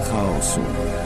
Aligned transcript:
Teoria 0.00 1.05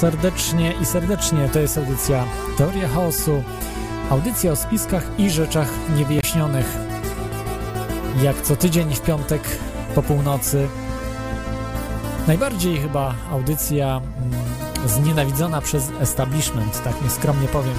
serdecznie 0.00 0.74
i 0.82 0.86
serdecznie. 0.86 1.48
To 1.48 1.60
jest 1.60 1.78
audycja 1.78 2.24
Teoria 2.58 2.88
Chaosu. 2.88 3.42
Audycja 4.10 4.52
o 4.52 4.56
spiskach 4.56 5.06
i 5.18 5.30
rzeczach 5.30 5.68
niewyjaśnionych. 5.96 6.76
Jak 8.22 8.42
co 8.42 8.56
tydzień 8.56 8.94
w 8.94 9.00
piątek 9.00 9.42
po 9.94 10.02
północy. 10.02 10.68
Najbardziej 12.26 12.80
chyba 12.80 13.14
audycja 13.30 13.96
mm, 13.96 14.88
znienawidzona 14.88 15.60
przez 15.60 15.90
establishment, 16.00 16.82
tak 16.84 17.02
nieskromnie 17.02 17.48
powiem. 17.48 17.76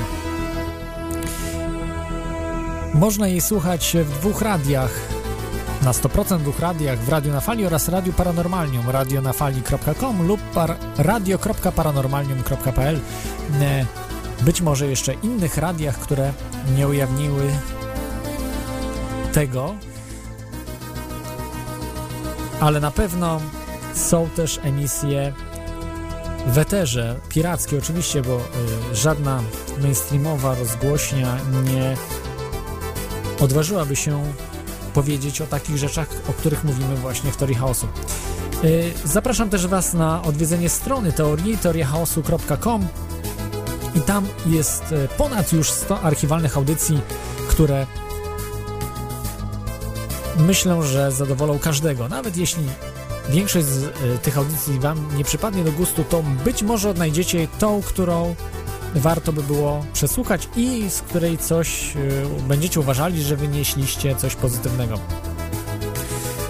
Można 2.94 3.28
jej 3.28 3.42
słuchać 3.42 3.98
w 4.04 4.20
dwóch 4.20 4.42
radiach 4.42 5.11
na 5.82 5.92
100% 5.92 6.38
dwóch 6.38 6.60
radiach 6.60 7.00
w 7.00 7.10
Radiu 7.10 7.34
na 7.34 7.42
Fali 7.42 7.66
oraz 7.66 7.90
Radiu 7.90 8.14
Paranormalnium 8.14 8.90
radionafali.com 8.90 10.28
lub 10.28 10.42
par, 10.42 10.76
radio.paranormalnium.pl 10.98 13.00
E, 13.62 13.86
być 14.42 14.62
może 14.62 14.88
jeszcze 14.88 15.14
innych 15.14 15.58
radiach, 15.58 16.00
które 16.00 16.34
nie 16.76 16.88
ujawniły 16.88 17.52
tego 19.34 19.76
ale 22.62 22.80
na 22.80 22.92
pewno 22.92 23.42
są 23.94 24.30
też 24.30 24.60
emisje 24.64 25.34
w 26.48 26.58
eterze, 26.58 27.20
pirackie 27.30 27.78
oczywiście, 27.78 28.22
bo 28.22 28.38
y, 28.38 28.96
żadna 28.96 29.44
mainstreamowa 29.82 30.56
rozgłośnia 30.56 31.38
nie 31.64 31.96
odważyłaby 33.40 33.96
się 33.96 34.24
powiedzieć 34.94 35.42
o 35.42 35.48
takich 35.48 35.78
rzeczach, 35.78 36.08
o 36.30 36.34
których 36.34 36.64
mówimy 36.64 36.96
właśnie 36.96 37.32
w 37.32 37.38
Teorii 37.38 37.56
Chaosu. 37.56 37.88
Yy, 38.64 38.94
Zapraszam 39.06 39.50
też 39.50 39.68
Was 39.68 39.94
na 39.94 40.22
odwiedzenie 40.22 40.70
strony 40.70 41.14
teorii, 41.14 41.58
teoriachaosu.com 41.58 42.88
i 43.96 44.02
tam 44.02 44.28
jest 44.46 44.84
e, 44.92 45.08
ponad 45.08 45.54
już 45.54 45.70
100 45.70 46.02
archiwalnych 46.02 46.58
audycji, 46.58 47.02
które 47.50 47.88
myślę, 50.38 50.84
że 50.84 51.12
zadowolą 51.12 51.60
każdego. 51.60 52.10
Nawet 52.10 52.38
jeśli 52.38 52.64
większość 53.30 53.66
z 53.66 53.84
e, 53.84 54.18
tych 54.18 54.38
audycji 54.38 54.80
Wam 54.80 55.18
nie 55.18 55.24
przypadnie 55.24 55.64
do 55.64 55.72
gustu, 55.72 56.04
to 56.04 56.24
być 56.46 56.64
może 56.64 56.90
odnajdziecie 56.90 57.48
tą, 57.60 57.82
którą 57.82 58.36
warto 58.96 59.34
by 59.34 59.44
było 59.44 59.86
przesłuchać 59.94 60.50
i 60.56 60.90
z 60.90 61.02
której 61.02 61.38
coś 61.38 61.96
e, 61.96 62.00
będziecie 62.48 62.80
uważali, 62.80 63.24
że 63.24 63.36
wynieśliście 63.36 64.16
coś 64.16 64.36
pozytywnego. 64.36 65.00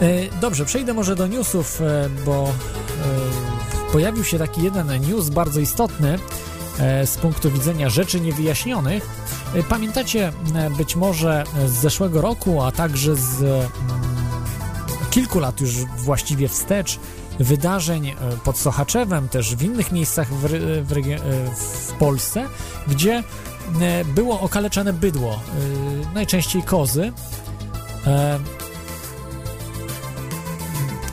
E, 0.02 0.40
Dobrze, 0.42 0.66
przejdę 0.66 0.94
może 0.94 1.16
do 1.16 1.28
newsów, 1.28 1.82
e, 1.82 2.10
bo 2.26 2.48
e, 2.50 3.92
pojawił 3.92 4.24
się 4.24 4.40
taki 4.40 4.64
jeden 4.64 5.02
news 5.08 5.30
bardzo 5.30 5.60
istotny 5.60 6.20
z 7.06 7.18
punktu 7.18 7.52
widzenia 7.52 7.90
rzeczy 7.90 8.22
niewyjaśnionych. 8.22 9.10
Pamiętacie 9.70 10.32
być 10.78 10.96
może 10.96 11.44
z 11.68 11.72
zeszłego 11.72 12.22
roku, 12.22 12.62
a 12.62 12.72
także 12.72 13.16
z 13.16 13.42
mm, 13.42 13.70
kilku 15.12 15.40
lat 15.40 15.62
już 15.62 15.76
właściwie 15.76 16.48
wstecz 16.48 17.00
wydarzeń 17.40 18.08
e, 18.10 18.16
pod 18.44 18.58
Sochaczewem, 18.58 19.30
też 19.30 19.56
w 19.56 19.64
innych 19.64 19.92
miejscach 19.92 20.34
w, 20.34 20.46
ry- 20.46 20.84
w, 20.84 20.92
e, 20.92 21.20
w 21.56 21.94
Polsce, 22.00 22.46
gdzie 22.88 23.24
e, 23.82 24.06
było 24.06 24.40
okaleczane 24.40 24.94
bydło, 24.94 25.34
e, 25.34 26.14
najczęściej 26.14 26.64
kozy. 26.64 27.12
E, 28.08 28.40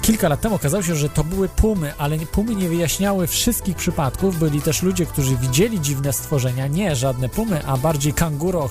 Kilka 0.02 0.28
lat 0.28 0.40
temu 0.40 0.54
okazało 0.54 0.82
się, 0.82 0.94
że 0.94 1.08
to 1.08 1.24
były 1.24 1.48
pumy, 1.48 1.92
ale 1.98 2.18
pumy 2.18 2.54
nie 2.54 2.68
wyjaśniały 2.68 3.26
wszystkich 3.26 3.76
przypadków. 3.76 4.38
Byli 4.38 4.62
też 4.62 4.82
ludzie, 4.82 5.06
którzy 5.06 5.36
widzieli 5.36 5.80
dziwne 5.80 6.12
stworzenia, 6.12 6.66
nie 6.66 6.96
żadne 6.96 7.28
pumy, 7.28 7.66
a 7.66 7.76
bardziej 7.76 8.12
kanguro, 8.12 8.70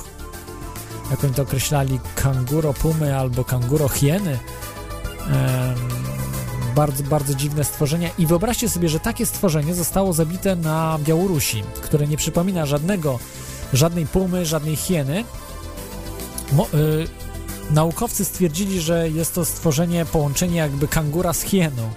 jak 1.12 1.24
oni 1.24 1.34
to 1.34 1.42
określali, 1.42 2.00
kanguro 2.16 2.74
pumy 2.74 3.18
albo 3.18 3.44
kanguro 3.44 3.90
hieny. 3.90 4.40
Bardzo, 6.78 7.04
bardzo 7.04 7.34
dziwne 7.36 7.64
stworzenia. 7.64 8.10
I 8.18 8.28
wyobraźcie 8.28 8.70
sobie, 8.70 8.90
że 8.90 9.00
takie 9.00 9.26
stworzenie 9.26 9.76
zostało 9.76 10.14
zabite 10.14 10.56
na 10.56 11.00
Białorusi, 11.04 11.64
które 11.82 12.08
nie 12.08 12.18
przypomina 12.18 12.66
żadnego, 12.66 13.20
żadnej 13.74 14.06
pumy, 14.08 14.46
żadnej 14.46 14.76
hieny. 14.76 15.24
Mo, 16.54 16.68
y, 16.74 17.08
naukowcy 17.72 18.26
stwierdzili, 18.26 18.82
że 18.82 19.10
jest 19.10 19.36
to 19.36 19.46
stworzenie, 19.46 20.06
połączenie 20.06 20.58
jakby 20.58 20.88
kangura 20.88 21.34
z 21.34 21.42
hieną. 21.42 21.90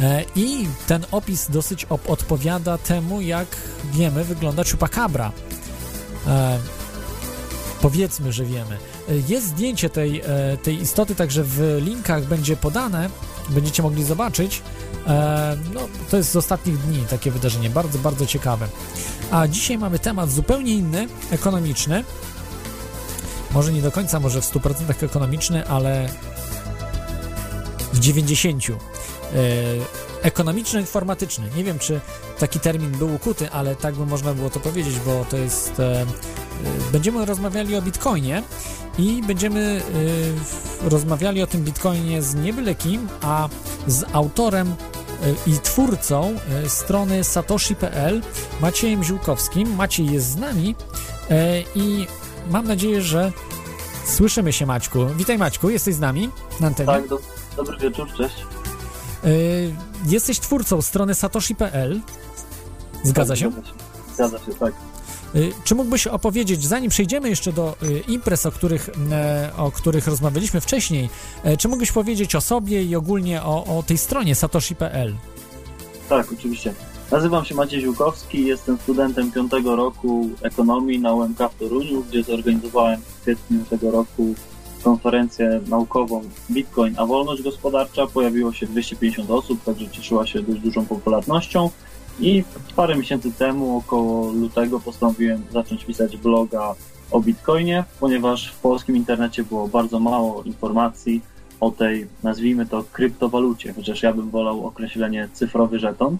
E, 0.00 0.24
I 0.36 0.68
ten 0.86 1.04
opis 1.10 1.50
dosyć 1.50 1.86
op- 1.86 2.10
odpowiada 2.10 2.78
temu, 2.78 3.20
jak 3.20 3.46
wiemy, 3.92 4.24
wygląda 4.24 4.62
chupacabra. 4.70 5.32
E, 6.26 6.58
powiedzmy, 7.80 8.32
że 8.32 8.44
wiemy. 8.44 8.76
E, 9.08 9.14
Jest 9.28 9.46
zdjęcie 9.46 9.90
tej, 9.90 10.20
e, 10.20 10.56
tej 10.62 10.80
istoty, 10.82 11.14
także 11.14 11.44
w 11.44 11.78
linkach 11.84 12.24
będzie 12.24 12.56
podane, 12.56 13.10
będziecie 13.48 13.82
mogli 13.82 14.04
zobaczyć. 14.04 14.62
E, 15.06 15.56
No, 15.74 15.80
to 16.10 16.16
jest 16.16 16.30
z 16.30 16.36
ostatnich 16.36 16.78
dni 16.78 17.04
takie 17.10 17.30
wydarzenie, 17.30 17.70
bardzo, 17.70 17.98
bardzo 17.98 18.26
ciekawe. 18.26 18.68
A 19.30 19.48
dzisiaj 19.48 19.78
mamy 19.78 19.98
temat 19.98 20.30
zupełnie 20.30 20.74
inny, 20.74 21.08
ekonomiczny. 21.30 22.04
Może 23.50 23.72
nie 23.72 23.82
do 23.82 23.92
końca, 23.92 24.20
może 24.20 24.40
w 24.40 24.44
100% 24.44 25.04
ekonomiczny, 25.04 25.66
ale 25.68 26.08
w 27.92 28.00
90%. 28.00 28.72
E, 28.72 30.08
Ekonomiczno-informatyczny. 30.22 31.44
Nie 31.56 31.64
wiem, 31.64 31.78
czy 31.78 32.00
taki 32.38 32.60
termin 32.60 32.90
był 32.90 33.14
ukuty, 33.14 33.50
ale 33.50 33.76
tak 33.76 33.94
by 33.94 34.06
można 34.06 34.34
było 34.34 34.50
to 34.50 34.60
powiedzieć, 34.60 34.94
bo 35.06 35.24
to 35.30 35.36
jest. 35.36 35.80
E, 35.80 36.06
będziemy 36.92 37.24
rozmawiali 37.24 37.76
o 37.76 37.82
bitcoinie 37.82 38.42
i 38.98 39.22
będziemy 39.22 39.82
e, 40.84 40.88
rozmawiali 40.88 41.42
o 41.42 41.46
tym 41.46 41.64
bitcoinie 41.64 42.22
z 42.22 42.34
nie 42.34 42.52
byle 42.52 42.74
kim, 42.74 43.08
a 43.22 43.48
z 43.86 44.04
autorem 44.12 44.68
e, 44.68 45.50
i 45.50 45.58
twórcą 45.58 46.34
e, 46.64 46.68
strony 46.68 47.24
satoshi.pl 47.24 48.22
Maciejem 48.60 49.04
Ziółkowskim. 49.04 49.76
Maciej 49.76 50.06
jest 50.12 50.26
z 50.26 50.36
nami 50.36 50.74
e, 51.30 51.60
i 51.74 52.06
mam 52.50 52.66
nadzieję, 52.66 53.02
że 53.02 53.32
słyszymy 54.06 54.52
się 54.52 54.66
Maćku. 54.66 55.06
Witaj 55.16 55.38
Maćku, 55.38 55.70
jesteś 55.70 55.94
z 55.94 56.00
nami 56.00 56.30
na 56.60 56.66
antenie. 56.66 56.92
Tak, 56.92 57.08
do, 57.08 57.18
dobry 57.56 57.78
wieczór, 57.78 58.08
cześć. 58.16 58.34
Y, 59.24 59.74
jesteś 60.06 60.40
twórcą 60.40 60.82
strony 60.82 61.14
satoshi.pl. 61.14 62.00
Tak? 62.00 63.06
Zgadza 63.06 63.36
się, 63.36 63.52
zgadza 64.14 64.38
się 64.38 64.54
tak. 64.54 64.72
Y, 65.34 65.52
Czy 65.64 65.74
mógłbyś 65.74 66.06
opowiedzieć, 66.06 66.64
zanim 66.64 66.90
przejdziemy 66.90 67.28
jeszcze 67.28 67.52
do 67.52 67.76
y, 67.82 68.02
imprez, 68.08 68.46
o 68.46 68.52
których, 68.52 68.90
e, 69.10 69.50
o 69.56 69.70
których 69.70 70.06
rozmawialiśmy 70.06 70.60
wcześniej, 70.60 71.08
e, 71.44 71.56
czy 71.56 71.68
mógłbyś 71.68 71.92
powiedzieć 71.92 72.34
o 72.34 72.40
sobie 72.40 72.82
i 72.82 72.96
ogólnie 72.96 73.42
o, 73.42 73.78
o 73.78 73.82
tej 73.82 73.98
stronie 73.98 74.34
satoshi.pl? 74.34 75.14
Tak, 76.08 76.32
oczywiście. 76.32 76.74
Nazywam 77.10 77.44
się 77.44 77.54
Maciej 77.54 77.80
Ziłkowski, 77.80 78.46
jestem 78.46 78.78
studentem 78.78 79.32
piątego 79.32 79.76
roku 79.76 80.30
ekonomii 80.42 81.00
na 81.00 81.12
UMK 81.12 81.38
w 81.38 81.58
Toruniu, 81.58 82.04
gdzie 82.08 82.22
zorganizowałem 82.22 83.00
w 83.00 83.22
kwietniu 83.22 83.64
tego 83.70 83.90
roku 83.90 84.34
konferencję 84.82 85.60
naukową 85.68 86.22
Bitcoin 86.50 86.94
a 86.98 87.06
wolność 87.06 87.42
gospodarcza. 87.42 88.06
Pojawiło 88.06 88.52
się 88.52 88.66
250 88.66 89.30
osób, 89.30 89.64
także 89.64 89.88
cieszyła 89.88 90.26
się 90.26 90.42
dość 90.42 90.60
dużą 90.60 90.86
popularnością. 90.86 91.70
I 92.20 92.44
parę 92.76 92.96
miesięcy 92.96 93.32
temu, 93.32 93.76
około 93.76 94.32
lutego, 94.32 94.80
postanowiłem 94.80 95.42
zacząć 95.50 95.84
pisać 95.84 96.16
bloga 96.16 96.74
o 97.10 97.20
Bitcoinie, 97.20 97.84
ponieważ 98.00 98.52
w 98.52 98.60
polskim 98.60 98.96
internecie 98.96 99.44
było 99.44 99.68
bardzo 99.68 100.00
mało 100.00 100.42
informacji 100.42 101.22
o 101.60 101.70
tej, 101.70 102.06
nazwijmy 102.22 102.66
to, 102.66 102.84
kryptowalucie, 102.92 103.72
chociaż 103.72 104.02
ja 104.02 104.12
bym 104.12 104.30
wolał 104.30 104.66
określenie 104.66 105.28
cyfrowy 105.32 105.78
żeton. 105.78 106.16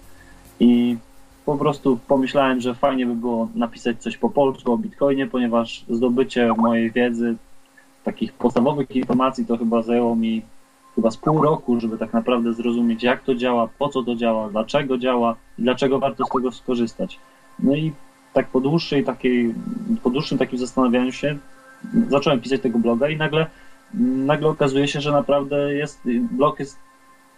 I 0.61 0.97
po 1.45 1.57
prostu 1.57 1.99
pomyślałem, 2.09 2.61
że 2.61 2.75
fajnie 2.75 3.07
by 3.07 3.15
było 3.15 3.49
napisać 3.55 4.03
coś 4.03 4.17
po 4.17 4.31
polsku 4.31 4.73
o 4.73 4.79
Bitcoinie, 4.79 5.27
ponieważ 5.27 5.85
zdobycie 5.91 6.53
mojej 6.57 6.91
wiedzy, 6.91 7.37
takich 8.05 8.33
podstawowych 8.33 8.97
informacji, 8.97 9.47
to 9.47 9.57
chyba 9.57 9.83
zajęło 9.83 10.17
mi 10.17 10.43
chyba 10.95 11.11
z 11.11 11.17
pół 11.17 11.43
roku, 11.43 11.81
żeby 11.81 11.99
tak 11.99 12.13
naprawdę 12.13 12.53
zrozumieć, 12.53 13.03
jak 13.03 13.25
to 13.25 13.35
działa, 13.35 13.69
po 13.79 13.89
co 13.89 14.03
to 14.03 14.15
działa, 14.15 14.49
dlaczego 14.49 14.99
działa 14.99 15.37
i 15.59 15.63
dlaczego 15.63 15.99
warto 15.99 16.25
z 16.25 16.29
tego 16.29 16.53
skorzystać. 16.53 17.19
No 17.59 17.75
i 17.75 17.93
tak 18.33 18.49
po 18.49 18.61
dłuższej 18.61 19.05
takiej, 19.05 19.55
po 20.03 20.11
dłuższym 20.11 20.39
takim 20.39 20.59
zastanawianiu 20.59 21.13
się 21.13 21.39
zacząłem 22.09 22.41
pisać 22.41 22.61
tego 22.61 22.79
bloga 22.79 23.09
i 23.09 23.17
nagle, 23.17 23.47
nagle 24.27 24.49
okazuje 24.49 24.89
się, 24.89 25.01
że 25.01 25.13
naprawdę 25.13 25.75
jest, 25.75 26.01
blog 26.31 26.59
jest 26.61 26.79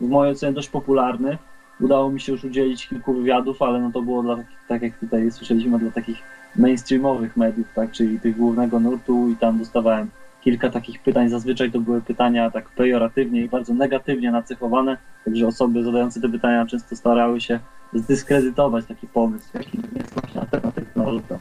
w 0.00 0.08
mojej 0.08 0.32
ocenie 0.32 0.52
dość 0.52 0.68
popularny. 0.68 1.38
Udało 1.80 2.10
mi 2.10 2.20
się 2.20 2.32
już 2.32 2.44
udzielić 2.44 2.88
kilku 2.88 3.14
wywiadów, 3.14 3.62
ale 3.62 3.80
no 3.80 3.90
to 3.92 4.02
było 4.02 4.22
dla, 4.22 4.36
tak 4.68 4.82
jak 4.82 4.98
tutaj 4.98 5.30
słyszeliśmy, 5.30 5.78
dla 5.78 5.90
takich 5.90 6.18
mainstreamowych 6.56 7.36
mediów, 7.36 7.66
tak, 7.74 7.90
czyli 7.92 8.20
tych 8.20 8.36
głównego 8.36 8.80
nurtu 8.80 9.28
i 9.28 9.36
tam 9.36 9.58
dostawałem 9.58 10.10
kilka 10.40 10.70
takich 10.70 11.02
pytań. 11.02 11.28
Zazwyczaj 11.28 11.70
to 11.70 11.80
były 11.80 12.02
pytania 12.02 12.50
tak 12.50 12.68
pejoratywnie 12.68 13.40
i 13.40 13.48
bardzo 13.48 13.74
negatywnie 13.74 14.30
nacechowane, 14.30 14.96
także 15.24 15.46
osoby 15.46 15.84
zadające 15.84 16.20
te 16.20 16.28
pytania 16.28 16.66
często 16.66 16.96
starały 16.96 17.40
się 17.40 17.60
zdyskredytować 17.92 18.86
taki 18.86 19.06
pomysł, 19.06 19.48
jaki 19.54 19.78
jest 19.96 20.14
właśnie 20.14 20.40
alternatywna 20.40 21.04
waluta. 21.04 21.38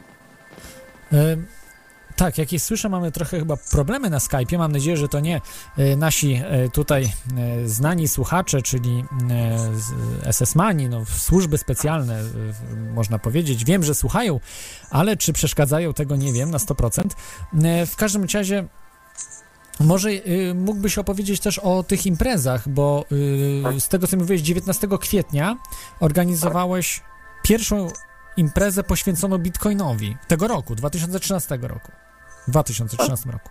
Tak, 2.19 2.37
jak 2.37 2.53
i 2.53 2.59
słyszę, 2.59 2.89
mamy 2.89 3.11
trochę 3.11 3.39
chyba 3.39 3.57
problemy 3.71 4.09
na 4.09 4.17
Skype'ie. 4.17 4.57
Mam 4.57 4.71
nadzieję, 4.71 4.97
że 4.97 5.07
to 5.07 5.19
nie 5.19 5.41
e, 5.77 5.95
nasi 5.95 6.33
e, 6.33 6.69
tutaj 6.69 7.03
e, 7.03 7.09
znani 7.67 8.07
słuchacze, 8.07 8.61
czyli 8.61 9.03
SS-mani, 10.31 10.89
no, 10.89 11.05
służby 11.05 11.57
specjalne, 11.57 12.23
można 12.93 13.19
powiedzieć. 13.19 13.65
Wiem, 13.65 13.83
że 13.83 13.95
słuchają, 13.95 14.39
ale 14.89 15.17
czy 15.17 15.33
przeszkadzają, 15.33 15.93
tego 15.93 16.15
nie 16.15 16.33
wiem 16.33 16.51
na 16.51 16.57
100%. 16.57 17.85
W 17.85 17.95
każdym 17.95 18.25
razie 18.33 18.67
może 19.79 20.09
y, 20.09 20.53
mógłbyś 20.55 20.97
opowiedzieć 20.97 21.39
też 21.39 21.59
o 21.59 21.83
tych 21.83 22.05
imprezach, 22.05 22.69
bo 22.69 23.05
y, 23.75 23.79
z 23.79 23.87
tego 23.87 24.07
co 24.07 24.17
mówiłeś, 24.17 24.41
19 24.41 24.87
kwietnia 24.99 25.57
organizowałeś 25.99 27.01
pierwszą 27.43 27.87
imprezę 28.37 28.83
poświęconą 28.83 29.37
Bitcoinowi 29.37 30.17
tego 30.27 30.47
roku, 30.47 30.75
2013 30.75 31.57
roku. 31.61 31.91
W 32.47 32.51
2013 32.51 33.29
roku. 33.31 33.49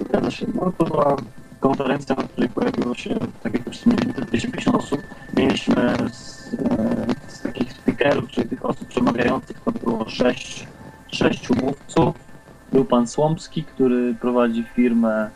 Zgadza 0.00 0.30
się. 0.30 0.46
No, 0.54 0.72
to 0.78 0.84
była 0.84 1.16
konferencja, 1.60 2.16
na 2.16 2.22
której 2.22 2.48
pojawiło 2.48 2.94
się, 2.94 3.18
tak 3.42 3.54
jak 3.54 3.66
już 3.66 3.76
wspomniałem, 3.76 4.12
250 4.12 4.76
osób. 4.76 5.02
Mieliśmy 5.36 5.96
z, 6.12 6.54
e, 6.54 7.06
z 7.28 7.40
takich 7.40 7.72
speakerów, 7.72 8.30
czyli 8.30 8.48
tych 8.48 8.64
osób 8.64 8.88
przemawiających, 8.88 9.60
to 9.64 9.72
było 9.72 10.08
sześć, 10.08 10.66
sześciu 11.12 11.54
mówców 11.54 12.14
był 12.74 12.84
pan 12.84 13.06
Słomski, 13.06 13.64
który 13.64 14.14
prowadzi 14.14 14.64
firmę, 14.64 15.30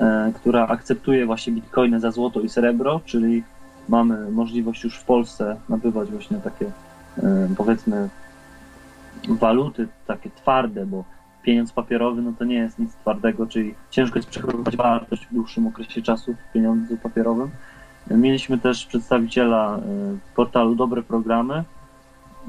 e, 0.00 0.32
która 0.34 0.66
akceptuje 0.66 1.26
właśnie 1.26 1.52
bitcoiny 1.52 2.00
za 2.00 2.10
złoto 2.10 2.40
i 2.40 2.48
srebro, 2.48 3.00
czyli 3.04 3.42
mamy 3.88 4.30
możliwość 4.30 4.84
już 4.84 4.98
w 4.98 5.04
Polsce 5.04 5.56
nabywać 5.68 6.10
właśnie 6.10 6.36
takie 6.38 6.66
e, 7.18 7.48
powiedzmy 7.56 8.08
waluty 9.28 9.88
takie 10.06 10.30
twarde, 10.30 10.86
bo 10.86 11.04
pieniądz 11.42 11.72
papierowy 11.72 12.22
no 12.22 12.32
to 12.38 12.44
nie 12.44 12.54
jest 12.54 12.78
nic 12.78 12.94
twardego, 12.94 13.46
czyli 13.46 13.74
ciężko 13.90 14.18
jest 14.18 14.28
przechowywać 14.28 14.76
wartość 14.76 15.26
w 15.26 15.34
dłuższym 15.34 15.66
okresie 15.66 16.02
czasu 16.02 16.34
w 16.34 16.52
pieniądzu 16.52 16.96
papierowym. 16.96 17.50
Mieliśmy 18.10 18.58
też 18.58 18.86
przedstawiciela 18.86 19.76
e, 19.76 19.80
portalu 20.34 20.74
Dobre 20.74 21.02
Programy. 21.02 21.64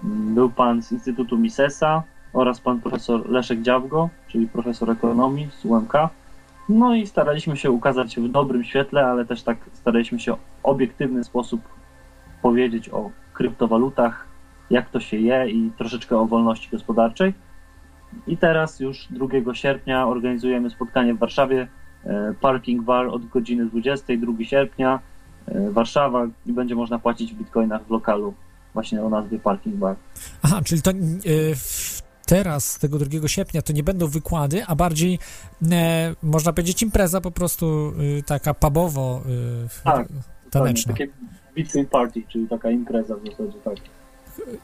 Był 0.04 0.50
pan 0.50 0.82
z 0.82 0.92
Instytutu 0.92 1.38
Misesa, 1.38 2.04
oraz 2.34 2.60
pan 2.62 2.82
profesor 2.82 3.30
Leszek 3.30 3.62
Dziawgo, 3.62 4.10
czyli 4.28 4.48
profesor 4.48 4.92
ekonomii 4.92 5.48
z 5.62 5.66
UMK. 5.66 5.94
No 6.70 6.96
i 6.96 7.08
staraliśmy 7.08 7.58
się 7.58 7.72
ukazać 7.72 8.16
w 8.16 8.28
dobrym 8.28 8.64
świetle, 8.64 9.06
ale 9.06 9.26
też 9.26 9.44
tak 9.44 9.58
staraliśmy 9.74 10.20
się 10.20 10.34
w 10.34 10.38
obiektywny 10.64 11.24
sposób 11.24 11.62
powiedzieć 12.42 12.90
o 12.90 13.12
kryptowalutach, 13.34 14.28
jak 14.70 14.90
to 14.90 15.00
się 15.00 15.18
je 15.18 15.50
i 15.50 15.72
troszeczkę 15.78 16.18
o 16.18 16.26
wolności 16.26 16.70
gospodarczej. 16.72 17.34
I 18.28 18.38
teraz 18.38 18.80
już 18.80 19.08
2 19.10 19.54
sierpnia 19.54 20.08
organizujemy 20.08 20.70
spotkanie 20.70 21.14
w 21.14 21.18
Warszawie, 21.18 21.68
e, 22.06 22.34
Parking 22.42 22.84
Bar 22.84 23.08
od 23.08 23.26
godziny 23.26 23.66
20, 23.66 24.18
2 24.18 24.46
sierpnia, 24.46 25.00
e, 25.46 25.72
Warszawa 25.72 26.28
i 26.46 26.54
będzie 26.54 26.76
można 26.76 27.00
płacić 27.00 27.34
w 27.34 27.38
bitcoinach 27.38 27.84
w 27.84 27.90
lokalu 27.90 28.34
właśnie 28.78 29.04
o 29.04 29.10
nazwie 29.10 29.40
Parking 29.40 29.76
Bar. 29.76 29.96
Aha, 30.42 30.62
czyli 30.66 30.82
to 30.82 30.92
yy, 30.92 31.56
teraz, 32.28 32.80
tego 32.80 33.00
2 33.00 33.28
sierpnia, 33.28 33.62
to 33.62 33.74
nie 33.74 33.84
będą 33.84 34.08
wykłady, 34.08 34.66
a 34.66 34.76
bardziej, 34.76 35.20
e, 35.72 36.16
można 36.24 36.54
powiedzieć, 36.54 36.82
impreza 36.82 37.22
po 37.22 37.32
prostu 37.32 37.94
y, 38.20 38.24
taka 38.24 38.54
pubowo 38.54 39.22
y, 39.66 39.84
tak, 39.84 40.08
taneczna. 40.52 40.94
Takie 40.94 41.08
Bitcoin 41.56 41.86
Party, 41.86 42.24
czyli 42.28 42.48
taka 42.48 42.70
impreza 42.70 43.16
w 43.16 43.26
zasadzie, 43.26 43.60
tak. 43.64 43.76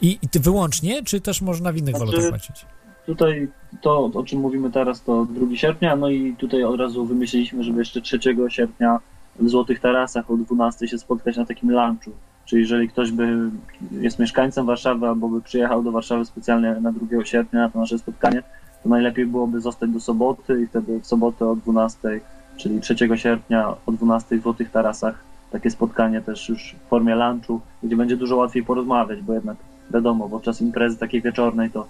I, 0.02 0.20
I 0.22 0.40
wyłącznie, 0.40 1.04
czy 1.04 1.22
też 1.22 1.42
można 1.42 1.72
w 1.72 1.78
innych 1.78 1.96
znaczy, 1.98 2.12
walutach 2.12 2.30
płacić? 2.30 2.66
Tutaj 3.06 3.48
to, 3.82 4.06
o 4.14 4.24
czym 4.24 4.40
mówimy 4.40 4.72
teraz, 4.72 5.04
to 5.04 5.26
2 5.26 5.56
sierpnia, 5.56 5.96
no 5.96 6.10
i 6.10 6.36
tutaj 6.36 6.64
od 6.64 6.80
razu 6.80 7.06
wymyśliliśmy, 7.06 7.64
żeby 7.64 7.80
jeszcze 7.80 8.02
3 8.02 8.20
sierpnia 8.50 9.00
w 9.40 9.50
Złotych 9.50 9.80
Tarasach 9.80 10.32
o 10.32 10.38
12 10.38 10.88
się 10.88 10.98
spotkać 10.98 11.38
na 11.38 11.46
takim 11.46 11.72
lunchu 11.72 12.12
czy 12.46 12.60
jeżeli 12.60 12.90
ktoś 12.90 13.12
by 13.12 13.50
jest 13.92 14.20
mieszkańcem 14.20 14.66
Warszawy 14.66 15.08
albo 15.08 15.30
by 15.30 15.42
przyjechał 15.42 15.84
do 15.84 15.92
Warszawy 15.92 16.26
specjalnie 16.26 16.76
na 16.82 16.92
2 16.92 17.26
sierpnia 17.26 17.60
na 17.60 17.70
to 17.70 17.80
nasze 17.80 18.00
spotkanie, 18.00 18.44
to 18.84 18.90
najlepiej 18.90 19.26
byłoby 19.26 19.62
zostać 19.62 19.90
do 19.90 20.00
soboty 20.00 20.62
i 20.62 20.68
wtedy 20.68 21.00
w 21.00 21.08
sobotę 21.08 21.48
o 21.48 21.56
12, 21.56 22.20
czyli 22.58 22.82
3 22.82 22.96
sierpnia 23.16 23.76
o 23.86 23.92
12 23.92 24.38
w 24.38 24.42
Złotych 24.42 24.72
Tarasach 24.72 25.34
takie 25.54 25.72
spotkanie 25.72 26.22
też 26.22 26.50
już 26.50 26.76
w 26.86 26.90
formie 26.90 27.16
lunchu, 27.16 27.62
gdzie 27.84 27.96
będzie 27.96 28.18
dużo 28.18 28.36
łatwiej 28.36 28.64
porozmawiać, 28.64 29.22
bo 29.22 29.34
jednak 29.34 29.58
wiadomo, 29.94 30.30
podczas 30.30 30.62
imprezy 30.62 30.98
takiej 30.98 31.22
wieczornej 31.22 31.70
to 31.72 31.88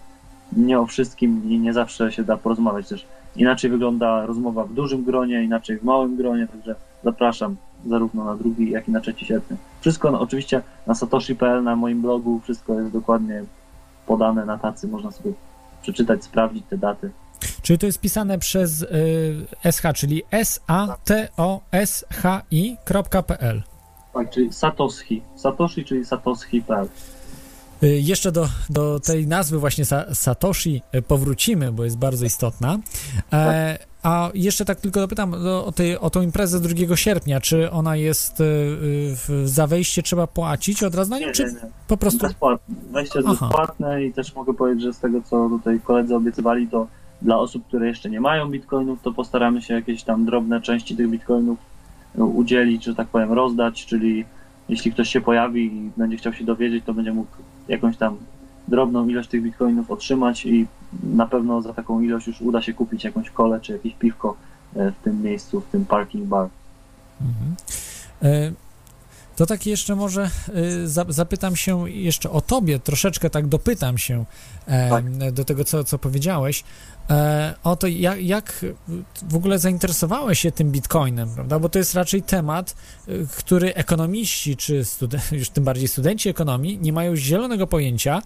nie 0.57 0.79
o 0.79 0.85
wszystkim 0.85 1.41
i 1.49 1.59
nie 1.59 1.73
zawsze 1.73 2.11
się 2.11 2.23
da 2.23 2.37
porozmawiać 2.37 2.89
też. 2.89 3.05
Inaczej 3.35 3.69
wygląda 3.69 4.25
rozmowa 4.25 4.63
w 4.63 4.73
dużym 4.73 5.03
gronie, 5.03 5.43
inaczej 5.43 5.77
w 5.77 5.83
małym 5.83 6.15
gronie, 6.15 6.47
także 6.47 6.75
zapraszam 7.03 7.55
zarówno 7.85 8.23
na 8.23 8.35
drugi, 8.35 8.71
jak 8.71 8.87
i 8.87 8.91
na 8.91 8.99
3 8.99 9.13
sierpnia. 9.17 9.57
Wszystko 9.81 10.11
no, 10.11 10.19
oczywiście 10.19 10.61
na 10.87 10.95
satoshi.pl, 10.95 11.63
na 11.63 11.75
moim 11.75 12.01
blogu, 12.01 12.39
wszystko 12.43 12.79
jest 12.79 12.91
dokładnie 12.91 13.43
podane 14.07 14.45
na 14.45 14.57
tacy, 14.57 14.87
można 14.87 15.11
sobie 15.11 15.33
przeczytać, 15.81 16.23
sprawdzić 16.23 16.63
te 16.69 16.77
daty. 16.77 17.11
Czyli 17.61 17.79
to 17.79 17.85
jest 17.85 17.99
pisane 17.99 18.39
przez 18.39 18.81
y, 18.81 18.87
SH, 19.71 19.83
czyli 19.95 20.23
S-A-T-O-S-H-I.pl. 20.31 20.93
Tak, 24.13 24.29
czyli 24.29 24.53
Satoshi. 24.53 25.21
Satoshi, 25.35 25.85
czyli 25.85 26.05
satoshi.pl. 26.05 26.87
Y, 27.83 27.87
jeszcze 27.87 28.31
do, 28.31 28.49
do 28.69 28.99
tej 28.99 29.27
nazwy 29.27 29.59
właśnie 29.59 29.85
Satoshi 30.13 30.81
y, 30.95 31.01
powrócimy, 31.01 31.71
bo 31.71 31.83
jest 31.83 31.97
bardzo 31.97 32.25
istotna. 32.25 32.73
E, 32.73 33.77
tak. 33.77 33.92
A 34.03 34.31
jeszcze 34.33 34.65
tak 34.65 34.81
tylko 34.81 34.99
dopytam 34.99 35.33
o, 35.65 35.71
tej, 35.71 35.97
o 35.97 36.09
tą 36.09 36.21
imprezę 36.21 36.59
2 36.59 36.95
sierpnia. 36.95 37.41
Czy 37.41 37.71
ona 37.71 37.95
jest 37.95 38.39
y, 38.39 39.15
za 39.45 39.67
wejście 39.67 40.03
trzeba 40.03 40.27
płacić 40.27 40.83
od 40.83 40.95
razu 40.95 41.11
na 41.11 41.19
nią, 41.19 41.31
czy 41.31 41.55
po 41.87 41.97
prostu... 41.97 42.19
Bezpłatne. 42.27 42.75
Wejście 42.91 43.19
jest 43.19 43.29
Aha. 43.31 43.47
bezpłatne 43.47 44.03
i 44.03 44.13
też 44.13 44.35
mogę 44.35 44.53
powiedzieć, 44.53 44.83
że 44.83 44.93
z 44.93 44.99
tego, 44.99 45.21
co 45.21 45.49
tutaj 45.49 45.79
koledzy 45.79 46.15
obiecywali, 46.15 46.67
to 46.67 46.87
dla 47.21 47.39
osób, 47.39 47.67
które 47.67 47.87
jeszcze 47.87 48.09
nie 48.09 48.21
mają 48.21 48.49
bitcoinów, 48.49 49.01
to 49.01 49.13
postaramy 49.13 49.61
się 49.61 49.73
jakieś 49.73 50.03
tam 50.03 50.25
drobne 50.25 50.61
części 50.61 50.95
tych 50.95 51.09
bitcoinów 51.09 51.59
udzielić, 52.15 52.83
że 52.83 52.95
tak 52.95 53.07
powiem, 53.07 53.31
rozdać, 53.31 53.85
czyli 53.85 54.25
jeśli 54.69 54.91
ktoś 54.91 55.09
się 55.09 55.21
pojawi 55.21 55.65
i 55.65 55.91
będzie 55.97 56.17
chciał 56.17 56.33
się 56.33 56.45
dowiedzieć, 56.45 56.83
to 56.85 56.93
będzie 56.93 57.13
mógł 57.13 57.31
jakąś 57.67 57.97
tam 57.97 58.17
drobną 58.67 59.07
ilość 59.07 59.29
tych 59.29 59.43
bitcoinów 59.43 59.91
otrzymać 59.91 60.45
i 60.45 60.67
na 61.03 61.27
pewno 61.27 61.61
za 61.61 61.73
taką 61.73 62.01
ilość 62.01 62.27
już 62.27 62.41
uda 62.41 62.61
się 62.61 62.73
kupić 62.73 63.03
jakąś 63.03 63.29
kolę 63.29 63.59
czy 63.61 63.71
jakieś 63.73 63.93
piwko 63.93 64.35
e, 64.75 64.91
w 64.91 65.03
tym 65.03 65.21
miejscu, 65.21 65.61
w 65.61 65.65
tym 65.71 65.85
parking 65.85 66.25
bar. 66.25 66.49
Mhm. 67.21 67.55
E, 68.23 68.51
To 69.35 69.45
tak 69.45 69.65
jeszcze 69.65 69.95
może 69.95 70.29
za, 70.85 71.05
zapytam 71.09 71.55
się 71.55 71.89
jeszcze 71.89 72.29
o 72.31 72.41
tobie, 72.41 72.79
troszeczkę 72.79 73.29
tak 73.29 73.47
dopytam 73.47 73.97
się 73.97 74.25
e, 74.67 74.89
Tak. 74.89 75.31
do 75.31 75.45
tego, 75.45 75.63
co, 75.65 75.83
co 75.83 75.99
powiedziałeś. 75.99 76.63
E, 77.09 77.53
o 77.63 77.75
to, 77.75 77.87
jak, 77.87 78.23
jak 78.23 78.65
w 79.29 79.35
ogóle 79.35 79.59
zainteresowałeś 79.59 80.39
się 80.39 80.51
tym 80.51 80.71
bitcoinem, 80.71 81.29
prawda? 81.35 81.59
Bo 81.59 81.69
to 81.69 81.79
jest 81.79 81.95
raczej 81.95 82.21
temat, 82.21 82.75
y, 83.07 83.27
który 83.37 83.73
ekonomiści, 83.73 84.57
czy 84.57 84.83
już 85.31 85.49
tym 85.49 85.63
bardziej 85.63 85.87
studenci 85.87 86.29
ekonomii, 86.29 86.79
nie 86.81 86.93
mają 86.93 87.15
zielonego 87.15 87.67
pojęcia. 87.67 88.21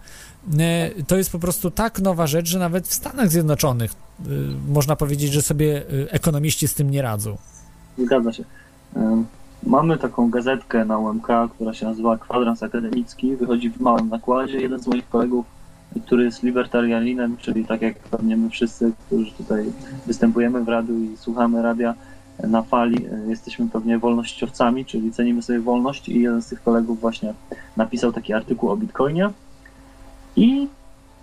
E, 0.58 0.90
to 1.06 1.16
jest 1.16 1.32
po 1.32 1.38
prostu 1.38 1.70
tak 1.70 2.00
nowa 2.00 2.26
rzecz, 2.26 2.48
że 2.48 2.58
nawet 2.58 2.88
w 2.88 2.94
Stanach 2.94 3.30
Zjednoczonych 3.30 3.92
y, 3.92 4.30
można 4.68 4.96
powiedzieć, 4.96 5.32
że 5.32 5.42
sobie 5.42 5.82
y, 5.92 6.10
ekonomiści 6.10 6.68
z 6.68 6.74
tym 6.74 6.90
nie 6.90 7.02
radzą. 7.02 7.36
Zgadza 7.98 8.32
się. 8.32 8.44
Em, 8.96 9.26
Mamy 9.62 9.98
taką 9.98 10.30
gazetkę 10.30 10.84
na 10.84 10.98
UMK, 10.98 11.28
która 11.54 11.74
się 11.74 11.86
nazywa 11.86 12.18
Kwadrans 12.18 12.62
Akademicki. 12.62 13.36
Wychodzi 13.36 13.70
w 13.70 13.80
małym 13.80 14.08
nakładzie. 14.08 14.60
Jeden 14.60 14.80
z 14.80 14.86
moich 14.86 15.08
kolegów, 15.08 15.46
który 16.06 16.24
jest 16.24 16.42
libertarianinem, 16.42 17.36
czyli 17.36 17.64
tak 17.64 17.82
jak 17.82 17.98
pewnie 17.98 18.36
my 18.36 18.50
wszyscy, 18.50 18.92
którzy 19.06 19.32
tutaj 19.32 19.64
występujemy 20.06 20.64
w 20.64 20.68
radiu 20.68 20.98
i 20.98 21.16
słuchamy 21.16 21.62
radia 21.62 21.94
na 22.46 22.62
fali, 22.62 23.06
e, 23.06 23.28
jesteśmy 23.28 23.68
pewnie 23.68 23.98
wolnościowcami, 23.98 24.84
czyli 24.84 25.12
cenimy 25.12 25.42
sobie 25.42 25.60
wolność 25.60 26.08
i 26.08 26.20
jeden 26.20 26.42
z 26.42 26.48
tych 26.48 26.62
kolegów 26.62 27.00
właśnie 27.00 27.34
napisał 27.76 28.12
taki 28.12 28.32
artykuł 28.32 28.70
o 28.70 28.76
Bitcoinie. 28.76 29.30
I 30.36 30.68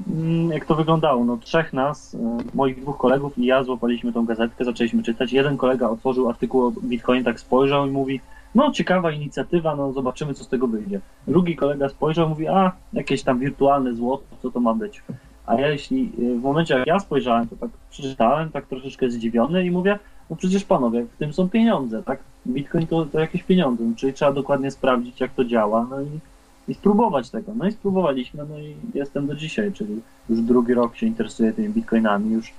mm, 0.08 0.52
jak 0.52 0.66
to 0.66 0.76
wyglądało? 0.76 1.26
No 1.26 1.38
trzech 1.38 1.74
nas, 1.74 2.16
e, 2.16 2.38
moich 2.54 2.82
dwóch 2.82 2.98
kolegów 2.98 3.38
i 3.38 3.46
ja 3.46 3.64
złapaliśmy 3.64 4.14
tą 4.14 4.26
gazetkę, 4.26 4.66
zaczęliśmy 4.66 5.04
czytać. 5.04 5.34
Jeden 5.34 5.58
kolega 5.58 5.90
otworzył 5.90 6.30
artykuł 6.30 6.66
o 6.66 6.72
Bitcoinie, 6.72 7.24
tak 7.24 7.40
spojrzał 7.40 7.88
i 7.88 7.92
mówi, 7.92 8.22
no 8.56 8.72
ciekawa 8.72 9.12
inicjatywa, 9.12 9.76
no 9.76 9.94
zobaczymy 9.94 10.34
co 10.34 10.44
z 10.44 10.48
tego 10.48 10.68
wyjdzie. 10.68 11.00
Drugi 11.28 11.56
kolega 11.56 11.90
spojrzał 11.90 12.30
mówi, 12.30 12.48
a 12.48 12.72
jakieś 12.94 13.24
tam 13.24 13.40
wirtualne 13.40 13.94
złoto, 13.94 14.24
co 14.42 14.52
to 14.52 14.60
ma 14.60 14.74
być? 14.74 15.04
A 15.46 15.56
ja 15.56 15.68
jeśli 15.68 16.12
w 16.18 16.42
momencie 16.42 16.74
jak 16.74 16.88
ja 16.88 17.00
spojrzałem, 17.00 17.48
to 17.48 17.56
tak 17.56 17.70
przeczytałem, 17.90 18.50
tak 18.50 18.66
troszeczkę 18.66 19.10
zdziwiony 19.10 19.66
i 19.66 19.72
mówię, 19.72 20.00
no 20.30 20.36
przecież 20.36 20.64
panowie, 20.64 21.06
w 21.06 21.18
tym 21.18 21.34
są 21.34 21.50
pieniądze, 21.50 22.04
tak? 22.04 22.20
Bitcoin 22.48 22.88
to, 22.88 23.06
to 23.06 23.20
jakieś 23.20 23.44
pieniądze, 23.44 23.84
no, 23.84 23.96
czyli 23.96 24.14
trzeba 24.14 24.32
dokładnie 24.32 24.72
sprawdzić 24.72 25.22
jak 25.22 25.34
to 25.34 25.46
działa, 25.46 25.88
no 25.90 26.02
i, 26.02 26.20
i 26.68 26.74
spróbować 26.74 27.30
tego. 27.30 27.52
No 27.56 27.68
i 27.68 27.72
spróbowaliśmy, 27.72 28.46
no 28.50 28.60
i 28.60 28.76
jestem 28.94 29.28
do 29.28 29.36
dzisiaj, 29.36 29.74
czyli 29.74 30.02
już 30.30 30.42
drugi 30.42 30.74
rok 30.74 30.96
się 30.96 31.06
interesuję 31.06 31.54
tymi 31.54 31.70
bitcoinami, 31.70 32.32
już 32.32 32.54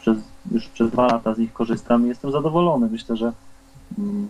przez, 0.00 0.18
już 0.52 0.68
przez 0.68 0.90
dwa 0.90 1.06
lata 1.06 1.34
z 1.34 1.38
nich 1.38 1.52
korzystam 1.52 2.04
i 2.04 2.08
jestem 2.08 2.32
zadowolony. 2.32 2.88
Myślę, 2.92 3.16
że 3.16 3.32
mm, 3.98 4.28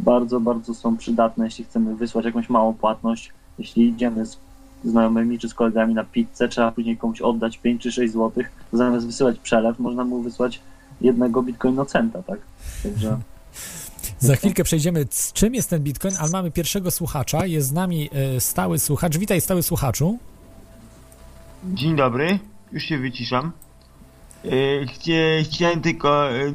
bardzo, 0.00 0.40
bardzo 0.40 0.74
są 0.74 0.96
przydatne, 0.96 1.44
jeśli 1.44 1.64
chcemy 1.64 1.96
wysłać 1.96 2.24
jakąś 2.24 2.48
małą 2.48 2.74
płatność, 2.74 3.32
jeśli 3.58 3.88
idziemy 3.88 4.26
z 4.26 4.38
znajomymi 4.84 5.38
czy 5.38 5.48
z 5.48 5.54
kolegami 5.54 5.94
na 5.94 6.04
pizzę, 6.04 6.48
trzeba 6.48 6.72
później 6.72 6.96
komuś 6.96 7.20
oddać 7.20 7.58
5 7.58 7.82
czy 7.82 7.92
6 7.92 8.12
złotych, 8.12 8.50
to 8.70 8.76
zamiast 8.76 9.06
wysyłać 9.06 9.38
przelew, 9.38 9.78
można 9.78 10.04
mu 10.04 10.22
wysłać 10.22 10.60
jednego 11.00 11.42
bitcoinocenta, 11.42 12.22
tak? 12.22 12.38
Także 12.82 13.18
Za 14.18 14.36
chwilkę 14.36 14.64
przejdziemy, 14.64 15.06
z 15.10 15.32
czym 15.32 15.54
jest 15.54 15.70
ten 15.70 15.82
bitcoin, 15.82 16.14
ale 16.18 16.30
mamy 16.30 16.50
pierwszego 16.50 16.90
słuchacza. 16.90 17.46
Jest 17.46 17.68
z 17.68 17.72
nami 17.72 18.10
e, 18.12 18.40
stały 18.40 18.78
słuchacz. 18.78 19.16
Witaj, 19.16 19.40
stały 19.40 19.62
słuchaczu. 19.62 20.18
Dzień 21.64 21.96
dobry, 21.96 22.38
już 22.72 22.82
się 22.82 22.98
wyciszam. 22.98 23.52
E, 24.44 24.86
chcie, 24.86 25.42
chciałem 25.44 25.80
tylko. 25.80 26.30
E, 26.30 26.52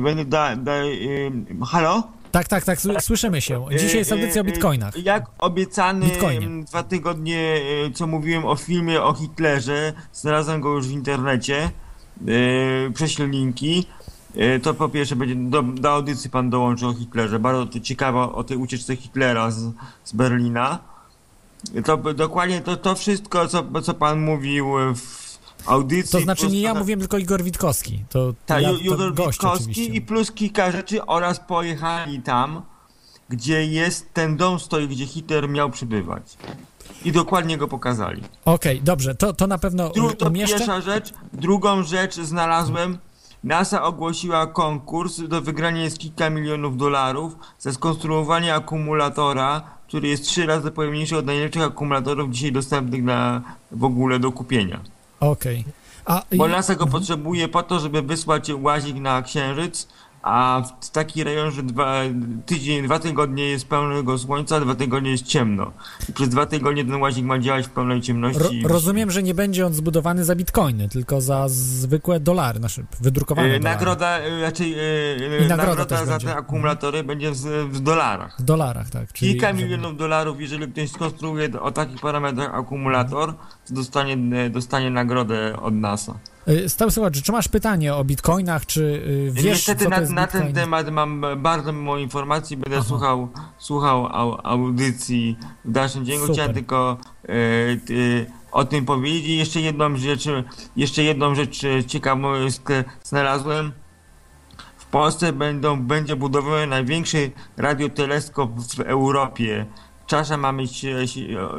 będę 0.00 0.24
da, 0.24 0.56
da, 0.56 0.72
halo? 1.66 2.02
Tak, 2.34 2.48
tak, 2.48 2.64
tak, 2.64 2.78
sły- 2.78 3.00
słyszymy 3.00 3.40
się. 3.40 3.64
Dzisiaj 3.78 3.96
jest 3.98 4.12
audycja 4.12 4.42
o 4.42 4.44
E, 4.44 4.48
e, 4.48 4.52
bitcoinach. 4.52 5.04
Jak 5.04 5.24
obiecany 5.38 6.06
Bitcoinie. 6.06 6.64
dwa 6.64 6.82
tygodnie, 6.82 7.60
e, 7.86 7.90
co 7.90 8.06
mówiłem 8.06 8.44
o 8.44 8.56
filmie 8.56 9.02
o 9.02 9.14
Hitlerze, 9.14 9.92
znalazłem 10.12 10.60
go 10.60 10.72
już 10.74 10.88
w 10.88 10.90
internecie. 10.90 11.70
E, 12.88 12.90
prześlę 12.94 13.26
linki. 13.26 13.86
E, 14.36 14.58
To 14.60 14.74
po 14.74 14.88
pierwsze 14.88 15.16
będzie 15.16 15.34
do, 15.34 15.62
do 15.62 15.90
audycji 15.92 16.30
pan 16.30 16.50
dołączy 16.50 16.86
o 16.86 16.94
Hitlerze. 16.94 17.38
Bardzo 17.38 17.66
to 17.66 17.80
ciekawe 17.80 18.20
o 18.20 18.44
tej 18.44 18.56
ucieczce 18.56 18.96
Hitlera 18.96 19.50
z, 19.50 19.72
z 20.04 20.12
Berlina. 20.12 20.78
To 21.84 21.96
dokładnie 21.96 22.60
to, 22.60 22.76
to 22.76 22.94
wszystko, 22.94 23.48
co, 23.48 23.64
co 23.82 23.94
pan 23.94 24.20
mówił 24.20 24.66
w 24.94 25.23
audycji. 25.66 26.12
To 26.12 26.20
znaczy 26.20 26.48
nie 26.48 26.60
ja 26.60 26.68
trochę- 26.70 26.80
mówiłem, 26.80 27.00
tylko 27.00 27.18
Igor 27.18 27.42
Witkowski. 27.42 28.04
To, 28.08 28.34
tak, 28.46 28.62
ja, 28.62 28.68
gość 28.72 28.82
Witkowski 28.82 29.46
oczywiście. 29.46 29.84
i 29.84 30.00
plus 30.00 30.32
kilka 30.32 30.70
rzeczy 30.70 31.06
oraz 31.06 31.40
pojechali 31.40 32.22
tam, 32.22 32.62
gdzie 33.28 33.66
jest 33.66 34.14
ten 34.14 34.36
dom 34.36 34.60
stoi, 34.60 34.88
gdzie 34.88 35.06
Hitler 35.06 35.48
miał 35.48 35.70
przybywać. 35.70 36.36
I 37.04 37.12
dokładnie 37.12 37.58
go 37.58 37.68
pokazali. 37.68 38.22
Okej, 38.44 38.80
dobrze, 38.82 39.14
to, 39.14 39.32
to 39.32 39.46
na 39.46 39.58
pewno 39.58 39.88
Dru- 39.88 40.16
to 40.16 40.26
umieszczę. 40.26 40.56
pierwsza 40.56 40.80
rzecz. 40.80 41.12
Drugą 41.32 41.82
rzecz 41.82 42.14
znalazłem. 42.14 42.98
NASA 43.44 43.82
ogłosiła 43.82 44.46
konkurs. 44.46 45.20
Do 45.28 45.40
wygrania 45.42 45.82
jest 45.82 45.98
kilka 45.98 46.30
milionów 46.30 46.76
dolarów 46.76 47.36
za 47.58 47.72
skonstruowanie 47.72 48.54
akumulatora, 48.54 49.60
który 49.88 50.08
jest 50.08 50.24
trzy 50.24 50.46
razy 50.46 50.70
pojemniejszy 50.70 51.16
od 51.16 51.26
najlepszych 51.26 51.62
akumulatorów 51.62 52.30
dzisiaj 52.30 52.52
dostępnych 52.52 53.02
na, 53.04 53.42
w 53.72 53.84
ogóle 53.84 54.18
do 54.18 54.32
kupienia. 54.32 54.80
Okej. 55.20 55.64
A 56.04 56.22
Bo 56.36 56.48
NASA 56.48 56.74
go 56.74 56.86
potrzebuje 56.86 57.48
po 57.48 57.62
to, 57.62 57.80
żeby 57.80 58.02
wysłać 58.02 58.50
łazik 58.62 58.96
na 58.96 59.22
Księżyc, 59.22 59.88
a 60.24 60.62
w 60.80 60.90
taki 60.90 61.24
rejon, 61.24 61.50
że 61.50 61.62
dwa, 61.62 62.00
tydzień, 62.46 62.84
dwa 62.84 62.98
tygodnie 62.98 63.48
jest 63.48 63.68
pełnego 63.68 64.18
słońca, 64.18 64.60
dwa 64.60 64.74
tygodnie 64.74 65.10
jest 65.10 65.24
ciemno. 65.24 65.72
I 66.08 66.12
przez 66.12 66.28
dwa 66.28 66.46
tygodnie 66.46 66.84
ten 66.84 66.94
łazik 66.94 67.24
ma 67.24 67.38
działać 67.38 67.66
w 67.66 67.70
pełnej 67.70 68.00
ciemności. 68.00 68.62
ro, 68.62 68.68
rozumiem, 68.68 69.10
że 69.10 69.22
nie 69.22 69.34
będzie 69.34 69.66
on 69.66 69.74
zbudowany 69.74 70.24
za 70.24 70.34
bitcoiny, 70.34 70.88
tylko 70.88 71.20
za 71.20 71.44
zwykłe 71.48 72.20
dolary, 72.20 72.58
znaczy 72.58 72.84
wydrukowane 73.00 73.48
E, 73.48 73.58
dolary. 73.58 73.74
Nagroda, 73.74 74.18
e, 74.18 74.40
raczej 74.42 74.70
I 74.70 75.48
nagroda 75.48 75.56
nagroda, 75.56 76.04
za 76.04 76.12
będzie. 76.12 76.26
te 76.26 76.36
akumulatory 76.36 77.04
będzie 77.04 77.30
w, 77.30 77.36
w 77.72 77.80
dolarach. 77.80 78.36
W 78.38 78.42
dolarach, 78.42 78.90
tak. 78.90 79.12
Czyli 79.12 79.32
Kilka 79.32 79.52
milionów 79.52 79.96
dolarów, 79.96 80.40
jeżeli 80.40 80.72
ktoś 80.72 80.90
skonstruuje 80.90 81.60
o 81.60 81.70
takich 81.70 82.00
parametrach 82.00 82.54
akumulator, 82.54 83.34
to 83.68 83.74
dostanie, 83.74 84.16
dostanie 84.50 84.90
nagrodę 84.90 85.56
od 85.62 85.74
NASA. 85.74 86.14
Y, 86.48 86.90
słuchacz, 86.90 87.22
czy 87.22 87.32
masz 87.32 87.48
pytanie 87.48 87.94
o 87.94 88.04
bitcoinach, 88.04 88.66
czy 88.66 88.82
y, 88.82 89.30
wiesz, 89.32 89.44
Niestety 89.44 89.84
co 89.84 89.90
na, 89.90 90.00
na 90.00 90.26
ten 90.26 90.52
temat 90.52 90.90
mam 90.90 91.24
bardzo 91.36 91.72
mało 91.72 91.98
informacji, 91.98 92.56
będę 92.56 92.76
Aha. 92.76 92.86
słuchał, 92.88 93.28
słuchał 93.58 94.06
au, 94.06 94.38
audycji 94.42 95.38
w 95.64 95.72
dalszym 95.72 96.06
ciągu. 96.06 96.32
Chciałem 96.32 96.54
tylko 96.54 96.96
e, 97.22 97.76
ty, 97.76 98.26
o 98.52 98.64
tym 98.64 98.84
powiedzieć. 98.84 99.26
I 99.26 99.36
Jeszcze 99.36 99.60
jedną 99.60 99.96
rzecz, 99.96 100.24
jeszcze 100.76 101.02
jedną 101.02 101.34
rzecz 101.34 101.64
e, 101.64 101.84
ciekawą 101.84 102.34
e, 102.34 102.48
znalazłem. 103.02 103.72
W 104.76 104.86
Polsce 104.86 105.32
będą, 105.32 105.80
będzie 105.80 106.16
budowany 106.16 106.66
największy 106.66 107.30
radioteleskop 107.56 108.50
w 108.60 108.80
Europie. 108.80 109.66
Czasza 110.14 110.36
ma 110.36 110.52
mieć 110.52 110.84
e, 110.84 110.94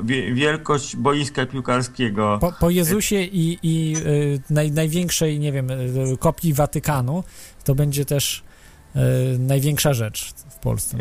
wie- 0.04 0.34
wielkość 0.34 0.96
boiska 0.96 1.46
piłkarskiego. 1.46 2.38
Po, 2.42 2.52
po 2.60 2.70
Jezusie 2.70 3.22
i, 3.22 3.60
i 3.64 3.96
y, 3.98 4.42
naj, 4.50 4.72
największej, 4.72 5.40
nie 5.40 5.52
wiem, 5.52 5.68
kopii 6.20 6.54
Watykanu, 6.54 7.24
to 7.64 7.76
będzie 7.76 8.06
też 8.06 8.44
największa 9.40 9.94
rzecz 9.94 10.34
w 10.50 10.60
Polsce. 10.60 10.98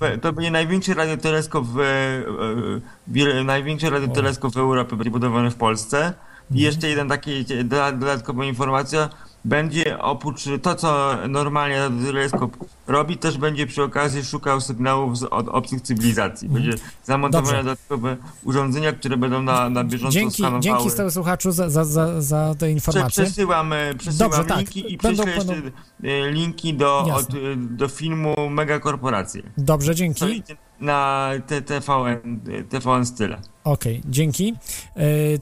E, 0.00 0.18
to 0.18 0.32
będzie 0.32 0.50
największy 0.50 0.94
radioteleskop 0.94 1.64
w, 1.66 1.78
e, 1.78 3.40
e, 3.40 3.44
największy 3.44 3.90
radioteleskop 3.90 4.54
w 4.54 4.56
Europie 4.58 4.96
będzie 4.96 5.10
budowany 5.10 5.50
w 5.50 5.56
Polsce. 5.56 5.96
Mhm. 5.98 6.16
I 6.54 6.60
jeszcze 6.60 6.88
jeden 6.88 7.08
taki 7.08 7.44
doda- 7.44 7.92
dodatkowa 7.92 8.44
informacja. 8.44 9.08
Będzie 9.44 9.98
oprócz 9.98 10.44
to, 10.62 10.74
co 10.74 11.16
normalnie 11.28 11.78
radioteleskop 11.78 12.56
robi, 12.86 13.16
też 13.18 13.38
będzie 13.38 13.66
przy 13.66 13.82
okazji 13.82 14.24
szukał 14.24 14.60
sygnałów 14.60 15.18
z, 15.18 15.22
od 15.22 15.48
obcych 15.48 15.80
cywilizacji. 15.80 16.48
Będzie 16.48 16.72
zamontowane 17.04 17.48
Mhm. 17.58 17.66
Dobrze. 17.66 17.76
dodatkowe 17.76 18.16
urządzenia, 18.44 18.92
które 18.92 19.16
będą 19.16 19.42
na, 19.42 19.70
na 19.70 19.84
bieżąco 19.84 20.12
Dzięki, 20.14 20.34
skanowały. 20.34 20.62
dzięki 20.62 20.90
stały 20.90 21.10
słuchaczu 21.10 21.52
za, 21.52 21.70
za, 21.70 21.84
za, 21.84 22.22
za 22.22 22.54
te 22.58 22.70
informacje. 22.70 23.24
Przesyłam, 23.24 23.74
przesyłam 23.98 24.30
Dobrze, 24.30 24.44
tak. 24.44 24.58
linki 24.58 24.92
i 24.92 24.96
Będą- 24.96 25.22
prześlę 25.24 25.34
jeszcze 25.34 25.62
będą- 25.62 25.70
e, 26.04 26.30
linki 26.32 26.74
do, 26.74 26.98
od, 27.14 27.30
e, 27.34 27.36
do 27.56 27.88
filmu 27.88 28.50
Megakorporacje. 28.50 29.42
Dobrze, 29.58 29.92
Co 29.92 29.94
dzięki. 29.98 30.24
idzie 30.36 30.56
na 30.80 31.30
TVN, 31.66 32.40
TVN 32.68 33.06
Style. 33.06 33.40
Okej, 33.64 34.02
dzięki. 34.04 34.54
Y, 34.96 35.40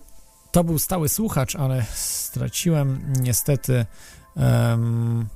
to 0.52 0.64
był 0.64 0.78
stały 0.78 1.09
słuchacz, 1.09 1.57
ale 1.57 1.85
straciłem 1.95 3.12
niestety 3.21 3.87
em, 4.37 5.28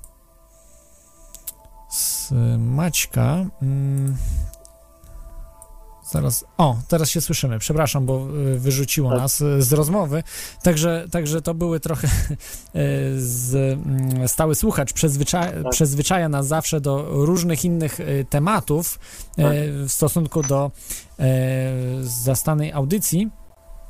z 1.90 2.30
Maćka. 2.58 3.44
Mm, 3.62 4.16
Zaraz, 6.12 6.44
o, 6.58 6.76
teraz 6.88 7.10
się 7.10 7.20
słyszymy. 7.20 7.58
Przepraszam, 7.58 8.06
bo 8.06 8.28
y, 8.54 8.58
wyrzuciło 8.58 9.10
Tak. 9.10 9.18
nas 9.18 9.40
y, 9.40 9.62
z 9.62 9.72
rozmowy. 9.72 10.22
Także, 10.62 11.06
także 11.10 11.42
to 11.42 11.54
były 11.54 11.80
trochę 11.80 12.08
y, 12.08 12.30
z, 13.20 13.54
mm, 13.54 14.28
stały 14.28 14.54
słuchacz 14.54 14.92
przyzwyczaja, 14.92 15.62
Tak. 15.62 15.72
przyzwyczaja 15.72 16.28
nas 16.28 16.46
zawsze 16.46 16.80
do 16.80 17.06
różnych 17.10 17.64
innych 17.64 17.98
tematów 18.30 18.98
Tak. 19.36 19.46
w 19.86 19.92
stosunku 19.92 20.42
do 20.42 20.70
zastanej 22.02 22.72
audycji. 22.72 23.30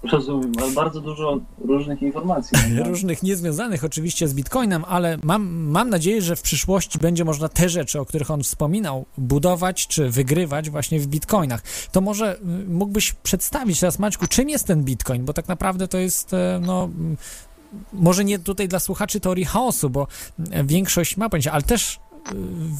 Rozumiem, 0.02 0.52
ale 0.62 0.72
bardzo 0.72 1.00
dużo 1.00 1.40
różnych 1.64 2.02
informacji. 2.02 2.58
no, 2.70 2.84
różnych 2.90 3.22
niezwiązanych 3.22 3.84
oczywiście 3.84 4.28
z 4.28 4.34
Bitcoinem, 4.34 4.84
ale 4.88 5.18
mam, 5.22 5.48
mam 5.52 5.90
nadzieję, 5.90 6.22
że 6.22 6.36
w 6.36 6.42
przyszłości 6.42 6.98
będzie 6.98 7.24
można 7.24 7.48
te 7.48 7.68
rzeczy, 7.68 8.00
o 8.00 8.06
których 8.06 8.30
on 8.30 8.42
wspominał, 8.42 9.04
budować 9.18 9.86
czy 9.86 10.10
wygrywać 10.10 10.70
właśnie 10.70 11.00
w 11.00 11.06
Bitcoinach. 11.06 11.62
To 11.92 12.00
może 12.00 12.36
y, 12.36 12.68
mógłbyś 12.68 13.12
przedstawić 13.12 13.80
teraz, 13.80 13.98
Maćku, 13.98 14.26
czym 14.26 14.48
jest 14.48 14.66
ten 14.66 14.84
Bitcoin, 14.84 15.24
bo 15.24 15.32
tak 15.32 15.48
naprawdę 15.48 15.88
to 15.88 15.98
jest, 15.98 16.34
e, 16.34 16.60
no, 16.62 16.88
może 17.92 18.24
nie 18.24 18.38
tutaj 18.38 18.68
dla 18.68 18.78
słuchaczy 18.78 19.20
teorii 19.20 19.44
chaosu, 19.44 19.90
bo 19.90 20.06
e, 20.50 20.64
większość 20.64 21.16
ma 21.16 21.28
pojęcie, 21.28 21.52
ale 21.52 21.62
też 21.62 22.00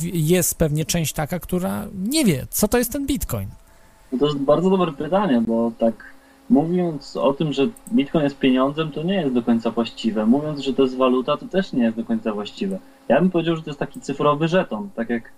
y, 0.02 0.09
jest 0.12 0.55
pewnie 0.55 0.85
część 0.85 1.12
taka, 1.12 1.38
która 1.38 1.87
nie 1.95 2.25
wie, 2.25 2.47
co 2.50 2.69
to 2.69 2.79
jest 2.79 2.93
ten 2.93 3.07
Bitcoin. 3.07 3.49
To 4.19 4.26
jest 4.26 4.38
bardzo 4.38 4.71
dobre 4.71 4.93
pytanie, 4.93 5.43
bo 5.47 5.73
tak 5.79 6.12
mówiąc 6.53 7.17
o 7.17 7.33
tym, 7.33 7.53
że 7.53 7.69
Bitcoin 7.93 8.25
jest 8.25 8.39
pieniądzem, 8.39 8.91
to 8.93 9.03
nie 9.03 9.15
jest 9.15 9.35
do 9.35 9.43
końca 9.43 9.71
właściwe. 9.71 10.27
Mówiąc, 10.27 10.61
że 10.61 10.75
to 10.75 10.83
jest 10.83 10.97
waluta, 10.97 11.37
to 11.37 11.47
też 11.47 11.73
nie 11.73 11.85
jest 11.85 11.97
do 11.97 12.05
końca 12.05 12.33
właściwe. 12.33 12.79
Ja 13.09 13.21
bym 13.21 13.31
powiedział, 13.31 13.57
że 13.57 13.63
to 13.63 13.71
jest 13.71 13.81
taki 13.81 14.01
cyfrowy 14.01 14.49
żeton, 14.49 14.91
tak 14.95 15.11
jak 15.11 15.33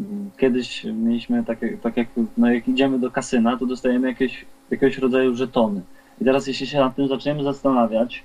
mm, 0.00 0.30
kiedyś 0.38 0.84
mieliśmy, 0.84 1.44
tak 1.44 1.62
jak, 1.62 1.80
tak 1.80 1.96
jak, 1.96 2.08
no 2.36 2.52
jak 2.52 2.68
idziemy 2.68 2.98
do 2.98 3.10
kasyna, 3.10 3.56
to 3.56 3.66
dostajemy 3.66 4.08
jakieś, 4.08 4.44
jakiegoś 4.70 4.98
rodzaju 4.98 5.34
żetony. 5.34 5.80
I 6.20 6.24
teraz 6.24 6.46
jeśli 6.46 6.66
się 6.66 6.78
nad 6.78 6.96
tym 6.96 7.08
zaczniemy 7.08 7.42
zastanawiać, 7.42 8.22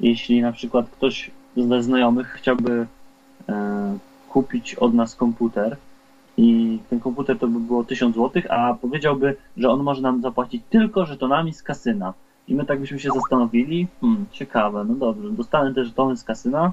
jeśli 0.00 0.42
na 0.42 0.52
przykład 0.52 0.90
ktoś 0.90 1.30
ze 1.56 1.82
znajomych 1.82 2.28
chciałby 2.28 2.86
e, 3.48 3.98
kupić 4.28 4.74
od 4.74 4.94
nas 4.94 5.14
komputer, 5.14 5.76
i 6.36 6.78
ten 6.90 7.00
komputer 7.00 7.38
to 7.38 7.48
by 7.48 7.60
było 7.60 7.84
1000 7.84 8.16
zł, 8.16 8.42
a 8.50 8.74
powiedziałby, 8.74 9.36
że 9.56 9.70
on 9.70 9.82
może 9.82 10.02
nam 10.02 10.22
zapłacić 10.22 10.62
tylko 10.70 11.06
żetonami 11.06 11.52
z 11.52 11.62
kasyna. 11.62 12.14
I 12.48 12.54
my 12.54 12.64
tak 12.64 12.80
byśmy 12.80 12.98
się 12.98 13.10
zastanowili, 13.10 13.86
hmm, 14.00 14.26
ciekawe, 14.30 14.84
no 14.88 14.94
dobrze, 14.94 15.30
dostanę 15.30 15.74
te 15.74 15.84
żetony 15.84 16.16
z 16.16 16.24
kasyna 16.24 16.72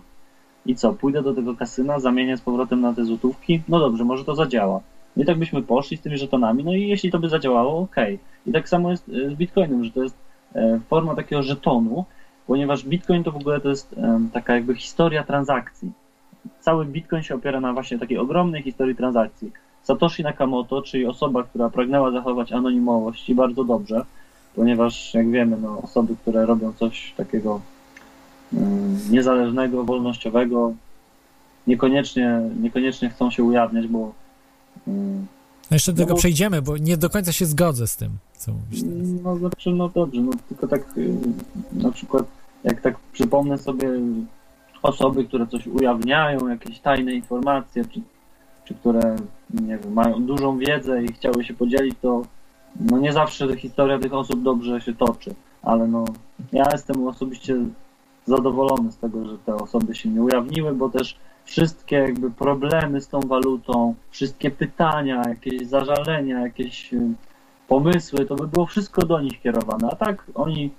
i 0.66 0.76
co, 0.76 0.94
pójdę 0.94 1.24
do 1.24 1.34
tego 1.34 1.56
kasyna, 1.56 2.00
zamienię 2.00 2.38
z 2.38 2.42
powrotem 2.42 2.82
na 2.82 2.94
te 2.94 3.06
złotówki, 3.06 3.62
no 3.70 3.80
dobrze, 3.80 4.04
może 4.04 4.26
to 4.26 4.36
zadziała. 4.36 4.80
I 5.18 5.26
tak 5.26 5.38
byśmy 5.38 5.62
poszli 5.62 5.98
z 5.98 6.02
tymi 6.02 6.18
żetonami, 6.18 6.64
no 6.64 6.74
i 6.74 6.88
jeśli 6.88 7.12
to 7.12 7.20
by 7.20 7.30
zadziałało, 7.30 7.80
okej. 7.80 8.20
I 8.48 8.52
tak 8.52 8.70
samo 8.70 8.92
jest 8.92 9.10
e, 9.10 9.30
z 9.30 9.34
Bitcoinem, 9.34 9.84
że 9.84 9.92
to 9.92 10.04
jest 10.04 10.18
e, 10.56 10.80
forma 10.90 11.16
takiego 11.16 11.44
żetonu, 11.44 12.06
ponieważ 12.48 12.86
Bitcoin 12.86 13.24
to 13.24 13.32
w 13.32 13.36
ogóle 13.36 13.60
to 13.60 13.70
jest 13.70 13.96
taka 14.34 14.56
jakby 14.56 14.76
historia 14.76 15.24
transakcji 15.24 15.92
cały 16.62 16.86
Bitcoin 16.86 17.24
się 17.24 17.36
opiera 17.36 17.60
na 17.60 17.74
właśnie 17.74 18.00
takiej 18.00 18.18
ogromnej 18.18 18.64
historii 18.64 18.96
transakcji. 18.96 19.52
Satoshi 19.84 20.24
Nakamoto, 20.24 20.82
czyli 20.82 21.06
osoba, 21.06 21.44
która 21.44 21.70
pragnęła 21.70 22.12
zachować 22.12 22.52
anonimowość 22.52 23.30
i 23.30 23.36
bardzo 23.36 23.64
dobrze, 23.64 24.06
ponieważ 24.56 25.14
jak 25.14 25.32
wiemy, 25.32 25.58
no, 25.62 25.82
osoby, 25.82 26.16
które 26.22 26.46
robią 26.46 26.74
coś 26.74 27.14
takiego 27.18 27.62
mm, 28.54 29.00
niezależnego, 29.12 29.84
wolnościowego, 29.84 30.74
niekoniecznie, 31.68 32.42
niekoniecznie 32.62 33.10
chcą 33.10 33.32
się 33.32 33.44
ujawniać, 33.44 33.88
bo 33.88 34.12
mm, 34.88 35.28
No 35.72 35.76
jeszcze 35.76 35.94
do 35.94 35.98
tego 35.98 36.14
bo- 36.14 36.20
przejdziemy, 36.20 36.62
bo 36.62 36.78
nie 36.78 36.98
do 36.98 37.10
końca 37.10 37.32
się 37.32 37.46
zgodzę 37.46 37.88
z 37.88 37.98
tym, 37.98 38.10
co 38.38 38.52
mówisz 38.52 38.82
teraz. 38.82 39.08
No 39.24 39.36
znaczy, 39.38 39.70
no 39.70 39.90
dobrze, 39.90 40.22
no 40.22 40.32
tylko 40.50 40.68
tak 40.68 40.98
y, 40.98 41.14
na 41.74 41.92
przykład 41.92 42.26
jak 42.64 42.82
tak 42.82 42.96
przypomnę 43.14 43.58
sobie 43.58 43.90
osoby, 44.84 45.26
które 45.26 45.48
coś 45.48 45.68
ujawniają, 45.68 46.48
jakieś 46.48 46.80
tajne 46.80 47.14
informacje, 47.14 47.86
czy, 47.86 48.02
czy 48.66 48.74
które, 48.74 49.16
nie 49.54 49.78
wiem, 49.78 49.94
mają 49.94 50.26
dużą 50.26 50.58
wiedzę 50.58 51.04
i 51.04 51.08
chciały 51.08 51.44
się 51.44 51.54
podzielić, 51.54 51.96
to 52.02 52.22
no 52.80 52.98
nie 52.98 53.14
zawsze 53.14 53.56
historia 53.56 54.00
tych 54.00 54.14
osób 54.14 54.44
dobrze 54.44 54.82
się 54.82 54.94
toczy, 54.94 55.36
ale 55.62 55.88
no 55.88 56.06
ja 56.54 56.64
jestem 56.72 57.08
osobiście 57.08 57.56
zadowolony 58.26 58.92
z 58.92 58.98
tego, 58.98 59.26
że 59.26 59.38
te 59.38 59.56
osoby 59.56 59.96
się 59.96 60.10
nie 60.10 60.22
ujawniły, 60.22 60.74
bo 60.74 60.90
też 60.90 61.18
wszystkie 61.46 61.96
jakby 61.96 62.32
problemy 62.32 63.02
z 63.02 63.08
tą 63.08 63.20
walutą, 63.20 63.96
wszystkie 64.12 64.52
pytania, 64.52 65.22
jakieś 65.30 65.68
zażalenia, 65.68 66.40
jakieś 66.40 66.94
y, 66.94 67.14
pomysły, 67.68 68.26
to 68.26 68.36
by 68.36 68.48
było 68.48 68.66
wszystko 68.66 69.06
do 69.06 69.22
nich 69.22 69.42
kierowane. 69.42 69.90
A 69.92 69.96
tak 69.96 70.26
oni, 70.36 70.72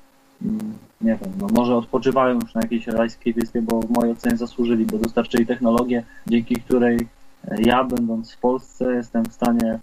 nie 1.01 1.17
wiem, 1.17 1.33
no 1.41 1.47
może 1.53 1.77
odpoczywają 1.77 2.35
już 2.35 2.55
na 2.55 2.61
jakiejś 2.61 2.87
rajskiej 2.87 3.33
wyspie, 3.33 3.63
bo 3.63 3.81
w 3.81 3.91
mojej 3.91 4.13
ocenie 4.13 4.37
zasłużyli, 4.37 4.87
bo 4.87 4.99
dostarczyli 4.99 5.47
technologię, 5.47 6.05
dzięki 6.27 6.55
której 6.55 7.09
e, 7.49 7.63
ja, 7.63 7.85
będąc 7.85 8.33
w 8.33 8.39
Polsce, 8.39 8.95
jestem 8.95 9.25
w 9.25 9.33
stanie 9.33 9.79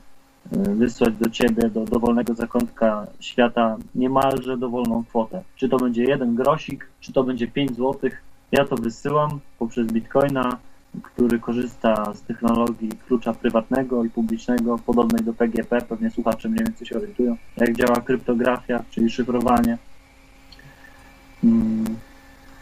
e, 0.52 0.76
wysłać 0.76 1.14
do 1.14 1.30
ciebie, 1.30 1.70
do 1.70 1.86
dowolnego 1.86 2.34
zakątka 2.34 3.08
świata 3.20 3.78
niemalże 3.96 4.58
dowolną 4.58 5.04
kwotę. 5.04 5.44
Czy 5.56 5.70
to 5.70 5.78
będzie 5.78 6.04
jeden 6.04 6.36
grosik, 6.36 6.88
czy 7.00 7.14
to 7.14 7.24
będzie 7.24 7.48
5 7.48 7.76
złotych, 7.76 8.22
ja 8.52 8.66
to 8.66 8.76
wysyłam 8.76 9.40
poprzez 9.60 9.88
bitcoina, 9.88 10.58
który 11.04 11.40
korzysta 11.40 12.14
z 12.14 12.22
technologii 12.22 12.92
klucza 13.08 13.34
prywatnego 13.34 14.04
i 14.04 14.10
publicznego, 14.10 14.78
podobnej 14.86 15.24
do 15.24 15.34
PGP, 15.34 15.82
pewnie 15.82 16.10
słuchacze 16.10 16.50
mniej 16.50 16.66
więcej 16.66 16.88
się 16.88 16.98
orientują, 16.98 17.38
jak 17.58 17.76
działa 17.76 18.02
kryptografia, 18.02 18.84
czyli 18.90 19.10
szyfrowanie. 19.10 19.78
Mm, 21.44 21.96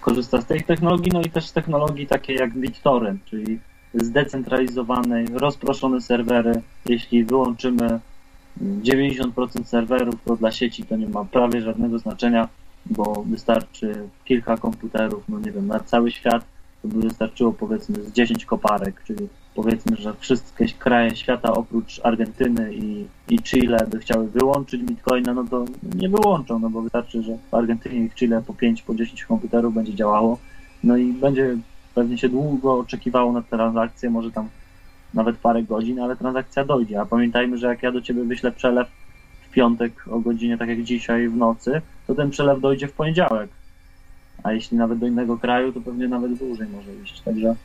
Korzysta 0.02 0.42
z 0.42 0.46
tej 0.46 0.64
technologii, 0.64 1.12
no 1.14 1.22
i 1.22 1.30
też 1.30 1.48
z 1.48 1.54
technologii 1.54 2.08
takiej 2.08 2.36
jak 2.36 2.54
BitTorrent, 2.54 3.26
czyli 3.26 3.60
zdecentralizowanej, 3.94 5.28
rozproszone 5.34 6.02
serwery. 6.02 6.62
Jeśli 6.86 7.26
wyłączymy 7.26 8.00
90% 8.62 9.64
serwerów, 9.64 10.16
to 10.26 10.36
dla 10.36 10.52
sieci 10.52 10.84
to 10.84 10.96
nie 10.96 11.08
ma 11.08 11.26
prawie 11.26 11.62
żadnego 11.62 12.00
znaczenia, 12.00 12.50
bo 12.86 13.24
wystarczy 13.24 14.08
kilka 14.26 14.58
komputerów, 14.58 15.24
no 15.30 15.40
nie 15.40 15.52
wiem, 15.52 15.68
na 15.68 15.80
cały 15.80 16.12
świat 16.12 16.46
to 16.82 16.88
by 16.88 17.02
wystarczyło 17.02 17.54
powiedzmy 17.54 18.04
z 18.04 18.12
10 18.12 18.46
koparek, 18.46 19.04
czyli 19.04 19.28
powiedzmy, 19.64 19.96
że 19.96 20.14
wszystkie 20.20 20.66
kraje 20.68 21.16
świata 21.16 21.54
oprócz 21.54 22.02
Argentyny 22.04 22.74
i, 22.74 23.06
i 23.30 23.40
Chile 23.40 23.88
by 23.92 24.00
chciały 24.00 24.28
wyłączyć 24.28 24.84
Bitcoina, 24.84 25.34
no 25.34 25.44
to 25.44 25.66
nie 25.96 26.10
wyłączą, 26.10 26.60
no 26.60 26.70
bo 26.70 26.82
wystarczy, 26.82 27.24
że 27.24 27.38
w 27.52 27.54
Argentynie 27.54 28.00
i 28.00 28.10
w 28.10 28.16
Chile 28.16 28.44
po 28.48 28.54
5, 28.54 28.82
po 28.82 28.96
10 28.96 29.26
komputerów 29.26 29.74
będzie 29.74 29.96
działało, 29.96 30.38
no 30.84 30.98
i 30.98 31.14
będzie 31.14 31.58
pewnie 31.96 32.18
się 32.18 32.30
długo 32.30 32.78
oczekiwało 32.78 33.34
na 33.34 33.42
transakcję, 33.42 34.10
może 34.10 34.32
tam 34.32 34.50
nawet 35.14 35.38
parę 35.38 35.64
godzin, 35.64 36.00
ale 36.00 36.16
transakcja 36.16 36.66
dojdzie, 36.66 37.02
a 37.02 37.06
pamiętajmy, 37.06 37.58
że 37.58 37.68
jak 37.68 37.84
ja 37.84 37.92
do 37.92 38.02
Ciebie 38.02 38.24
wyślę 38.24 38.52
przelew 38.52 38.88
w 39.42 39.52
piątek 39.52 40.06
o 40.12 40.20
godzinie, 40.20 40.58
tak 40.58 40.70
jak 40.70 40.84
dzisiaj 40.84 41.30
w 41.30 41.36
nocy, 41.36 41.82
to 42.08 42.16
ten 42.16 42.30
przelew 42.30 42.62
dojdzie 42.62 42.88
w 42.88 42.94
poniedziałek. 42.94 43.50
A 44.44 44.52
jeśli 44.52 44.78
nawet 44.78 45.00
do 45.00 45.08
innego 45.08 45.38
kraju, 45.38 45.74
to 45.74 45.82
pewnie 45.82 46.08
nawet 46.08 46.34
dłużej 46.34 46.68
może 46.68 46.96
iść. 47.04 47.22
Także 47.22 47.56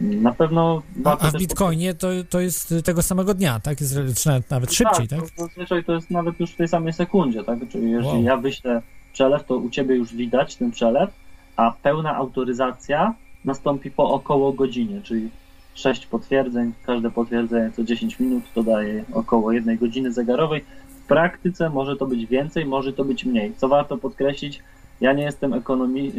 na 0.00 0.32
pewno 0.32 0.82
A, 1.04 1.18
a 1.18 1.30
w 1.30 1.38
Bitcoinie 1.38 1.94
to, 1.94 2.08
to 2.30 2.40
jest 2.40 2.74
tego 2.84 3.02
samego 3.02 3.34
dnia, 3.34 3.60
tak? 3.60 3.80
Jest, 3.80 4.26
nawet, 4.26 4.50
nawet 4.50 4.72
szybciej, 4.72 5.08
tak? 5.08 5.20
to 5.20 5.46
Zazwyczaj 5.46 5.84
to 5.84 5.92
jest 5.92 6.10
nawet 6.10 6.40
już 6.40 6.50
w 6.50 6.56
tej 6.56 6.68
samej 6.68 6.92
sekundzie, 6.92 7.44
tak? 7.44 7.58
Czyli 7.68 7.90
jeżeli 7.90 8.16
Wow. 8.16 8.22
ja 8.22 8.36
wyślę 8.36 8.82
przelew, 9.12 9.44
to 9.44 9.56
u 9.56 9.70
Ciebie 9.70 9.96
już 9.96 10.14
widać 10.14 10.56
ten 10.56 10.70
przelew, 10.70 11.10
a 11.56 11.72
pełna 11.82 12.16
autoryzacja 12.16 13.14
nastąpi 13.44 13.90
po 13.90 14.10
około 14.10 14.52
godzinie, 14.52 15.00
czyli 15.02 15.30
6 15.74 16.06
potwierdzeń, 16.06 16.72
każde 16.86 17.10
potwierdzenie 17.10 17.70
co 17.76 17.84
10 17.84 18.20
minut 18.20 18.44
to 18.54 18.62
daje 18.62 19.04
około 19.12 19.52
jednej 19.52 19.78
godziny 19.78 20.12
zegarowej. 20.12 20.64
W 21.04 21.06
praktyce 21.06 21.70
może 21.70 21.96
to 21.96 22.06
być 22.06 22.26
więcej, 22.26 22.66
może 22.66 22.92
to 22.92 23.04
być 23.04 23.24
mniej. 23.24 23.52
Co 23.56 23.68
warto 23.68 23.98
podkreślić, 23.98 24.62
ja 25.00 25.12
nie 25.12 25.22
jestem 25.22 25.52
ekonomi... 25.52 26.12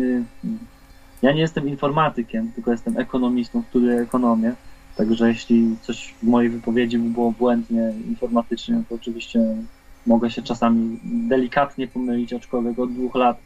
Ja 1.26 1.32
nie 1.32 1.42
jestem 1.42 1.70
informatykiem, 1.70 2.52
tylko 2.52 2.72
jestem 2.72 2.98
ekonomistą, 2.98 3.64
studiuję 3.70 4.00
ekonomię. 4.00 4.54
Także 4.96 5.28
jeśli 5.28 5.78
coś 5.82 6.14
w 6.24 6.24
mojej 6.24 6.50
wypowiedzi 6.50 6.98
by 6.98 7.10
było 7.10 7.32
błędnie 7.32 7.94
informatycznie, 8.08 8.84
to 8.90 8.96
oczywiście 8.96 9.40
mogę 10.06 10.32
się 10.32 10.42
czasami 10.42 11.00
delikatnie 11.04 11.88
pomylić, 11.88 12.34
aczkolwiek 12.34 12.80
od 12.80 12.94
dwóch 12.94 13.16
lat 13.16 13.38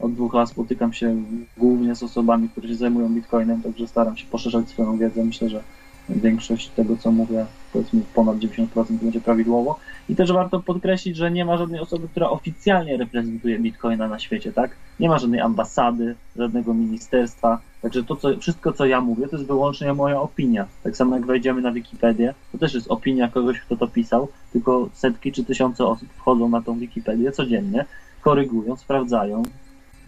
od 0.00 0.14
dwóch 0.14 0.34
lat 0.34 0.48
spotykam 0.48 0.92
się 0.92 1.22
głównie 1.56 1.94
z 1.94 2.02
osobami, 2.02 2.48
które 2.48 2.68
się 2.68 2.74
zajmują 2.74 3.08
bitcoinem, 3.08 3.62
także 3.62 3.88
staram 3.88 4.16
się 4.16 4.26
poszerzać 4.26 4.68
swoją 4.68 4.98
wiedzę. 4.98 5.24
Myślę, 5.24 5.48
że 5.48 5.62
większość 6.08 6.68
tego, 6.68 6.96
co 6.96 7.12
mówię, 7.12 7.46
powiedzmy 7.72 8.00
ponad 8.14 8.36
90% 8.36 8.66
będzie 8.90 9.20
prawidłowo. 9.20 9.78
I 10.08 10.16
też 10.16 10.32
warto 10.32 10.60
podkreślić, 10.60 11.16
że 11.16 11.30
nie 11.30 11.44
ma 11.44 11.56
żadnej 11.56 11.80
osoby, 11.80 12.08
która 12.08 12.30
oficjalnie 12.30 12.96
reprezentuje 12.96 13.58
bitcoina 13.58 14.08
na 14.08 14.18
świecie, 14.18 14.52
tak? 14.52 14.70
Nie 15.00 15.08
ma 15.08 15.18
żadnej 15.18 15.40
ambasady, 15.40 16.14
żadnego 16.36 16.74
ministerstwa. 16.74 17.58
Także 17.82 18.04
to, 18.04 18.16
co, 18.16 18.38
wszystko, 18.38 18.72
co 18.72 18.86
ja 18.86 19.00
mówię, 19.00 19.28
to 19.28 19.36
jest 19.36 19.48
wyłącznie 19.48 19.94
moja 19.94 20.20
opinia. 20.20 20.66
Tak 20.82 20.96
samo 20.96 21.16
jak 21.16 21.26
wejdziemy 21.26 21.62
na 21.62 21.72
Wikipedię, 21.72 22.34
to 22.52 22.58
też 22.58 22.74
jest 22.74 22.90
opinia 22.90 23.28
kogoś, 23.28 23.60
kto 23.60 23.76
to 23.76 23.88
pisał, 23.88 24.28
tylko 24.52 24.88
setki 24.92 25.32
czy 25.32 25.44
tysiące 25.44 25.86
osób 25.86 26.08
wchodzą 26.16 26.48
na 26.48 26.62
tą 26.62 26.78
Wikipedię 26.78 27.32
codziennie, 27.32 27.84
korygują, 28.20 28.76
sprawdzają, 28.76 29.42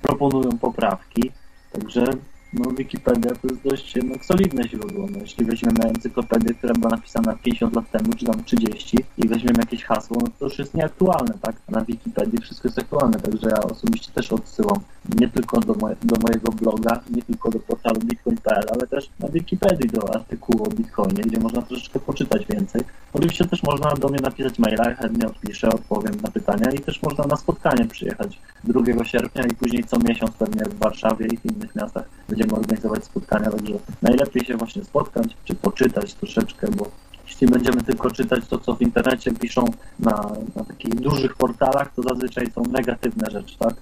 proponują 0.02 0.58
poprawki. 0.58 1.30
Także 1.72 2.04
no, 2.52 2.70
Wikipedia 2.70 3.30
to 3.34 3.48
jest 3.48 3.62
dość 3.62 3.96
jednak 3.96 4.24
solidne 4.24 4.68
źródło. 4.68 5.06
No, 5.12 5.18
jeśli 5.20 5.44
weźmiemy 5.44 5.80
encyklopedię, 5.84 6.54
która 6.54 6.74
była 6.74 6.90
napisana 6.90 7.36
50 7.42 7.76
lat 7.76 7.90
temu, 7.90 8.12
czy 8.16 8.26
tam 8.26 8.44
30 8.44 8.98
i 9.18 9.28
weźmiemy 9.28 9.58
jakieś 9.58 9.84
hasło, 9.84 10.16
no 10.20 10.30
to 10.38 10.44
już 10.44 10.58
jest 10.58 10.74
nieaktualne, 10.74 11.34
tak? 11.42 11.56
Na 11.68 11.84
Wikipedii 11.84 12.40
wszystko 12.40 12.68
jest 12.68 12.78
aktualne, 12.78 13.20
także 13.20 13.48
ja 13.50 13.62
osobiście 13.62 14.12
też 14.12 14.32
odsyłam 14.32 14.80
nie 15.20 15.28
tylko 15.28 15.60
do, 15.60 15.74
moje, 15.74 15.96
do 16.02 16.16
mojego 16.20 16.52
bloga, 16.52 17.00
nie 17.10 17.22
tylko 17.22 17.50
do 17.50 17.58
portalu 17.58 18.00
bitcoin.pl, 18.00 18.64
ale 18.72 18.86
też 18.86 19.10
na 19.20 19.28
Wikipedii 19.28 19.88
do 19.88 20.14
artykułu 20.14 20.64
o 20.64 20.70
Bitcoinie, 20.70 21.22
gdzie 21.22 21.40
można 21.40 21.62
troszeczkę 21.62 22.00
poczytać 22.00 22.46
więcej. 22.46 22.82
Oczywiście 23.12 23.44
też 23.44 23.62
można 23.62 23.90
do 23.90 24.08
mnie 24.08 24.18
napisać 24.22 24.58
maila, 24.58 24.94
chętnie 24.94 25.26
odpiszę, 25.26 25.68
odpowiem 25.68 26.14
na 26.22 26.30
pytania 26.30 26.70
i 26.70 26.78
też 26.78 27.02
można 27.02 27.24
na 27.24 27.36
spotkanie 27.36 27.84
przyjechać 27.84 28.38
2 28.64 29.04
sierpnia 29.04 29.42
i 29.46 29.54
później 29.54 29.84
co 29.84 29.98
miesiąc 29.98 30.30
pewnie 30.32 30.64
w 30.64 30.78
Warszawie 30.78 31.26
i 31.26 31.36
w 31.36 31.44
innych 31.44 31.74
miastach 31.74 32.04
będziemy 32.40 32.61
organizować 32.61 33.05
spotkania, 33.05 33.50
także 33.50 33.74
najlepiej 34.03 34.44
się 34.44 34.57
właśnie 34.57 34.85
spotkać, 34.85 35.37
czy 35.44 35.55
poczytać 35.55 36.14
troszeczkę, 36.14 36.68
bo 36.70 36.90
jeśli 37.24 37.46
będziemy 37.46 37.83
tylko 37.83 38.11
czytać 38.11 38.44
to, 38.48 38.59
co 38.59 38.74
w 38.74 38.83
internecie 38.83 39.33
piszą 39.33 39.64
na, 39.98 40.31
na 40.57 40.64
takich 40.64 40.94
dużych 40.94 41.37
portalach, 41.37 41.94
to 41.94 42.03
zazwyczaj 42.03 42.50
są 42.55 42.62
negatywne 42.62 43.31
rzeczy, 43.31 43.57
tak? 43.59 43.74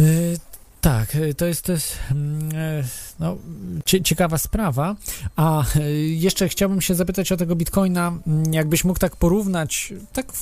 Y, 0.00 0.36
Tak, 0.80 1.14
y, 1.14 1.34
to 1.34 1.46
jest, 1.46 1.68
jest 1.68 1.98
mm, 2.10 2.50
e, 2.54 2.84
no, 3.20 3.36
cie, 3.84 4.02
ciekawa 4.02 4.38
sprawa. 4.38 4.96
A 5.36 5.64
jeszcze 6.06 6.48
chciałbym 6.48 6.80
się 6.80 6.94
zapytać 6.94 7.32
o 7.32 7.36
tego 7.36 7.56
bitcoina, 7.56 8.12
mm, 8.26 8.54
jakbyś 8.54 8.84
mógł 8.84 8.98
tak 8.98 9.16
porównać, 9.16 9.92
tak 10.12 10.32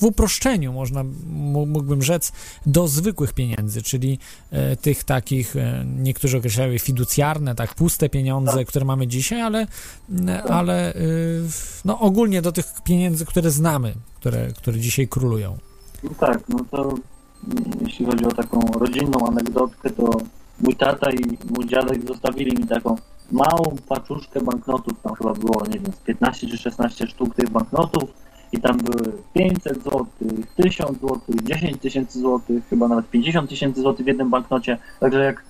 w 0.00 0.04
uproszczeniu 0.04 0.72
można, 0.72 1.04
mógłbym 1.66 2.02
rzec, 2.02 2.32
do 2.66 2.88
zwykłych 2.88 3.32
pieniędzy, 3.32 3.82
czyli 3.82 4.18
e, 4.50 4.76
tych 4.76 5.04
takich, 5.04 5.56
e, 5.56 5.84
niektórzy 5.98 6.36
określają 6.38 6.72
je 6.72 6.78
fiducjarne, 6.78 7.54
tak, 7.54 7.74
puste 7.74 8.08
pieniądze, 8.08 8.64
które 8.64 8.84
mamy 8.84 9.06
dzisiaj, 9.06 9.40
ale, 9.40 9.66
m, 10.10 10.28
ale 10.48 10.94
no, 11.84 12.00
ogólnie 12.00 12.42
do 12.42 12.52
tych 12.52 12.66
pieniędzy, 12.84 13.26
które 13.26 13.50
znamy, 13.50 13.94
które, 14.14 14.52
które 14.52 14.78
dzisiaj 14.78 15.08
królują. 15.08 15.58
No 16.02 16.10
tak, 16.20 16.40
no 16.48 16.58
to 16.70 16.82
mm, 16.82 17.64
jeśli 17.86 18.06
chodzi 18.06 18.24
o 18.24 18.32
taką 18.32 18.60
rodzinną 18.60 19.26
anegdotkę, 19.26 19.90
to 19.90 20.20
mój 20.60 20.76
tata 20.76 21.10
i 21.10 21.38
mój 21.50 21.66
dziadek 21.66 22.08
zostawili 22.08 22.56
mi 22.56 22.66
taką 22.66 22.96
małą 23.32 23.76
paczuszkę 23.88 24.40
banknotów, 24.40 25.00
tam 25.02 25.14
chyba 25.14 25.34
było, 25.34 25.66
nie 25.66 25.78
wiem, 25.78 25.92
z 25.92 25.96
15 25.96 26.46
czy 26.46 26.58
16 26.58 27.06
sztuk 27.06 27.34
tych 27.34 27.50
banknotów 27.50 28.10
i 28.52 28.60
tam 28.60 28.78
były 28.78 29.12
500 29.34 29.84
zł, 29.84 30.06
1000 30.56 31.00
zł, 31.00 31.20
10 31.42 31.80
tysięcy 31.80 32.18
złotych, 32.18 32.68
chyba 32.68 32.88
nawet 32.88 33.10
50 33.10 33.50
tysięcy 33.50 33.80
złotych 33.80 34.04
w 34.04 34.08
jednym 34.08 34.30
banknocie, 34.30 34.78
także 35.00 35.24
jak, 35.24 35.44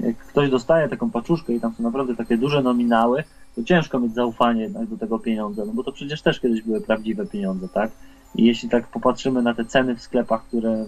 jak 0.00 0.16
ktoś 0.16 0.50
dostaje 0.50 0.88
taką 0.88 1.10
paczuszkę 1.10 1.52
i 1.52 1.60
tam 1.60 1.74
są 1.74 1.82
naprawdę 1.82 2.16
takie 2.16 2.36
duże 2.36 2.62
nominały, 2.62 3.24
to 3.56 3.62
ciężko 3.62 3.98
mieć 3.98 4.14
zaufanie 4.14 4.62
jednak 4.62 4.86
do 4.86 4.96
tego 4.96 5.18
pieniądza, 5.18 5.64
no 5.64 5.72
bo 5.72 5.84
to 5.84 5.92
przecież 5.92 6.22
też 6.22 6.40
kiedyś 6.40 6.62
były 6.62 6.80
prawdziwe 6.80 7.26
pieniądze, 7.26 7.68
tak? 7.68 7.90
I 8.34 8.44
jeśli 8.44 8.68
tak 8.68 8.88
popatrzymy 8.88 9.42
na 9.42 9.54
te 9.54 9.64
ceny 9.64 9.96
w 9.96 10.02
sklepach, 10.02 10.44
które 10.44 10.86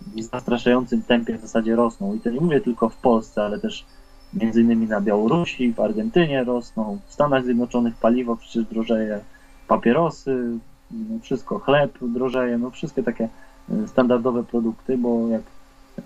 w 0.00 0.22
zastraszającym 0.22 1.02
tempie 1.02 1.38
w 1.38 1.40
zasadzie 1.40 1.76
rosną, 1.76 2.14
i 2.14 2.20
to 2.20 2.30
nie 2.30 2.40
mówię 2.40 2.60
tylko 2.60 2.88
w 2.88 2.96
Polsce, 2.96 3.42
ale 3.42 3.60
też 3.60 3.84
między 4.34 4.60
innymi 4.60 4.86
na 4.86 5.00
Białorusi, 5.00 5.72
w 5.72 5.80
Argentynie 5.80 6.44
rosną, 6.44 6.98
w 7.06 7.12
Stanach 7.12 7.44
Zjednoczonych 7.44 7.94
paliwo 7.94 8.36
przecież 8.36 8.64
drożeje, 8.64 9.20
papierosy, 9.68 10.58
no 10.90 11.18
wszystko, 11.22 11.58
chleb 11.58 11.98
drożeje, 12.02 12.58
no 12.58 12.70
wszystkie 12.70 13.02
takie 13.02 13.28
y, 13.70 13.88
standardowe 13.88 14.44
produkty, 14.44 14.98
bo 14.98 15.28
jak 15.28 15.42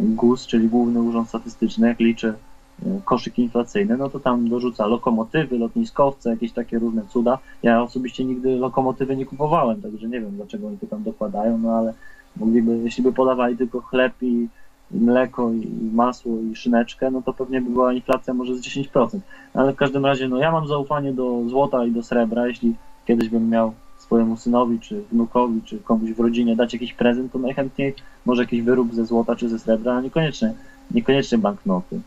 GUS, 0.01 0.47
czyli 0.47 0.69
Główny 0.69 1.03
Urząd 1.03 1.29
Statystyczny, 1.29 1.89
jak 1.89 2.01
liczy 2.01 2.35
y, 2.83 3.01
koszyk 3.05 3.39
inflacyjny, 3.39 3.97
no 3.97 4.09
to 4.09 4.21
tam 4.21 4.49
dorzuca 4.49 4.87
lokomotywy, 4.87 5.59
lotniskowce, 5.59 6.31
jakieś 6.31 6.53
takie 6.53 6.79
różne 6.79 7.03
cuda. 7.09 7.39
Ja 7.63 7.83
osobiście 7.83 8.25
nigdy 8.25 8.57
lokomotywy 8.57 9.17
nie 9.17 9.27
kupowałem, 9.27 9.83
także 9.83 10.09
nie 10.09 10.21
wiem 10.21 10.31
dlaczego 10.31 10.69
oni 10.69 10.79
to 10.79 10.87
tam 10.87 11.03
dokładają, 11.03 11.59
no 11.59 11.73
ale 11.73 11.95
mogliby, 12.37 12.79
jeśli 12.85 13.03
by 13.03 13.13
podawali 13.13 13.57
tylko 13.57 13.81
chleb 13.81 14.13
i, 14.23 14.49
mleko 14.91 15.53
i 15.53 15.91
masło 15.93 16.39
i 16.53 16.57
szyneczkę, 16.57 17.11
no 17.11 17.23
to 17.23 17.33
pewnie 17.33 17.61
by 17.61 17.71
była 17.71 17.93
inflacja 17.93 18.35
może 18.35 18.55
z 18.55 18.61
10%. 18.61 19.19
Ale 19.55 19.73
w 19.73 19.77
każdym 19.77 20.07
razie, 20.07 20.29
no 20.29 20.39
ja 20.39 20.53
mam 20.53 20.69
zaufanie 20.69 21.13
do 21.13 21.43
złota 21.49 21.85
i 21.85 21.91
do 21.91 22.03
srebra, 22.03 22.47
jeśli 22.47 22.75
kiedyś 23.07 23.29
bym 23.29 23.49
miał 23.49 23.73
swojemu 24.11 24.37
synowi, 24.37 24.81
czy 24.81 25.03
wnukowi, 25.13 25.63
czy 25.63 25.79
komuś 25.79 26.11
w 26.11 26.21
rodzinie 26.21 26.57
dać 26.57 26.73
jakiś 26.73 26.93
prezent, 26.93 27.33
to 27.33 27.39
najchętniej 27.39 27.95
może 28.27 28.43
jakiś 28.43 28.63
wyrób 28.63 28.95
ze 28.95 29.05
złota 29.07 29.37
czy 29.37 29.49
ze 29.49 29.59
srebra, 29.59 29.95
a 29.95 30.01
niekoniecznie, 30.01 30.55
niekoniecznie 30.91 31.39
banknoty. 31.39 32.01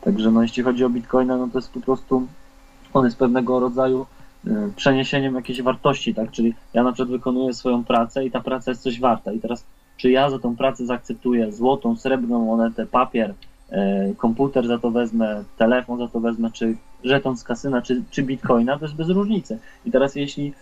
Także 0.00 0.30
no, 0.30 0.42
jeśli 0.42 0.62
chodzi 0.62 0.84
o 0.84 0.90
bitcoina, 0.90 1.36
no 1.36 1.48
to 1.48 1.58
jest 1.58 1.72
po 1.72 1.80
prostu, 1.80 2.26
on 2.94 3.04
jest 3.04 3.16
pewnego 3.16 3.60
rodzaju 3.60 4.06
y, 4.46 4.50
przeniesieniem 4.76 5.34
jakiejś 5.34 5.62
wartości, 5.62 6.14
tak? 6.14 6.30
Czyli 6.30 6.54
ja 6.74 6.82
na 6.82 6.92
przykład 6.92 7.10
wykonuję 7.10 7.54
swoją 7.54 7.84
pracę 7.84 8.24
i 8.24 8.30
ta 8.30 8.40
praca 8.40 8.70
jest 8.70 8.82
coś 8.82 9.00
warta. 9.00 9.32
I 9.32 9.40
teraz, 9.40 9.64
czy 9.96 10.10
ja 10.10 10.30
za 10.30 10.38
tą 10.38 10.56
pracę 10.56 10.86
zaakceptuję 10.86 11.52
złotą, 11.52 11.96
srebrną 11.96 12.44
monetę, 12.44 12.86
papier, 12.86 13.34
e, 13.70 14.14
komputer 14.14 14.66
za 14.66 14.78
to 14.78 14.90
wezmę, 14.90 15.44
telefon 15.58 15.98
za 15.98 16.08
to 16.08 16.20
wezmę, 16.20 16.50
czy 16.52 16.76
żeton 17.04 17.36
z 17.36 17.44
kasyna, 17.44 17.82
czy, 17.82 18.02
czy 18.10 18.22
bitcoina, 18.22 18.78
to 18.78 18.84
jest 18.84 18.96
bez 18.96 19.08
różnicy. 19.08 19.58
I 19.86 19.90
teraz 19.90 20.14
jeśli 20.16 20.52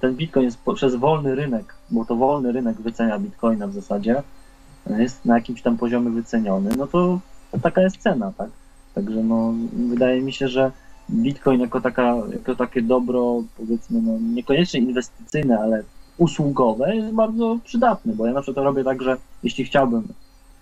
ten 0.00 0.14
bitcoin 0.14 0.44
jest 0.44 0.58
poprzez 0.58 0.94
wolny 0.96 1.34
rynek, 1.34 1.74
bo 1.90 2.04
to 2.04 2.16
wolny 2.16 2.52
rynek 2.52 2.80
wycenia 2.80 3.18
bitcoina 3.18 3.66
w 3.66 3.74
zasadzie, 3.74 4.22
e, 4.90 5.02
jest 5.02 5.24
na 5.24 5.34
jakimś 5.34 5.62
tam 5.62 5.76
poziomie 5.76 6.10
wyceniony, 6.10 6.70
no 6.76 6.86
to 6.86 7.20
taka 7.62 7.82
jest 7.82 7.96
cena, 7.96 8.32
tak? 8.38 8.50
Także 8.94 9.22
no, 9.22 9.54
wydaje 9.72 10.22
mi 10.22 10.32
się, 10.32 10.48
że 10.48 10.72
Bitcoin 11.10 11.60
jako, 11.60 11.80
taka, 11.80 12.14
jako 12.32 12.56
takie 12.56 12.82
dobro, 12.82 13.42
powiedzmy, 13.56 14.02
no, 14.02 14.18
niekoniecznie 14.34 14.80
inwestycyjne, 14.80 15.58
ale 15.58 15.82
usługowe 16.18 16.96
jest 16.96 17.14
bardzo 17.14 17.58
przydatny, 17.64 18.14
bo 18.14 18.26
ja 18.26 18.32
na 18.32 18.42
przykład 18.42 18.64
robię 18.64 18.84
tak, 18.84 19.02
że 19.02 19.16
jeśli 19.42 19.64
chciałbym 19.64 20.08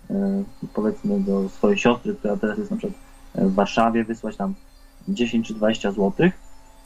e, 0.09 0.43
powiedzmy 0.73 1.19
do 1.19 1.49
swojej 1.49 1.77
siostry, 1.77 2.15
która 2.15 2.37
teraz 2.37 2.57
jest 2.57 2.71
na 2.71 2.77
przykład 2.77 2.99
w 3.35 3.53
Warszawie, 3.53 4.03
wysłać 4.03 4.35
tam 4.35 4.53
10 5.07 5.47
czy 5.47 5.53
20 5.53 5.91
zł, 5.91 6.29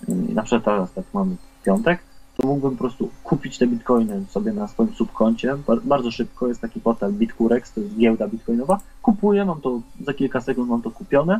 i 0.08 0.34
na 0.34 0.44
przykład 0.44 0.64
teraz 0.64 0.94
tak 0.94 1.06
mamy 1.14 1.36
piątek, 1.66 2.00
to 2.38 2.48
mógłbym 2.48 2.72
po 2.72 2.78
prostu 2.78 3.10
kupić 3.24 3.58
te 3.58 3.67
bitcoiny 3.67 4.26
sobie 4.30 4.54
na 4.54 4.67
swoim 4.67 4.93
subkoncie. 4.93 5.58
Bar- 5.67 5.82
Bardzo 5.82 6.12
szybko 6.12 6.48
jest 6.48 6.62
taki 6.62 6.80
portal 6.80 7.13
Bitcurex, 7.13 7.74
to 7.74 7.82
jest 7.82 7.96
giełda 7.96 8.28
bitcoinowa. 8.28 8.80
Kupuję, 9.02 9.46
mam 9.46 9.62
to 9.62 9.82
za 10.06 10.13
kilka 10.13 10.41
sekund 10.41 10.69
mam 10.69 10.82
to 10.82 10.91
kupione, 10.91 11.39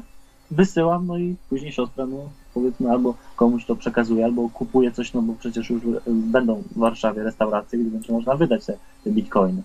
wysyłam, 0.52 1.08
no 1.08 1.18
i 1.18 1.36
później 1.50 1.72
siostra, 1.72 2.06
no 2.06 2.18
powiedzmy, 2.54 2.92
albo 2.92 3.16
komuś 3.36 3.66
to 3.66 3.76
przekazuje, 3.76 4.26
albo 4.26 4.50
kupuje 4.50 4.92
coś, 4.92 5.14
no 5.14 5.22
bo 5.22 5.34
przecież 5.34 5.70
już 5.70 5.84
e, 5.84 5.88
będą 6.08 6.64
w 6.72 6.78
Warszawie 6.80 7.24
restauracje, 7.24 7.80
gdzie 7.80 7.92
będzie 7.92 8.14
można 8.14 8.36
wydać 8.36 8.66
te, 8.66 8.78
te 9.04 9.12
bitcoiny. 9.12 9.62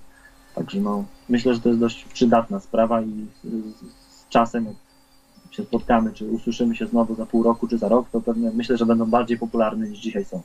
Także 0.55 0.81
no, 0.81 1.05
myślę, 1.29 1.55
że 1.55 1.61
to 1.61 1.69
jest 1.69 1.81
dość 1.81 2.05
przydatna 2.05 2.61
sprawa 2.61 3.03
i 3.03 3.27
z, 3.45 3.49
z 3.77 4.29
czasem, 4.29 4.65
jak 4.65 5.55
się 5.55 5.63
spotkamy, 5.63 6.13
czy 6.13 6.31
usłyszymy 6.31 6.77
się 6.77 6.87
znowu 6.87 7.15
za 7.15 7.27
pół 7.27 7.43
roku, 7.43 7.69
czy 7.69 7.79
za 7.79 7.89
rok, 7.89 8.07
to 8.13 8.21
pewnie 8.21 8.51
myślę, 8.51 8.77
że 8.77 8.87
będą 8.87 9.07
bardziej 9.07 9.39
popularne 9.39 9.89
niż 9.89 9.99
dzisiaj 9.99 10.25
są. 10.25 10.43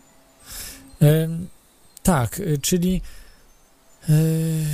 Tak, 2.03 2.39
y, 2.39 2.57
czyli 2.57 3.01
y, 4.09 4.65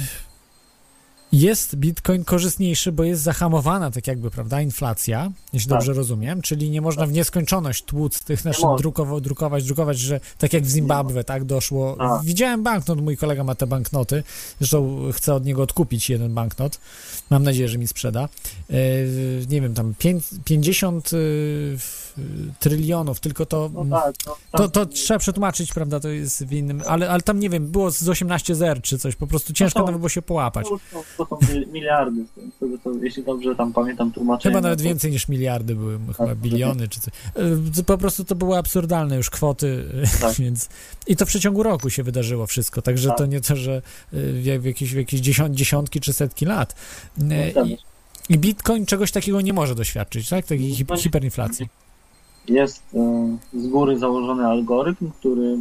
jest 1.31 1.75
Bitcoin 1.75 2.23
korzystniejszy, 2.23 2.91
bo 2.91 3.03
jest 3.03 3.21
zahamowana 3.21 3.91
tak 3.91 4.07
jakby, 4.07 4.31
prawda, 4.31 4.61
inflacja, 4.61 5.31
jeśli 5.53 5.69
Tak. 5.69 5.77
dobrze 5.79 5.93
rozumiem, 5.93 6.41
czyli 6.41 6.69
nie 6.69 6.81
można 6.81 7.05
w 7.05 7.11
nieskończoność 7.11 7.83
tłuc 7.83 8.19
tych, 8.23 8.45
można. 8.45 8.75
drukowo, 8.75 9.21
drukować, 9.21 9.63
drukować, 9.63 9.99
że 9.99 10.19
tak 10.37 10.53
jak 10.53 10.63
w 10.63 10.69
Zimbabwe, 10.69 11.23
tak, 11.23 11.43
doszło. 11.43 11.95
Tak. 11.95 12.23
Widziałem 12.23 12.63
banknot, 12.63 13.01
mój 13.01 13.17
kolega 13.17 13.43
ma 13.43 13.55
te 13.55 13.67
banknoty, 13.67 14.23
zresztą 14.59 14.99
chcę 15.13 15.33
od 15.33 15.45
niego 15.45 15.61
odkupić 15.63 16.09
jeden 16.09 16.33
banknot, 16.33 16.79
mam 17.29 17.43
nadzieję, 17.43 17.69
że 17.69 17.77
mi 17.77 17.87
sprzeda. 17.87 18.29
Y, 18.71 19.45
nie 19.49 19.61
wiem, 19.61 19.73
tam 19.73 19.93
pięć, 19.99 20.23
50 20.45 21.13
y, 21.13 21.77
trylionów, 22.59 23.19
tylko 23.19 23.45
to... 23.45 23.69
No 23.73 23.99
tak, 23.99 24.15
no, 24.27 24.35
To, 24.51 24.57
tam- 24.57 24.71
to 24.71 24.85
trzeba 24.85 25.19
przetłumaczyć, 25.19 25.73
prawda, 25.73 25.99
to 25.99 26.09
jest 26.09 26.45
w 26.45 26.53
innym, 26.53 26.81
ale, 26.87 27.09
ale 27.09 27.21
tam 27.21 27.39
nie 27.39 27.49
wiem, 27.49 27.67
było 27.67 27.91
z 27.91 28.09
18 28.09 28.55
zer 28.55 28.81
czy 28.81 28.99
coś, 28.99 29.15
po 29.15 29.27
prostu 29.27 29.53
ciężko 29.53 29.79
to- 29.79 29.85
nawet 29.85 29.99
było 29.99 30.09
się 30.09 30.21
połapać. 30.21 30.67
To, 31.19 31.25
są 31.25 31.35
mil- 31.35 31.67
miliardy, 31.71 32.25
tego, 32.59 32.77
to, 32.83 32.91
jeśli 33.01 33.23
dobrze 33.23 33.55
tam 33.55 33.73
pamiętam 33.73 34.11
tłumaczenie. 34.11 34.53
Chyba 34.53 34.61
nawet 34.61 34.79
no 34.79 34.85
więcej 34.85 35.11
niż 35.11 35.27
miliardy 35.27 35.75
były, 35.75 35.99
chyba 36.17 36.29
Tak, 36.29 36.37
biliony 36.37 36.87
czy 36.87 36.99
coś. 36.99 37.13
Y, 37.79 37.83
Po 37.83 37.97
prostu 37.97 38.25
to 38.25 38.35
były 38.35 38.57
absurdalne 38.57 39.15
już 39.17 39.29
kwoty, 39.29 39.67
y, 40.17 40.21
Tak. 40.21 40.33
więc 40.43 40.69
i 41.07 41.15
to 41.15 41.25
w 41.25 41.27
przeciągu 41.29 41.63
roku 41.63 41.89
się 41.89 42.03
wydarzyło 42.03 42.47
wszystko, 42.47 42.81
także 42.81 43.09
Tak. 43.09 43.17
to 43.17 43.25
nie 43.25 43.41
to, 43.41 43.55
że 43.55 43.81
y, 44.13 44.33
w 44.41 44.45
jak- 44.45 44.61
w 44.61 44.65
jakieś, 44.65 44.93
w 44.93 44.97
jakieś 44.97 45.19
dziesiąt, 45.19 45.55
dziesiątki 45.55 45.99
czy 45.99 46.13
setki 46.13 46.45
lat. 46.45 46.75
No, 47.17 47.35
I. 47.65 47.77
I 48.29 48.37
Bitcoin 48.37 48.85
czegoś 48.85 49.11
takiego 49.11 49.41
nie 49.41 49.53
może 49.53 49.75
doświadczyć, 49.75 50.29
tak? 50.29 50.45
Takiej 50.45 50.71
hip- 50.75 50.97
hiperinflacji. 50.97 51.67
Jest 52.47 52.83
e, 52.95 53.37
z 53.53 53.67
góry 53.67 53.99
założony 53.99 54.45
algorytm, 54.47 55.11
który 55.11 55.57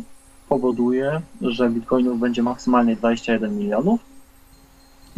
powoduje, 0.48 1.20
że 1.42 1.70
bitcoinów 1.70 2.20
będzie 2.20 2.42
maksymalnie 2.42 2.96
21 2.96 3.58
milionów 3.58 4.00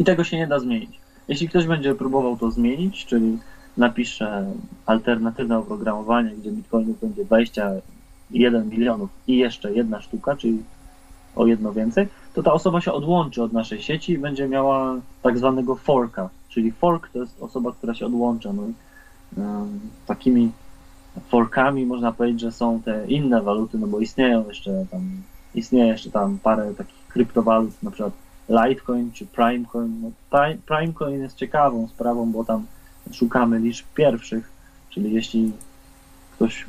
i 0.01 0.03
tego 0.03 0.23
się 0.23 0.37
nie 0.37 0.47
da 0.47 0.59
zmienić. 0.59 0.99
Jeśli 1.27 1.49
ktoś 1.49 1.65
będzie 1.67 1.95
próbował 1.95 2.37
to 2.37 2.51
zmienić, 2.51 3.05
czyli 3.05 3.37
napisze 3.77 4.45
alternatywne 4.85 5.57
oprogramowanie, 5.57 6.29
gdzie 6.29 6.51
bitcoinów 6.51 6.99
będzie 7.01 7.25
21 7.25 8.69
milionów 8.69 9.09
i 9.27 9.37
jeszcze 9.37 9.73
jedna 9.73 10.01
sztuka, 10.01 10.35
czyli 10.35 10.63
o 11.35 11.47
jedno 11.47 11.73
więcej, 11.73 12.07
to 12.33 12.43
ta 12.43 12.53
osoba 12.53 12.81
się 12.81 12.91
odłączy 12.91 13.43
od 13.43 13.53
naszej 13.53 13.81
sieci 13.81 14.13
i 14.13 14.17
będzie 14.17 14.47
miała 14.47 14.95
tak 15.21 15.37
zwanego 15.37 15.75
forka, 15.75 16.29
czyli 16.49 16.71
fork 16.71 17.09
to 17.09 17.19
jest 17.19 17.43
osoba, 17.43 17.71
która 17.71 17.93
się 17.93 18.05
odłącza. 18.05 18.53
No 18.53 18.63
i 18.67 18.73
takimi 20.05 20.51
forkami 21.27 21.85
można 21.85 22.11
powiedzieć, 22.11 22.41
że 22.41 22.51
są 22.51 22.81
te 22.81 23.07
inne 23.07 23.41
waluty, 23.41 23.77
no 23.77 23.87
bo 23.87 23.99
istnieją 23.99 24.47
jeszcze 24.47 24.85
tam, 24.91 25.01
istnieje 25.55 25.87
jeszcze 25.87 26.11
tam 26.11 26.39
parę 26.43 26.73
takich 26.73 27.07
kryptowalut, 27.07 27.83
na 27.83 27.91
przykład 27.91 28.13
Litecoin 28.51 29.11
czy 29.11 29.25
Primecoin. 29.25 30.01
No, 30.01 30.11
Pri- 30.29 30.57
Primecoin 30.57 31.21
jest 31.21 31.37
ciekawą 31.37 31.87
sprawą, 31.87 32.31
bo 32.31 32.45
tam 32.45 32.65
szukamy 33.11 33.59
liczb 33.59 33.85
pierwszych, 33.95 34.49
czyli 34.89 35.13
jeśli 35.13 35.51
ktoś 36.35 36.65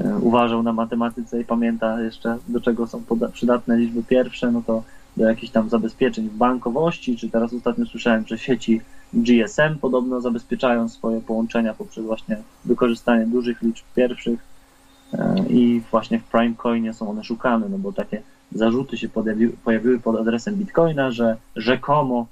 e, 0.00 0.16
uważał 0.16 0.62
na 0.62 0.72
matematyce 0.72 1.40
i 1.40 1.44
pamięta 1.44 2.00
jeszcze 2.00 2.38
do 2.48 2.60
czego 2.60 2.86
są 2.86 3.02
przydatne 3.32 3.76
liczby 3.76 4.02
pierwsze, 4.02 4.50
no 4.50 4.62
to 4.66 4.82
do 5.16 5.24
jakichś 5.24 5.52
tam 5.52 5.68
zabezpieczeń 5.68 6.28
w 6.28 6.36
bankowości, 6.36 7.16
czy 7.16 7.30
teraz 7.30 7.52
ostatnio 7.52 7.86
słyszałem, 7.86 8.26
że 8.26 8.38
sieci 8.38 8.80
GSM 9.12 9.78
podobno 9.80 10.20
zabezpieczają 10.20 10.88
swoje 10.88 11.20
połączenia 11.20 11.74
poprzez 11.74 12.04
właśnie 12.04 12.36
wykorzystanie 12.64 13.26
dużych 13.26 13.62
liczb 13.62 13.84
pierwszych 13.94 14.40
e, 15.12 15.44
i 15.48 15.82
właśnie 15.90 16.18
w 16.18 16.24
Primecoinie 16.24 16.94
są 16.94 17.10
one 17.10 17.24
szukane, 17.24 17.68
no 17.68 17.78
bo 17.78 17.92
takie 17.92 18.22
zarzuty 18.52 18.98
się 18.98 19.08
pojawi, 19.08 19.48
pojawiły 19.48 19.98
pod 20.00 20.16
adresem 20.16 20.54
Bitcoina, 20.54 21.10
że 21.10 21.36
rzekomo 21.56 22.26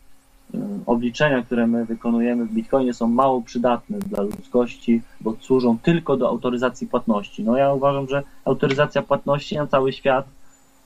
e, 0.54 0.58
obliczenia, 0.86 1.42
które 1.42 1.66
my 1.66 1.84
wykonujemy 1.84 2.44
w 2.44 2.52
Bitcoinie 2.52 2.94
są 2.94 3.06
mało 3.06 3.42
przydatne 3.42 3.98
dla 3.98 4.22
ludzkości, 4.22 5.02
bo 5.20 5.36
służą 5.40 5.78
tylko 5.78 6.16
do 6.16 6.28
autoryzacji 6.28 6.86
płatności. 6.86 7.44
No 7.44 7.56
ja 7.56 7.72
uważam, 7.72 8.08
że 8.08 8.22
autoryzacja 8.44 9.02
płatności 9.02 9.56
na 9.56 9.66
cały 9.66 9.92
świat, 9.92 10.26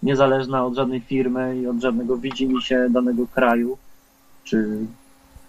niezależna 0.03 0.67
od 0.67 0.75
żadnej 0.75 1.01
firmy 1.01 1.59
i 1.59 1.67
od 1.67 1.81
żadnego 1.81 2.17
widzimisię 2.17 2.89
danego 2.91 3.27
kraju, 3.27 3.79
czy 4.45 4.87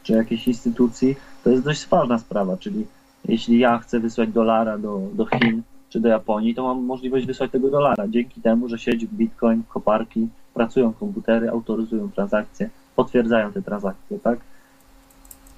czy 0.08 0.14
jakiejś 0.14 0.48
instytucji, 0.48 1.16
to 1.44 1.50
jest 1.50 1.64
dość 1.64 1.88
ważna 1.88 2.20
sprawa, 2.20 2.58
czyli 2.58 2.86
jeśli 3.26 3.60
ja 3.60 3.78
chcę 3.78 4.00
wysłać 4.00 4.30
dolara 4.30 4.78
do, 4.78 5.02
do 5.14 5.26
Chin 5.26 5.62
czy 5.90 6.00
do 6.00 6.10
Japonii, 6.10 6.56
to 6.56 6.64
mam 6.64 6.86
możliwość 6.86 7.26
wysłać 7.26 7.52
tego 7.52 7.70
dolara 7.70 8.08
dzięki 8.08 8.42
temu, 8.42 8.70
że 8.70 8.80
siedzi 8.80 9.08
Bitcoin, 9.08 9.64
koparki, 9.70 10.28
pracują 10.54 10.94
komputery, 10.94 11.50
autoryzują 11.50 12.12
transakcje, 12.12 12.70
potwierdzają 12.96 13.52
te 13.52 13.62
transakcje, 13.62 14.20
tak? 14.20 14.40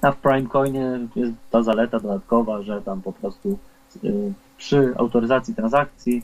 A 0.02 0.12
w 0.12 0.16
Primecoinie 0.16 0.98
jest 1.16 1.32
ta 1.50 1.62
zaleta 1.62 2.00
dodatkowa, 2.00 2.62
że 2.62 2.82
tam 2.82 3.02
po 3.02 3.12
prostu 3.12 3.58
y, 4.04 4.32
przy 4.56 4.94
autoryzacji 4.96 5.54
transakcji 5.54 6.22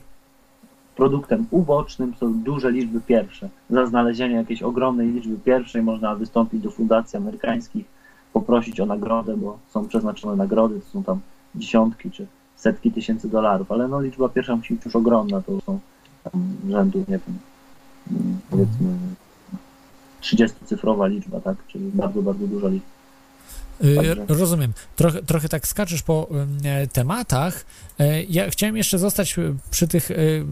produktem 0.95 1.45
ubocznym 1.51 2.13
są 2.15 2.33
duże 2.33 2.71
liczby 2.71 3.01
pierwsze. 3.01 3.49
Za 3.69 3.85
znalezienie 3.85 4.35
jakiejś 4.35 4.63
ogromnej 4.63 5.07
liczby 5.07 5.37
pierwszej 5.37 5.81
można 5.81 6.15
wystąpić 6.15 6.61
do 6.61 6.71
fundacji 6.71 7.17
amerykańskich, 7.17 7.85
poprosić 8.33 8.79
o 8.79 8.85
nagrodę, 8.85 9.37
bo 9.37 9.57
są 9.69 9.87
przeznaczone 9.87 10.35
nagrody, 10.35 10.79
to 10.79 10.85
są 10.85 11.03
tam 11.03 11.19
dziesiątki 11.55 12.11
czy 12.11 12.27
setki 12.57 12.91
tysięcy 12.91 13.29
dolarów, 13.29 13.71
ale 13.71 13.87
no 13.87 14.01
liczba 14.01 14.29
pierwsza 14.29 14.55
musi 14.55 14.73
być 14.73 14.85
już 14.85 14.95
ogromna, 14.95 15.41
to 15.41 15.61
są 15.65 15.79
tam 16.23 16.55
rzędu, 16.69 16.99
nie 16.99 17.05
wiem, 17.27 17.37
mm, 18.11 18.39
powiedzmy 18.49 18.97
30-cyfrowa 20.21 21.09
liczba, 21.09 21.39
tak, 21.41 21.57
czyli 21.67 21.91
bardzo, 21.93 22.21
bardzo 22.21 22.47
duża 22.47 22.67
liczba. 22.67 22.87
Y, 23.83 23.95
Także- 23.95 24.25
Rozumiem. 24.27 24.73
Trochę, 24.95 25.23
trochę 25.23 25.49
tak 25.49 25.67
skaczesz 25.67 26.01
po 26.01 26.27
y, 26.83 26.87
tematach. 26.87 27.65
Y, 28.01 28.25
Ja 28.29 28.49
chciałem 28.49 28.77
jeszcze 28.77 28.97
zostać 28.99 29.37
y, 29.37 29.55
przy 29.71 29.87
tych, 29.87 30.11
y, 30.11 30.45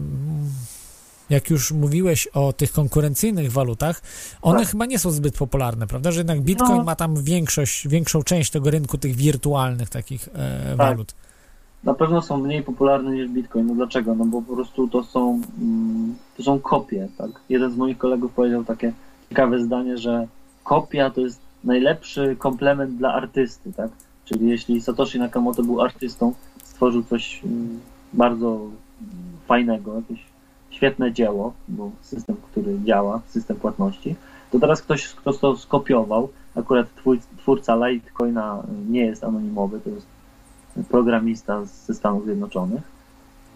jak 1.30 1.50
już 1.50 1.72
mówiłeś 1.72 2.26
o 2.26 2.52
tych 2.52 2.72
konkurencyjnych 2.72 3.52
walutach, 3.52 4.02
one 4.42 4.58
Tak. 4.58 4.68
chyba 4.68 4.86
nie 4.86 4.98
są 4.98 5.10
zbyt 5.10 5.36
popularne, 5.38 5.86
prawda? 5.86 6.12
Że 6.12 6.20
jednak 6.20 6.40
Bitcoin 6.40 6.76
No. 6.76 6.84
ma 6.84 6.96
tam 6.96 7.22
większość, 7.22 7.88
większą 7.88 8.22
część 8.22 8.50
tego 8.50 8.70
rynku 8.70 8.98
tych 8.98 9.16
wirtualnych 9.16 9.90
takich 9.90 10.28
e, 10.34 10.64
Tak. 10.68 10.76
walut. 10.76 11.14
Na 11.86 11.94
pewno 11.94 12.22
są 12.22 12.38
mniej 12.38 12.62
popularne 12.62 13.10
niż 13.10 13.28
Bitcoin. 13.28 13.66
No 13.66 13.74
dlaczego? 13.74 14.14
No 14.14 14.24
bo 14.24 14.42
po 14.42 14.54
prostu 14.54 14.88
to 14.88 15.02
są, 15.02 15.40
mm, 15.60 16.14
to 16.36 16.42
są 16.42 16.60
kopie, 16.60 17.08
tak? 17.18 17.30
Jeden 17.48 17.72
z 17.72 17.76
moich 17.76 17.98
kolegów 17.98 18.32
powiedział 18.32 18.64
takie 18.64 18.92
ciekawe 19.28 19.58
zdanie, 19.58 19.98
że 19.98 20.26
kopia 20.64 21.10
to 21.10 21.20
jest 21.20 21.40
najlepszy 21.64 22.36
komplement 22.38 22.96
dla 22.96 23.14
artysty, 23.14 23.72
tak? 23.72 23.90
Czyli 24.24 24.48
jeśli 24.48 24.80
Satoshi 24.80 25.18
Nakamoto 25.18 25.62
był 25.62 25.82
artystą, 25.82 26.32
stworzył 26.64 27.02
coś 27.02 27.40
mm, 27.44 27.80
bardzo 28.12 28.60
fajnego, 29.46 29.94
jakieś 29.94 30.24
świetne 30.70 31.12
dzieło, 31.12 31.52
bo 31.68 31.90
system, 32.02 32.36
który 32.50 32.78
działa, 32.84 33.20
system 33.26 33.56
płatności, 33.56 34.16
to 34.50 34.58
teraz 34.58 34.82
ktoś, 34.82 35.08
kto 35.08 35.32
to 35.32 35.56
skopiował, 35.56 36.28
akurat 36.54 36.86
twórca 37.38 37.88
Litecoina 37.88 38.62
nie 38.88 39.06
jest 39.06 39.24
anonimowy, 39.24 39.80
to 39.80 39.90
jest 39.90 40.15
programista 40.84 41.64
ze 41.64 41.94
Stanów 41.94 42.24
Zjednoczonych 42.24 42.82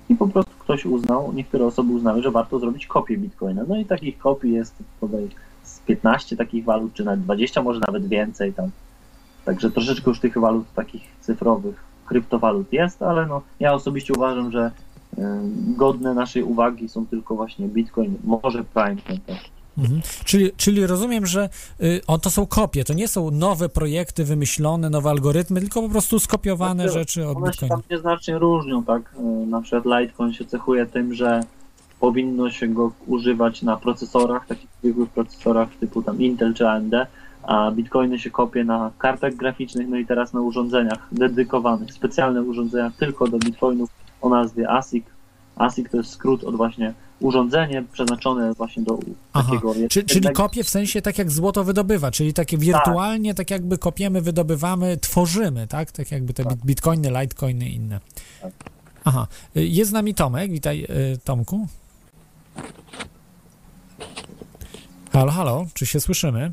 i 0.09 0.17
po 0.17 0.29
prostu 0.29 0.53
ktoś 0.59 0.87
uznał, 0.87 1.33
niektóre 1.33 1.67
osoby 1.67 1.93
uznały, 1.93 2.23
że 2.23 2.31
warto 2.31 2.59
zrobić 2.59 2.87
kopię 2.87 3.17
Bitcoina. 3.17 3.63
No 3.69 3.77
i 3.77 3.85
takich 3.85 4.19
kopii 4.19 4.53
jest 4.53 4.75
bodaj 5.01 5.29
z 5.63 5.79
15 5.79 6.37
takich 6.37 6.65
walut, 6.65 6.95
czy 6.95 7.05
nawet 7.05 7.25
20, 7.25 7.63
może 7.63 7.81
nawet 7.81 8.09
więcej 8.09 8.53
tam. 8.53 8.71
Także 9.45 9.71
troszeczkę 9.71 10.11
już 10.11 10.21
tych 10.21 10.39
walut 10.39 10.67
takich 10.75 11.03
cyfrowych, 11.21 11.83
kryptowalut 12.07 12.73
jest, 12.73 13.03
ale 13.03 13.27
no 13.27 13.43
ja 13.61 13.73
osobiście 13.73 14.13
uważam, 14.13 14.53
że 14.53 14.71
y, 15.19 15.23
godne 15.77 16.15
naszej 16.15 16.43
uwagi 16.43 16.89
są 16.89 17.07
tylko 17.07 17.37
właśnie 17.37 17.69
Bitcoin, 17.69 18.17
może 18.25 18.65
Prime 18.65 19.21
też. 19.27 19.51
Mhm. 19.79 20.01
Czyli, 20.25 20.51
czyli 20.57 20.87
rozumiem, 20.87 21.27
że 21.27 21.49
y, 21.83 22.01
o, 22.07 22.19
to 22.19 22.31
są 22.31 22.47
kopie, 22.47 22.85
to 22.85 22.95
nie 22.95 23.09
są 23.09 23.31
nowe 23.31 23.69
projekty 23.69 24.25
wymyślone, 24.25 24.91
nowe 24.91 25.11
algorytmy, 25.11 25.61
tylko 25.61 25.83
po 25.83 25.89
prostu 25.89 26.19
skopiowane 26.19 26.83
Znaczy, 26.83 26.99
rzeczy 26.99 27.29
od 27.29 27.37
One 27.37 27.47
się 27.47 27.51
Bitcoina. 27.51 27.75
tam 27.77 27.83
nieznacznie 27.91 28.39
różnią, 28.39 28.85
tak? 28.85 29.03
E, 29.19 29.23
Na 29.47 29.61
przykład 29.61 29.85
Litecoin 30.01 30.33
się 30.33 30.45
cechuje 30.45 30.87
tym, 30.87 31.15
że 31.15 31.41
powinno 32.01 32.51
się 32.51 32.69
go 32.69 32.93
używać 33.07 33.63
na 33.63 33.77
procesorach, 33.77 34.47
takich 34.47 34.71
zwykłych 34.83 35.11
procesorach 35.11 35.69
typu 35.81 36.03
tam 36.03 36.21
Intel 36.21 36.55
czy 36.55 36.69
AMD, 36.69 36.95
a 37.43 37.71
Bitcoiny 37.71 38.19
się 38.19 38.31
kopie 38.31 38.65
na 38.65 38.91
kartach 38.99 39.35
graficznych, 39.35 39.89
no 39.89 39.97
i 39.97 40.07
teraz 40.07 40.33
na 40.33 40.41
urządzeniach 40.41 41.09
dedykowanych, 41.13 41.93
specjalne 41.93 42.43
urządzenia 42.43 42.93
tylko 42.99 43.29
do 43.29 43.39
Bitcoinów 43.39 43.91
o 44.21 44.29
nazwie 44.29 44.71
ASIC. 44.71 45.05
ASIC 45.57 45.91
to 45.91 45.97
jest 45.97 46.11
skrót 46.11 46.45
od 46.45 46.57
właśnie 46.57 46.95
urządzenie 47.21 47.85
przeznaczone 47.93 48.55
właśnie 48.55 48.83
do 48.83 48.99
Aha. 49.33 49.49
takiego 49.51 49.75
Czy, 49.91 50.05
czyli 50.05 50.29
kopie 50.31 50.65
w 50.65 50.69
sensie 50.69 51.03
tak 51.03 51.19
jak 51.19 51.31
złoto 51.31 51.65
wydobywa, 51.65 52.11
czyli 52.11 52.33
takie 52.35 52.59
wirtualnie, 52.59 53.35
tak, 53.35 53.51
jakby 53.51 53.79
kopiemy, 53.79 54.21
wydobywamy, 54.21 54.97
tworzymy, 54.97 55.67
tak? 55.67 55.93
Tak 55.93 56.11
jakby 56.11 56.35
te 56.35 56.45
bit- 56.45 56.65
bitcoiny, 56.67 57.11
litecoiny 57.21 57.69
i 57.69 57.75
inne. 57.75 58.01
Tak. 58.43 58.53
Aha. 59.05 59.27
Y, 59.57 59.67
Jest 59.67 59.91
z 59.91 59.93
nami 59.95 60.15
Tomek, 60.15 60.51
witaj 60.53 60.85
y, 61.15 61.19
Tomku. 61.25 61.67
Halo, 65.13 65.33
halo, 65.33 65.67
czy 65.75 65.87
się 65.87 66.01
słyszymy? 66.01 66.53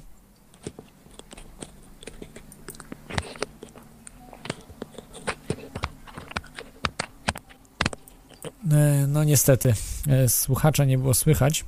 No 9.08 9.24
niestety, 9.24 9.74
e, 10.08 10.30
słuchacza 10.30 10.86
nie 10.86 10.98
było 10.98 11.14
słychać. 11.14 11.66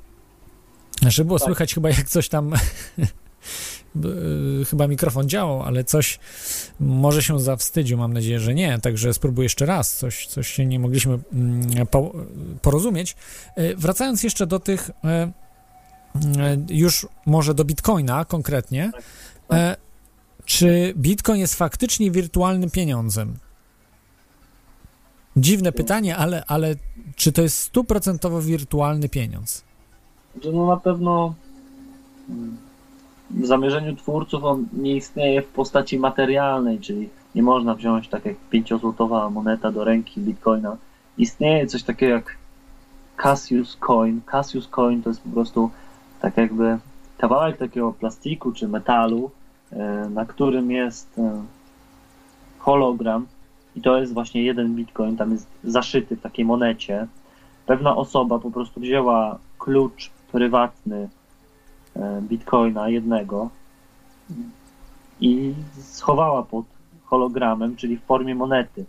Znaczy 1.01 1.25
było 1.25 1.39
Tak. 1.39 1.45
słychać 1.45 1.73
chyba 1.73 1.89
jak 1.89 2.09
coś 2.09 2.29
tam, 2.29 2.53
e, 2.53 2.57
chyba 4.69 4.87
mikrofon 4.87 5.29
działał, 5.29 5.63
ale 5.63 5.83
coś 5.83 6.19
może 6.79 7.23
się 7.23 7.39
zawstydził, 7.39 7.97
mam 7.97 8.13
nadzieję, 8.13 8.39
że 8.39 8.53
nie, 8.53 8.79
także 8.79 9.13
spróbuję 9.13 9.45
jeszcze 9.45 9.65
raz, 9.65 9.97
coś, 9.97 10.27
coś 10.27 10.47
się 10.47 10.65
nie 10.65 10.79
mogliśmy 10.79 11.19
mm, 11.33 11.87
po, 11.87 12.13
porozumieć. 12.61 13.15
E, 13.55 13.75
Wracając 13.75 14.23
jeszcze 14.23 14.47
do 14.47 14.59
tych, 14.59 14.89
e, 15.03 15.07
e, 15.07 15.31
już 16.69 17.07
może 17.25 17.53
do 17.53 17.65
Bitcoina 17.65 18.25
konkretnie, 18.25 18.91
e, 19.51 19.75
czy 20.45 20.93
Bitcoin 20.97 21.39
jest 21.39 21.55
faktycznie 21.55 22.11
wirtualnym 22.11 22.69
pieniądzem? 22.69 23.37
Dziwne 25.37 25.71
pytanie, 25.71 26.17
ale, 26.17 26.43
ale 26.47 26.75
czy 27.19 27.31
to 27.31 27.41
jest 27.41 27.57
stuprocentowo 27.59 28.41
wirtualny 28.41 29.09
pieniądz? 29.09 29.63
no 30.53 30.67
na 30.67 30.77
pewno 30.77 31.33
mm, 32.29 32.57
w 33.29 33.45
zamierzeniu 33.45 33.95
twórców 33.95 34.43
on 34.43 34.65
nie 34.73 34.95
istnieje 34.95 35.41
w 35.41 35.47
postaci 35.47 35.99
materialnej, 35.99 36.79
czyli 36.79 37.09
nie 37.35 37.43
można 37.43 37.75
wziąć 37.75 38.07
tak 38.07 38.25
jak 38.25 38.35
pięciozłotowa 38.49 39.29
moneta 39.29 39.71
do 39.71 39.83
ręki 39.83 40.21
bitcoina. 40.21 40.77
Istnieje 41.17 41.67
coś 41.67 41.83
takiego 41.83 42.13
jak 42.13 42.37
Cassius 43.23 43.77
Coin. 43.87 44.21
Cassius 44.31 44.67
Coin 44.67 45.03
to 45.03 45.09
jest 45.09 45.21
po 45.21 45.29
prostu 45.29 45.69
tak 46.21 46.37
jakby 46.37 46.77
kawałek 47.17 47.57
takiego 47.57 47.93
plastiku 47.93 48.51
czy 48.51 48.67
metalu, 48.67 49.31
e, 49.71 50.09
na 50.09 50.25
którym 50.25 50.71
jest 50.71 51.19
e, 51.19 51.43
hologram 52.59 53.25
i 53.75 53.81
to 53.81 53.97
jest 53.99 54.13
właśnie 54.13 54.43
jeden 54.43 54.75
bitcoin, 54.75 55.17
tam 55.17 55.31
jest 55.31 55.47
zaszyty 55.63 56.15
w 56.15 56.21
takiej 56.21 56.45
monecie. 56.45 57.07
Pewna 57.65 57.95
osoba 57.95 58.39
po 58.39 58.51
prostu 58.51 58.79
wzięła 58.79 59.39
klucz 59.59 60.09
prywatny 60.31 61.09
e, 61.95 62.21
bitcoina 62.21 62.89
jednego 62.89 63.49
i 65.21 65.53
schowała 65.81 66.43
pod 66.43 66.65
hologramem, 67.05 67.75
czyli 67.75 67.97
w 67.97 68.03
formie 68.03 68.35
monety. 68.35 68.85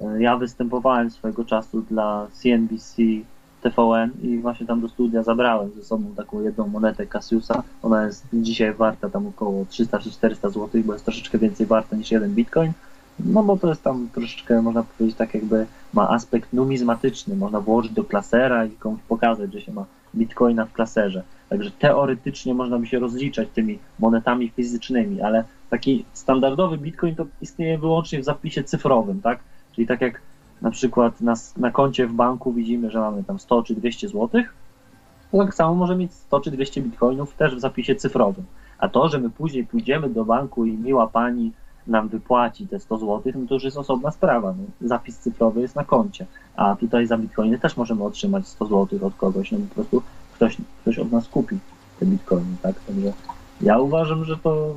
E, 0.00 0.22
Ja 0.22 0.36
występowałem 0.36 1.10
swojego 1.10 1.44
czasu 1.44 1.82
dla 1.82 2.26
CNBC 2.32 3.02
TVN 3.62 4.10
i 4.22 4.38
właśnie 4.38 4.66
tam 4.66 4.80
do 4.80 4.88
studia 4.88 5.22
zabrałem 5.22 5.70
ze 5.76 5.84
sobą 5.84 6.14
taką 6.16 6.40
jedną 6.40 6.68
monetę 6.68 7.06
Cassiusa. 7.06 7.62
Ona 7.82 8.04
jest 8.04 8.26
dzisiaj 8.32 8.74
warta 8.74 9.08
tam 9.10 9.26
około 9.26 9.64
300 9.64 9.98
czy 9.98 10.10
400 10.10 10.48
zł, 10.48 10.82
bo 10.84 10.92
jest 10.92 11.04
troszeczkę 11.04 11.38
więcej 11.38 11.66
warta 11.66 11.96
niż 11.96 12.10
jeden 12.10 12.34
bitcoin. 12.34 12.72
No 13.18 13.42
bo 13.42 13.56
to 13.56 13.68
jest 13.68 13.82
tam 13.82 14.08
troszeczkę, 14.12 14.62
można 14.62 14.82
powiedzieć, 14.82 15.18
tak 15.18 15.34
jakby 15.34 15.66
ma 15.92 16.10
aspekt 16.10 16.52
numizmatyczny. 16.52 17.36
Można 17.36 17.60
włożyć 17.60 17.92
do 17.92 18.04
klasera 18.04 18.64
i 18.64 18.70
komuś 18.70 19.00
pokazać, 19.08 19.52
że 19.52 19.60
się 19.60 19.72
ma 19.72 19.84
bitcoina 20.14 20.64
w 20.64 20.72
klaserze. 20.72 21.22
Także 21.48 21.70
teoretycznie 21.70 22.54
można 22.54 22.78
by 22.78 22.86
się 22.86 22.98
rozliczać 22.98 23.48
tymi 23.54 23.78
monetami 23.98 24.50
fizycznymi, 24.50 25.22
ale 25.22 25.44
taki 25.70 26.04
standardowy 26.12 26.78
bitcoin 26.78 27.14
to 27.14 27.26
istnieje 27.40 27.78
wyłącznie 27.78 28.20
w 28.20 28.24
zapisie 28.24 28.64
cyfrowym, 28.64 29.22
tak? 29.22 29.38
Czyli 29.72 29.86
tak 29.86 30.00
jak 30.00 30.20
na 30.62 30.70
przykład 30.70 31.20
na, 31.20 31.34
na 31.56 31.70
koncie 31.70 32.06
w 32.06 32.12
banku 32.12 32.52
widzimy, 32.52 32.90
że 32.90 33.00
mamy 33.00 33.24
tam 33.24 33.38
100 33.38 33.62
czy 33.62 33.74
200 33.74 34.08
zł, 34.08 34.42
to 35.32 35.38
tak 35.38 35.54
samo 35.54 35.74
może 35.74 35.96
mieć 35.96 36.12
100 36.12 36.40
czy 36.40 36.50
200 36.50 36.82
bitcoinów 36.82 37.34
też 37.34 37.56
w 37.56 37.60
zapisie 37.60 37.94
cyfrowym. 37.94 38.44
A 38.78 38.88
to, 38.88 39.08
że 39.08 39.18
my 39.18 39.30
później 39.30 39.66
pójdziemy 39.66 40.08
do 40.08 40.24
banku 40.24 40.64
i 40.64 40.72
miła 40.72 41.06
pani 41.06 41.52
nam 41.86 42.08
wypłaci 42.08 42.68
te 42.68 42.80
100 42.80 42.98
zł, 42.98 43.32
no 43.34 43.48
to 43.48 43.54
już 43.54 43.64
jest 43.64 43.76
osobna 43.76 44.10
sprawa. 44.10 44.54
No, 44.58 44.88
zapis 44.88 45.18
cyfrowy 45.18 45.60
jest 45.60 45.76
na 45.76 45.84
koncie, 45.84 46.26
a 46.56 46.76
tutaj 46.76 47.06
za 47.06 47.18
bitcoiny 47.18 47.58
też 47.58 47.76
możemy 47.76 48.04
otrzymać 48.04 48.48
100 48.48 48.66
zł 48.66 49.06
od 49.06 49.14
kogoś, 49.14 49.52
no 49.52 49.58
po 49.68 49.74
prostu 49.74 50.02
ktoś, 50.34 50.56
ktoś 50.82 50.98
od 50.98 51.12
nas 51.12 51.28
kupi 51.28 51.58
te 52.00 52.06
bitcoiny, 52.06 52.56
tak? 52.62 52.80
Także 52.80 53.12
ja 53.60 53.78
uważam, 53.78 54.24
że 54.24 54.36
to, 54.36 54.74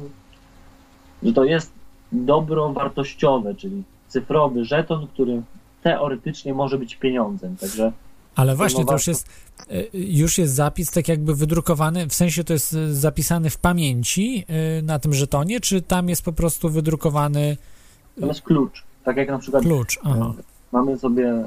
że 1.23 1.33
to 1.33 1.43
jest 1.43 1.71
dobro 2.11 2.73
wartościowe, 2.73 3.55
czyli 3.55 3.83
cyfrowy 4.07 4.65
żeton, 4.65 5.07
który 5.07 5.41
teoretycznie 5.83 6.53
może 6.53 6.77
być 6.77 6.95
pieniądzem. 6.95 7.55
Także 7.55 7.91
Ale 8.37 8.55
właśnie, 8.55 8.85
to 8.85 8.93
już 8.93 9.07
jest, 9.07 9.27
e, 9.69 9.97
już 9.97 10.37
jest 10.37 10.53
zapis 10.53 10.91
tak 10.91 11.07
jakby 11.07 11.35
wydrukowany, 11.35 12.07
w 12.07 12.13
sensie 12.13 12.43
to 12.43 12.53
jest 12.53 12.73
e, 12.73 12.93
zapisany 12.93 13.49
w 13.49 13.57
pamięci 13.57 14.45
e, 14.47 14.81
na 14.81 14.99
tym 14.99 15.13
żetonie, 15.13 15.59
czy 15.59 15.81
tam 15.81 16.09
jest 16.09 16.21
po 16.21 16.33
prostu 16.33 16.69
wydrukowany 16.69 17.57
to 18.19 18.27
jest 18.27 18.41
klucz. 18.41 18.83
Tak 19.03 19.17
jak 19.17 19.29
na 19.29 19.39
przykład 19.39 19.63
klucz? 19.63 19.99
Aha. 20.03 20.33
mamy 20.71 20.97
sobie, 20.97 21.43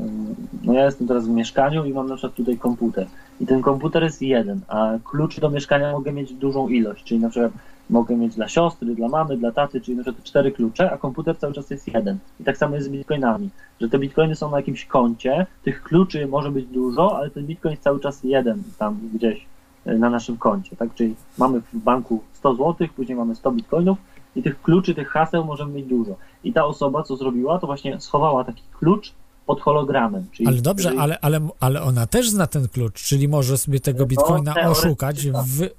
no 0.63 0.73
ja 0.73 0.85
jestem 0.85 1.09
teraz 1.09 1.27
w 1.27 1.31
mieszkaniu 1.31 1.85
i 1.85 1.93
mam 1.93 2.07
na 2.07 2.15
przykład 2.15 2.35
tutaj 2.35 2.59
komputer. 2.59 3.07
I 3.41 3.47
ten 3.47 3.63
komputer 3.63 4.03
jest 4.03 4.23
jeden, 4.23 4.61
a 4.69 4.91
kluczy 5.05 5.41
do 5.41 5.51
mieszkania 5.51 5.93
mogę 5.93 6.13
mieć 6.13 6.33
dużą 6.33 6.69
ilość, 6.69 7.05
czyli 7.05 7.21
na 7.21 7.31
przykład 7.31 7.53
mogę 7.91 8.17
mieć 8.17 8.35
dla 8.35 8.49
siostry, 8.49 8.95
dla 8.95 9.09
mamy, 9.09 9.37
dla 9.37 9.53
taty, 9.53 9.81
czyli 9.81 9.97
na 9.97 10.03
przykład 10.03 10.25
cztery 10.25 10.53
klucze, 10.53 10.91
a 10.93 10.99
komputer 10.99 11.39
cały 11.39 11.53
czas 11.53 11.71
jest 11.71 11.87
jeden. 11.87 12.19
I 12.41 12.45
tak 12.45 12.57
samo 12.57 12.75
jest 12.75 12.87
z 12.89 12.91
bitcoinami, 12.91 13.49
że 13.81 13.89
te 13.89 13.99
bitcoiny 13.99 14.37
są 14.37 14.51
na 14.51 14.57
jakimś 14.57 14.85
koncie, 14.85 15.47
tych 15.63 15.83
kluczy 15.83 16.27
może 16.27 16.51
być 16.51 16.67
dużo, 16.67 17.17
ale 17.17 17.31
ten 17.31 17.47
bitcoin 17.47 17.71
jest 17.71 17.83
cały 17.83 18.01
czas 18.01 18.25
jeden 18.25 18.63
tam 18.79 19.01
gdzieś 19.15 19.47
e, 19.85 19.99
na 19.99 20.11
naszym 20.11 20.37
koncie, 20.37 20.77
tak? 20.77 20.95
Czyli 20.95 21.15
mamy 21.39 21.61
w 21.61 21.77
banku 21.77 22.23
100 22.33 22.55
zł, 22.55 22.89
później 22.97 23.19
mamy 23.19 23.35
100 23.35 23.53
bitcoinów 23.53 23.99
i 24.37 24.43
tych 24.43 24.63
kluczy, 24.63 24.95
tych 24.95 25.09
haseł 25.09 25.45
możemy 25.45 25.73
mieć 25.73 25.87
dużo. 25.87 26.17
I 26.45 26.53
ta 26.53 26.65
osoba, 26.65 27.03
co 27.03 27.17
zrobiła, 27.17 27.59
to 27.59 27.67
właśnie 27.67 28.01
schowała 28.01 28.45
taki 28.45 28.63
klucz 28.79 29.13
pod 29.47 29.61
hologramem. 29.61 30.27
Czyli 30.33 30.49
Ale 30.49 30.61
dobrze, 30.61 30.89
jeżeli- 30.89 31.03
ale, 31.03 31.19
ale, 31.21 31.49
ale 31.61 31.83
ona 31.83 32.07
też 32.07 32.31
zna 32.31 32.47
ten 32.47 32.69
klucz, 32.69 33.03
czyli 33.03 33.29
może 33.29 33.59
sobie 33.59 33.81
tego 33.81 34.07
bitcoina 34.07 34.55
teoretycznie 34.55 34.89
oszukać, 34.89 35.27
tak. 35.33 35.45
wy, 35.45 35.67
w, 35.67 35.71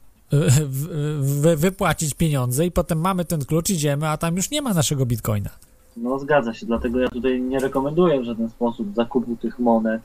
wy, 1.20 1.58
wypłacić 1.58 2.14
pieniądze 2.14 2.66
i 2.66 2.72
potem 2.72 3.02
mamy 3.02 3.26
ten 3.26 3.46
klucz, 3.46 3.70
idziemy, 3.70 4.10
a 4.10 4.18
tam 4.18 4.36
już 4.36 4.52
nie 4.52 4.62
ma 4.62 4.74
naszego 4.74 5.06
bitcoina. 5.06 5.50
No 5.98 6.20
zgadza 6.20 6.54
się, 6.54 6.66
dlatego 6.66 7.00
ja 7.00 7.08
tutaj 7.08 7.42
nie 7.42 7.60
rekomenduję 7.60 8.22
w 8.22 8.24
żaden 8.24 8.50
sposób 8.50 8.96
zakupu 8.96 9.36
tych 9.36 9.60
monet, 9.60 10.02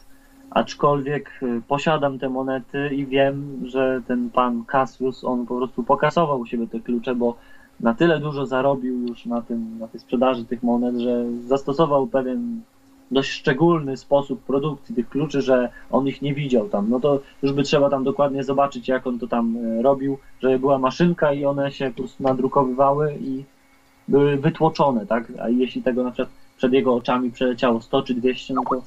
aczkolwiek 0.51 1.31
y, 1.43 1.63
posiadam 1.69 2.19
te 2.19 2.29
monety 2.29 2.89
i 2.89 3.07
wiem, 3.07 3.63
że 3.67 4.03
ten 4.07 4.31
pan 4.31 4.65
Cassius, 4.65 5.25
on 5.25 5.47
po 5.47 5.57
prostu 5.57 5.83
pokasował 5.83 6.41
u 6.41 6.47
siebie 6.47 6.67
te 6.67 6.81
klucze, 6.81 7.15
bo 7.15 7.37
na 7.81 7.95
tyle 7.95 8.21
dużo 8.21 8.47
zarobił 8.47 9.09
już 9.09 9.27
na 9.27 9.43
tym, 9.43 9.79
na 9.79 9.89
tej 9.89 10.01
sprzedaży 10.01 10.45
tych 10.45 10.63
monet, 10.63 10.97
że 10.97 11.25
zastosował 11.47 12.07
pewien 12.07 12.61
dość 13.11 13.31
szczególny 13.31 13.97
sposób 13.97 14.43
produkcji 14.43 14.95
tych 14.95 15.09
kluczy, 15.09 15.43
że 15.43 15.69
on 15.91 16.09
ich 16.09 16.23
nie 16.23 16.35
widział 16.35 16.69
tam. 16.69 16.91
No 16.91 17.01
to 17.01 17.21
już 17.43 17.53
by 17.53 17.63
trzeba 17.63 17.91
tam 17.91 18.05
dokładnie 18.05 18.45
zobaczyć, 18.45 18.89
jak 18.89 19.07
on 19.07 19.19
to 19.19 19.27
tam 19.27 19.57
y, 19.57 19.83
robił, 19.83 20.19
że 20.43 20.59
była 20.59 20.79
maszynka 20.79 21.33
i 21.33 21.45
one 21.45 21.73
się 21.73 21.91
po 21.91 21.97
prostu 21.97 22.23
nadrukowywały 22.23 23.17
i 23.21 23.45
były 24.09 24.37
wytłoczone, 24.37 25.07
tak? 25.07 25.33
A 25.43 25.49
jeśli 25.49 25.83
tego 25.83 26.03
na 26.03 26.11
przykład 26.11 26.35
przed 26.57 26.73
jego 26.73 26.95
oczami 26.95 27.31
przeleciało 27.31 27.81
100 27.81 28.03
czy 28.03 28.15
200, 28.15 28.55
no 28.55 28.63
to 28.71 28.83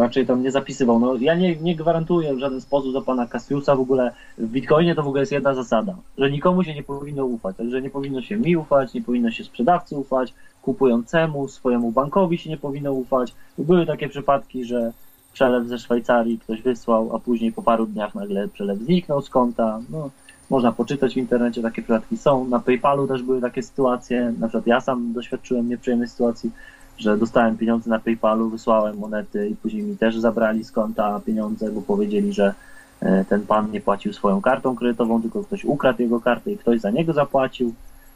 raczej 0.00 0.26
tam 0.26 0.42
nie 0.42 0.50
zapisywał. 0.50 1.00
No, 1.00 1.14
ja 1.14 1.34
nie, 1.34 1.56
nie 1.56 1.76
gwarantuję 1.76 2.34
w 2.34 2.38
żaden 2.38 2.60
sposób 2.60 2.92
za 2.92 3.00
pana 3.00 3.26
Cassiusa 3.26 3.76
w 3.76 3.80
ogóle. 3.80 4.14
W 4.38 4.46
Bitcoinie 4.46 4.94
to 4.94 5.02
w 5.02 5.06
ogóle 5.06 5.22
jest 5.22 5.32
jedna 5.32 5.54
zasada, 5.54 5.96
że 6.18 6.30
nikomu 6.30 6.64
się 6.64 6.74
nie 6.74 6.82
powinno 6.82 7.24
ufać. 7.24 7.56
Także 7.56 7.82
nie 7.82 7.90
powinno 7.90 8.22
się 8.22 8.36
mi 8.36 8.56
ufać, 8.56 8.94
nie 8.94 9.02
powinno 9.02 9.30
się 9.30 9.44
sprzedawcy 9.44 9.96
ufać, 9.96 10.34
kupującemu, 10.64 11.48
swojemu 11.48 11.92
bankowi 11.92 12.38
się 12.38 12.50
nie 12.50 12.56
powinno 12.56 12.92
ufać. 12.92 13.34
Były 13.58 13.86
takie 13.86 14.08
przypadki, 14.08 14.64
że 14.64 14.92
przelew 15.32 15.68
ze 15.68 15.78
Szwajcarii 15.78 16.38
ktoś 16.38 16.62
wysłał, 16.62 17.16
a 17.16 17.18
później 17.18 17.52
po 17.52 17.62
paru 17.62 17.86
dniach 17.86 18.14
nagle 18.14 18.48
przelew 18.48 18.78
zniknął 18.78 19.22
z 19.22 19.30
konta. 19.30 19.80
No, 19.90 20.10
można 20.50 20.72
poczytać 20.72 21.14
w 21.14 21.16
internecie, 21.16 21.62
takie 21.62 21.82
przypadki 21.82 22.16
są. 22.16 22.44
Na 22.44 22.60
PayPalu 22.60 23.06
też 23.06 23.22
były 23.22 23.40
takie 23.40 23.62
sytuacje. 23.62 24.32
Na 24.38 24.48
przykład 24.48 24.66
ja 24.66 24.80
sam 24.80 25.12
doświadczyłem 25.12 25.68
nieprzyjemnej 25.68 26.08
sytuacji, 26.08 26.50
że 26.98 27.16
dostałem 27.16 27.58
pieniądze 27.58 27.90
na 27.90 27.98
PayPalu, 27.98 28.50
wysłałem 28.50 28.98
monety 28.98 29.48
i 29.48 29.56
później 29.56 29.82
mi 29.82 29.96
też 29.96 30.18
zabrali 30.18 30.64
z 30.64 30.72
konta 30.72 31.20
pieniądze, 31.26 31.72
bo 31.72 31.82
powiedzieli, 31.82 32.32
że 32.32 32.54
e, 33.00 33.24
ten 33.24 33.46
pan 33.46 33.70
nie 33.70 33.80
płacił 33.80 34.12
swoją 34.12 34.40
kartą 34.40 34.76
kredytową, 34.76 35.22
tylko 35.22 35.44
ktoś 35.44 35.64
ukradł 35.64 36.02
jego 36.02 36.20
kartę 36.20 36.50
i 36.50 36.58
ktoś 36.58 36.80
za 36.80 36.90
niego 36.90 37.12
zapłacił. 37.12 37.74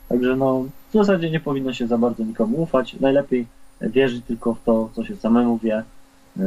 Także 0.08 0.36
no, 0.36 0.64
w 0.90 0.92
zasadzie 0.92 1.30
nie 1.30 1.40
powinno 1.40 1.72
się 1.72 1.86
za 1.86 1.98
bardzo 1.98 2.24
nikomu 2.24 2.62
ufać. 2.62 2.96
Najlepiej 3.00 3.46
wierzyć 3.80 4.24
tylko 4.24 4.54
w 4.54 4.64
to, 4.64 4.90
co 4.92 5.04
się 5.04 5.16
samemu 5.16 5.58
wie, 5.58 5.84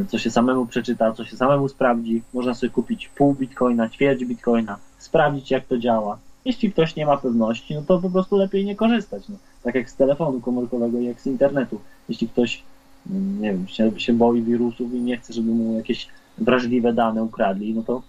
co 0.07 0.19
się 0.19 0.31
samemu 0.31 0.65
przeczyta, 0.65 1.13
co 1.13 1.25
się 1.25 1.37
samemu 1.37 1.67
sprawdzi. 1.67 2.21
Można 2.33 2.53
sobie 2.53 2.69
kupić 2.69 3.07
pół 3.07 3.33
bitcoina, 3.33 3.89
ćwierć 3.89 4.25
bitcoina, 4.25 4.77
sprawdzić 4.97 5.51
jak 5.51 5.65
to 5.65 5.77
działa. 5.77 6.17
Jeśli 6.45 6.71
ktoś 6.71 6.95
nie 6.95 7.05
ma 7.05 7.17
pewności, 7.17 7.75
no 7.75 7.81
to 7.81 7.99
po 7.99 8.09
prostu 8.09 8.37
lepiej 8.37 8.65
nie 8.65 8.75
korzystać. 8.75 9.29
No. 9.29 9.35
Tak 9.63 9.75
jak 9.75 9.89
z 9.89 9.95
telefonu 9.95 10.41
komórkowego, 10.41 10.99
jak 10.99 11.21
z 11.21 11.27
internetu. 11.27 11.79
Jeśli 12.09 12.29
ktoś, 12.29 12.63
mm, 13.09 13.41
nie 13.41 13.51
wiem, 13.51 13.67
się, 13.67 13.99
się 13.99 14.13
boi 14.13 14.41
wirusów 14.41 14.93
i 14.93 15.01
nie 15.01 15.17
chce, 15.17 15.33
żeby 15.33 15.51
mu 15.51 15.77
jakieś 15.77 16.07
wrażliwe 16.37 16.93
dane 16.93 17.23
ukradli, 17.23 17.73
no 17.73 17.83
to 17.83 18.01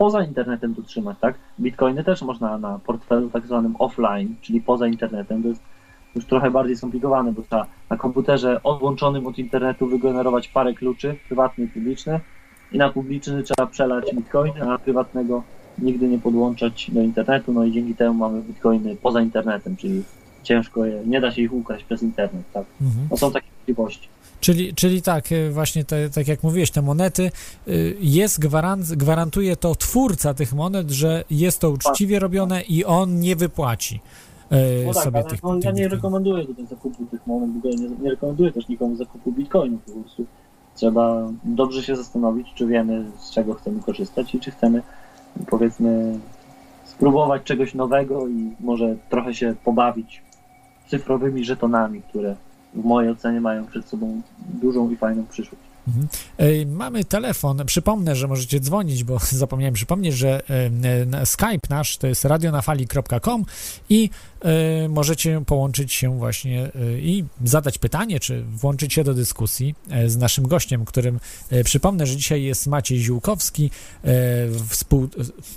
poza 0.00 0.24
internetem 0.24 0.74
to 0.74 0.82
trzymać, 0.82 1.16
tak? 1.20 1.34
Bitcoiny 1.60 2.04
też 2.04 2.22
można 2.22 2.58
na 2.58 2.78
portfelu 2.78 3.30
tak 3.30 3.46
zwanym 3.46 3.74
offline, 3.78 4.34
czyli 4.40 4.60
poza 4.60 4.86
internetem. 4.86 5.42
To 5.42 5.48
jest 5.48 5.62
już 6.14 6.24
trochę 6.24 6.50
bardziej 6.50 6.76
skomplikowane, 6.76 7.32
bo 7.32 7.42
trzeba 7.42 7.66
na 7.90 7.96
komputerze 7.96 8.62
odłączonym 8.62 9.26
od 9.26 9.38
internetu 9.38 9.86
wygenerować 9.86 10.48
parę 10.48 10.74
kluczy, 10.74 11.16
prywatny 11.26 11.64
i 11.64 11.68
publiczny, 11.68 12.20
i 12.72 12.78
na 12.78 12.90
publiczny 12.90 13.42
trzeba 13.42 13.66
przelać 13.66 14.04
bitcoiny, 14.14 14.62
a 14.62 14.64
na 14.64 14.78
prywatnego 14.78 15.42
nigdy 15.78 16.08
nie 16.08 16.18
podłączać 16.18 16.90
do 16.90 17.00
internetu, 17.00 17.52
no 17.52 17.64
i 17.64 17.72
dzięki 17.72 17.94
temu 17.94 18.14
mamy 18.14 18.42
bitcoiny 18.42 18.96
poza 18.96 19.20
internetem, 19.20 19.76
czyli 19.76 20.02
ciężko 20.42 20.84
je, 20.84 21.02
nie 21.06 21.20
da 21.20 21.32
się 21.32 21.42
ich 21.42 21.52
ukraść 21.52 21.84
przez 21.84 22.02
internet, 22.02 22.44
tak? 22.52 22.64
No 23.10 23.16
są 23.16 23.32
takie 23.32 23.48
możliwości. 23.58 24.08
Czyli, 24.40 24.74
czyli 24.74 25.02
tak, 25.02 25.32
y, 25.32 25.50
właśnie 25.50 25.84
te, 25.84 26.10
tak 26.10 26.28
jak 26.28 26.42
mówiłeś, 26.42 26.70
te 26.70 26.82
monety, 26.82 27.30
y, 27.68 27.96
jest 28.00 28.40
gwarant, 28.40 28.86
gwarantuje 28.86 29.56
to 29.56 29.74
twórca 29.74 30.34
tych 30.34 30.52
monet, 30.52 30.90
że 30.90 31.24
jest 31.30 31.60
to 31.60 31.70
uczciwie 31.70 32.18
robione 32.18 32.62
i 32.62 32.84
on 32.84 33.20
nie 33.20 33.36
wypłaci 33.36 34.00
y, 34.52 34.56
No 34.86 34.94
tak, 34.94 35.04
sobie 35.04 35.18
ale 35.18 35.30
tych, 35.30 35.42
no, 35.42 35.58
ja 35.64 35.70
nie 35.70 35.88
rekomenduję 35.88 36.46
tutaj 36.46 36.66
zakupu 36.66 37.06
tych 37.06 37.26
monet, 37.26 37.50
nie, 37.64 37.88
nie 38.02 38.10
rekomenduję 38.10 38.52
też 38.52 38.68
nikomu 38.68 38.96
zakupu 38.96 39.32
bitcoinów 39.32 39.82
po 39.82 39.92
prostu. 39.92 40.26
Trzeba 40.74 41.28
dobrze 41.44 41.82
się 41.82 41.96
zastanowić, 41.96 42.46
czy 42.54 42.66
wiemy 42.66 43.04
z 43.18 43.30
czego 43.30 43.54
chcemy 43.54 43.82
korzystać 43.82 44.34
i 44.34 44.40
czy 44.40 44.50
chcemy 44.50 44.82
powiedzmy 45.50 46.18
spróbować 46.84 47.42
czegoś 47.42 47.74
nowego 47.74 48.28
i 48.28 48.50
może 48.60 48.96
trochę 49.10 49.34
się 49.34 49.54
pobawić 49.64 50.22
cyfrowymi 50.86 51.44
żetonami, 51.44 52.02
które 52.02 52.36
w 52.74 52.84
mojej 52.84 53.10
ocenie 53.12 53.40
mają 53.40 53.66
przed 53.66 53.88
sobą 53.88 54.22
dużą 54.62 54.90
i 54.90 54.96
fajną 54.96 55.26
przyszłość. 55.26 55.62
E, 56.38 56.66
Mamy 56.66 57.04
telefon. 57.04 57.62
Przypomnę, 57.66 58.16
że 58.16 58.28
możecie 58.28 58.60
dzwonić, 58.60 59.04
bo 59.04 59.18
zapomniałem 59.30 59.74
przypomnieć, 59.74 60.14
że 60.14 60.42
e, 60.50 61.06
na- 61.06 61.26
Skype 61.26 61.66
nasz 61.70 61.96
to 61.96 62.06
jest 62.06 62.24
radionafali.com 62.24 63.44
i 63.90 64.10
e, 64.14 64.29
możecie 64.88 65.42
połączyć 65.46 65.92
się 65.92 66.18
właśnie 66.18 66.64
e, 66.64 66.98
i 66.98 67.24
zadać 67.44 67.78
pytanie, 67.78 68.20
czy 68.20 68.42
włączyć 68.42 68.94
się 68.94 69.04
do 69.04 69.14
dyskusji 69.14 69.74
e, 69.90 70.10
z 70.10 70.16
naszym 70.16 70.48
gościem, 70.48 70.84
którym 70.84 71.20
e, 71.50 71.64
przypomnę, 71.64 72.06
że 72.06 72.16
dzisiaj 72.16 72.42
jest 72.42 72.66
Maciej 72.66 72.98
Ziółkowski, 72.98 73.70
e, 74.04 74.10
współ, 74.68 75.08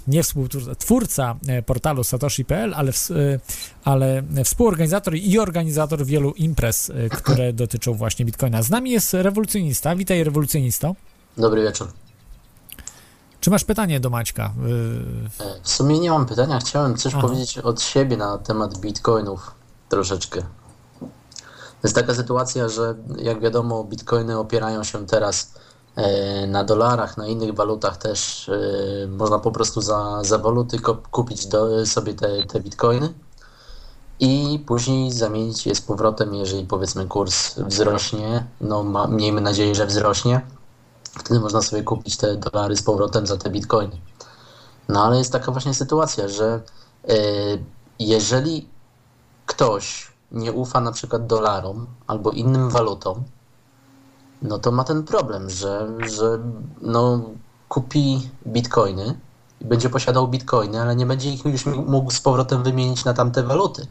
nie 0.07 0.23
współtwórca, 0.23 0.75
twórca 0.75 1.35
e, 1.47 1.61
portalu 1.61 2.03
satoshi.pl, 2.03 2.73
ale, 2.73 2.91
e, 2.91 3.39
ale 3.83 4.23
współorganizator 4.43 5.15
i 5.15 5.39
organizator 5.39 6.05
wielu 6.05 6.31
imprez, 6.31 6.89
e, 6.89 7.09
które 7.09 7.53
dotyczą 7.53 7.93
właśnie 7.93 8.25
Bitcoina. 8.25 8.63
Z 8.63 8.69
nami 8.69 8.91
jest 8.91 9.13
rewolucjonista. 9.13 9.95
Witaj, 9.95 10.23
rewolucjonisto. 10.23 10.95
Dobry 11.37 11.63
wieczór. 11.63 12.02
Czy 13.43 13.49
masz 13.49 13.63
pytanie 13.63 13.99
do 13.99 14.09
Maćka? 14.09 14.51
W 15.63 15.69
sumie 15.69 15.99
nie 15.99 16.09
mam 16.09 16.25
pytania, 16.25 16.59
chciałem 16.59 16.97
coś 16.97 17.13
Aha. 17.13 17.21
powiedzieć 17.21 17.57
od 17.57 17.81
siebie 17.81 18.17
na 18.17 18.37
temat 18.37 18.77
bitcoinów 18.77 19.51
troszeczkę. 19.89 20.41
To 21.01 21.87
jest 21.87 21.95
taka 21.95 22.13
sytuacja, 22.15 22.69
że 22.69 22.95
jak 23.17 23.39
wiadomo, 23.39 23.83
bitcoiny 23.83 24.39
opierają 24.39 24.83
się 24.83 25.07
teraz 25.07 25.53
e, 25.95 26.47
na 26.47 26.63
dolarach, 26.63 27.17
na 27.17 27.27
innych 27.27 27.53
walutach 27.55 27.97
też. 27.97 28.49
e, 28.49 29.07
Można 29.07 29.39
po 29.39 29.51
prostu 29.51 29.81
za, 29.81 30.23
za 30.23 30.37
waluty 30.37 30.79
kupić 31.11 31.45
do, 31.45 31.85
sobie 31.85 32.13
te, 32.13 32.43
te 32.45 32.59
bitcoiny 32.59 33.13
i 34.19 34.63
później 34.67 35.11
zamienić 35.11 35.65
je 35.65 35.75
z 35.75 35.81
powrotem, 35.81 36.35
jeżeli 36.35 36.65
powiedzmy 36.65 37.07
kurs 37.07 37.59
wzrośnie. 37.59 38.45
No, 38.61 38.83
ma, 38.83 39.07
miejmy 39.07 39.41
nadzieję, 39.41 39.75
że 39.75 39.85
wzrośnie. 39.85 40.41
Wtedy 41.19 41.39
można 41.39 41.61
sobie 41.61 41.83
kupić 41.83 42.17
te 42.17 42.37
dolary 42.37 42.77
z 42.77 42.83
powrotem 42.83 43.27
za 43.27 43.37
te 43.37 43.49
bitcoiny. 43.49 43.97
No 44.89 45.03
ale 45.03 45.17
jest 45.17 45.31
taka 45.31 45.51
właśnie 45.51 45.73
sytuacja, 45.73 46.27
że 46.27 46.61
e, 47.07 47.13
jeżeli 47.99 48.69
ktoś 49.45 50.11
nie 50.31 50.51
ufa 50.51 50.81
na 50.81 50.91
przykład 50.91 51.27
dolarom 51.27 51.87
albo 52.07 52.31
innym 52.31 52.69
walutom, 52.69 53.23
no 54.41 54.59
to 54.59 54.71
ma 54.71 54.83
ten 54.83 55.03
problem, 55.03 55.49
że, 55.49 55.87
że 56.07 56.39
no, 56.81 57.21
kupi 57.69 58.29
bitcoiny 58.47 59.19
i 59.61 59.65
będzie 59.65 59.89
posiadał 59.89 60.27
bitcoiny, 60.27 60.81
ale 60.81 60.95
nie 60.95 61.05
będzie 61.05 61.29
ich 61.29 61.45
już 61.45 61.65
mógł 61.65 62.11
z 62.11 62.19
powrotem 62.19 62.63
wymienić 62.63 63.05
na 63.05 63.13
tamte 63.13 63.43
waluty. 63.43 63.87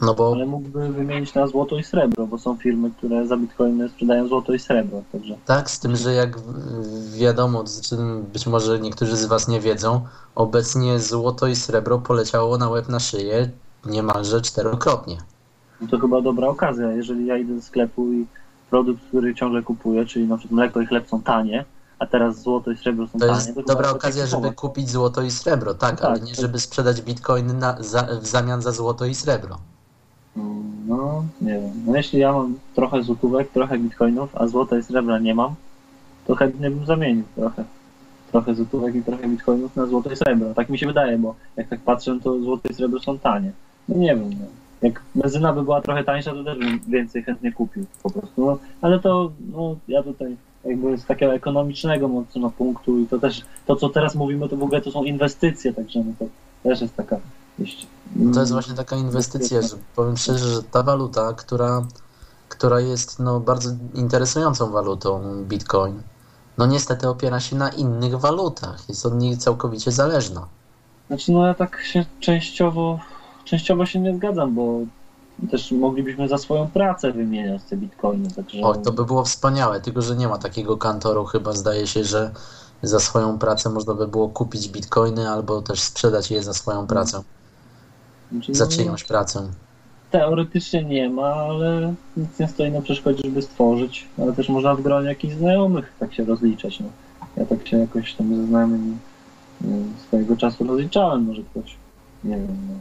No 0.00 0.14
bo 0.14 0.32
Ale 0.32 0.46
mógłby 0.46 0.88
wymienić 0.88 1.34
na 1.34 1.46
złoto 1.46 1.76
i 1.78 1.84
srebro, 1.84 2.26
bo 2.26 2.38
są 2.38 2.56
firmy, 2.56 2.90
które 2.90 3.26
za 3.26 3.36
bitcoiny 3.36 3.88
sprzedają 3.88 4.28
złoto 4.28 4.52
i 4.52 4.58
srebro, 4.58 5.02
także 5.12 5.34
Tak, 5.44 5.70
z 5.70 5.78
tym, 5.80 5.96
że 5.96 6.14
jak 6.14 6.36
wiadomo, 7.16 7.64
to 7.90 7.96
być 8.32 8.46
może 8.46 8.80
niektórzy 8.80 9.16
z 9.16 9.24
Was 9.26 9.48
nie 9.48 9.60
wiedzą, 9.60 10.00
obecnie 10.34 10.98
złoto 11.00 11.46
i 11.46 11.56
srebro 11.56 11.98
poleciało 11.98 12.58
na 12.58 12.68
łeb 12.68 12.88
na 12.88 13.00
szyję 13.00 13.50
niemalże 13.86 14.40
czterokrotnie. 14.40 15.18
no 15.80 15.86
to 15.88 15.98
chyba 15.98 16.20
dobra 16.20 16.48
okazja. 16.48 16.92
Jeżeli 16.92 17.26
ja 17.26 17.36
idę 17.38 17.54
do 17.54 17.62
sklepu 17.62 18.12
i 18.12 18.26
produkt, 18.70 19.02
który 19.08 19.34
ciągle 19.34 19.62
kupuję, 19.62 20.06
czyli 20.06 20.26
na 20.28 20.36
przykład 20.38 20.56
mleko 20.56 20.80
i 20.80 20.86
chleb 20.86 21.08
są 21.08 21.22
tanie, 21.22 21.64
a 21.98 22.06
teraz 22.06 22.42
złoto 22.42 22.70
i 22.70 22.76
srebro 22.76 23.06
są 23.06 23.18
To 23.18 23.26
tanie, 23.26 23.32
jest 23.34 23.46
chyba 23.54 23.62
dobra 23.62 23.90
okazja, 23.90 24.26
żeby 24.26 24.36
kupować. 24.36 24.56
kupić 24.56 24.90
złoto 24.90 25.22
i 25.22 25.30
srebro, 25.30 25.74
tak, 25.74 26.00
Tak, 26.00 26.10
ale 26.10 26.20
nie 26.20 26.34
to- 26.34 26.40
żeby 26.42 26.60
sprzedać 26.60 27.02
bitcoiny 27.02 27.54
na, 27.54 27.76
za, 27.82 28.02
w 28.20 28.26
zamian 28.26 28.62
za 28.62 28.72
złoto 28.72 29.04
i 29.06 29.14
srebro. 29.14 29.58
No, 30.86 31.24
nie 31.40 31.52
wiem. 31.52 31.70
No 31.86 31.96
jeśli 31.96 32.18
ja 32.18 32.32
mam 32.32 32.54
trochę 32.74 33.02
złotówek, 33.02 33.48
trochę 33.48 33.78
bitcoinów, 33.78 34.36
a 34.36 34.46
złota 34.46 34.78
i 34.78 34.82
srebra 34.82 35.18
nie 35.18 35.34
mam, 35.34 35.54
to 36.26 36.34
chętnie 36.34 36.70
bym 36.70 36.86
zamienił 36.86 37.24
trochę. 37.34 37.64
Trochę 38.32 38.54
złotówek 38.54 38.94
i 38.94 39.02
trochę 39.02 39.28
bitcoinów 39.28 39.76
na 39.76 39.86
złoto 39.86 40.10
i 40.10 40.16
srebro. 40.16 40.54
Tak 40.54 40.68
mi 40.68 40.78
się 40.78 40.86
wydaje, 40.86 41.18
bo 41.18 41.34
jak 41.56 41.68
tak 41.68 41.80
patrzę, 41.80 42.18
to 42.22 42.40
złoto 42.40 42.68
i 42.68 42.74
srebro 42.74 43.00
są 43.00 43.18
tanie. 43.18 43.52
No 43.88 43.96
nie 43.96 44.16
wiem, 44.16 44.30
no. 44.30 44.46
Jak 44.82 45.02
benzyna 45.14 45.52
by 45.52 45.62
była 45.62 45.80
trochę 45.80 46.04
tańsza, 46.04 46.32
to 46.32 46.44
też 46.44 46.58
bym 46.58 46.80
więcej 46.88 47.22
chętnie 47.22 47.52
kupił 47.52 47.84
po 48.02 48.10
prostu. 48.10 48.46
No, 48.46 48.58
ale 48.80 48.98
to, 48.98 49.32
no, 49.52 49.76
ja 49.88 50.02
tutaj 50.02 50.36
jakby 50.64 50.98
z 50.98 51.04
takiego 51.04 51.34
ekonomicznego 51.34 52.08
mocno 52.08 52.50
punktu 52.50 52.98
i 52.98 53.06
to 53.06 53.18
też, 53.18 53.42
to 53.66 53.76
co 53.76 53.88
teraz 53.88 54.14
mówimy, 54.14 54.48
to 54.48 54.56
w 54.56 54.62
ogóle 54.62 54.80
to 54.80 54.90
są 54.90 55.04
inwestycje, 55.04 55.72
także 55.72 55.98
no 55.98 56.12
to 56.18 56.26
też 56.62 56.80
jest 56.80 56.96
taka... 56.96 57.16
Jeśli, 57.58 57.88
To 58.34 58.40
jest 58.40 58.52
właśnie 58.52 58.74
taka 58.74 58.96
inwestycja, 58.96 59.62
że 59.62 59.76
powiem 59.96 60.16
szczerze, 60.16 60.48
że 60.48 60.62
ta 60.62 60.82
waluta, 60.82 61.32
która, 61.32 61.86
która 62.48 62.80
jest 62.80 63.18
no, 63.18 63.40
bardzo 63.40 63.70
interesującą 63.94 64.70
walutą, 64.70 65.44
bitcoin, 65.44 66.02
no 66.58 66.66
niestety 66.66 67.08
opiera 67.08 67.40
się 67.40 67.56
na 67.56 67.68
innych 67.68 68.20
walutach, 68.20 68.88
jest 68.88 69.06
od 69.06 69.14
nich 69.14 69.38
całkowicie 69.38 69.92
zależna. 69.92 70.46
Znaczy, 71.06 71.32
no 71.32 71.46
ja 71.46 71.54
tak 71.54 71.80
się 71.80 72.04
częściowo, 72.20 72.98
częściowo 73.44 73.86
się 73.86 74.00
nie 74.00 74.16
zgadzam, 74.16 74.54
bo 74.54 74.80
też 75.50 75.72
moglibyśmy 75.72 76.28
za 76.28 76.38
swoją 76.38 76.68
pracę 76.68 77.12
wymieniać 77.12 77.62
te 77.70 77.76
bitcoiny, 77.76 78.30
także... 78.30 78.60
O, 78.60 78.74
to 78.74 78.92
by 78.92 79.04
było 79.04 79.24
wspaniałe, 79.24 79.80
tylko 79.80 80.02
że 80.02 80.16
nie 80.16 80.28
ma 80.28 80.38
takiego 80.38 80.76
kantoru. 80.76 81.24
Chyba 81.24 81.52
zdaje 81.52 81.86
się, 81.86 82.04
że 82.04 82.30
za 82.82 83.00
swoją 83.00 83.38
pracę 83.38 83.70
można 83.70 83.94
by 83.94 84.08
było 84.08 84.28
kupić 84.28 84.68
bitcoiny 84.68 85.30
albo 85.30 85.62
też 85.62 85.80
sprzedać 85.80 86.30
je 86.30 86.42
za 86.42 86.54
swoją 86.54 86.86
pracę, 86.86 87.22
znaczy, 88.32 88.54
za 88.54 88.64
no, 88.64 88.70
czyjąś 88.70 89.04
pracę. 89.04 89.48
Teoretycznie 90.10 90.84
nie 90.84 91.10
ma, 91.10 91.34
ale 91.34 91.94
nic 92.16 92.38
nie 92.38 92.48
stoi 92.48 92.70
na 92.70 92.82
przeszkodzie, 92.82 93.22
żeby 93.24 93.42
stworzyć, 93.42 94.08
ale 94.18 94.32
też 94.32 94.48
można 94.48 94.74
w 94.74 94.82
gronie 94.82 95.08
jakichś 95.08 95.34
znajomych 95.34 95.92
tak 96.00 96.14
się 96.14 96.24
rozliczać, 96.24 96.80
no. 96.80 96.86
Ja 97.36 97.46
tak 97.46 97.68
się 97.68 97.78
jakoś 97.78 98.14
tam 98.14 98.36
ze 98.36 98.46
znajomymi 98.46 98.96
y, 99.64 99.66
swojego 100.06 100.36
czasu 100.36 100.64
rozliczałem, 100.64 101.24
może 101.24 101.42
ktoś, 101.42 101.76
nie 102.24 102.36
wiem, 102.36 102.56
no. 102.68 102.74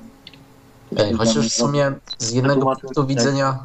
Ej, 0.97 1.13
chociaż 1.13 1.49
w 1.49 1.53
sumie 1.53 1.91
z 2.19 2.31
jednego 2.31 2.65
punktu 2.65 3.01
tak. 3.01 3.07
widzenia, 3.07 3.59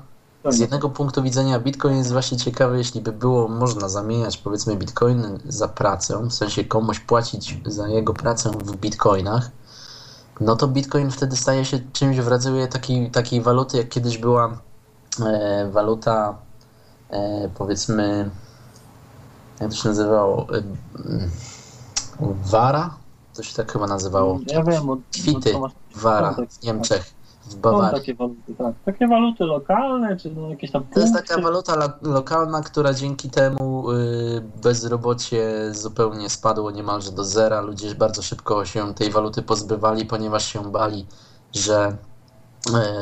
robi. 0.45 0.57
z 0.57 0.61
jednego 0.61 0.91
punktu 0.91 1.23
widzenia 1.23 1.61
Bitcoin 1.61 1.97
jest 1.97 2.13
właśnie 2.13 2.39
ciekawy, 2.39 2.79
jeśli 2.79 3.01
by 3.01 3.13
było 3.13 3.49
można 3.49 3.89
zamieniać 3.89 4.39
powiedzmy 4.39 4.77
bitcoiny 4.77 5.39
za 5.45 5.69
pracę, 5.69 6.29
w 6.29 6.33
sensie 6.33 6.65
komuś 6.65 7.01
płacić 7.01 7.57
za 7.67 7.89
jego 7.89 8.15
pracę 8.15 8.51
w 8.51 8.77
bitcoinach, 8.77 9.51
no 10.41 10.57
to 10.57 10.69
bitcoin 10.69 11.11
wtedy 11.11 11.37
staje 11.37 11.65
się 11.65 11.81
czymś 11.93 12.17
w 12.17 12.29
rodzaju 12.29 12.69
takiej, 12.69 13.11
takiej 13.11 13.41
waluty, 13.43 13.77
jak 13.77 13.89
kiedyś 13.89 14.19
była 14.19 14.59
e, 15.27 15.71
waluta 15.73 16.37
e, 17.11 17.49
powiedzmy 17.55 18.31
jak 19.61 19.71
to 19.71 19.77
się 19.77 19.89
nazywało? 19.89 20.47
E, 20.57 20.63
Wara? 22.45 22.95
To 23.35 23.43
się 23.43 23.55
tak 23.55 23.73
chyba 23.73 23.87
nazywało. 23.87 24.41
Ja 24.47 24.63
wiem, 24.63 24.91
od, 24.91 24.99
Kwity. 25.13 25.55
Wara 25.95 26.37
w 26.51 26.63
Niemczech, 26.63 27.13
w 27.51 27.53
Są 27.55 27.61
Bawarii. 27.61 28.01
takie 28.01 28.15
waluty, 28.15 28.55
tak. 28.59 28.75
Takie 28.85 29.09
waluty 29.09 29.45
lokalne, 29.45 30.17
czy 30.17 30.31
no 30.31 30.51
jakieś 30.51 30.71
tam 30.71 30.85
To 30.95 31.01
jest 31.01 31.13
punkty. 31.13 31.29
taka 31.29 31.43
waluta 31.43 31.77
lo- 31.77 32.13
lokalna, 32.13 32.61
która 32.63 32.95
dzięki 32.95 33.31
temu 33.31 33.91
y, 33.93 34.43
bezrobocie 34.63 35.69
zupełnie 35.75 36.31
spadło 36.31 36.71
niemalże 36.71 37.13
do 37.13 37.25
zera. 37.25 37.61
Ludzie 37.61 37.95
bardzo 37.95 38.23
szybko 38.23 38.65
się 38.65 38.95
tej 38.95 39.11
waluty 39.11 39.43
pozbywali, 39.43 40.07
ponieważ 40.07 40.45
się 40.45 40.73
bali, 40.73 41.07
że, 41.55 41.97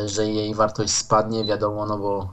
y, 0.05 0.09
że 0.09 0.27
jej 0.27 0.55
wartość 0.55 0.91
spadnie, 0.93 1.45
wiadomo, 1.45 1.87
no 1.87 1.99
bo, 1.99 2.29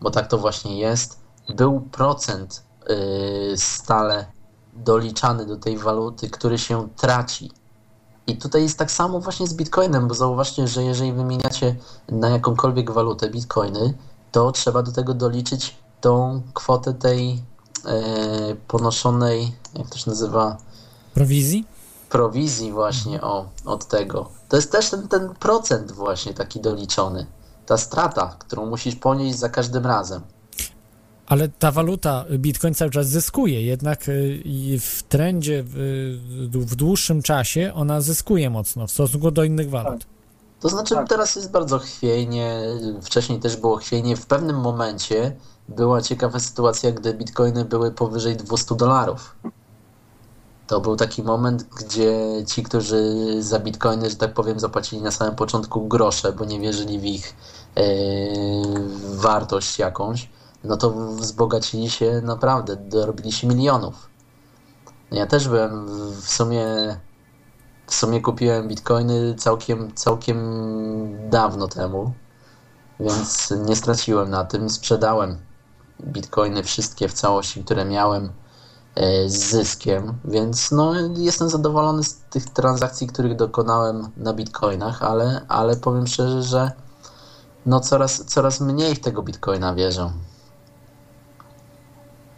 bo 0.00 0.10
tak 0.10 0.26
to 0.26 0.38
właśnie 0.38 0.78
jest. 0.78 1.20
Był 1.56 1.80
procent 1.80 2.62
y, 2.90 3.56
stale 3.56 4.26
doliczany 4.74 5.46
do 5.46 5.56
tej 5.56 5.78
waluty, 5.78 6.30
który 6.30 6.58
się 6.58 6.88
traci. 6.96 7.50
I 8.26 8.36
tutaj 8.36 8.62
jest 8.62 8.78
tak 8.78 8.90
samo 8.90 9.20
właśnie 9.20 9.46
z 9.46 9.54
Bitcoinem, 9.54 10.08
bo 10.08 10.14
zauważcie, 10.14 10.68
że 10.68 10.84
jeżeli 10.84 11.12
wymieniacie 11.12 11.76
na 12.08 12.28
jakąkolwiek 12.28 12.90
walutę 12.90 13.30
Bitcoiny, 13.30 13.94
to 14.32 14.52
trzeba 14.52 14.82
do 14.82 14.92
tego 14.92 15.14
doliczyć 15.14 15.76
tą 16.00 16.42
kwotę 16.54 16.94
tej 16.94 17.42
e, 17.84 18.02
ponoszonej, 18.68 19.54
jak 19.74 19.88
to 19.88 19.98
się 19.98 20.10
nazywa, 20.10 20.56
prowizji? 21.14 21.66
prowizji 22.08 22.72
właśnie 22.72 23.22
o, 23.22 23.48
od 23.64 23.86
tego. 23.86 24.30
To 24.48 24.56
jest 24.56 24.72
też 24.72 24.90
ten, 24.90 25.08
ten 25.08 25.34
procent 25.34 25.92
właśnie 25.92 26.34
taki 26.34 26.60
doliczony. 26.60 27.26
Ta 27.66 27.76
strata, 27.76 28.36
którą 28.38 28.66
musisz 28.66 28.96
ponieść 28.96 29.38
za 29.38 29.48
każdym 29.48 29.86
razem. 29.86 30.22
Ale 31.26 31.48
ta 31.48 31.70
waluta, 31.70 32.24
Bitcoin 32.38 32.74
cały 32.74 32.90
czas 32.90 33.08
zyskuje, 33.08 33.62
jednak 33.62 34.08
y, 34.08 34.78
w 34.80 35.02
trendzie, 35.02 35.64
w, 35.66 35.74
w 36.52 36.74
dłuższym 36.74 37.22
czasie 37.22 37.72
ona 37.74 38.00
zyskuje 38.00 38.50
mocno 38.50 38.86
w 38.86 38.90
stosunku 38.90 39.30
do 39.30 39.44
innych 39.44 39.70
walut. 39.70 40.06
To 40.60 40.68
znaczy 40.68 40.94
Tak. 40.94 41.08
teraz 41.08 41.36
jest 41.36 41.50
bardzo 41.50 41.78
chwiejnie, 41.78 42.60
wcześniej 43.02 43.40
też 43.40 43.56
było 43.56 43.76
chwiejnie. 43.76 44.16
W 44.16 44.26
pewnym 44.26 44.56
momencie 44.60 45.36
była 45.68 46.02
ciekawa 46.02 46.38
sytuacja, 46.40 46.92
gdy 46.92 47.14
bitcoiny 47.14 47.64
były 47.64 47.90
powyżej 47.90 48.36
200 48.36 48.74
dolarów. 48.74 49.36
To 50.66 50.80
był 50.80 50.96
taki 50.96 51.22
moment, 51.22 51.62
gdzie 51.62 52.18
ci, 52.46 52.62
którzy 52.62 53.02
za 53.42 53.58
bitcoiny, 53.58 54.10
że 54.10 54.16
tak 54.16 54.34
powiem, 54.34 54.60
zapłacili 54.60 55.02
na 55.02 55.10
samym 55.10 55.34
początku 55.34 55.88
grosze, 55.88 56.32
bo 56.32 56.44
nie 56.44 56.60
wierzyli 56.60 56.98
w 56.98 57.04
ich 57.04 57.34
e, 57.76 57.82
wartość 59.14 59.78
jakąś, 59.78 60.28
no 60.66 60.76
to 60.76 60.90
wzbogacili 60.90 61.90
się 61.90 62.20
naprawdę, 62.24 62.76
dorobili 62.76 63.32
się 63.32 63.46
milionów. 63.46 64.08
Ja 65.10 65.26
też 65.26 65.48
byłem 65.48 65.86
w- 65.86 66.22
w 66.22 66.32
sumie 66.32 66.66
w 67.86 67.94
sumie 67.94 68.20
kupiłem 68.20 68.68
bitcoiny 68.68 69.34
całkiem, 69.34 69.94
całkiem 69.94 70.38
dawno 71.30 71.68
temu, 71.68 72.12
więc 73.00 73.54
nie 73.66 73.76
straciłem 73.76 74.30
na 74.30 74.44
tym. 74.44 74.70
Sprzedałem 74.70 75.36
bitcoiny 76.02 76.62
wszystkie 76.62 77.08
w 77.08 77.12
całości, 77.12 77.64
które 77.64 77.84
miałem 77.84 78.32
e, 78.94 79.28
z 79.28 79.50
zyskiem, 79.50 80.18
więc 80.24 80.70
no, 80.70 80.92
jestem 81.16 81.48
zadowolony 81.48 82.04
z 82.04 82.14
tych 82.30 82.44
transakcji, 82.44 83.06
których 83.06 83.36
dokonałem 83.36 84.08
na 84.16 84.32
bitcoinach, 84.32 85.02
ale, 85.02 85.40
ale 85.48 85.76
powiem 85.76 86.06
szczerze, 86.06 86.42
że 86.42 86.72
no 87.66 87.80
coraz, 87.80 88.24
coraz 88.24 88.60
mniej 88.60 88.94
w 88.94 89.00
tego 89.00 89.22
bitcoina 89.22 89.74
wierzę. 89.74 90.12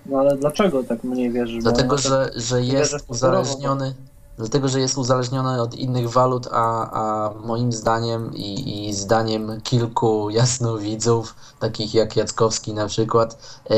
No 0.09 0.18
ale 0.18 0.36
dlaczego 0.36 0.84
tak 0.84 1.04
mniej 1.04 1.32
wierzysz? 1.32 1.62
Dlatego, 1.62 1.94
ona 1.94 2.02
tak- 2.02 2.34
że, 2.34 2.40
że 2.40 2.62
jest 2.62 2.94
w 2.94 3.06
to 3.06 3.12
uzależniony. 3.12 3.94
Dlatego, 4.38 4.68
że 4.68 4.80
jest 4.80 4.98
uzależniony 4.98 5.62
od 5.62 5.74
innych 5.74 6.11
walut, 6.11 6.48
a, 6.52 6.90
a 6.90 7.34
moim 7.46 7.72
zdaniem 7.72 8.34
i, 8.34 8.88
i 8.88 8.94
zdaniem 8.94 9.61
kilku 9.62 10.30
jasnowidzów, 10.30 11.34
takich 11.61 11.94
jak 11.94 12.16
Jackowski 12.16 12.74
na 12.74 12.86
przykład, 12.86 13.38
e, 13.70 13.74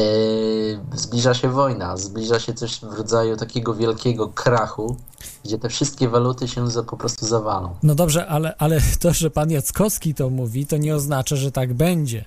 zbliża 0.94 1.34
się 1.34 1.48
wojna, 1.48 1.96
zbliża 1.96 2.40
się 2.40 2.54
coś 2.54 2.80
w 2.80 2.92
rodzaju 2.92 3.36
takiego 3.36 3.74
wielkiego 3.74 4.28
krachu, 4.28 4.96
gdzie 5.44 5.58
te 5.58 5.68
wszystkie 5.68 6.08
waluty 6.08 6.48
się 6.48 6.70
za, 6.70 6.82
po 6.82 6.96
prostu 6.96 7.26
zawalą. 7.26 7.74
No 7.82 7.94
dobrze, 7.94 8.26
ale, 8.26 8.54
ale 8.58 8.80
to, 9.00 9.12
że 9.12 9.30
pan 9.30 9.50
Jackowski 9.50 10.14
to 10.14 10.30
mówi, 10.30 10.66
to 10.66 10.76
nie 10.76 10.94
oznacza, 10.94 11.36
że 11.36 11.52
tak 11.52 11.74
będzie. 11.74 12.24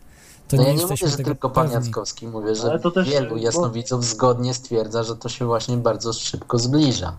To 0.48 0.58
No 0.58 0.64
nie 0.64 0.68
ja 0.68 0.74
nie 0.74 0.80
jesteśmy 0.80 1.06
mówię, 1.06 1.12
że 1.12 1.18
tego 1.18 1.30
tylko 1.30 1.50
pan. 1.50 1.72
Jackowski, 1.72 2.28
mówię, 2.28 2.56
że 2.56 2.80
też, 2.80 3.10
wielu 3.10 3.30
bo- 3.30 3.38
jasnowidzów 3.38 4.06
zgodnie 4.06 4.54
stwierdza, 4.54 5.04
że 5.04 5.16
to 5.16 5.30
się 5.30 5.46
właśnie 5.46 5.78
bardzo 5.78 6.14
szybko 6.14 6.60
zbliża. 6.60 7.14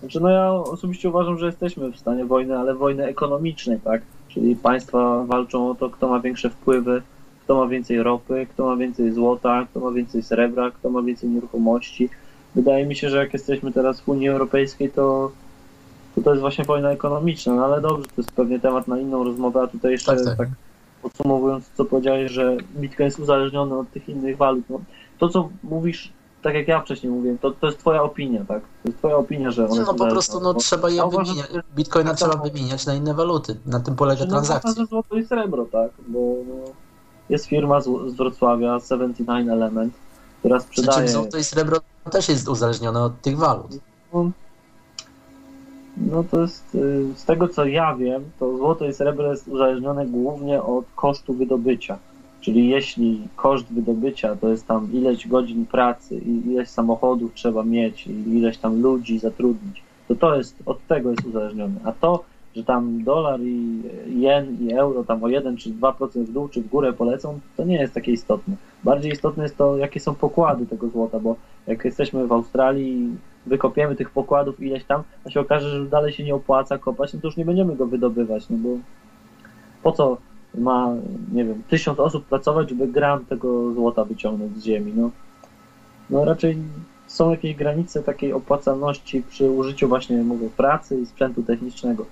Znaczy, 0.00 0.20
no 0.20 0.28
ja 0.28 0.52
osobiście 0.52 1.08
uważam, 1.08 1.38
że 1.38 1.46
jesteśmy 1.46 1.92
w 1.92 1.96
stanie 1.96 2.24
wojny, 2.24 2.58
ale 2.58 2.74
wojny 2.74 3.04
ekonomicznej, 3.04 3.80
tak? 3.80 4.02
Czyli 4.28 4.56
państwa 4.56 5.24
walczą 5.24 5.70
o 5.70 5.74
to, 5.74 5.90
kto 5.90 6.08
ma 6.08 6.20
większe 6.20 6.50
wpływy, 6.50 7.02
kto 7.44 7.54
ma 7.54 7.66
więcej 7.66 8.02
ropy, 8.02 8.46
kto 8.50 8.66
ma 8.66 8.76
więcej 8.76 9.12
złota, 9.12 9.66
kto 9.70 9.80
ma 9.80 9.90
więcej 9.90 10.22
srebra, 10.22 10.70
kto 10.70 10.90
ma 10.90 11.02
więcej 11.02 11.30
nieruchomości. 11.30 12.10
Wydaje 12.54 12.86
mi 12.86 12.96
się, 12.96 13.10
że 13.10 13.16
jak 13.18 13.32
jesteśmy 13.32 13.72
teraz 13.72 14.00
w 14.00 14.08
Unii 14.08 14.28
Europejskiej, 14.28 14.90
to 14.90 15.30
to, 16.14 16.22
to 16.22 16.30
jest 16.30 16.40
właśnie 16.40 16.64
wojna 16.64 16.90
ekonomiczna, 16.90 17.54
no 17.54 17.64
ale 17.64 17.80
dobrze, 17.80 18.06
to 18.06 18.12
jest 18.16 18.32
pewnie 18.32 18.60
temat 18.60 18.88
na 18.88 18.98
inną 18.98 19.24
rozmowę, 19.24 19.62
a 19.62 19.66
tutaj 19.66 19.92
jeszcze 19.92 20.16
Tak, 20.16 20.24
tak, 20.24 20.36
tak. 20.36 20.48
Podsumowując, 21.04 21.70
co 21.74 21.84
powiedziałeś, 21.84 22.32
że 22.32 22.56
Bitcoin 22.76 23.04
jest 23.04 23.18
uzależniony 23.18 23.78
od 23.78 23.90
tych 23.90 24.08
innych 24.08 24.36
walut. 24.36 24.64
No, 24.70 24.80
to, 25.18 25.28
co 25.28 25.48
mówisz, 25.62 26.12
tak 26.42 26.54
jak 26.54 26.68
ja 26.68 26.80
wcześniej 26.80 27.12
mówiłem, 27.12 27.38
to, 27.38 27.50
to 27.50 27.66
jest 27.66 27.78
twoja 27.78 28.02
opinia, 28.02 28.44
tak? 28.48 28.60
To 28.62 28.88
jest 28.88 28.98
twoja 28.98 29.16
opinia, 29.16 29.50
że 29.50 29.64
on 29.64 29.70
Nie, 29.70 29.76
jest 29.76 29.90
no 29.92 29.94
po 29.94 30.06
prostu 30.06 30.40
no, 30.40 30.54
trzeba 30.54 30.90
je 30.90 30.96
Ja 30.96 31.06
wymieniać. 31.06 31.50
Bitcoina 31.76 32.10
tak 32.10 32.18
trzeba 32.18 32.32
samo- 32.32 32.44
wymieniać 32.44 32.86
na 32.86 32.94
inne 32.94 33.14
waluty. 33.14 33.56
Na 33.66 33.80
tym 33.80 33.96
polega 33.96 34.24
no, 34.24 34.30
transakcja. 34.30 34.72
że 34.74 34.86
złoto 34.86 35.16
i 35.16 35.26
srebro, 35.26 35.66
tak? 35.72 35.90
Bo 36.08 36.18
no, 36.18 36.54
jest 37.28 37.46
firma 37.46 37.80
z, 37.80 37.84
z 37.84 38.14
Wrocławia, 38.14 38.80
79 38.80 39.48
Element, 39.50 39.94
która 40.38 40.58
Przy 40.58 40.66
czym 40.66 40.84
sprzedaje... 40.84 41.08
złoto 41.08 41.38
i 41.38 41.44
srebro 41.44 41.78
też 42.10 42.28
jest 42.28 42.48
uzależnione 42.48 43.02
od 43.02 43.20
tych 43.20 43.38
walut. 43.38 43.78
No 44.12 44.30
to 46.30 46.40
jest, 46.40 46.74
y, 46.74 47.04
z 47.14 47.24
tego 47.24 47.48
co 47.48 47.66
ja 47.66 47.96
wiem, 47.96 48.24
to 48.38 48.56
złoto 48.56 48.86
i 48.86 48.92
srebro 48.92 49.30
jest 49.30 49.48
uzależnione 49.48 50.06
głównie 50.06 50.62
od 50.62 50.84
kosztu 50.96 51.34
wydobycia. 51.34 51.98
Czyli 52.40 52.68
jeśli 52.68 53.28
koszt 53.36 53.72
wydobycia 53.72 54.36
to 54.36 54.48
jest 54.48 54.66
tam 54.66 54.92
ileś 54.92 55.28
godzin 55.28 55.66
pracy 55.66 56.18
i 56.18 56.50
ileś 56.50 56.68
samochodów 56.68 57.34
trzeba 57.34 57.62
mieć 57.62 58.06
i 58.06 58.10
ileś 58.10 58.58
tam 58.58 58.82
ludzi 58.82 59.18
zatrudnić, 59.18 59.82
to 60.08 60.14
to 60.14 60.36
jest, 60.36 60.56
od 60.66 60.86
tego 60.86 61.10
jest 61.10 61.26
uzależnione. 61.26 61.74
A 61.84 61.92
to, 61.92 62.24
że 62.56 62.64
tam 62.64 63.04
dolar 63.04 63.40
i 63.40 63.82
jen 64.06 64.56
i 64.60 64.72
euro 64.72 65.04
tam 65.04 65.24
o 65.24 65.28
1 65.28 65.56
czy 65.56 65.70
2% 65.70 66.24
w 66.24 66.32
dół 66.32 66.48
czy 66.48 66.62
w 66.62 66.68
górę 66.68 66.92
polecą, 66.92 67.40
to 67.56 67.64
nie 67.64 67.76
jest 67.76 67.94
takie 67.94 68.12
istotne. 68.12 68.54
Bardziej 68.84 69.12
istotne 69.12 69.42
jest 69.42 69.56
to, 69.56 69.76
jakie 69.76 70.00
są 70.00 70.14
pokłady 70.14 70.66
tego 70.66 70.88
złota, 70.88 71.20
bo 71.20 71.36
jak 71.66 71.84
jesteśmy 71.84 72.26
w 72.26 72.32
Australii 72.32 73.16
wykopiemy 73.46 73.96
tych 73.96 74.10
pokładów 74.10 74.60
ileś 74.60 74.84
tam, 74.84 75.02
a 75.26 75.30
się 75.30 75.40
okaże, 75.40 75.70
że 75.70 75.86
dalej 75.86 76.12
się 76.12 76.24
nie 76.24 76.34
opłaca 76.34 76.78
kopać, 76.78 77.12
no 77.12 77.20
to 77.20 77.28
już 77.28 77.36
nie 77.36 77.44
będziemy 77.44 77.76
go 77.76 77.86
wydobywać, 77.86 78.48
no 78.50 78.56
bo 78.56 78.68
po 79.82 79.92
co 79.92 80.16
ma, 80.54 80.94
nie 81.32 81.44
wiem, 81.44 81.62
tysiąc 81.68 82.00
osób 82.00 82.24
pracować, 82.24 82.68
żeby 82.68 82.88
gram 82.88 83.24
tego 83.24 83.72
złota 83.72 84.04
wyciągnąć 84.04 84.56
z 84.56 84.64
ziemi, 84.64 84.92
no. 84.96 85.10
No 86.10 86.24
raczej 86.24 86.56
są 87.06 87.30
jakieś 87.30 87.54
granice 87.54 88.02
takiej 88.02 88.32
opłacalności 88.32 89.22
przy 89.22 89.50
użyciu 89.50 89.88
właśnie, 89.88 90.16
mówię, 90.16 90.48
pracy 90.56 91.00
i 91.00 91.06
sprzętu 91.06 91.42
technicznego. 91.42 92.06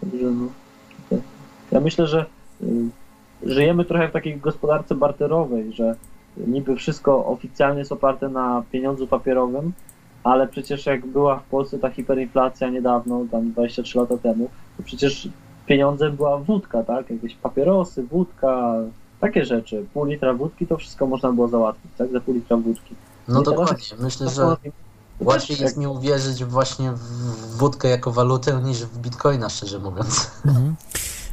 Także 0.00 0.26
no, 0.26 0.48
to- 1.10 1.16
ja 1.72 1.80
myślę, 1.80 2.06
że 2.06 2.26
y, 2.62 2.66
żyjemy 3.42 3.84
trochę 3.84 4.08
w 4.08 4.12
takiej 4.12 4.36
gospodarce 4.36 4.94
barterowej, 4.94 5.72
że 5.72 5.94
niby 6.36 6.76
wszystko 6.76 7.26
oficjalnie 7.26 7.78
jest 7.78 7.92
oparte 7.92 8.28
na 8.28 8.62
pieniądzu 8.72 9.06
papierowym, 9.06 9.72
ale 10.24 10.48
przecież 10.48 10.86
jak 10.86 11.06
była 11.06 11.36
w 11.38 11.42
Polsce 11.44 11.78
ta 11.78 11.90
hiperinflacja 11.90 12.68
niedawno, 12.70 13.24
tam 13.30 13.52
23 13.52 13.98
lata 13.98 14.16
temu, 14.18 14.48
to 14.76 14.82
przecież 14.82 15.28
pieniądzem 15.66 16.16
była 16.16 16.38
wódka, 16.38 16.82
tak? 16.82 17.10
Jakieś 17.10 17.34
papierosy, 17.34 18.02
wódka, 18.02 18.74
takie 19.20 19.44
rzeczy. 19.44 19.84
Pół 19.94 20.04
litra 20.04 20.34
wódki 20.34 20.66
to 20.66 20.76
wszystko 20.76 21.06
można 21.06 21.32
było 21.32 21.48
załatwić, 21.48 21.92
tak? 21.98 22.12
Za 22.12 22.20
pół 22.20 22.34
litra 22.34 22.56
wódki. 22.56 22.94
No 23.28 23.40
I 23.40 23.44
dokładnie. 23.44 23.84
jak- 23.90 24.00
Myślę, 24.00 24.28
że 24.28 24.56
łatwiej 25.20 25.56
jest 25.60 25.76
mi 25.76 25.86
uwierzyć 25.86 26.44
właśnie 26.44 26.92
w 26.92 27.56
wódkę 27.58 27.88
jako 27.88 28.10
walutę 28.12 28.60
niż 28.64 28.84
w 28.84 28.98
bitcoina, 28.98 29.48
szczerze 29.48 29.78
mówiąc. 29.78 30.30
Mhm. 30.46 30.74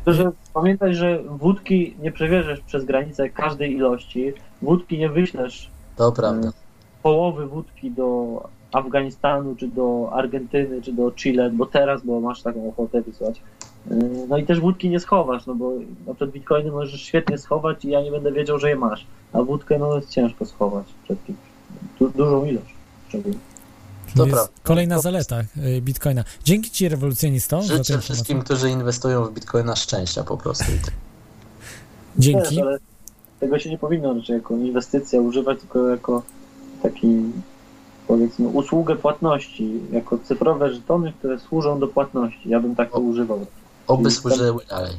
Że 0.07 0.31
pamiętaj, 0.53 0.95
że 0.95 1.19
wódki 1.23 1.95
nie 2.01 2.11
przewieziesz 2.11 2.59
przez 2.61 2.85
granicę 2.85 3.29
każdej 3.29 3.73
ilości, 3.73 4.33
wódki 4.61 4.97
nie 4.97 5.09
wyślesz 5.09 5.69
To 5.95 6.11
prawda. 6.11 6.51
połowy 7.03 7.47
wódki 7.47 7.91
do 7.91 8.37
Afganistanu, 8.75 9.55
czy 9.55 9.67
do 9.67 10.09
Argentyny, 10.13 10.81
czy 10.81 10.93
do 10.93 11.11
Chile, 11.11 11.49
bo 11.49 11.65
teraz, 11.65 12.01
bo 12.03 12.19
masz 12.21 12.41
taką 12.41 12.69
ochotę 12.69 13.01
wysłać. 13.01 13.41
Yy, 13.91 13.97
No 14.29 14.37
i 14.37 14.45
też 14.45 14.59
wódki 14.59 14.89
nie 14.89 14.99
schowasz, 14.99 15.45
no 15.45 15.55
bo 15.55 15.71
na 16.07 16.13
przykład 16.13 16.31
bitcoiny 16.31 16.71
możesz 16.71 17.01
świetnie 17.01 17.37
schować 17.37 17.85
i 17.85 17.89
ja 17.89 18.01
nie 18.01 18.11
będę 18.11 18.31
wiedział, 18.31 18.59
że 18.59 18.69
je 18.69 18.75
masz, 18.75 19.05
a 19.33 19.41
wódkę 19.41 19.77
no 19.79 19.95
jest 19.95 20.09
ciężko 20.09 20.45
schować 20.45 20.85
przed 21.03 21.25
kimś. 21.25 21.37
Du- 21.99 22.09
dużą 22.09 22.45
ilość. 22.45 22.75
szczególnie. 23.07 23.37
To 24.15 24.25
jest 24.25 24.51
kolejna 24.63 24.99
zaleta 24.99 25.41
y, 25.57 25.81
Bitcoina. 25.81 26.23
Dzięki 26.43 26.69
Ci, 26.69 26.89
rewolucjonisto, 26.89 27.61
Życzę 27.61 27.73
informację. 27.77 27.97
wszystkim, 27.99 28.41
którzy 28.41 28.69
inwestują 28.69 29.25
w 29.25 29.33
bitcoina 29.33 29.75
szczęścia 29.75 30.23
po 30.23 30.37
prostu. 30.37 30.65
Dzięki. 32.17 32.49
Też, 32.55 32.57
ale 32.57 32.77
tego 33.39 33.59
się 33.59 33.69
nie 33.69 33.77
powinno 33.77 34.13
raczej 34.13 34.33
jako 34.33 34.53
inwestycja 34.55 35.21
używać, 35.21 35.59
tylko 35.59 35.89
jako 35.89 36.23
taki 36.83 37.07
powiedzmy 38.07 38.47
usługę 38.47 38.95
płatności, 38.95 39.79
jako 39.91 40.17
cyfrowe 40.17 40.73
żetony, 40.73 41.13
które 41.19 41.39
służą 41.39 41.79
do 41.79 41.87
płatności. 41.87 42.49
Ja 42.49 42.59
bym 42.59 42.75
tak 42.75 42.91
to 42.91 42.99
używał. 42.99 43.45
Oby 43.87 44.11
służyły 44.11 44.65
dalej. 44.69 44.93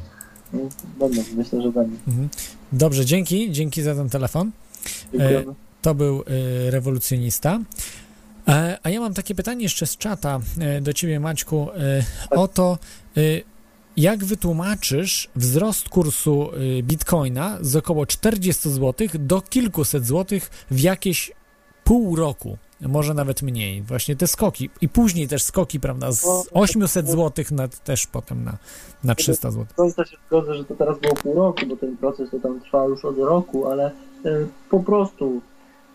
No, 0.53 0.59
Będę, 0.99 1.21
myślę, 1.35 1.61
że 1.61 1.71
będę. 1.71 1.97
Mhm. 2.07 2.29
Dobrze, 2.71 3.05
dzięki. 3.05 3.51
Dzięki 3.51 3.81
za 3.81 3.95
ten 3.95 4.09
telefon. 4.09 4.51
Dziękujemy. 5.11 5.53
To 5.81 5.95
był 5.95 6.21
y, 6.21 6.71
rewolucjonista. 6.71 7.59
E, 8.47 8.77
A 8.83 8.89
ja 8.89 8.99
mam 8.99 9.13
takie 9.13 9.35
pytanie 9.35 9.63
jeszcze 9.63 9.87
z 9.87 9.97
czata 9.97 10.39
e, 10.59 10.81
do 10.81 10.93
ciebie, 10.93 11.19
Maćku, 11.19 11.67
e, 11.75 12.03
o 12.29 12.47
to, 12.47 12.77
e, 13.17 13.21
jak 13.97 14.25
wytłumaczysz 14.25 15.29
wzrost 15.35 15.89
kursu 15.89 16.49
e, 16.51 16.83
bitcoina 16.83 17.57
z 17.61 17.75
około 17.75 18.05
40 18.05 18.69
zł 18.69 19.07
do 19.13 19.41
kilkuset 19.41 20.05
złotych 20.05 20.49
w 20.71 20.79
jakieś 20.79 21.31
pół 21.83 22.15
roku, 22.15 22.57
może 22.81 23.13
nawet 23.13 23.41
mniej. 23.41 23.81
Właśnie 23.81 24.15
te 24.15 24.27
skoki 24.27 24.69
i 24.81 24.89
później 24.89 25.27
też 25.27 25.43
skoki, 25.43 25.79
prawda, 25.79 26.11
z 26.11 26.49
800 26.51 27.09
zł 27.09 27.45
na, 27.51 27.67
też 27.67 28.07
potem 28.07 28.43
na, 28.43 28.57
na 29.03 29.15
300 29.15 29.51
zł. 29.51 29.65
Końcu 29.75 30.05
się 30.05 30.17
zgodzę, 30.27 30.55
że 30.55 30.65
to 30.65 30.75
teraz 30.75 30.99
było 30.99 31.15
pół 31.15 31.33
roku, 31.33 31.65
bo 31.67 31.75
ten 31.75 31.97
proces 31.97 32.29
to 32.29 32.39
tam 32.39 32.59
trwa 32.59 32.85
już 32.85 33.05
od 33.05 33.17
roku, 33.17 33.67
ale 33.67 33.85
e, 33.85 33.91
po 34.69 34.79
prostu 34.79 35.41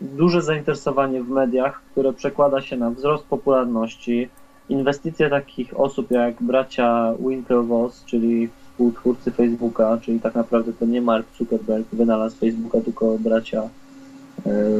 duże 0.01 0.41
zainteresowanie 0.41 1.23
w 1.23 1.29
mediach, 1.29 1.81
które 1.91 2.13
przekłada 2.13 2.61
się 2.61 2.77
na 2.77 2.91
wzrost 2.91 3.23
popularności, 3.23 4.29
inwestycje 4.69 5.29
takich 5.29 5.79
osób 5.79 6.11
jak 6.11 6.43
bracia 6.43 7.13
Winklevoss, 7.19 8.05
czyli 8.05 8.49
współtwórcy 8.73 9.31
Facebooka, 9.31 9.97
czyli 10.01 10.19
tak 10.19 10.35
naprawdę 10.35 10.73
to 10.73 10.85
nie 10.85 11.01
Mark 11.01 11.27
Zuckerberg 11.37 11.87
wynalazł 11.93 12.37
Facebooka, 12.37 12.81
tylko 12.81 13.17
bracia 13.19 13.69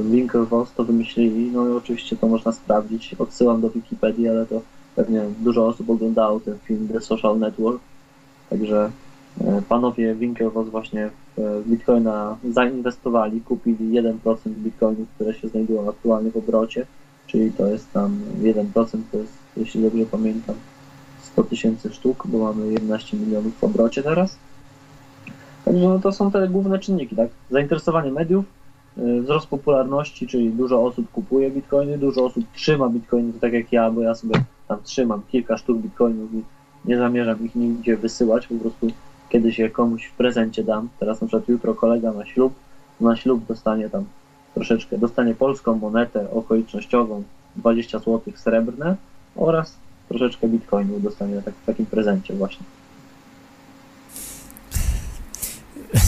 Winklevoss 0.04 0.74
to 0.74 0.84
wymyślili, 0.84 1.52
no 1.52 1.68
i 1.68 1.72
oczywiście 1.72 2.16
to 2.18 2.28
można 2.28 2.52
sprawdzić. 2.52 3.16
Odsyłam 3.20 3.62
do 3.62 3.70
Wikipedii, 3.70 4.30
ale 4.30 4.46
to 4.46 4.62
pewnie 4.96 5.22
dużo 5.40 5.68
osób 5.68 5.90
oglądało 5.90 6.40
ten 6.40 6.58
film 6.64 6.88
The 6.88 7.02
Social 7.02 7.40
Network. 7.40 7.82
Także 8.50 8.92
e, 9.42 9.62
panowie 9.70 10.16
Winklevoss 10.16 10.70
właśnie 10.70 11.10
w 11.38 11.64
Bitcoina 11.70 12.38
zainwestowali, 12.50 13.42
kupili 13.42 14.02
1% 14.02 14.36
Bitcoinów, 14.48 15.10
które 15.16 15.34
się 15.34 15.48
znajdują 15.48 15.90
aktualnie 15.90 16.32
w 16.32 16.38
obrocie, 16.38 16.86
czyli 17.28 17.52
to 17.52 17.68
jest 17.68 17.92
tam 17.94 18.20
1%, 18.42 18.98
to 19.12 19.18
jest, 19.18 19.34
jeśli 19.58 19.82
dobrze 19.82 20.06
pamiętam, 20.06 20.56
100 21.22 21.44
tysięcy 21.44 21.94
sztuk, 21.94 22.28
bo 22.28 22.38
mamy 22.38 22.74
11 22.74 23.18
milionów 23.18 23.60
w 23.60 23.64
obrocie 23.64 24.04
teraz. 24.04 24.38
Także 25.66 25.88
no 25.88 26.00
to 26.00 26.12
są 26.12 26.32
te 26.32 26.48
główne 26.48 26.80
czynniki, 26.80 27.16
tak? 27.16 27.30
Zainteresowanie 27.52 28.12
mediów, 28.12 28.46
wzrost 28.98 29.48
popularności, 29.48 30.28
czyli 30.28 30.50
dużo 30.50 30.84
osób 30.84 31.12
kupuje 31.12 31.52
bitcoiny, 31.52 31.98
dużo 31.98 32.26
osób 32.26 32.46
trzyma 32.54 32.90
bitcoiny, 32.90 33.34
tak 33.42 33.54
jak 33.54 33.72
ja, 33.72 33.92
bo 33.92 34.02
ja 34.02 34.16
sobie 34.16 34.36
tam 34.68 34.78
trzymam 34.84 35.22
kilka 35.32 35.58
sztuk 35.58 35.78
bitcoinów 35.78 36.34
i 36.34 36.44
nie 36.86 36.98
zamierzam 36.98 37.46
ich 37.46 37.56
nigdzie 37.56 37.98
wysyłać, 37.98 38.48
po 38.48 38.56
prostu 38.56 38.88
kiedyś 39.30 39.60
je 39.60 39.70
komuś 39.70 40.06
w 40.06 40.14
prezencie 40.14 40.64
dam. 40.64 40.90
Teraz 41.00 41.22
na 41.22 41.28
przykład 41.28 41.50
jutro 41.50 41.76
kolega 41.76 42.14
na 42.14 42.26
ślub, 42.26 42.54
na 43.02 43.16
ślub 43.16 43.46
dostanie 43.48 43.90
tam 43.90 44.06
troszeczkę, 44.54 44.98
dostanie 44.98 45.36
polską 45.36 45.76
monetę 45.76 46.32
okolicznościową, 46.32 47.24
20 47.56 48.00
zł 48.00 48.22
srebrne 48.36 48.96
oraz 49.36 49.78
troszeczkę 50.10 50.48
bitcoinów 50.48 51.04
dostanie 51.04 51.42
tak, 51.42 51.54
w 51.54 51.66
takim 51.66 51.86
prezencie 51.86 52.34
właśnie. 52.34 52.66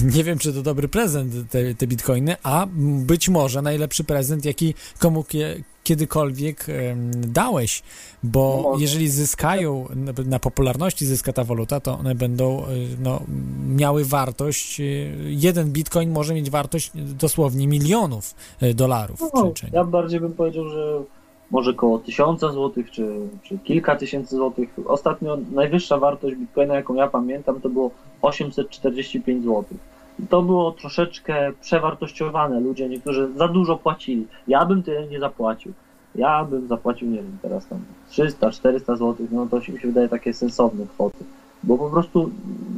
Nie 0.16 0.24
wiem, 0.24 0.38
czy 0.38 0.54
to 0.54 0.62
dobry 0.62 0.88
prezent, 0.88 1.34
te, 1.50 1.76
te 1.76 1.88
bitcoiny, 1.88 2.36
a 2.44 2.68
być 3.06 3.30
może 3.30 3.62
najlepszy 3.62 4.04
prezent, 4.04 4.46
jaki 4.46 4.74
komu 5.00 5.24
kie, 5.24 5.64
kiedykolwiek 5.84 6.66
dałeś, 7.12 7.84
bo 8.24 8.62
No 8.64 8.80
jeżeli 8.80 9.10
zyskają, 9.10 9.88
na, 10.26 10.40
popularności 10.40 11.06
zyska 11.06 11.34
ta 11.34 11.44
waluta, 11.44 11.80
to 11.80 11.98
one 11.98 12.16
będą 12.16 12.64
y, 12.64 12.88
no, 13.00 13.22
miały 13.68 14.06
wartość, 14.06 14.80
y, 14.80 15.14
jeden 15.26 15.72
bitcoin 15.72 16.12
może 16.12 16.34
mieć 16.34 16.50
wartość 16.50 16.92
dosłownie 16.96 17.68
milionów 17.68 18.36
y, 18.64 18.74
dolarów. 18.74 19.20
No, 19.34 19.52
ja 19.74 19.84
bardziej 19.84 20.20
bym 20.20 20.34
powiedział, 20.34 20.70
że 20.70 21.04
może 21.52 21.74
koło 21.74 22.00
1000 22.00 22.42
złotych, 22.42 22.92
czy, 22.92 23.18
czy 23.44 23.58
kilka 23.58 23.96
tysięcy 23.96 24.36
złotych. 24.36 24.70
Ostatnio 24.86 25.38
najwyższa 25.52 25.98
wartość 25.98 26.36
bitcoina, 26.36 26.76
jaką 26.76 26.94
ja 26.94 27.08
pamiętam, 27.08 27.62
to 27.62 27.70
było 27.70 27.92
845 28.22 29.44
złotych. 29.44 29.78
I 30.20 30.28
To 30.28 30.42
było 30.42 30.72
troszeczkę 30.72 31.52
przewartościowane. 31.62 32.60
Ludzie, 32.60 32.90
niektórzy 32.90 33.34
za 33.36 33.48
dużo 33.48 33.78
płacili. 33.78 34.28
Ja 34.48 34.66
bym 34.66 34.84
tyle 34.84 35.08
nie 35.08 35.20
zapłacił. 35.20 35.74
Ja 36.16 36.44
bym 36.46 36.68
zapłacił, 36.68 37.10
nie 37.10 37.18
wiem, 37.18 37.38
teraz 37.42 37.68
tam 37.68 37.80
300, 38.10 38.52
400 38.52 38.96
złotych, 38.96 39.32
no 39.32 39.48
to 39.48 39.58
mi 39.58 39.64
się 39.64 39.88
wydaje 39.88 40.10
takie 40.10 40.34
sensowne 40.34 40.86
kwoty. 40.88 41.24
Bo 41.64 41.78
po 41.78 41.90
prostu 41.90 42.32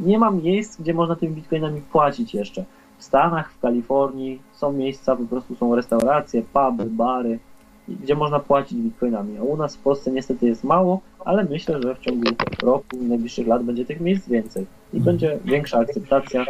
nie 0.05 0.19
ma 0.19 0.31
miejsc, 0.31 0.81
gdzie 0.81 0.93
można 0.93 1.15
tymi 1.15 1.35
bitcoinami 1.35 1.81
płacić 1.81 2.33
jeszcze. 2.33 2.65
W 2.97 3.03
Stanach, 3.03 3.51
w 3.51 3.59
Kalifornii 3.59 4.41
są 4.53 4.71
miejsca, 4.71 5.15
po 5.15 5.23
prostu 5.23 5.55
są 5.55 5.75
restauracje, 5.75 6.43
puby, 6.53 6.85
bary, 6.85 7.39
gdzie 7.87 8.15
można 8.15 8.39
płacić 8.39 8.77
bitcoinami. 8.77 9.37
A 9.37 9.41
u 9.41 9.57
nas 9.57 9.75
w 9.75 9.79
Polsce 9.79 10.11
niestety 10.11 10.45
jest 10.45 10.63
mało, 10.63 11.01
ale 11.25 11.43
myślę, 11.43 11.81
że 11.81 11.95
w 11.95 11.99
ciągu 11.99 12.29
roku 12.61 12.97
i 13.01 13.05
najbliższych 13.05 13.47
lat 13.47 13.63
będzie 13.63 13.85
tych 13.85 13.99
miejsc 14.01 14.27
więcej 14.29 14.65
i 14.93 14.99
będzie 14.99 15.39
większa 15.45 15.79
akceptacja 15.79 16.45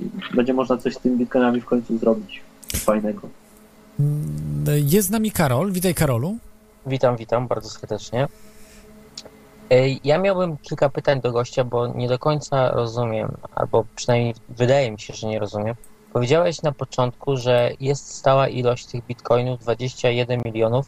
i 0.00 0.10
będzie 0.36 0.54
można 0.54 0.76
coś 0.76 0.94
z 0.94 0.98
tymi 0.98 1.16
bitcoinami 1.16 1.60
w 1.60 1.64
końcu 1.64 1.98
zrobić 1.98 2.42
fajnego. 2.74 3.20
Mm, 4.00 4.24
Jest 4.86 5.08
z 5.08 5.10
nami 5.10 5.30
Karol. 5.30 5.72
Witaj, 5.72 5.94
Karolu. 5.94 6.36
Witam, 6.86 7.16
witam 7.16 7.46
bardzo 7.48 7.68
serdecznie. 7.70 8.28
Ej, 9.70 10.00
Ja 10.04 10.18
miałbym 10.18 10.56
kilka 10.56 10.88
pytań 10.88 11.20
do 11.20 11.32
gościa, 11.32 11.64
bo 11.64 11.86
nie 11.86 12.08
do 12.08 12.18
końca 12.18 12.70
rozumiem, 12.70 13.32
albo 13.54 13.84
przynajmniej 13.96 14.34
wydaje 14.48 14.90
mi 14.92 15.00
się, 15.00 15.14
że 15.14 15.26
nie 15.26 15.38
rozumiem. 15.38 15.74
Powiedziałeś 16.12 16.62
na 16.62 16.72
początku, 16.72 17.36
że 17.36 17.70
jest 17.80 18.14
stała 18.14 18.48
ilość 18.48 18.86
tych 18.86 19.06
bitcoinów 19.06 19.60
21 19.60 20.40
milionów 20.44 20.86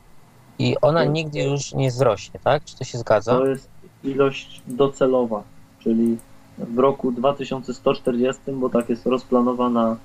i 0.59 0.77
ona 0.83 1.05
nigdy 1.05 1.39
już 1.39 1.75
nie 1.75 1.89
wzrośnie, 1.89 2.41
tak? 2.45 2.65
Czy 2.65 2.79
to 2.79 2.85
się 2.85 2.99
zgadza? 2.99 3.33
To 3.33 3.47
jest 3.47 3.69
ilość 4.05 4.63
docelowa, 4.67 5.43
czyli 5.81 6.19
w 6.59 6.79
roku 6.79 7.13
2140, 7.13 8.43
bo 8.53 8.69
tak 8.69 8.89
jest 8.89 9.07
rozplanowana, 9.07 9.97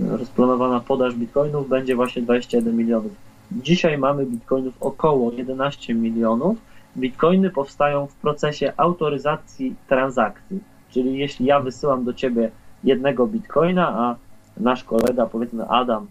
rozplanowana 0.00 0.80
podaż 0.80 1.14
bitcoinów, 1.14 1.68
będzie 1.68 1.96
właśnie 1.96 2.22
21 2.22 2.76
milionów. 2.76 3.12
Dzisiaj 3.52 3.98
mamy 3.98 4.26
bitcoinów 4.26 4.74
około 4.80 5.32
11 5.32 5.94
milionów. 5.94 6.56
Bitcoiny 6.96 7.50
powstają 7.50 8.06
w 8.06 8.14
procesie 8.14 8.72
autoryzacji 8.76 9.74
transakcji, 9.88 10.60
czyli 10.90 11.18
jeśli 11.18 11.46
ja 11.46 11.60
wysyłam 11.60 12.04
do 12.04 12.12
ciebie 12.14 12.50
jednego 12.84 13.26
bitcoina, 13.26 13.88
a 13.88 14.16
nasz 14.56 14.84
kolega, 14.84 15.26
powiedzmy 15.26 15.68
Adam, 15.68 16.06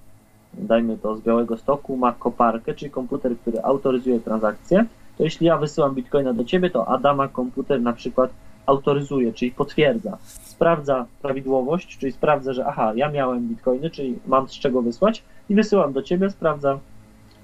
dajmy 0.53 0.97
to 0.97 1.15
z 1.15 1.21
Białego 1.21 1.57
Stoku, 1.57 1.97
ma 1.97 2.11
koparkę, 2.11 2.73
czyli 2.73 2.91
komputer, 2.91 3.37
który 3.37 3.61
autoryzuje 3.61 4.19
transakcję, 4.19 4.85
to 5.17 5.23
jeśli 5.23 5.47
ja 5.47 5.57
wysyłam 5.57 5.95
bitcoina 5.95 6.33
do 6.33 6.43
ciebie, 6.43 6.69
to 6.69 6.87
Adama 6.87 7.27
komputer 7.27 7.81
na 7.81 7.93
przykład 7.93 8.31
autoryzuje, 8.65 9.33
czyli 9.33 9.51
potwierdza, 9.51 10.17
sprawdza 10.23 11.05
prawidłowość, 11.21 11.97
czyli 11.97 12.11
sprawdza, 12.11 12.53
że 12.53 12.65
aha, 12.65 12.93
ja 12.95 13.09
miałem 13.09 13.47
bitcoiny, 13.47 13.89
czyli 13.89 14.19
mam 14.27 14.47
z 14.47 14.51
czego 14.51 14.81
wysłać 14.81 15.23
i 15.49 15.55
wysyłam 15.55 15.93
do 15.93 16.03
ciebie, 16.03 16.29
sprawdza 16.29 16.79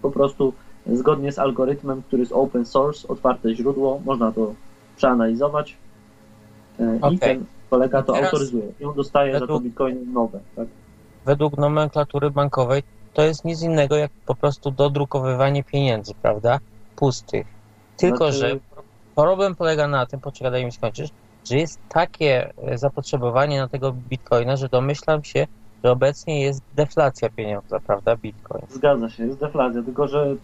po 0.02 0.12
prostu 0.12 0.54
zgodnie 0.94 1.32
z 1.32 1.40
algorytmem, 1.40 2.02
który 2.02 2.20
jest 2.20 2.32
open 2.32 2.66
source, 2.66 3.08
otwarte 3.08 3.56
źródło, 3.56 4.02
można 4.06 4.32
to 4.32 4.54
przeanalizować. 4.98 5.78
E, 6.80 7.00
i 7.12 7.20
ten 7.20 7.46
kolega 7.70 8.04
to 8.04 8.14
Teraz 8.14 8.26
autoryzuje 8.26 8.72
i 8.80 8.86
on 8.86 8.96
dostaje 8.96 9.34
za 9.34 9.40
to 9.40 9.46
według- 9.46 9.64
bitcoiny 9.64 10.06
nowe, 10.06 10.40
tak? 10.56 10.68
Według 11.30 11.58
nomenklatury 11.58 12.32
bankowej 12.32 12.84
to 13.14 13.22
jest 13.22 13.46
nic 13.46 13.62
innego 13.62 13.96
jak 13.96 14.12
po 14.26 14.36
prostu 14.36 14.72
dodrukowywanie 14.72 15.64
pieniędzy, 15.64 16.14
prawda? 16.22 16.60
Pustych. 16.96 17.48
Tylko, 17.98 18.32
Znaczy- 18.32 18.38
że 18.38 18.60
problem 19.16 19.56
polega 19.56 19.88
na 19.88 20.06
tym, 20.06 20.20
poczekaj, 20.20 20.52
daj 20.52 20.66
mi 20.66 20.72
skończyć, 20.72 21.12
że 21.50 21.58
jest 21.58 21.80
takie 21.90 22.54
e, 22.58 22.78
zapotrzebowanie 22.78 23.60
na 23.60 23.68
tego 23.68 23.92
bitcoina, 23.92 24.56
że 24.56 24.70
domyślam 24.70 25.24
się, 25.24 25.48
że 25.84 25.92
obecnie 25.92 26.42
jest 26.42 26.62
deflacja 26.76 27.30
pieniądza, 27.30 27.80
prawda? 27.80 28.16
Bitcoin. 28.16 28.62
Zgadza 28.70 29.10
się, 29.10 29.26
jest 29.26 29.40
deflacja, 29.40 29.84
tylko 29.84 30.08
że 30.08 30.36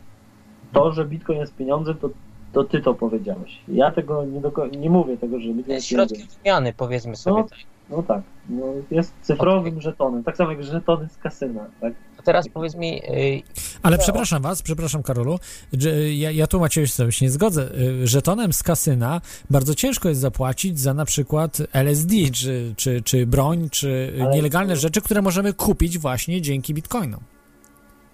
to, 0.74 0.92
że 0.92 1.06
bitcoin 1.06 1.40
jest 1.40 1.56
pieniądzem, 1.56 1.98
to, 1.98 2.10
to 2.56 2.64
ty 2.64 2.82
to 2.82 2.94
powiedziałeś. 2.94 3.60
Ja 3.68 3.92
tego 3.92 4.26
nie, 4.26 4.42
doko- 4.42 4.78
nie 4.78 4.90
mówię 4.90 5.18
tego, 5.18 5.40
że 5.40 5.48
bitcoin 5.54 5.76
jest. 5.76 5.88
Środkiem 5.88 6.28
wymiany, 6.44 6.74
powiedzmy 6.78 7.16
sobie 7.16 7.42
No. 7.42 7.48
tak. 7.50 7.60
No 7.90 8.04
tak, 8.04 8.22
no 8.50 8.66
jest 8.92 9.14
cyfrowym 9.22 9.82
żetonem, 9.82 10.24
tak 10.24 10.38
samo 10.38 10.52
jak 10.52 10.64
żetony 10.64 11.10
z 11.10 11.18
kasyna, 11.18 11.66
tak? 11.82 11.94
A 12.20 12.22
teraz 12.22 12.50
powiedz 12.50 12.76
mi, 12.76 13.02
y, 13.04 13.42
Ale 13.84 13.98
przepraszam 13.98 14.42
was, 14.42 14.62
przepraszam 14.62 15.04
Karolu, 15.04 15.40
że 15.74 16.14
ja, 16.14 16.32
ja 16.32 16.48
tu 16.48 16.60
Macieju 16.60 16.88
się 16.88 17.26
nie 17.26 17.30
zgodzę. 17.32 17.70
Y, 18.04 18.08
Żetonem 18.08 18.54
z 18.54 18.64
kasyna 18.64 19.22
bardzo 19.50 19.76
ciężko 19.76 20.10
jest 20.10 20.22
zapłacić 20.22 20.80
za 20.80 20.94
na 20.94 21.06
przykład 21.06 21.58
LSD, 21.74 22.16
czy, 22.34 22.74
czy, 22.78 23.02
czy 23.02 23.28
broń, 23.28 23.70
czy 23.72 24.14
Ale- 24.22 24.32
nielegalne 24.36 24.76
rzeczy, 24.76 25.02
które 25.02 25.22
możemy 25.22 25.54
kupić 25.54 25.98
właśnie 25.98 26.42
dzięki 26.42 26.74
bitcoinom. 26.74 27.20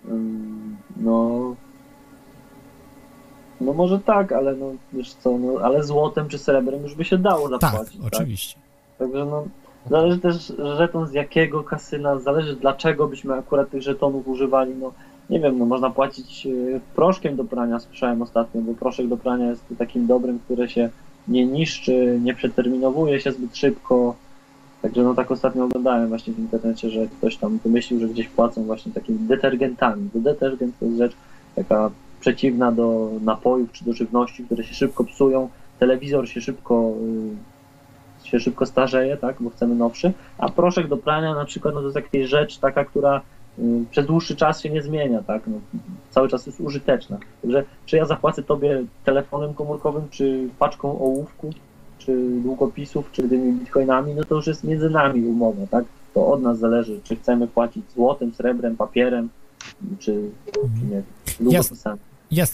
Ym, 0.10 0.78
No. 0.98 1.56
No 3.62 3.74
może 3.74 4.00
tak, 4.00 4.32
ale 4.32 4.56
no 4.56 4.72
wiesz 4.94 5.14
co, 5.14 5.38
no, 5.38 5.60
ale 5.64 5.84
złotem 5.84 6.28
czy 6.28 6.38
srebrem 6.38 6.84
już 6.84 6.96
by 6.96 7.06
się 7.06 7.18
dało 7.18 7.50
Tak, 7.60 7.72
zapłacić. 7.72 8.02
oczywiście. 8.14 8.60
Także 9.00 9.26
no, 9.26 9.44
zależy 9.90 10.20
też 10.20 10.54
żeton 10.78 11.08
z 11.08 11.14
jakiego 11.14 11.64
kasyna, 11.64 12.20
zależy 12.20 12.56
dlaczego 12.56 13.08
byśmy 13.08 13.34
akurat 13.34 13.70
tych 13.70 13.82
żetonów 13.82 14.28
używali. 14.28 14.74
No 14.76 14.92
nie 15.30 15.40
wiem, 15.40 15.60
no 15.60 15.66
można 15.66 15.90
płacić 15.90 16.48
e, 16.48 16.50
proszkiem 16.96 17.36
do 17.36 17.44
prania, 17.44 17.80
słyszałem 17.80 18.22
ostatnio, 18.22 18.62
bo 18.62 18.74
proszek 18.74 19.08
do 19.08 19.18
prania 19.18 19.50
jest 19.50 19.64
takim 19.78 20.08
dobrem, 20.08 20.40
które 20.40 20.70
się 20.70 20.90
nie 21.28 21.46
niszczy, 21.46 22.20
nie 22.24 22.34
przeterminowuje 22.34 23.20
się 23.20 23.32
zbyt 23.32 23.58
szybko. 23.58 24.16
Także 24.82 25.04
no 25.04 25.14
tak 25.14 25.32
ostatnio 25.32 25.66
oglądałem 25.66 26.10
właśnie 26.10 26.34
w 26.34 26.40
internecie, 26.40 26.90
że 26.90 27.08
ktoś 27.08 27.38
tam 27.38 27.58
wymyślił, 27.58 28.00
że 28.00 28.08
gdzieś 28.08 28.28
płacą 28.28 28.64
właśnie 28.64 28.92
takimi 28.92 29.20
detergentami. 29.20 30.10
Bo 30.14 30.20
detergent 30.20 30.80
to 30.80 30.86
jest 30.86 30.98
rzecz 30.98 31.14
taka 31.56 31.92
przeciwna 32.22 32.72
do 32.72 33.10
napojów 33.22 33.72
czy 33.72 33.86
do 33.86 33.94
żywności, 33.94 34.44
które 34.44 34.64
się 34.64 34.74
szybko 34.74 35.04
psują. 35.04 35.50
Telewizor 35.80 36.30
się 36.30 36.42
szybko 36.42 36.94
y, 38.24 38.28
się 38.28 38.40
szybko 38.40 38.66
starzeje, 38.66 39.18
tak, 39.18 39.36
bo 39.40 39.50
chcemy 39.50 39.76
nowszy, 39.76 40.14
a 40.38 40.50
proszek 40.50 40.88
do 40.88 40.98
prania 40.98 41.36
na 41.36 41.46
przykład 41.46 41.74
no 41.74 41.80
to 41.80 41.86
jest 41.86 41.96
jakaś 41.96 42.30
rzecz 42.30 42.58
taka, 42.58 42.86
która 42.86 43.22
y, 43.60 43.62
przez 43.92 44.06
dłuższy 44.06 44.36
czas 44.36 44.62
się 44.62 44.70
nie 44.70 44.82
zmienia, 44.82 45.24
tak, 45.24 45.42
no, 45.48 45.58
cały 46.10 46.30
czas 46.30 46.46
jest 46.46 46.62
użyteczna. 46.62 47.18
Także 47.42 47.64
czy 47.86 47.98
ja 47.98 48.06
zapłacę 48.06 48.44
tobie 48.44 48.84
telefonem 49.04 49.54
komórkowym, 49.54 50.10
czy 50.10 50.50
paczką 50.60 51.00
ołówku, 51.00 51.50
czy 51.98 52.18
długopisów, 52.44 53.12
czy 53.12 53.30
tymi 53.30 53.54
bitcoinami, 53.54 54.14
no 54.14 54.24
to 54.24 54.36
już 54.36 54.48
jest 54.48 54.64
między 54.64 54.90
nami 54.90 55.26
umowa, 55.26 55.68
tak? 55.72 55.86
To 56.14 56.28
od 56.28 56.42
nas 56.42 56.60
zależy, 56.60 57.00
czy 57.04 57.16
chcemy 57.16 57.48
płacić 57.48 57.92
złotem, 57.92 58.34
srebrem, 58.34 58.78
papierem, 58.78 59.30
czy, 60.00 60.30
czy 60.54 60.60
nie, 60.90 61.04
długopisami. 61.40 61.54
Jasne, 61.54 62.11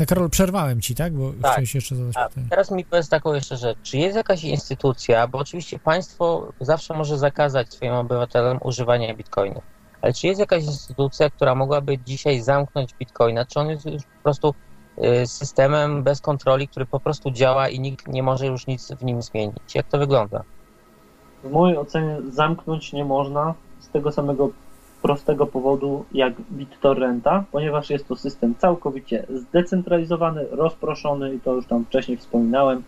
Karol, 0.08 0.30
przerwałem 0.30 0.82
ci, 0.82 0.96
tak? 0.96 1.14
Bo 1.14 1.32
Tak. 1.42 1.52
chciałeś 1.52 1.76
jeszcze 1.76 1.96
zadać 1.96 2.16
pytanie. 2.30 2.48
teraz 2.50 2.72
mi 2.72 2.86
powiedz 2.86 3.10
taką 3.10 3.34
jeszcze 3.34 3.58
rzecz. 3.58 3.78
Czy 3.84 3.98
jest 3.98 4.16
jakaś 4.16 4.44
instytucja, 4.44 5.28
bo 5.28 5.38
oczywiście 5.38 5.80
państwo 5.80 6.54
zawsze 6.62 6.94
może 6.94 7.18
zakazać 7.18 7.74
swoim 7.74 7.94
obywatelom 7.94 8.60
używania 8.64 9.16
bitcoinów, 9.16 9.64
ale 10.02 10.14
czy 10.14 10.28
jest 10.28 10.40
jakaś 10.40 10.64
instytucja, 10.64 11.30
która 11.30 11.56
mogłaby 11.56 11.98
dzisiaj 11.98 12.42
zamknąć 12.42 12.94
bitcoina? 12.94 13.46
Czy 13.46 13.60
on 13.60 13.70
jest 13.70 13.86
już 13.86 14.04
po 14.04 14.24
prostu 14.24 14.54
y, 15.24 15.28
systemem 15.28 16.04
bez 16.04 16.22
kontroli, 16.22 16.68
który 16.68 16.86
po 16.86 17.00
prostu 17.00 17.32
działa 17.32 17.70
i 17.70 17.80
nikt 17.80 18.08
nie 18.08 18.24
może 18.24 18.48
już 18.48 18.68
nic 18.68 18.92
w 18.92 19.04
nim 19.04 19.22
zmienić? 19.22 19.76
Jak 19.76 19.88
to 19.88 19.98
wygląda? 19.98 20.44
W 21.44 21.52
mojej 21.52 21.78
ocenie 21.78 22.18
zamknąć 22.32 22.94
nie 22.94 23.06
można 23.06 23.54
z 23.80 23.90
tego 23.90 24.12
samego 24.12 24.50
prostego 25.02 25.48
powodu 25.48 26.06
jak 26.12 26.34
BitTorrenta, 26.52 27.44
ponieważ 27.52 27.90
jest 27.90 28.08
to 28.08 28.16
system 28.16 28.56
całkowicie 28.58 29.26
zdecentralizowany, 29.30 30.46
rozproszony 30.52 31.34
i 31.34 31.40
to 31.40 31.54
już 31.54 31.68
tam 31.68 31.86
wcześniej 31.86 32.18
wspominałem, 32.18 32.84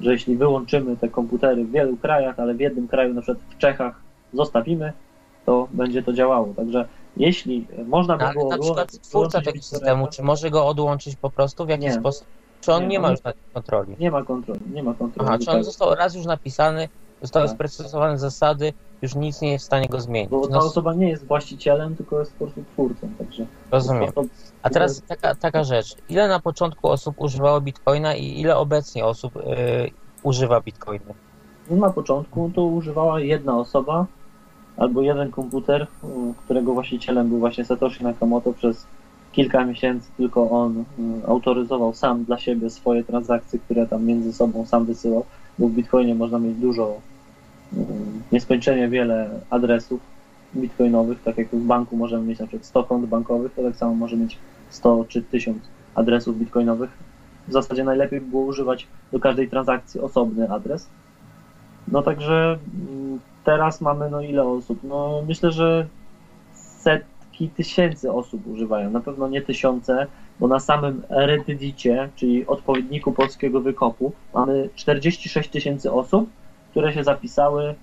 że 0.00 0.12
jeśli 0.12 0.36
wyłączymy 0.36 0.96
te 0.96 1.08
komputery 1.08 1.64
w 1.64 1.70
wielu 1.70 1.96
krajach, 1.96 2.40
ale 2.40 2.54
w 2.54 2.60
jednym 2.60 2.88
kraju, 2.88 3.14
na 3.14 3.22
przykład 3.22 3.44
w 3.50 3.58
Czechach, 3.58 4.00
zostawimy, 4.32 4.92
to 5.46 5.68
będzie 5.70 6.02
to 6.02 6.12
działało. 6.12 6.54
Także 6.56 6.88
jeśli 7.16 7.66
można 7.86 8.16
by 8.16 8.22
No, 8.22 8.26
Ale 8.26 8.34
było 8.34 8.50
na 8.50 8.58
przykład 8.58 8.92
twórca 8.92 9.40
tego 9.40 9.62
systemu, 9.62 10.06
czy 10.06 10.22
może 10.22 10.50
go 10.50 10.66
odłączyć 10.66 11.16
po 11.16 11.30
prostu 11.30 11.66
w 11.66 11.68
jakiś 11.68 11.86
Nie. 11.86 11.92
sposób? 11.92 12.26
Czy 12.60 12.72
on 12.72 12.82
Nie, 12.82 12.88
nie 12.88 13.00
ma 13.00 13.10
już 13.10 13.20
tym 13.20 13.32
kontroli? 13.54 13.96
Nie 13.98 14.10
ma 14.10 14.22
kontroli, 14.22 14.60
nie 14.72 14.82
ma 14.82 14.94
kontroli. 14.94 15.28
Aha, 15.28 15.38
czy 15.44 15.50
on 15.50 15.64
został 15.64 15.94
raz 15.94 16.14
już 16.14 16.24
napisany, 16.24 16.88
zostały 17.22 17.46
Tak. 17.46 17.54
sprecyzowane 17.54 18.18
zasady, 18.18 18.72
już 19.02 19.14
nic 19.14 19.40
nie 19.40 19.52
jest 19.52 19.64
w 19.64 19.66
stanie 19.66 19.88
go 19.88 20.00
zmienić. 20.00 20.30
Bo 20.30 20.46
ta 20.46 20.54
No, 20.54 20.64
osoba 20.64 20.94
nie 20.94 21.08
jest 21.08 21.26
właścicielem, 21.26 21.96
tylko 21.96 22.18
jest 22.18 22.32
po 22.32 22.38
prostu 22.38 22.64
twórcą, 22.72 23.08
także... 23.18 23.46
rozumiem. 23.70 24.10
A 24.62 24.70
teraz 24.70 25.02
taka, 25.08 25.34
taka 25.34 25.64
rzecz. 25.64 25.96
Ile 26.08 26.28
na 26.28 26.40
początku 26.40 26.88
osób 26.88 27.14
używało 27.20 27.60
bitcoina 27.60 28.14
i 28.14 28.40
ile 28.40 28.56
obecnie 28.56 29.04
osób 29.04 29.36
y, 29.36 29.40
używa 30.22 30.60
bitcoina? 30.60 31.14
No 31.70 31.76
na 31.76 31.90
początku 31.90 32.50
to 32.54 32.62
używała 32.64 33.20
jedna 33.20 33.58
osoba 33.58 34.06
albo 34.76 35.02
jeden 35.02 35.30
komputer, 35.30 35.82
y, 35.82 35.86
którego 36.44 36.72
właścicielem 36.74 37.28
był 37.28 37.38
właśnie 37.38 37.64
Satoshi 37.64 38.04
Nakamoto 38.04 38.52
przez 38.52 38.86
kilka 39.32 39.64
miesięcy 39.64 40.08
tylko 40.16 40.50
on 40.50 40.78
y, 40.78 41.26
autoryzował 41.26 41.94
sam 41.94 42.24
dla 42.24 42.38
siebie 42.38 42.70
swoje 42.70 43.04
transakcje, 43.04 43.58
które 43.58 43.86
tam 43.86 44.04
między 44.04 44.32
sobą 44.32 44.66
sam 44.66 44.84
wysyłał, 44.84 45.24
bo 45.58 45.68
w 45.68 45.72
Bitcoinie 45.72 46.14
można 46.14 46.38
mieć 46.38 46.56
dużo, 46.56 47.00
y, 47.72 47.76
nieskończenie 48.32 48.88
wiele 48.88 49.40
adresów 49.50 50.00
bitcoinowych, 50.56 51.22
tak 51.22 51.38
jak 51.38 51.48
w 51.48 51.66
banku 51.66 51.96
możemy 51.96 52.26
mieć 52.26 52.38
na 52.38 52.46
przykład 52.46 52.66
100 52.66 52.84
kont 52.84 53.06
bankowych, 53.06 53.54
to 53.54 53.62
tak 53.62 53.76
samo 53.76 53.94
może 53.94 54.16
mieć 54.16 54.38
100 54.70 55.04
czy 55.08 55.22
1000 55.22 55.58
adresów 55.94 56.38
bitcoinowych. 56.38 56.90
W 57.48 57.52
zasadzie 57.52 57.84
najlepiej 57.84 58.20
by 58.20 58.26
było 58.26 58.44
używać 58.44 58.86
do 59.12 59.20
każdej 59.20 59.48
transakcji 59.48 60.00
osobny 60.00 60.50
adres. 60.50 60.88
No 61.88 62.02
także 62.02 62.58
mm, 62.88 63.20
teraz 63.44 63.80
mamy 63.80 64.10
no 64.10 64.20
ile 64.20 64.44
osób? 64.44 64.78
No 64.82 65.22
myślę, 65.28 65.52
że 65.52 65.86
setki 66.54 67.48
tysięcy 67.48 68.12
osób 68.12 68.46
używają. 68.46 68.90
Na 68.90 69.00
pewno 69.00 69.28
nie 69.28 69.42
tysiące, 69.42 70.06
bo 70.40 70.48
na 70.48 70.60
samym 70.60 71.02
Reddicie, 71.08 72.08
czyli 72.16 72.46
odpowiedniku 72.46 73.12
polskiego 73.12 73.60
wykopu, 73.60 74.12
mamy 74.34 74.68
46 74.74 75.50
tysięcy 75.50 75.92
osób, 75.92 76.30
które 76.70 76.94
się 76.94 77.04
zapisały 77.04 77.74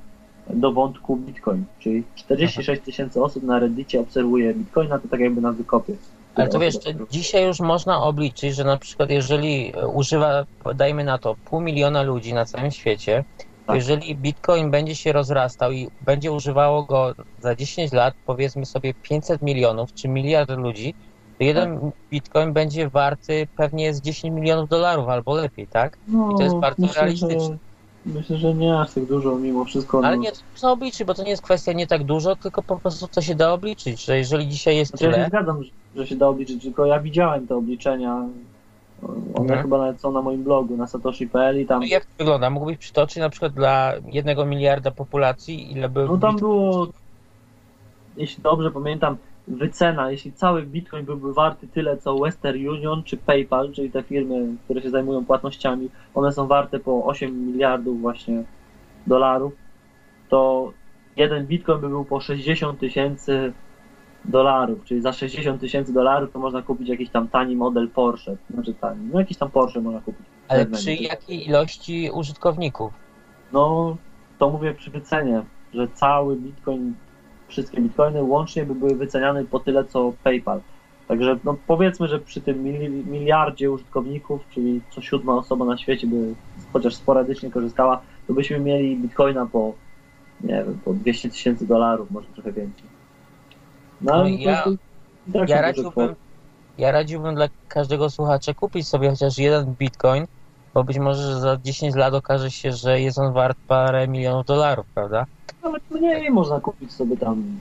do 0.50 0.72
wątku 0.72 1.16
Bitcoin. 1.16 1.66
Czyli 1.80 2.04
46 2.16 2.82
tysięcy 2.82 3.24
osób 3.24 3.44
na 3.44 3.60
Reddicie 3.60 4.00
obserwuje 4.00 4.54
Bitcoina, 4.54 5.00
to 5.00 5.08
tak 5.08 5.20
jakby 5.20 5.42
na 5.42 5.52
wykopie. 5.52 5.94
Ale 6.36 6.48
to 6.48 6.60
wiesz, 6.60 6.76
dzisiaj 7.10 7.46
już 7.46 7.60
można 7.60 8.04
obliczyć, 8.04 8.56
że 8.56 8.64
na 8.64 8.78
przykład 8.78 9.10
jeżeli 9.10 9.74
używa, 9.94 10.46
dajmy 10.76 11.04
na 11.04 11.18
to, 11.18 11.36
pół 11.46 11.62
miliona 11.62 12.02
ludzi 12.02 12.34
na 12.34 12.46
całym 12.46 12.72
świecie, 12.72 13.24
Tak. 13.68 13.76
jeżeli 13.76 14.16
bitcoin 14.16 14.72
będzie 14.72 14.96
się 14.96 15.12
rozrastał 15.12 15.72
i 15.72 15.88
będzie 16.02 16.32
używało 16.32 16.84
go 16.84 17.16
za 17.40 17.56
10 17.56 17.92
lat, 17.92 18.14
powiedzmy 18.26 18.66
sobie 18.66 18.94
500 18.94 19.42
milionów 19.42 19.94
czy 19.94 20.08
miliard 20.08 20.50
ludzi, 20.50 20.94
to 21.42 21.46
jeden 21.46 21.80
Tak. 21.80 21.90
bitcoin 22.12 22.54
będzie 22.54 22.90
warty 22.90 23.48
pewnie 23.58 23.94
z 23.94 24.02
10 24.02 24.34
milionów 24.34 24.70
dolarów 24.70 25.10
albo 25.10 25.36
lepiej, 25.36 25.68
tak? 25.68 25.98
No, 26.08 26.30
I 26.34 26.38
to 26.38 26.44
jest 26.44 26.56
bardzo 26.56 26.82
myślę, 26.82 27.02
realistyczne. 27.02 27.40
Że, 27.40 27.58
myślę, 28.14 28.38
że 28.38 28.54
nie 28.54 28.80
aż 28.80 28.94
tak 28.94 29.06
dużo 29.06 29.36
mimo 29.36 29.66
wszystko. 29.66 30.02
Ale 30.04 30.18
no. 30.18 30.24
nie, 30.24 30.32
to 30.32 30.38
można 30.52 30.72
obliczyć, 30.72 31.04
bo 31.04 31.14
to 31.14 31.24
nie 31.24 31.30
jest 31.30 31.42
kwestia 31.42 31.74
nie 31.74 31.88
tak 31.88 32.04
dużo, 32.04 32.36
tylko 32.36 32.64
po 32.64 32.80
prostu 32.80 33.08
to 33.08 33.22
się 33.22 33.36
da 33.36 33.54
obliczyć, 33.54 34.06
że 34.06 34.18
jeżeli 34.18 34.48
dzisiaj 34.48 34.78
jest 34.78 34.92
Znaczy, 34.92 35.06
ja 35.06 35.12
się 35.12 35.16
tyle, 35.16 35.28
zgadzam, 35.28 35.64
że- 35.96 36.08
się 36.08 36.16
da 36.16 36.28
obliczyć, 36.28 36.64
tylko 36.64 36.86
ja 36.86 37.00
widziałem 37.00 37.48
te 37.48 37.56
obliczenia. 37.56 38.26
One 39.34 39.40
Mhm. 39.40 39.62
chyba 39.62 39.78
nawet 39.78 40.02
są 40.02 40.12
na 40.12 40.22
moim 40.22 40.44
blogu, 40.44 40.78
na 40.78 40.88
satoshi.pl 40.88 41.62
i 41.62 41.66
tam, 41.66 41.82
to 41.82 41.88
jak 41.88 42.06
to 42.06 42.12
wygląda? 42.18 42.50
Mógłbyś 42.50 42.78
przytoczyć 42.78 43.18
na 43.18 43.30
przykład 43.30 43.54
dla 43.54 43.94
jednego 44.06 44.46
miliarda 44.46 44.92
populacji, 44.92 45.72
ile 45.72 45.90
by... 45.90 46.06
no 46.06 46.18
tam 46.18 46.36
było, 46.38 46.88
jeśli 48.18 48.44
dobrze 48.44 48.72
pamiętam, 48.72 49.18
wycena, 49.48 50.12
jeśli 50.12 50.34
cały 50.34 50.64
bitcoin 50.64 51.06
byłby 51.06 51.34
warty 51.34 51.68
tyle 51.68 51.98
co 51.98 52.20
Western 52.20 52.68
Union 52.68 53.04
czy 53.04 53.18
PayPal, 53.18 53.72
czyli 53.72 53.92
te 53.92 54.04
firmy, 54.04 54.56
które 54.66 54.82
się 54.82 54.90
zajmują 54.90 55.26
płatnościami, 55.26 55.90
one 56.14 56.32
są 56.32 56.48
warte 56.48 56.80
po 56.80 57.06
8 57.06 57.48
miliardów 57.48 58.02
właśnie 58.02 58.44
dolarów, 59.08 59.54
to 60.30 60.72
jeden 61.16 61.48
bitcoin 61.48 61.82
by 61.82 61.90
był 61.90 62.06
po 62.06 62.20
60 62.20 62.80
tysięcy 62.80 63.54
dolarów, 64.26 64.84
czyli 64.86 65.02
za 65.02 65.14
60 65.14 65.62
tysięcy 65.62 65.94
dolarów 65.94 66.32
to 66.32 66.40
można 66.40 66.62
kupić 66.62 66.90
jakiś 66.90 67.10
tam 67.10 67.28
tani 67.28 67.56
model 67.56 67.90
Porsche, 67.90 68.36
znaczy 68.50 68.74
tani, 68.74 69.10
no 69.14 69.20
jakiś 69.20 69.38
tam 69.38 69.52
Porsche 69.52 69.82
można 69.82 70.02
kupić. 70.02 70.26
Ale 70.48 70.66
przy 70.66 70.94
jakiej 70.94 71.48
ilości 71.48 72.10
użytkowników? 72.14 72.94
No, 73.54 73.98
to 74.38 74.50
mówię 74.50 74.74
przy 74.74 74.92
wycenie, 74.92 75.44
że 75.74 75.88
cały 75.88 76.36
bitcoin, 76.36 76.94
wszystkie 77.52 77.82
bitcoiny 77.82 78.24
łącznie 78.24 78.66
by 78.66 78.76
były 78.76 78.96
wyceniane 78.96 79.46
po 79.46 79.60
tyle 79.60 79.86
co 79.86 80.14
PayPal. 80.24 80.62
Także 81.08 81.40
no, 81.44 81.56
powiedzmy, 81.68 82.08
że 82.08 82.20
przy 82.20 82.42
tym 82.42 82.64
mili- 82.64 83.06
miliardzie 83.06 83.72
użytkowników, 83.72 84.42
czyli 84.54 84.82
co 84.90 85.02
siódma 85.02 85.34
osoba 85.36 85.66
na 85.66 85.78
świecie 85.78 86.08
by 86.08 86.34
chociaż 86.74 86.96
sporadycznie 86.96 87.52
korzystała, 87.52 88.02
to 88.28 88.34
byśmy 88.34 88.60
mieli 88.60 88.98
bitcoina 88.98 89.46
po, 89.46 89.74
nie 90.44 90.54
wiem, 90.54 90.80
po 90.86 90.94
200 90.94 91.30
tysięcy 91.30 91.68
dolarów, 91.68 92.12
może 92.12 92.28
trochę 92.28 92.52
więcej. 92.52 92.84
No, 94.02 94.18
No 94.18 94.28
ja- 94.28 94.64
tak 95.34 95.50
Ja 95.50 95.62
radziłbym, 95.62 96.16
ja 96.78 96.92
radziłbym 96.92 97.36
dla 97.36 97.48
każdego 97.68 98.10
słuchacza 98.10 98.54
kupić 98.54 98.88
sobie 98.88 99.10
chociaż 99.10 99.38
jeden 99.38 99.66
bitcoin, 99.80 100.26
bo 100.74 100.84
być 100.84 100.98
może 100.98 101.40
za 101.40 101.58
10 101.58 101.96
lat 101.96 102.14
okaże 102.14 102.52
się, 102.52 102.72
że 102.72 103.02
jest 103.02 103.20
on 103.20 103.34
wart 103.34 103.58
parę 103.68 104.08
milionów 104.08 104.46
dolarów, 104.46 104.86
prawda? 104.96 105.26
Nawet 105.64 105.92
mniej 105.92 106.32
można 106.32 106.60
kupić 106.60 106.92
sobie 106.92 107.18
tam. 107.18 107.60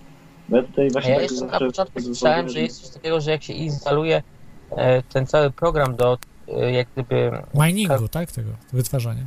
Ja 0.49 0.63
tutaj 0.63 0.91
właśnie 0.91 1.11
ja 1.11 1.21
tak 1.21 1.31
jeszcze 1.31 1.47
na 1.47 1.59
początku 1.59 2.01
słyszałem, 2.01 2.49
że 2.49 2.61
jest 2.61 2.83
coś 2.83 2.91
takiego, 2.91 3.21
że 3.21 3.31
jak 3.31 3.43
się 3.43 3.53
instaluje 3.53 4.23
e, 4.71 5.03
ten 5.03 5.27
cały 5.27 5.51
program 5.51 5.97
do 5.97 6.19
e, 6.49 6.73
jak 6.73 6.89
gdyby 6.93 7.33
Miningu, 7.55 8.09
tak? 8.09 8.33
Tego, 8.33 8.51
wytwarzania. 8.73 9.23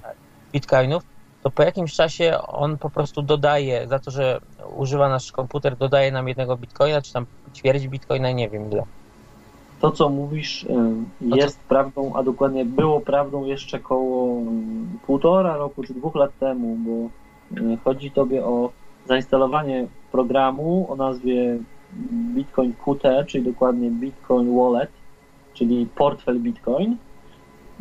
bitcoinów, 0.54 1.04
to 1.44 1.52
po 1.52 1.64
jakimś 1.64 1.94
czasie 1.94 2.38
on 2.48 2.78
po 2.78 2.90
prostu 2.90 3.22
dodaje, 3.22 3.88
za 3.88 4.00
to, 4.00 4.12
że 4.12 4.40
używa 4.76 5.10
nasz 5.10 5.32
komputer, 5.32 5.78
dodaje 5.78 6.12
nam 6.12 6.28
jednego 6.28 6.58
bitcoina, 6.58 7.02
czy 7.02 7.14
tam 7.14 7.26
ćwierć 7.56 7.88
bitcoina, 7.88 8.32
nie 8.32 8.50
wiem 8.50 8.72
ile. 8.72 8.84
To, 9.84 9.92
co 9.92 10.10
mówisz, 10.10 10.66
jest 11.22 11.60
prawdą, 11.60 12.14
a 12.16 12.24
dokładnie 12.24 12.66
było 12.66 13.02
prawdą 13.02 13.46
jeszcze 13.46 13.80
koło 13.80 14.42
półtora 15.06 15.58
roku 15.58 15.84
czy 15.84 15.94
dwóch 15.94 16.16
lat 16.16 16.32
temu, 16.40 16.78
bo 16.80 17.10
chodzi 17.84 18.12
tobie 18.12 18.46
o 18.46 18.72
zainstalowanie 19.06 19.88
programu 20.12 20.88
o 20.90 20.96
nazwie 20.96 21.58
Bitcoin 22.36 22.74
QT, 22.74 23.04
czyli 23.28 23.44
dokładnie 23.44 23.92
Bitcoin 23.92 24.58
Wallet, 24.58 24.92
czyli 25.54 25.88
portfel 25.96 26.40
Bitcoin. 26.40 26.98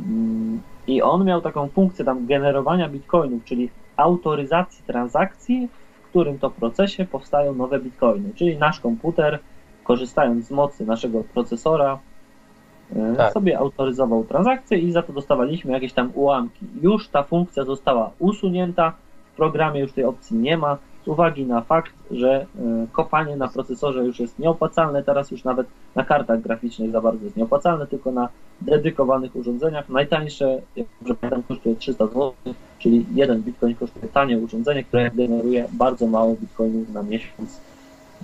Mm, 0.00 0.60
I 0.86 1.02
on 1.02 1.24
miał 1.24 1.40
taką 1.40 1.68
funkcję 1.68 2.04
tam 2.04 2.26
generowania 2.26 2.88
bitcoinów, 2.88 3.44
czyli 3.44 3.70
autoryzacji 3.96 4.84
transakcji, 4.86 5.68
w 6.02 6.08
którym 6.08 6.38
to 6.38 6.50
procesie 6.50 7.04
powstają 7.04 7.54
nowe 7.54 7.80
bitcoiny, 7.80 8.30
czyli 8.34 8.56
nasz 8.56 8.80
komputer 8.80 9.38
korzystając 9.92 10.46
z 10.46 10.50
mocy 10.50 10.86
naszego 10.86 11.24
procesora, 11.34 11.98
e, 12.96 13.16
Tak. 13.16 13.32
sobie 13.32 13.58
autoryzował 13.58 14.24
transakcję 14.24 14.78
i 14.78 14.92
za 14.92 15.02
to 15.02 15.12
dostawaliśmy 15.12 15.72
jakieś 15.72 15.92
tam 15.92 16.10
ułamki. 16.14 16.66
Już 16.82 17.08
ta 17.08 17.22
funkcja 17.22 17.64
została 17.64 18.10
usunięta, 18.18 18.92
w 19.32 19.36
programie 19.36 19.80
już 19.80 19.92
tej 19.92 20.04
opcji 20.04 20.36
nie 20.36 20.56
ma, 20.56 20.78
z 21.04 21.08
uwagi 21.08 21.46
na 21.46 21.60
fakt, 21.60 21.92
że 22.10 22.30
e, 22.40 22.46
kopanie 22.92 23.36
na 23.36 23.48
procesorze 23.48 24.04
już 24.04 24.20
jest 24.20 24.38
nieopłacalne, 24.38 25.02
teraz 25.02 25.30
już 25.30 25.44
nawet 25.44 25.66
na 25.94 26.04
kartach 26.04 26.40
graficznych 26.40 26.90
za 26.90 27.00
bardzo 27.00 27.24
jest 27.24 27.36
nieopłacalne, 27.36 27.86
tylko 27.86 28.12
na 28.12 28.28
dedykowanych 28.60 29.36
urządzeniach. 29.36 29.88
Najtańsze, 29.88 30.62
jak 30.76 30.86
dobrze 31.00 31.14
pamiętam, 31.14 31.42
kosztuje 31.42 31.76
300 31.76 32.06
zł, 32.06 32.32
czyli 32.78 33.06
jeden 33.14 33.42
bitcoin 33.42 33.74
kosztuje 33.74 34.08
tanie 34.08 34.38
urządzenie, 34.38 34.84
które 34.84 35.10
generuje 35.10 35.68
bardzo 35.72 36.06
mało 36.06 36.34
bitcoinów 36.34 36.92
na 36.92 37.02
miesiąc. 37.02 37.71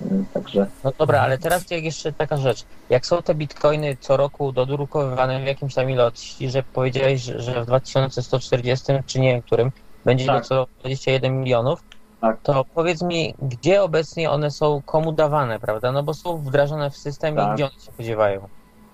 E, 0.05 0.24
Także 0.34 0.66
No 0.84 0.92
dobra, 0.99 1.20
ale 1.20 1.38
teraz 1.38 1.70
jak 1.70 1.84
jeszcze 1.84 2.12
taka 2.12 2.36
rzecz. 2.36 2.64
Jak 2.90 3.07
są 3.07 3.22
te 3.22 3.34
bitcoiny 3.34 3.96
co 4.01 4.16
roku 4.16 4.53
dodrukowywane 4.53 5.40
w 5.40 5.46
jakimś 5.46 5.74
tam 5.74 5.90
ilości, 5.90 6.51
że 6.51 6.62
powiedziałeś, 6.62 7.22
że- 7.22 7.62
w 7.62 7.66
2140 7.66 8.92
czy 9.07 9.20
nie 9.20 9.32
wiem 9.32 9.42
którym 9.42 9.72
będzie 10.05 10.26
Tak. 10.26 10.42
docelowo 10.42 10.70
21 10.80 11.40
milionów, 11.40 11.82
Tak. 12.20 12.40
to 12.42 12.64
powiedz 12.74 13.03
mi, 13.03 13.34
gdzie 13.42 13.82
obecnie 13.82 14.30
one 14.30 14.51
są, 14.51 14.82
komu 14.86 15.12
dawane, 15.12 15.59
prawda? 15.61 15.92
No 15.92 16.03
bo 16.03 16.14
są 16.14 16.36
wdrażane 16.38 16.90
w 16.90 16.96
system 16.96 17.34
i 17.34 17.36
Tak. 17.36 17.55
gdzie 17.55 17.64
one 17.64 17.74
się 17.74 17.92
podziewają? 17.96 18.49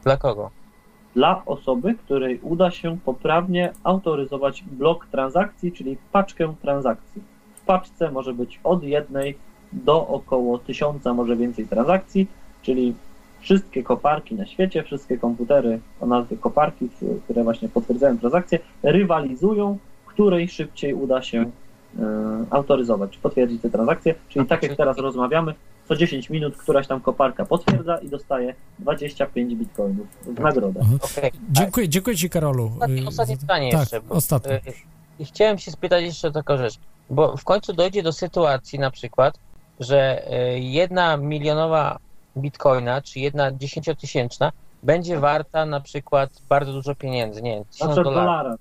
Dla 0.04 0.16
kogo? 0.16 0.50
dla 1.14 1.42
osoby, 1.46 1.94
której 1.94 2.40
uda 2.42 2.70
się 2.70 2.98
poprawnie 3.04 3.72
autoryzować 3.84 4.62
blok 4.62 5.06
transakcji, 5.06 5.72
czyli 5.72 5.98
paczkę 6.12 6.54
transakcji. 6.62 7.22
W 7.56 7.60
paczce 7.60 8.10
może 8.10 8.32
być 8.32 8.60
od 8.64 8.82
jednej 8.82 9.38
do 9.74 10.08
około 10.08 10.58
tysiąca, 10.58 11.14
może 11.14 11.36
więcej 11.36 11.66
transakcji, 11.66 12.26
czyli 12.62 12.94
wszystkie 13.40 13.82
koparki 13.82 14.34
na 14.34 14.46
świecie, 14.46 14.82
wszystkie 14.82 15.18
komputery 15.18 15.80
o 16.00 16.06
nazwie 16.06 16.36
koparki, 16.36 16.88
które 17.24 17.44
właśnie 17.44 17.68
potwierdzają 17.68 18.18
transakcje, 18.18 18.58
rywalizują, 18.82 19.78
której 20.06 20.48
szybciej 20.48 20.94
uda 20.94 21.22
się 21.22 21.50
e, 21.98 22.04
autoryzować, 22.50 23.18
potwierdzić 23.18 23.62
te 23.62 23.70
transakcje. 23.70 24.14
Czyli 24.28 24.46
tak 24.46 24.62
jak 24.62 24.76
teraz 24.76 24.98
rozmawiamy, 24.98 25.54
co 25.88 25.96
10 25.96 26.30
minut 26.30 26.56
któraś 26.56 26.86
tam 26.86 27.00
koparka 27.00 27.44
potwierdza 27.44 27.98
i 27.98 28.08
dostaje 28.08 28.54
25 28.78 29.54
bitcoinów 29.54 30.06
w 30.22 30.40
nagrodę. 30.40 30.80
Okej. 31.00 31.30
Dziękuję, 31.50 31.88
dziękuję 31.88 32.16
Ci, 32.16 32.30
Karolu. 32.30 32.70
Ostatnie, 32.74 33.02
Y, 33.02 33.06
ostatnie 33.06 33.36
pytanie 33.36 33.72
tak, 33.72 33.80
jeszcze. 33.80 34.00
Bo, 34.00 34.14
ostatnie. 34.14 34.54
y, 34.54 34.60
I 35.18 35.24
chciałem 35.24 35.58
się 35.58 35.70
spytać 35.70 36.04
jeszcze 36.04 36.28
o 36.28 36.30
taką 36.30 36.56
rzecz, 36.56 36.78
bo 37.10 37.36
w 37.36 37.44
końcu 37.44 37.72
dojdzie 37.72 38.02
do 38.02 38.12
sytuacji 38.12 38.78
na 38.78 38.90
przykład, 38.90 39.38
że 39.80 40.28
y, 40.54 40.58
jedna 40.60 41.16
milionowa 41.16 41.98
bitcoina, 42.36 43.02
czy 43.02 43.20
jedna 43.20 43.52
dziesięciotysięczna 43.52 44.52
będzie 44.82 45.18
warta 45.20 45.66
na 45.66 45.80
przykład 45.80 46.30
bardzo 46.48 46.72
dużo 46.72 46.94
pieniędzy, 46.94 47.42
nie 47.42 47.50
wiem, 47.50 47.58
Na 47.58 47.64
tysiąc 47.72 47.92
przykład 47.92 48.14
dolarów. 48.14 48.58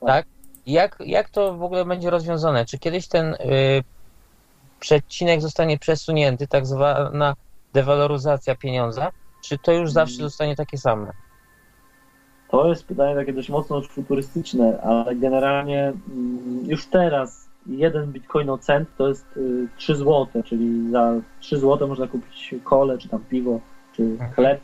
dolara. 0.00 0.16
Tak? 0.16 0.26
Jak, 0.66 0.98
jak 1.06 1.30
to 1.30 1.54
w 1.54 1.62
ogóle 1.62 1.84
będzie 1.84 2.10
rozwiązane? 2.10 2.64
Czy 2.64 2.78
kiedyś 2.78 3.08
ten 3.08 3.34
y, 3.34 3.38
przecinek 4.80 5.40
zostanie 5.40 5.78
przesunięty, 5.78 6.46
tak 6.46 6.66
zwana 6.66 7.34
dewaloryzacja 7.72 8.54
pieniądza, 8.54 9.12
czy 9.44 9.58
to 9.58 9.72
już 9.72 9.92
zawsze 9.92 10.16
zostanie 10.16 10.56
takie 10.56 10.78
same? 10.78 11.12
To 12.50 12.68
jest 12.68 12.86
pytanie 12.86 13.14
takie 13.14 13.32
dość 13.32 13.48
mocno 13.48 13.82
futurystyczne, 13.82 14.80
ale 14.82 15.16
generalnie 15.16 15.82
mm, 15.82 16.64
już 16.66 16.86
teraz 16.86 17.41
jeden 17.66 18.12
bitcoinocent 18.12 18.88
to 18.96 19.08
jest 19.08 19.36
y, 19.36 19.68
3 19.76 19.96
zł, 19.96 20.26
czyli 20.44 20.90
za 20.90 21.12
3 21.40 21.58
zł 21.58 21.88
można 21.88 22.06
kupić 22.06 22.54
kole, 22.64 22.98
czy 22.98 23.08
tam 23.08 23.20
piwo, 23.20 23.60
czy 23.92 24.16
chleb, 24.34 24.60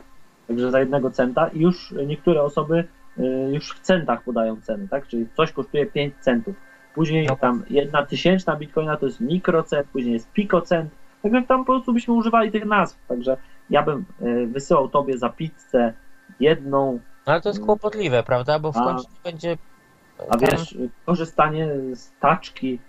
także 0.47 0.71
za 0.71 0.79
jednego 0.79 1.11
centa 1.11 1.47
i 1.47 1.59
już 1.59 1.93
niektóre 2.07 2.43
osoby 2.43 2.87
y, 3.19 3.23
już 3.53 3.71
w 3.71 3.79
centach 3.79 4.23
podają 4.23 4.61
ceny, 4.61 4.87
tak? 4.87 5.07
Czyli 5.07 5.27
coś 5.37 5.51
kosztuje 5.51 5.85
5 5.85 6.13
centów. 6.19 6.55
Później 6.95 7.27
No. 7.27 7.35
tam 7.35 7.63
jedna 7.69 8.05
tysięczna 8.05 8.55
bitcoina 8.55 8.97
to 8.97 9.05
jest 9.05 9.19
mikrocent, 9.19 9.87
później 9.87 10.13
jest 10.13 10.31
pikocent, 10.31 10.91
także 11.23 11.41
tam 11.41 11.65
po 11.65 11.73
prostu 11.73 11.93
byśmy 11.93 12.13
używali 12.13 12.51
tych 12.51 12.65
nazw, 12.65 12.97
także 13.07 13.37
ja 13.69 13.83
bym 13.83 14.05
y, 14.21 14.47
wysyłał 14.47 14.89
tobie 14.89 15.17
za 15.17 15.29
pizzę 15.29 15.93
jedną 16.39 16.99
No, 17.27 17.33
ale 17.33 17.41
to 17.41 17.49
jest 17.49 17.65
kłopotliwe, 17.65 18.23
prawda? 18.23 18.59
Bo 18.59 18.71
w 18.71 18.75
końcu 18.75 19.07
będzie. 19.23 19.57
A 20.29 20.37
wiesz, 20.37 20.77
korzystanie 21.05 21.67
z 21.93 22.11
taczki 22.19 22.73
y, 22.73 22.88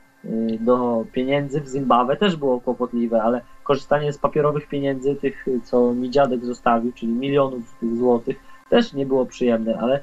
do 0.61 1.05
pieniędzy 1.13 1.61
w 1.61 1.69
Zimbabwe 1.69 2.17
też 2.17 2.37
było 2.37 2.61
kłopotliwe, 2.61 3.23
ale 3.23 3.41
korzystanie 3.65 4.13
z 4.13 4.19
papierowych 4.19 4.69
pieniędzy, 4.69 5.17
tych, 5.17 5.49
y, 5.49 5.61
co 5.65 5.95
mi 5.95 6.11
dziadek 6.11 6.45
zostawił, 6.45 6.93
czyli 6.93 7.13
milionów 7.13 7.75
tych 7.81 7.97
złotych, 7.97 8.37
też 8.69 8.93
nie 8.93 9.07
było 9.07 9.27
przyjemne, 9.27 9.79
ale 9.79 10.01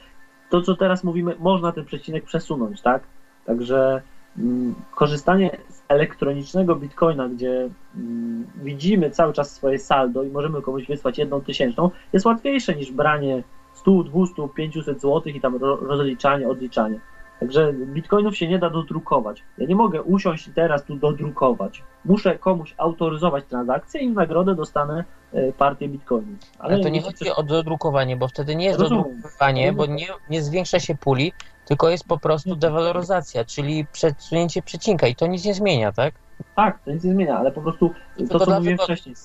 to, 0.49 0.61
co 0.61 0.75
teraz 0.75 1.03
mówimy, 1.03 1.35
można 1.39 1.71
ten 1.71 1.85
przecinek 1.85 2.23
przesunąć, 2.23 2.81
tak? 2.81 3.03
Także 3.45 4.01
mm, 4.37 4.75
korzystanie 4.95 5.57
z 5.69 5.81
elektronicznego 5.87 6.75
bitcoina, 6.75 7.29
gdzie 7.29 7.69
mm, 7.95 8.47
widzimy 8.63 9.09
cały 9.09 9.33
czas 9.33 9.53
swoje 9.53 9.79
saldo 9.79 10.23
i 10.23 10.29
możemy 10.29 10.61
komuś 10.61 10.87
wysłać 10.87 11.17
jedną 11.17 11.41
tysięczną, 11.41 11.89
jest 12.13 12.25
łatwiejsze 12.25 12.75
niż 12.75 12.91
branie 12.91 13.43
100, 13.73 14.03
200, 14.03 14.47
500 14.55 15.01
zł 15.01 15.21
i 15.25 15.41
tam 15.41 15.55
ro- 15.55 15.79
rozliczanie, 15.81 16.47
odliczanie. 16.47 16.99
Także 17.39 17.73
bitcoinów 17.73 18.37
się 18.37 18.47
nie 18.47 18.59
da 18.59 18.69
dodrukować. 18.69 19.43
Ja 19.57 19.67
nie 19.67 19.75
mogę 19.75 20.01
usiąść 20.01 20.47
i 20.47 20.51
teraz 20.51 20.83
tu 20.83 20.95
dodrukować. 20.95 21.83
Muszę 22.05 22.39
komuś 22.39 22.73
autoryzować 22.77 23.45
transakcję 23.45 24.01
i 24.01 24.09
w 24.09 24.13
nagrodę 24.13 24.55
dostanę 24.55 25.03
e, 25.33 25.51
partię 25.51 25.89
bitcoinów. 25.89 26.39
Ale 26.59 26.79
to 26.79 26.89
nie 26.89 27.01
chodzi 27.01 27.31
o 27.31 27.43
dodrukowanie, 27.43 28.17
bo 28.17 28.27
wtedy 28.27 28.55
nie 28.55 28.65
jest 28.65 28.79
Rozumiem. 28.79 29.03
dodrukowanie, 29.03 29.73
bo 29.73 29.85
nie, 29.85 30.07
nie 30.29 30.41
zwiększa 30.41 30.79
się 30.79 30.95
puli, 30.95 31.33
tylko 31.65 31.89
jest 31.89 32.07
po 32.07 32.17
prostu 32.17 32.55
dewaloryzacja, 32.55 33.45
czyli 33.45 33.85
przesunięcie 33.91 34.61
przecinka 34.61 35.07
i 35.07 35.15
to 35.15 35.27
nic 35.27 35.45
nie 35.45 35.53
zmienia, 35.53 35.91
tak? 35.91 36.13
Tak, 36.55 36.79
to 36.83 36.91
nic 36.91 37.03
nie 37.03 37.11
zmienia, 37.11 37.37
ale 37.37 37.51
po 37.51 37.61
prostu 37.61 37.91
Tylko 38.17 38.39
to, 38.39 38.45
co 38.45 38.55
mówiłem 38.55 38.77
wcześniej, 38.77 39.15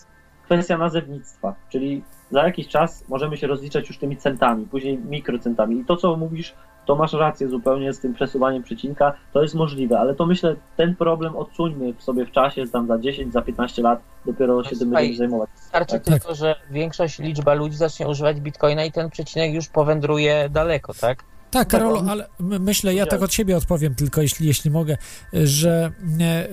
kwestia 0.45 0.79
nazewnictwa, 0.79 1.55
czyli 1.69 2.03
za 2.33 2.45
jakiś 2.45 2.69
czas 2.69 3.05
możemy 3.09 3.37
się 3.37 3.47
rozliczać 3.47 3.89
już 3.89 3.99
tymi 3.99 4.17
centami, 4.17 4.67
później 4.67 4.99
mikrocentami. 4.99 5.81
I 5.81 5.85
to, 5.85 5.97
co 5.97 6.17
mówisz, 6.17 6.55
to 6.87 6.97
masz 6.97 7.13
rację 7.13 7.49
zupełnie 7.49 7.93
z 7.93 8.01
tym 8.01 8.15
przesuwaniem 8.15 8.63
przecinka, 8.63 9.13
to 9.33 9.43
jest 9.43 9.55
możliwe, 9.55 9.99
ale 9.99 10.15
to 10.15 10.27
myślę, 10.27 10.57
ten 10.77 10.97
problem 10.97 11.37
odsuńmy 11.37 11.95
sobie 11.99 12.27
w 12.27 12.31
czasie, 12.31 12.69
tam 12.69 12.87
za 12.87 12.99
10, 12.99 13.33
za 13.33 13.43
15 13.43 13.83
lat 13.83 14.01
dopiero 14.27 14.65
się 14.65 14.71
tym 14.71 14.79
słuchaj, 14.79 14.95
będziemy 15.03 15.17
zajmować. 15.19 15.51
Wystarczy 15.57 16.01
Tak. 16.01 16.05
tylko, 16.05 16.35
że 16.35 16.55
większość, 16.71 17.19
liczba 17.19 17.55
ludzi 17.55 17.77
zacznie 17.77 18.09
używać 18.09 18.41
bitcoina 18.41 18.85
i 18.85 18.93
ten 18.93 19.11
przecinek 19.11 19.55
już 19.55 19.69
powędruje 19.69 20.49
daleko, 20.49 20.95
tak? 21.01 21.25
Tak, 21.53 21.69
Karolu, 21.69 21.97
on- 21.97 22.09
ale 22.09 22.29
my- 22.39 22.59
myślę, 22.59 22.95
ja 22.95 23.07
tak 23.07 23.23
od 23.23 23.33
siebie 23.35 23.57
odpowiem 23.57 23.95
tylko, 23.95 24.23
jeśli, 24.23 24.47
jeśli 24.47 24.71
mogę, 24.71 24.97
że 25.33 25.93
e, 26.21 26.49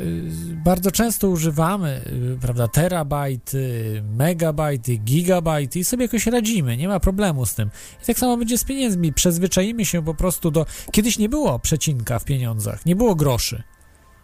bardzo 0.55 0.91
często 0.91 1.29
używamy, 1.29 2.01
e, 2.35 2.39
prawda, 2.41 2.67
terabajty, 2.67 4.03
megabajty, 4.17 4.95
gigabajty 4.97 5.79
i 5.79 5.83
sobie 5.83 6.05
jakoś 6.05 6.25
radzimy, 6.27 6.77
nie 6.77 6.87
ma 6.87 6.99
problemu 6.99 7.45
z 7.45 7.55
tym. 7.55 7.69
I 8.03 8.05
tak 8.05 8.19
samo 8.19 8.37
będzie 8.37 8.57
z 8.57 8.63
pieniędzmi, 8.63 9.13
przyzwyczaimy 9.13 9.85
się 9.85 10.03
po 10.05 10.13
prostu 10.13 10.51
do... 10.51 10.65
Kiedyś 10.91 11.17
nie 11.17 11.29
było 11.29 11.59
przecinka 11.59 12.19
w 12.19 12.25
pieniądzach, 12.25 12.85
nie 12.85 12.95
było 12.95 13.15
groszy. 13.15 13.63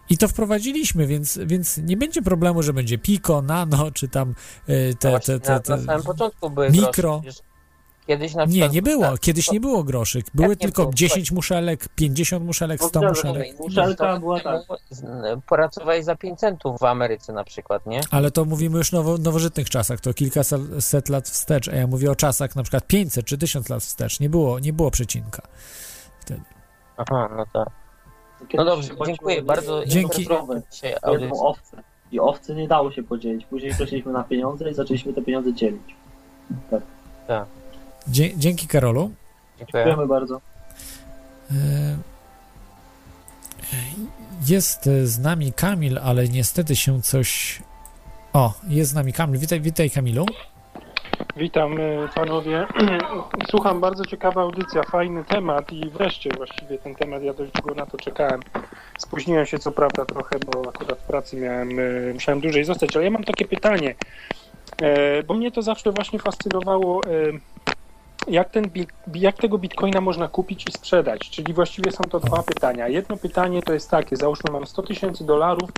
I 0.10 0.18
to 0.18 0.28
wprowadziliśmy, 0.28 1.08
więc, 1.08 1.40
więc 1.46 1.78
nie 1.78 1.98
będzie 1.98 2.22
problemu, 2.22 2.64
że 2.64 2.74
będzie 2.74 2.98
piko, 2.98 3.42
nano, 3.42 3.92
czy 3.92 4.08
tam 4.08 4.36
e, 4.68 4.94
te, 4.94 5.20
te, 5.20 5.40
te, 5.40 5.52
na, 5.52 5.60
te, 5.60 5.78
na 5.78 5.84
samym 5.84 6.04
początku 6.04 6.50
były 6.50 6.70
mikro. 6.70 7.20
grosze, 7.24 7.42
Kiedyś 8.08 8.34
na 8.36 8.46
Nie, 8.46 8.50
przykład... 8.50 8.74
nie 8.74 8.82
było. 8.82 9.04
tak, 9.04 9.20
Kiedyś 9.20 9.52
nie 9.52 9.60
było 9.60 9.84
groszy. 9.84 10.24
Były 10.34 10.50
nie 10.50 10.56
tylko 10.56 10.82
było? 10.82 10.94
10 10.94 11.32
muszelek, 11.32 11.90
50 11.96 12.46
muszelek, 12.46 12.82
No 12.82 12.88
100 12.88 13.00
dobrze, 13.00 13.28
muszelek. 13.28 13.60
Muszelka 13.60 14.20
była 14.20 14.40
tak. 14.40 14.62
Pracowałeś 15.50 16.06
za 16.06 16.16
5 16.16 16.40
centów 16.40 16.80
w 16.80 16.84
Ameryce 16.84 17.34
na 17.34 17.44
przykład, 17.44 17.86
nie? 17.86 18.02
Ale 18.12 18.32
to 18.32 18.46
mówimy 18.46 18.78
już 18.78 18.92
nowo, 18.92 19.18
nowożytnych 19.18 19.70
czasach, 19.70 20.00
to 20.00 20.14
kilkaset 20.14 21.10
lat 21.10 21.30
wstecz, 21.30 21.68
a 21.68 21.76
ja 21.76 21.88
mówię 21.88 22.12
o 22.12 22.16
czasach 22.16 22.56
na 22.56 22.64
przykład 22.64 22.88
500 22.88 23.26
czy 23.26 23.38
1000 23.38 23.70
lat 23.70 23.84
wstecz. 23.84 24.20
Nie 24.20 24.30
było, 24.30 24.60
nie 24.60 24.74
było 24.74 24.92
przecinka. 24.92 25.42
Aha, 26.98 27.30
no 27.38 27.46
tak. 27.54 27.70
No 28.54 28.66
dobrze, 28.66 28.90
dziękuję 29.06 29.42
bardzo. 29.42 29.86
Dzięki. 29.86 30.28
owcę. 31.42 31.84
I 32.12 32.20
owcy 32.20 32.56
nie 32.56 32.68
dało 32.68 32.92
się 32.92 33.04
podzielić. 33.04 33.46
Później 33.46 33.72
przeszliśmy 33.74 34.12
na 34.12 34.24
pieniądze 34.24 34.70
i 34.72 34.74
zaczęliśmy 34.74 35.14
te 35.14 35.22
pieniądze 35.22 35.54
dzielić. 35.54 35.96
Dzie 38.08 38.38
dzięki 38.38 38.68
Karolu. 38.68 39.12
Dziękuję. 39.58 39.84
Dziękujemy 39.86 40.08
bardzo. 40.08 40.42
E, 41.52 41.56
Jest 44.48 44.88
e, 44.88 45.08
z 45.08 45.20
nami 45.20 45.54
Kamil, 45.54 46.00
ale 46.04 46.28
niestety 46.28 46.76
się 46.76 47.02
coś... 47.02 47.62
O, 48.34 48.54
jest 48.68 48.92
z 48.92 48.94
nami 48.94 49.14
Kamil. 49.14 49.40
Witaj, 49.40 49.62
witaj 49.62 49.90
Kamilu. 49.90 50.26
Witam 51.38 51.80
y, 51.80 52.10
panowie. 52.16 52.68
Słucham, 53.52 53.80
bardzo 53.82 54.06
ciekawa 54.06 54.42
audycja, 54.42 54.84
fajny 54.84 55.24
temat 55.24 55.72
i 55.74 55.90
wreszcie 55.90 56.30
właściwie 56.38 56.78
ten 56.78 56.96
temat, 56.96 57.24
ja 57.24 57.34
dość 57.34 57.52
długo 57.52 57.76
na 57.76 57.86
to 57.86 57.98
czekałem. 57.98 58.42
Spóźniłem 58.98 59.46
się 59.46 59.60
co 59.60 59.72
prawda 59.72 60.06
trochę, 60.06 60.40
bo 60.40 60.70
akurat 60.70 61.00
w 61.00 61.04
pracy 61.08 61.38
miałem, 61.38 61.80
y, 61.80 62.12
musiałem 62.14 62.42
dłużej 62.42 62.64
zostać, 62.64 62.96
ale 62.96 63.06
ja 63.06 63.12
mam 63.12 63.24
takie 63.24 63.46
pytanie, 63.46 63.96
e, 64.82 65.24
bo 65.24 65.34
mnie 65.34 65.52
to 65.52 65.62
zawsze 65.62 65.92
właśnie 65.92 66.20
fascynowało, 66.20 67.02
e, 67.04 67.10
jak, 68.28 68.50
ten, 68.50 68.70
jak 69.14 69.36
tego 69.36 69.58
bitcoina 69.58 70.02
można 70.02 70.28
kupić 70.28 70.66
i 70.70 70.72
sprzedać, 70.72 71.30
czyli 71.30 71.54
właściwie 71.54 71.92
są 71.92 72.04
to 72.04 72.20
dwa 72.20 72.44
pytania. 72.44 72.88
Jedno 72.88 73.18
pytanie 73.18 73.62
to 73.62 73.74
jest 73.74 73.92
takie, 73.92 74.16
załóżmy 74.16 74.52
mam 74.52 74.66
100 74.66 74.84
tysięcy 74.84 75.26
dolarów 75.26 75.70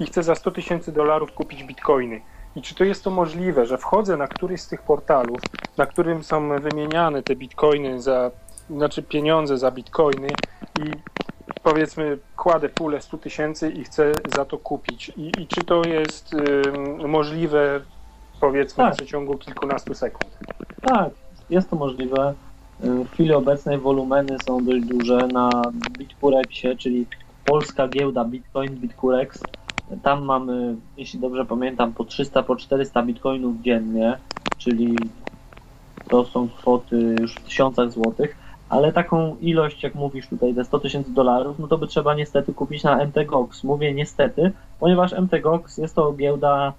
i 0.00 0.06
chcę 0.06 0.22
za 0.22 0.34
100 0.34 0.50
tysięcy 0.50 0.92
dolarów 0.92 1.32
kupić 1.32 1.64
bitcoiny. 1.64 2.20
I 2.56 2.62
czy 2.62 2.74
to 2.74 2.84
jest 2.84 3.04
to 3.04 3.10
możliwe, 3.10 3.66
że 3.66 3.78
wchodzę 3.78 4.16
na 4.16 4.26
któryś 4.26 4.60
z 4.60 4.68
tych 4.68 4.82
portalów, 4.82 5.40
na 5.76 5.86
którym 5.86 6.22
są 6.24 6.60
wymieniane 6.60 7.22
te 7.22 7.36
bitcoiny 7.36 8.02
za, 8.02 8.30
znaczy 8.70 9.02
pieniądze 9.02 9.58
za 9.58 9.70
bitcoiny 9.70 10.28
i 10.78 10.90
powiedzmy 11.62 12.18
kładę 12.36 12.68
pulę 12.68 13.00
100 13.00 13.18
tysięcy 13.18 13.70
i 13.70 13.84
chcę 13.84 14.12
za 14.36 14.44
to 14.44 14.58
kupić. 14.58 15.12
I, 15.16 15.32
i 15.38 15.46
czy 15.46 15.64
to 15.64 15.82
jest 15.84 16.34
ym, 16.34 17.10
możliwe, 17.10 17.80
powiedzmy, 18.40 18.84
Tak. 18.84 18.94
w 18.94 18.96
przeciągu 18.96 19.38
kilkunastu 19.38 19.94
sekund? 19.94 20.38
Tak, 20.82 21.10
jest 21.50 21.70
to 21.70 21.76
możliwe. 21.76 22.34
Y, 22.84 23.04
W 23.04 23.10
chwili 23.10 23.32
obecnej 23.32 23.78
wolumeny 23.78 24.36
są 24.46 24.64
dość 24.64 24.84
duże 24.84 25.26
na 25.26 25.50
Bitcurexie, 25.98 26.76
czyli 26.76 27.06
polska 27.44 27.88
giełda 27.88 28.24
Bitcoin, 28.24 28.70
Bitcurex. 28.70 29.42
Tam 30.02 30.24
mamy, 30.24 30.76
jeśli 30.96 31.20
dobrze 31.20 31.44
pamiętam, 31.44 31.92
po 31.92 32.04
300, 32.04 32.42
po 32.42 32.56
400 32.56 33.02
bitcoinów 33.02 33.60
dziennie, 33.62 34.18
czyli 34.58 34.96
to 36.08 36.24
są 36.24 36.48
kwoty 36.48 37.16
już 37.20 37.34
w 37.34 37.40
tysiącach 37.40 37.92
złotych, 37.92 38.36
ale 38.68 38.92
taką 38.92 39.36
ilość, 39.40 39.82
jak 39.82 39.94
mówisz 39.94 40.28
tutaj, 40.28 40.54
te 40.54 40.64
100 40.64 40.78
tysięcy 40.78 41.12
dolarów, 41.14 41.58
no 41.58 41.68
to 41.68 41.78
by 41.78 41.86
trzeba 41.86 42.14
niestety 42.14 42.54
kupić 42.54 42.82
na 42.82 43.04
MTGOX. 43.04 43.64
Mówię 43.64 43.94
niestety, 43.94 44.52
ponieważ 44.80 45.12
MTGOX 45.12 45.78
jest 45.78 45.94
to 45.94 46.12
giełda 46.12 46.72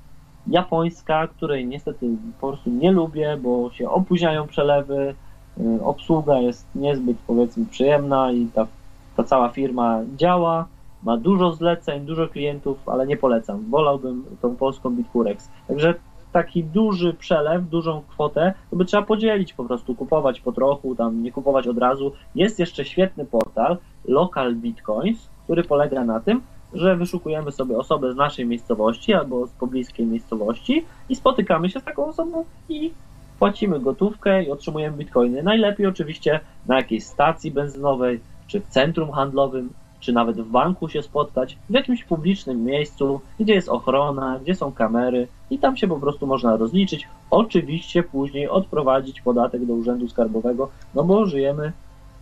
japońska, 0.47 1.27
której 1.27 1.67
niestety 1.67 2.07
po 2.41 2.47
prostu 2.47 2.69
nie 2.69 2.91
lubię, 2.91 3.37
bo 3.41 3.71
się 3.71 3.89
opóźniają 3.89 4.47
przelewy, 4.47 5.15
y, 5.57 5.83
obsługa 5.83 6.39
jest 6.39 6.67
niezbyt 6.75 7.17
powiedzmy 7.27 7.65
przyjemna 7.65 8.31
i 8.31 8.47
ta, 8.47 8.67
ta 9.15 9.23
cała 9.23 9.49
firma 9.49 10.01
działa, 10.15 10.67
ma 11.03 11.17
dużo 11.17 11.53
zleceń, 11.53 12.05
dużo 12.05 12.27
klientów, 12.27 12.89
ale 12.89 13.07
nie 13.07 13.17
polecam. 13.17 13.69
Wolałbym 13.69 14.25
tą 14.41 14.55
polską 14.55 14.89
Bitcurex. 14.89 15.49
Także 15.67 15.93
taki 16.31 16.63
duży 16.63 17.13
przelew, 17.13 17.69
dużą 17.69 18.01
kwotę, 18.07 18.53
to 18.69 18.75
by 18.75 18.85
trzeba 18.85 19.03
podzielić 19.03 19.53
po 19.53 19.65
prostu, 19.65 19.95
kupować 19.95 20.41
po 20.41 20.51
trochu, 20.51 20.95
tam 20.95 21.23
nie 21.23 21.31
kupować 21.31 21.67
od 21.67 21.77
razu. 21.77 22.11
Jest 22.35 22.59
jeszcze 22.59 22.85
świetny 22.85 23.25
portal 23.25 23.77
Local 24.05 24.55
Bitcoins, 24.55 25.29
który 25.43 25.63
polega 25.63 26.03
na 26.03 26.19
tym, 26.19 26.41
że 26.75 26.95
wyszukujemy 26.95 27.51
sobie 27.51 27.77
osobę 27.77 28.13
z 28.13 28.15
naszej 28.15 28.45
miejscowości 28.45 29.13
albo 29.13 29.47
z 29.47 29.51
pobliskiej 29.51 30.05
miejscowości 30.05 30.85
i 31.09 31.15
spotykamy 31.15 31.69
się 31.69 31.79
z 31.79 31.83
taką 31.83 32.05
osobą 32.05 32.45
i 32.69 32.91
płacimy 33.39 33.79
gotówkę 33.79 34.43
i 34.43 34.51
otrzymujemy 34.51 34.97
bitcoiny. 34.97 35.43
Najlepiej 35.43 35.87
oczywiście 35.87 36.39
na 36.67 36.75
jakiejś 36.75 37.03
stacji 37.03 37.51
benzynowej, 37.51 38.19
czy 38.47 38.61
w 38.61 38.67
centrum 38.67 39.11
handlowym, 39.11 39.69
czy 39.99 40.13
nawet 40.13 40.41
w 40.41 40.51
banku 40.51 40.89
się 40.89 41.01
spotkać, 41.01 41.57
w 41.69 41.73
jakimś 41.73 42.03
publicznym 42.03 42.63
miejscu, 42.63 43.21
gdzie 43.39 43.53
jest 43.53 43.69
ochrona, 43.69 44.39
gdzie 44.43 44.55
są 44.55 44.71
kamery 44.71 45.27
i 45.49 45.59
tam 45.59 45.77
się 45.77 45.87
po 45.87 45.99
prostu 45.99 46.27
można 46.27 46.57
rozliczyć. 46.57 47.07
Oczywiście 47.31 48.03
później 48.03 48.49
odprowadzić 48.49 49.21
podatek 49.21 49.65
do 49.65 49.73
Urzędu 49.73 50.09
Skarbowego, 50.09 50.69
no 50.95 51.03
bo 51.03 51.25
żyjemy 51.25 51.71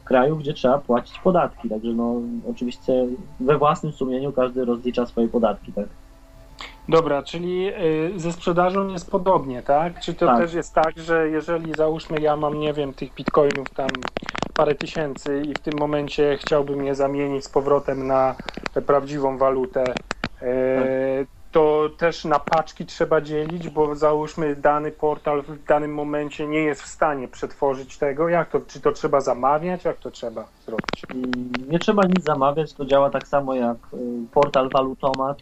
kraju, 0.03 0.35
gdzie 0.35 0.53
trzeba 0.53 0.77
płacić 0.77 1.19
podatki, 1.19 1.69
także 1.69 1.89
no 1.89 2.15
oczywiście 2.49 2.93
we 3.39 3.57
własnym 3.57 3.91
sumieniu 3.91 4.31
każdy 4.31 4.65
rozlicza 4.65 5.05
swoje 5.05 5.27
podatki, 5.27 5.73
tak? 5.73 5.85
Dobra, 6.89 7.23
czyli 7.23 7.69
y, 8.15 8.19
ze 8.19 8.31
sprzedażą 8.31 8.87
jest 8.87 9.11
podobnie, 9.11 9.61
tak? 9.61 9.99
Czy 9.99 10.13
to 10.13 10.25
Tak. 10.25 10.37
też 10.37 10.53
jest 10.53 10.73
tak, 10.73 10.97
że 10.97 11.29
jeżeli 11.29 11.73
załóżmy 11.73 12.21
ja 12.21 12.35
mam, 12.35 12.59
nie 12.59 12.73
wiem, 12.73 12.93
tych 12.93 13.13
bitcoinów 13.13 13.69
tam 13.69 13.89
parę 14.53 14.75
tysięcy 14.75 15.41
i 15.45 15.53
w 15.53 15.59
tym 15.59 15.73
momencie 15.79 16.37
chciałbym 16.37 16.85
je 16.85 16.95
zamienić 16.95 17.45
z 17.45 17.49
powrotem 17.49 18.07
na 18.07 18.35
prawdziwą 18.85 19.37
walutę, 19.37 19.83
y, 20.41 21.27
to 21.53 21.89
też 21.97 22.25
na 22.25 22.39
paczki 22.39 22.85
trzeba 22.85 23.21
dzielić, 23.21 23.69
bo 23.69 23.95
załóżmy 23.95 24.55
dany 24.55 24.91
portal 24.91 25.41
w 25.41 25.63
danym 25.63 25.93
momencie 25.93 26.47
nie 26.47 26.59
jest 26.59 26.81
w 26.81 26.87
stanie 26.87 27.27
przetworzyć 27.27 27.97
tego. 27.97 28.29
Jak 28.29 28.49
to, 28.49 28.61
czy 28.67 28.81
to 28.81 28.91
trzeba 28.91 29.21
zamawiać? 29.21 29.85
Jak 29.85 29.97
to 29.97 30.11
trzeba 30.11 30.45
zrobić? 30.65 31.27
Nie 31.69 31.79
trzeba 31.79 32.03
nic 32.05 32.23
zamawiać, 32.23 32.73
to 32.73 32.85
działa 32.85 33.09
tak 33.09 33.27
samo 33.27 33.55
jak 33.55 33.77
y, 33.93 33.97
portal 34.31 34.69
Walutomat 34.69 35.37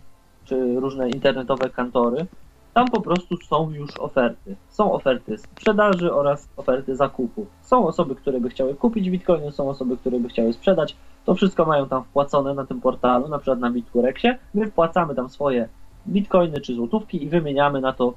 czy 0.46 0.80
różne 0.80 1.10
internetowe 1.10 1.70
kantory. 1.70 2.26
Tam 2.74 2.88
po 2.88 3.02
prostu 3.02 3.38
są 3.38 3.72
już 3.72 4.00
oferty. 4.00 4.56
Są 4.70 4.94
oferty 4.94 5.38
sprzedaży 5.38 6.14
oraz 6.14 6.50
oferty 6.58 6.96
zakupu. 6.96 7.46
Są 7.62 7.88
osoby, 7.88 8.16
które 8.16 8.40
by 8.40 8.50
chciały 8.50 8.76
kupić 8.76 9.10
bitcoiny, 9.10 9.52
są 9.52 9.70
osoby, 9.70 9.98
które 9.98 10.20
by 10.20 10.30
chciały 10.30 10.54
sprzedać. 10.54 10.96
To 11.26 11.36
wszystko 11.36 11.66
mają 11.66 11.88
tam 11.88 12.04
wpłacone 12.04 12.54
na 12.54 12.66
tym 12.66 12.82
portalu, 12.82 13.28
na 13.28 13.38
przykład 13.38 13.60
na 13.60 13.72
Bitcurexie. 13.72 14.38
My 14.54 14.68
wpłacamy 14.68 15.16
tam 15.16 15.30
swoje 15.30 15.70
bitcoiny 16.08 16.62
czy 16.62 16.76
złotówki 16.76 17.24
i 17.24 17.30
wymieniamy 17.30 17.82
na 17.82 17.94
to, 17.94 18.14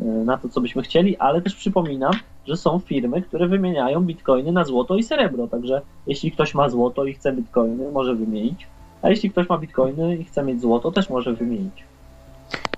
y, 0.00 0.04
na 0.04 0.38
to, 0.38 0.48
co 0.48 0.60
byśmy 0.60 0.82
chcieli, 0.82 1.16
ale 1.16 1.42
też 1.42 1.54
przypominam, 1.54 2.12
że 2.46 2.56
są 2.56 2.78
firmy, 2.78 3.22
które 3.22 3.48
wymieniają 3.48 4.00
bitcoiny 4.00 4.52
na 4.52 4.64
złoto 4.64 4.96
i 4.96 5.02
srebro, 5.02 5.46
także 5.46 5.82
jeśli 6.06 6.32
ktoś 6.32 6.54
ma 6.54 6.68
złoto 6.68 7.04
i 7.04 7.14
chce 7.14 7.32
bitcoiny, 7.32 7.90
może 7.92 8.14
wymienić, 8.14 8.66
a 9.02 9.10
jeśli 9.10 9.30
ktoś 9.30 9.48
ma 9.48 9.58
bitcoiny 9.58 10.16
i 10.16 10.24
chce 10.24 10.42
mieć 10.42 10.60
złoto, 10.60 10.92
też 10.92 11.10
może 11.10 11.32
wymienić. 11.32 11.84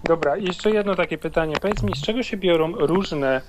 Dobra, 0.04 0.36
jeszcze 0.36 0.70
jedno 0.70 0.94
takie 0.94 1.18
pytanie. 1.18 1.54
Powiedz 1.62 1.82
mi, 1.82 1.96
z 1.96 2.02
czego 2.02 2.22
się 2.22 2.36
biorą 2.36 2.72
różne 2.72 3.40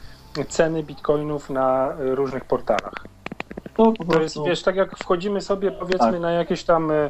ceny 0.47 0.83
bitcoinów 0.83 1.49
na 1.49 1.93
różnych 1.99 2.45
portalach? 2.45 2.93
To 3.85 3.91
po 3.91 4.05
To 4.05 4.21
jest, 4.21 4.35
prostu 4.35 4.43
wiesz, 4.43 4.63
tak 4.63 4.75
jak 4.75 4.97
wchodzimy 4.97 5.41
sobie 5.41 5.71
powiedzmy 5.71 6.11
Tak. 6.11 6.21
na 6.21 6.31
jakieś 6.31 6.63
tam 6.63 6.91
y, 6.91 7.09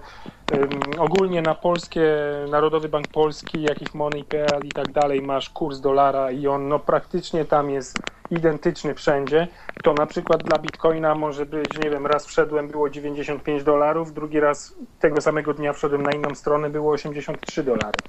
ym, 0.51 0.99
ogólnie 0.99 1.41
na 1.41 1.55
polskie, 1.55 2.17
Narodowy 2.49 2.89
Bank 2.89 3.07
Polski, 3.07 3.61
jakiś 3.61 3.93
Money.pl 3.93 4.65
i 4.65 4.69
tak 4.69 4.91
dalej, 4.91 5.22
masz 5.22 5.49
kurs 5.49 5.80
dolara 5.80 6.32
i 6.32 6.47
on 6.47 6.67
no 6.67 6.80
praktycznie 6.80 7.45
tam 7.45 7.69
jest 7.69 8.01
identyczny 8.32 8.95
wszędzie, 8.95 9.47
to 9.84 9.93
na 9.93 10.05
przykład 10.05 10.43
dla 10.43 10.59
bitcoina 10.59 11.15
może 11.15 11.45
być, 11.45 11.78
nie 11.78 11.89
wiem, 11.89 12.07
raz 12.07 12.26
wszedłem 12.26 12.67
było 12.67 12.89
95 12.89 13.63
dolarów, 13.63 14.13
drugi 14.13 14.39
raz 14.39 14.76
tego 14.99 15.22
samego 15.22 15.53
dnia 15.53 15.74
wszedłem 15.74 16.03
na 16.03 16.13
inną 16.13 16.36
stronę 16.36 16.69
było 16.69 16.91
83 16.93 17.63
dolary. 17.63 18.01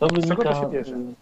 to 0.00 0.10
czego 0.10 0.20
wynika 0.20 0.54
to 0.54 0.60
się 0.60 0.66
bierze? 0.70 0.94
y, 0.94 1.14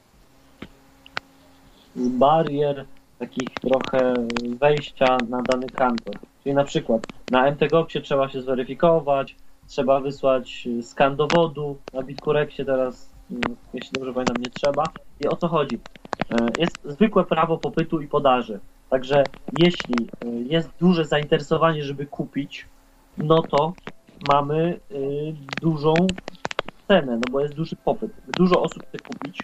z 1.97 2.09
barier 2.09 2.87
takich 3.19 3.61
trochę 3.61 4.15
wejścia 4.61 5.23
na 5.29 5.43
dany 5.43 5.71
kantor. 5.71 6.15
Czyli 6.45 6.55
na 6.55 6.65
przykład 6.65 7.07
na 7.31 7.51
MTGOXie 7.51 8.01
trzeba 8.01 8.29
się 8.29 8.43
zweryfikować, 8.43 9.37
trzeba 9.67 10.01
wysłać 10.01 10.67
y, 10.67 10.83
skan 10.83 11.17
dowodu, 11.17 11.77
na 11.93 12.03
Bitcurexie 12.03 12.65
teraz, 12.65 13.11
y, 13.31 13.35
jeśli 13.75 13.91
dobrze 13.93 14.13
pamiętam, 14.13 14.41
nie 14.43 14.51
trzeba. 14.51 14.85
I 15.21 15.27
o 15.29 15.37
co 15.37 15.49
chodzi? 15.49 15.75
Y, 15.75 16.35
Jest 16.59 16.81
zwykłe 16.85 17.25
prawo 17.25 17.59
popytu 17.59 18.01
i 18.01 18.09
podaży. 18.09 18.61
Także 18.91 19.25
jeśli 19.59 19.95
jest 20.49 20.71
duże 20.81 21.05
zainteresowanie, 21.05 21.85
żeby 21.85 22.07
kupić, 22.07 22.67
no 23.19 23.43
to 23.43 23.73
mamy 24.29 24.81
dużą 25.61 26.07
cenę, 26.89 27.17
no 27.17 27.33
bo 27.33 27.41
jest 27.41 27.55
duży 27.55 27.77
popyt. 27.77 28.13
Dużo 28.37 28.63
osób 28.63 28.83
chce 28.89 28.99
kupić. 28.99 29.43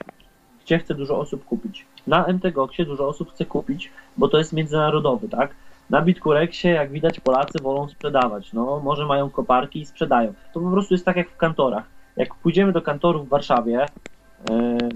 Gdzie 0.64 0.78
chce 0.78 0.94
dużo 0.94 1.18
osób 1.18 1.44
kupić? 1.44 1.86
Na 2.06 2.26
MTGOXie 2.26 2.84
dużo 2.84 3.08
osób 3.08 3.30
chce 3.32 3.44
kupić, 3.46 3.90
bo 4.16 4.28
to 4.28 4.38
jest 4.38 4.52
międzynarodowy, 4.52 5.28
tak? 5.28 5.54
Na 5.90 6.02
Bitcurexie, 6.02 6.70
jak 6.70 6.90
widać, 6.90 7.20
Polacy 7.20 7.58
wolą 7.58 7.88
sprzedawać. 7.88 8.52
No, 8.52 8.80
może 8.80 9.06
mają 9.06 9.30
koparki 9.30 9.80
i 9.80 9.86
sprzedają. 9.86 10.34
To 10.52 10.60
po 10.60 10.70
prostu 10.70 10.94
jest 10.94 11.04
tak 11.04 11.16
jak 11.16 11.30
w 11.30 11.36
kantorach. 11.36 11.84
Jak 12.16 12.34
pójdziemy 12.34 12.72
do 12.72 12.82
kantoru 12.82 13.24
w 13.24 13.28
Warszawie 13.28 13.88
yy, 14.50 14.88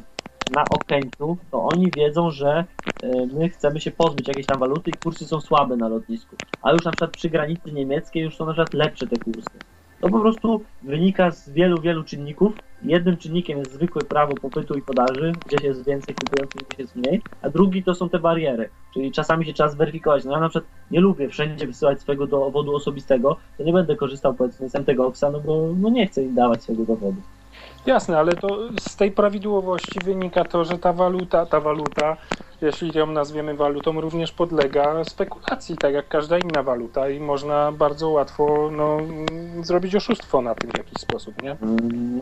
na 0.48 0.68
Okęciu, 0.68 1.36
to 1.50 1.64
oni 1.64 1.90
wiedzą, 1.90 2.30
że 2.30 2.64
yy, 3.02 3.26
my 3.26 3.48
chcemy 3.48 3.80
się 3.80 3.90
pozbyć 3.90 4.28
jakiejś 4.28 4.46
tam 4.46 4.58
waluty 4.58 4.90
i 4.90 4.92
kursy 4.94 5.26
są 5.26 5.40
słabe 5.40 5.76
na 5.76 5.88
lotnisku. 5.88 6.36
A 6.62 6.72
już 6.72 6.84
na 6.84 6.92
przykład 6.92 7.10
przy 7.10 7.30
granicy 7.30 7.72
niemieckiej 7.72 8.22
już 8.22 8.36
są 8.36 8.46
na 8.46 8.52
przykład 8.52 8.74
lepsze 8.74 9.06
te 9.06 9.18
kursy. 9.18 9.58
To 10.04 10.10
po 10.10 10.20
prostu 10.20 10.60
wynika 10.82 11.30
z 11.30 11.50
wielu, 11.50 11.80
wielu 11.80 12.04
czynników. 12.04 12.52
Jednym 12.82 13.16
czynnikiem 13.16 13.58
jest 13.58 13.72
zwykłe 13.72 14.04
prawo 14.04 14.34
popytu 14.34 14.74
i 14.74 14.82
podaży, 14.82 15.32
gdzie 15.46 15.66
jest 15.66 15.86
więcej 15.86 16.14
kupujących, 16.14 16.62
gdzie 16.68 16.82
jest 16.82 16.96
mniej, 16.96 17.22
a 17.42 17.50
drugi 17.50 17.82
to 17.82 17.94
są 17.94 18.08
te 18.08 18.18
bariery, 18.18 18.68
czyli 18.94 19.12
czasami 19.12 19.46
się 19.46 19.52
trzeba 19.52 19.68
zweryfikować. 19.68 20.24
No 20.24 20.32
ja 20.32 20.40
na 20.40 20.48
przykład 20.48 20.72
nie 20.90 21.00
lubię 21.00 21.28
wszędzie 21.28 21.66
wysyłać 21.66 22.00
swojego 22.00 22.26
dowodu 22.26 22.74
osobistego, 22.76 23.36
to 23.58 23.64
nie 23.64 23.72
będę 23.72 23.96
korzystał 23.96 24.34
powiedzmy 24.34 24.68
z 24.68 24.74
MTego 24.74 25.06
Oxa, 25.06 25.30
no 25.32 25.40
bo 25.40 25.68
no 25.80 25.90
nie 25.90 26.06
chcę 26.06 26.22
im 26.22 26.34
dawać 26.34 26.62
swojego 26.62 26.84
dowodu. 26.84 27.16
Jasne, 27.86 28.18
ale 28.18 28.36
to 28.36 28.78
z 28.78 28.96
tej 28.96 29.12
prawidłowości 29.12 30.00
wynika 30.00 30.44
to, 30.44 30.64
że 30.64 30.78
ta 30.78 30.92
waluta, 30.92 31.46
ta 31.46 31.60
waluta, 31.60 32.16
jeśli 32.64 32.98
ją 32.98 33.06
nazwiemy 33.06 33.54
walutą, 33.54 34.00
również 34.00 34.32
podlega 34.32 35.04
spekulacji, 35.04 35.76
tak 35.76 35.94
jak 35.94 36.08
każda 36.08 36.38
inna 36.38 36.62
waluta 36.62 37.08
i 37.08 37.20
można 37.20 37.72
bardzo 37.72 38.08
łatwo 38.08 38.70
no, 38.72 38.98
zrobić 39.62 39.94
oszustwo 39.94 40.42
na 40.42 40.54
tym 40.54 40.70
w 40.70 40.76
jakiś 40.76 40.98
sposób, 41.00 41.42
nie? 41.42 41.56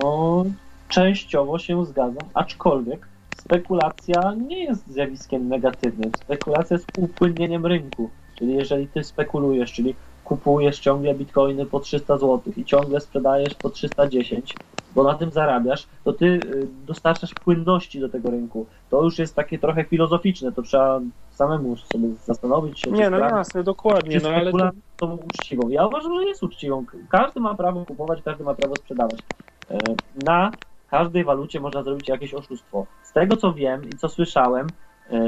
No, 0.03 0.45
częściowo 0.89 1.59
się 1.59 1.87
zgadzam, 1.87 2.29
aczkolwiek 2.35 3.07
spekulacja 3.37 4.35
nie 4.49 4.65
jest 4.65 4.93
zjawiskiem 4.93 5.49
negatywnym. 5.49 6.13
Spekulacja 6.17 6.75
jest 6.75 6.87
upłynnieniem 6.97 7.67
rynku. 7.67 8.11
Czyli 8.35 8.55
jeżeli 8.55 8.89
ty 8.89 9.05
spekulujesz, 9.05 9.73
czyli 9.73 9.95
kupujesz 10.33 10.79
ciągle 10.79 11.15
bitcoiny 11.15 11.67
po 11.67 11.81
300 11.81 12.19
zł 12.19 12.41
i 12.57 12.65
ciągle 12.65 13.01
sprzedajesz 13.01 13.55
po 13.55 13.71
310, 13.71 14.55
bo 14.95 15.05
na 15.05 15.15
tym 15.15 15.31
zarabiasz, 15.31 15.87
to 16.05 16.13
ty 16.13 16.25
y, 16.27 16.67
dostarczasz 16.87 17.35
płynności 17.35 18.01
do 18.01 18.09
tego 18.09 18.31
rynku. 18.31 18.67
To 18.91 19.03
już 19.05 19.19
jest 19.19 19.35
takie 19.35 19.59
trochę 19.59 19.85
filozoficzne, 19.85 20.53
to 20.53 20.63
trzeba 20.63 21.01
samemu 21.31 21.77
sobie 21.77 22.09
zastanowić 22.25 22.81
się. 22.81 22.91
Nie, 22.91 23.11
no 23.11 23.17
sprawdzić, 23.17 23.39
jasne, 23.39 23.63
dokładnie, 23.63 24.21
czy 24.21 24.27
no 24.27 24.35
ale 24.35 24.53
to, 24.53 24.71
są 25.01 25.17
uczciwą. 25.17 25.69
Ja 25.69 25.87
uważam, 25.87 26.15
że 26.21 26.25
jest 26.25 26.43
uczciwą. 26.43 26.85
Każdy 27.09 27.41
ma 27.41 27.55
prawo 27.55 27.85
kupować, 27.85 28.23
każdy 28.23 28.45
ma 28.45 28.55
prawo 28.55 28.77
sprzedawać. 28.77 29.19
E, 29.71 29.79
Na 30.27 30.51
każdej 30.91 31.25
walucie 31.25 31.61
można 31.61 31.83
zrobić 31.83 32.09
jakieś 32.09 32.35
oszustwo. 32.35 32.87
Z 33.03 33.13
tego 33.13 33.37
co 33.37 33.53
wiem 33.53 33.85
i 33.85 33.97
co 33.97 34.09
słyszałem, 34.09 34.67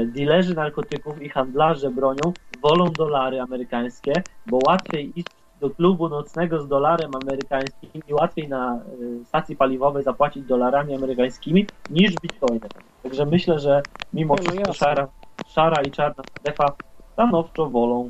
dilerzy 0.05 0.55
narkotyków 0.55 1.21
i 1.21 1.29
handlarze 1.29 1.89
bronią 1.89 2.33
wolą 2.61 2.85
dolary 2.85 3.41
amerykańskie, 3.41 4.13
bo 4.47 4.59
łatwiej 4.67 5.19
iść 5.19 5.27
do 5.59 5.69
klubu 5.69 6.09
nocnego 6.09 6.61
z 6.61 6.67
dolarem 6.67 7.11
amerykańskim 7.23 8.01
i 8.07 8.13
łatwiej 8.13 8.49
na 8.49 8.75
e, 8.75 8.79
stacji 9.25 9.55
paliwowej 9.55 10.03
zapłacić 10.03 10.45
dolarami 10.45 10.95
amerykańskimi 10.95 11.67
niż 11.89 12.15
bitcoinem. 12.21 12.69
Także 13.03 13.25
myślę, 13.25 13.59
że 13.59 13.81
mimo 14.13 14.35
no 14.35 14.43
wszystko 14.43 14.73
szara, 14.73 15.07
szara 15.47 15.81
i 15.81 15.91
czarna 15.91 16.23
strefa 16.39 16.65
stanowczo 17.13 17.69
wolą 17.69 18.09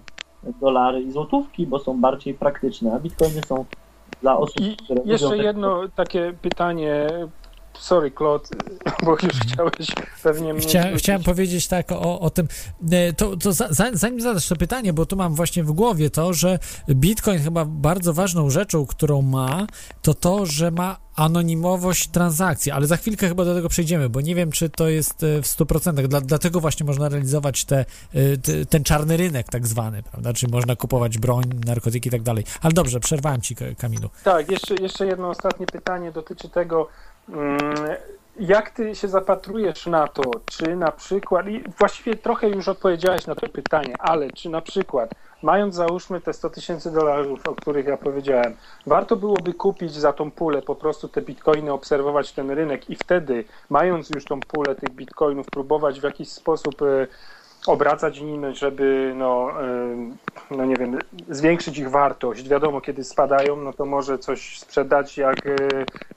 dolary 0.62 1.02
i 1.02 1.12
złotówki, 1.12 1.68
bo 1.68 1.80
są 1.80 2.02
bardziej 2.02 2.34
praktyczne, 2.34 2.94
a 2.94 3.00
bitcoiny 3.00 3.42
są 3.48 3.66
dla 4.22 4.38
osób, 4.38 4.62
I 4.62 4.78
które 4.78 5.02
jeszcze 5.06 5.38
jedno 5.38 5.82
takie 5.96 6.34
pytanie. 6.42 7.08
Sorry, 7.80 8.12
Claude, 8.12 8.46
bo 9.06 9.12
już 9.12 9.34
chciałeś 9.40 9.74
pewnie 10.24 10.54
mnie. 10.54 10.62
Chcia, 10.62 10.98
chciałem 10.98 11.24
powiedzieć 11.24 11.68
tak 11.68 11.92
o, 11.92 12.20
o 12.20 12.30
tym, 12.30 12.48
e, 12.92 13.14
to, 13.14 13.38
to 13.38 13.54
za, 13.54 13.68
za- 13.74 13.90
zanim 13.94 14.22
zadasz 14.22 14.48
to 14.48 14.56
pytanie, 14.56 14.94
bo 14.94 15.06
tu 15.06 15.16
mam 15.16 15.36
właśnie 15.36 15.64
w 15.64 15.72
głowie 15.72 16.10
to, 16.10 16.34
że 16.34 16.60
Bitcoin 16.90 17.40
chyba 17.40 17.66
bardzo 17.66 18.14
ważną 18.14 18.50
rzeczą, 18.50 18.86
którą 18.86 19.22
ma, 19.22 19.68
to 20.02 20.14
to, 20.14 20.46
że 20.46 20.72
ma 20.72 20.98
anonimowość 21.16 22.08
transakcji, 22.08 22.72
ale 22.72 22.88
za 22.88 22.98
chwilkę 22.98 23.28
chyba 23.28 23.46
do 23.46 23.56
tego 23.56 23.70
przejdziemy, 23.70 24.10
bo 24.10 24.22
nie 24.22 24.36
wiem, 24.36 24.52
czy 24.52 24.70
to 24.70 24.88
jest 24.90 25.24
e, 25.24 25.42
w 25.42 25.46
100%, 25.46 26.08
Dla, 26.08 26.22
dlatego 26.22 26.60
właśnie 26.60 26.86
można 26.86 27.10
realizować 27.10 27.66
te, 27.66 27.86
e, 28.14 28.38
te, 28.38 28.66
ten 28.66 28.84
czarny 28.84 29.18
rynek 29.18 29.48
tak 29.50 29.68
zwany, 29.68 30.04
prawda, 30.04 30.34
czyli 30.34 30.52
można 30.52 30.76
kupować 30.76 31.18
broń, 31.18 31.44
narkotyki 31.66 32.08
i 32.10 32.12
tak 32.12 32.22
dalej. 32.22 32.44
Ale 32.62 32.74
dobrze, 32.74 33.00
przerwałem 33.00 33.42
ci, 33.42 33.56
Ka- 33.56 33.66
Kamilu. 33.78 34.10
Tak, 34.24 34.52
jeszcze, 34.52 34.76
jeszcze 34.76 35.06
jedno 35.06 35.30
ostatnie 35.30 35.66
pytanie 35.66 36.12
dotyczy 36.12 36.50
tego, 36.50 36.88
jak 38.40 38.70
ty 38.70 38.96
się 38.96 39.08
zapatrujesz 39.08 39.86
na 39.86 40.08
to, 40.08 40.32
czy 40.48 40.76
na 40.76 40.92
przykład, 40.92 41.48
i 41.48 41.64
właściwie 41.78 42.16
trochę 42.16 42.50
już 42.50 42.68
odpowiedziałeś 42.68 43.28
na 43.28 43.36
to 43.36 43.50
pytanie, 43.50 43.96
ale 44.00 44.32
czy 44.32 44.50
na 44.50 44.62
przykład, 44.62 45.16
mając 45.42 45.76
załóżmy 45.76 46.22
te 46.22 46.34
100 46.34 46.50
tysięcy 46.50 46.92
dolarów, 46.92 47.48
o 47.48 47.56
których 47.56 47.86
ja 47.86 47.98
powiedziałem, 47.98 48.56
warto 48.86 49.16
byłoby 49.16 49.54
kupić 49.54 49.94
za 49.94 50.14
tą 50.14 50.32
pulę 50.32 50.62
po 50.62 50.76
prostu 50.76 51.08
te 51.08 51.22
bitcoiny, 51.22 51.74
obserwować 51.74 52.32
ten 52.32 52.52
rynek 52.52 52.90
i 52.90 52.96
wtedy, 52.96 53.46
mając 53.70 54.10
już 54.10 54.26
tą 54.26 54.44
pulę 54.44 54.76
tych 54.76 54.92
bitcoinów, 54.92 55.50
próbować 55.50 56.00
w 56.00 56.04
jakiś 56.04 56.30
sposób 56.30 56.82
e, 56.82 57.08
obracać 57.68 58.22
nimi, 58.22 58.56
żeby, 58.56 59.14
no, 59.16 59.52
no 60.52 60.66
nie 60.66 60.76
wiem, 60.76 61.00
zwiększyć 61.30 61.78
ich 61.78 61.90
wartość. 61.90 62.50
Wiadomo, 62.50 62.82
kiedy 62.82 63.04
spadają, 63.04 63.56
no 63.56 63.74
to 63.74 63.86
może 63.86 64.20
coś 64.20 64.60
sprzedać 64.60 65.18
jak 65.18 65.48
e, 65.48 65.56